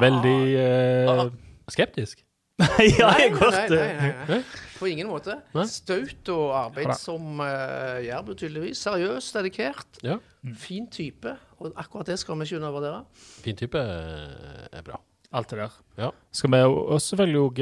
Veldig 0.00 0.38
eh, 0.56 1.24
Skeptisk? 1.70 2.24
Ja, 2.62 2.66
Nei, 2.68 2.86
jeg 2.94 3.32
nei, 3.34 3.62
nei, 3.72 4.10
nei. 4.28 4.40
På 4.76 4.86
ingen 4.86 5.08
måte. 5.10 5.38
Staut 5.70 6.28
og 6.34 6.50
arbeidsom 6.58 7.40
uh, 7.40 7.98
jærbu, 8.04 8.34
tydeligvis. 8.38 8.82
Seriøs, 8.82 9.30
dedikert. 9.34 10.00
Ja. 10.04 10.18
Fin 10.58 10.88
type. 10.92 11.32
Og 11.58 11.72
akkurat 11.80 12.10
det 12.12 12.18
skal 12.22 12.38
vi 12.38 12.48
ikke 12.48 12.60
undervurdere. 12.60 13.04
Fin 13.42 13.58
type 13.58 13.78
eh, 13.78 14.68
er 14.70 14.84
bra. 14.86 15.00
Alt 15.32 15.48
det 15.52 15.58
der. 15.62 15.76
Ja. 15.98 16.10
Skal 16.32 16.50
vi 16.54 16.60
jo 16.62 16.72
og 16.92 17.00
selvfølgelig 17.00 17.42
òg 17.46 17.60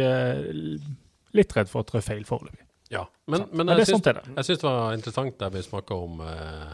litt 1.39 1.53
redd 1.57 1.71
for 1.71 1.83
å 1.85 1.87
trå 1.89 2.01
feil 2.03 2.25
foreløpig. 2.29 2.65
Ja. 2.91 3.05
Men, 3.31 3.45
men 3.53 3.69
Men 3.71 3.79
jeg 3.79 3.87
syns 3.87 4.01
sånt 4.01 4.09
er 4.11 4.17
det. 4.19 4.25
Jeg 4.41 4.49
syns 4.49 4.63
det 4.63 4.67
var 4.71 4.95
interessant 4.97 5.37
der 5.39 5.53
vi 5.55 5.61
snakka 5.63 5.95
om 5.95 6.21
eh, 6.27 6.73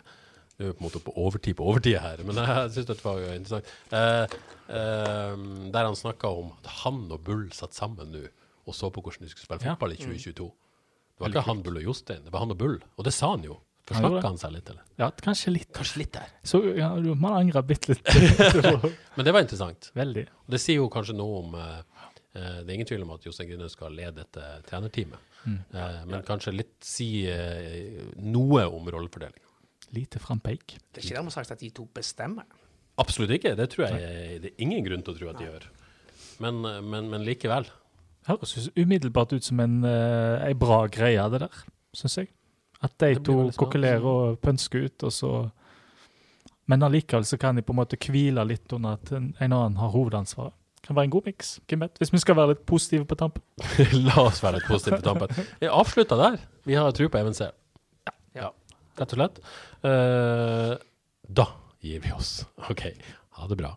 Det 0.56 0.64
er 0.64 0.70
jo 0.70 0.76
på 0.78 0.80
en 0.80 0.86
måte 0.86 1.02
på 1.04 1.12
overtid 1.20 1.56
på 1.58 1.66
overtid 1.68 1.98
her, 2.00 2.22
men 2.24 2.38
jeg 2.40 2.70
syns 2.78 2.88
det 2.88 2.96
var 3.04 3.20
interessant. 3.34 3.72
Eh, 3.92 4.36
eh, 4.72 5.34
der 5.74 5.84
han 5.90 5.98
snakka 6.00 6.30
om 6.32 6.54
at 6.56 6.70
han 6.80 7.02
og 7.12 7.20
Bull 7.26 7.50
satt 7.52 7.76
sammen 7.76 8.14
nå 8.16 8.24
og 8.66 8.74
så 8.74 8.88
på 8.90 8.98
hvordan 9.04 9.22
de 9.22 9.28
skulle 9.30 9.44
spille 9.46 9.62
Ja. 9.68 9.74
fotball 9.76 9.92
i 9.94 9.98
2022. 10.00 10.46
Det 10.48 11.22
var 11.22 11.30
ikke 11.30 11.44
han 11.46 11.60
Bull 11.62 11.76
og 11.78 11.84
Jostein, 11.86 12.24
det 12.26 12.32
var 12.34 12.42
han 12.42 12.50
og 12.56 12.58
Bull. 12.58 12.80
Og 12.98 13.04
det 13.06 13.12
sa 13.14 13.28
han 13.36 13.44
jo. 13.46 13.60
Forsnakka 13.86 14.22
han 14.26 14.38
seg 14.40 14.54
litt, 14.56 14.70
eller? 14.72 14.82
Ja, 14.98 15.08
kanskje 15.22 15.52
litt. 15.54 15.68
Kanskje 15.76 16.00
litt 16.02 16.12
der. 16.16 16.30
Så 16.46 16.58
ja, 16.74 16.88
man 17.14 17.36
angrer 17.36 17.62
bitte 17.66 17.94
litt. 17.94 18.08
Men 19.16 19.28
det 19.28 19.34
var 19.34 19.44
interessant. 19.44 19.90
Veldig. 19.94 20.24
Og 20.42 20.56
Det 20.56 20.60
sier 20.62 20.80
jo 20.80 20.88
kanskje 20.90 21.14
noe 21.14 21.38
om 21.44 21.54
eh, 21.60 21.78
eh, 22.34 22.58
Det 22.64 22.66
er 22.66 22.74
ingen 22.74 22.90
tvil 22.90 23.04
om 23.06 23.14
at 23.14 23.28
Jostein 23.28 23.52
Grüner 23.52 23.70
skal 23.70 23.94
lede 23.94 24.24
dette 24.24 24.48
trenerteamet. 24.66 25.32
Mm. 25.46 25.58
Uh, 25.70 25.98
men 26.10 26.24
kanskje 26.26 26.56
litt 26.56 26.74
si 26.82 27.06
uh, 27.30 28.08
noe 28.18 28.64
om 28.66 28.88
rollefordeling. 28.90 29.44
Lite 29.94 30.18
frampeik. 30.18 30.74
Det 30.90 30.98
er 30.98 31.06
ikke 31.06 31.18
dermed 31.20 31.34
sagt 31.36 31.52
at 31.54 31.62
de 31.62 31.70
to 31.70 31.86
bestemmer. 31.94 32.48
Absolutt 32.98 33.36
ikke. 33.36 33.54
Det 33.54 33.68
tror 33.70 33.86
jeg 33.86 34.40
det 34.42 34.50
er 34.50 34.64
ingen 34.66 34.82
grunn 34.82 35.06
til 35.06 35.14
å 35.14 35.20
tro 35.20 35.30
at 35.30 35.38
de 35.38 35.46
gjør. 35.46 35.68
Men, 36.42 36.58
men, 36.90 37.12
men 37.12 37.22
likevel. 37.22 37.70
Høres 38.26 38.56
umiddelbart 38.74 39.36
ut 39.36 39.46
som 39.46 39.62
en, 39.62 39.78
uh, 39.86 40.42
ei 40.42 40.56
bra 40.58 40.82
greie, 40.90 41.22
det 41.30 41.44
der, 41.44 41.62
syns 41.94 42.18
jeg. 42.18 42.32
At 42.84 42.92
de 43.00 43.14
to 43.24 43.36
kokkelerer 43.56 44.04
og 44.04 44.40
pønsker 44.44 44.86
ut, 44.86 45.06
og 45.08 45.12
så 45.12 45.30
Men 46.66 46.82
allikevel 46.82 47.24
så 47.24 47.38
kan 47.38 47.54
de 47.56 47.62
på 47.62 47.72
en 47.72 47.78
måte 47.78 47.96
hvile 47.96 48.42
litt 48.42 48.72
under 48.74 48.96
at 48.98 49.12
en, 49.14 49.28
en 49.38 49.52
annen 49.52 49.76
har 49.78 49.92
hovedansvaret. 49.92 50.52
Kan 50.82 50.96
være 50.96 51.08
en 51.08 51.12
god 51.14 51.28
miks. 51.28 51.52
Hvis 51.98 52.12
vi 52.12 52.18
skal 52.18 52.36
være 52.38 52.54
litt 52.54 52.64
positive 52.66 53.06
på 53.06 53.14
tampen. 53.18 53.42
La 54.06 54.16
oss 54.24 54.42
være 54.42 54.58
litt 54.58 54.66
positive 54.66 54.98
på 54.98 55.06
tampen. 55.06 55.46
Vi 55.62 55.70
avslutter 55.70 56.18
der. 56.18 56.40
Vi 56.66 56.74
har 56.74 56.90
tro 56.94 57.06
på 57.10 57.22
MNC. 57.22 57.46
Ja. 58.06 58.14
Ja, 58.34 58.50
rett 58.98 59.14
og 59.14 59.20
slett. 59.20 59.40
Uh, 59.86 60.74
da 61.38 61.46
gir 61.86 62.02
vi 62.02 62.14
oss. 62.14 62.40
OK. 62.70 62.88
Ha 63.38 63.46
det 63.50 63.58
bra. 63.62 63.76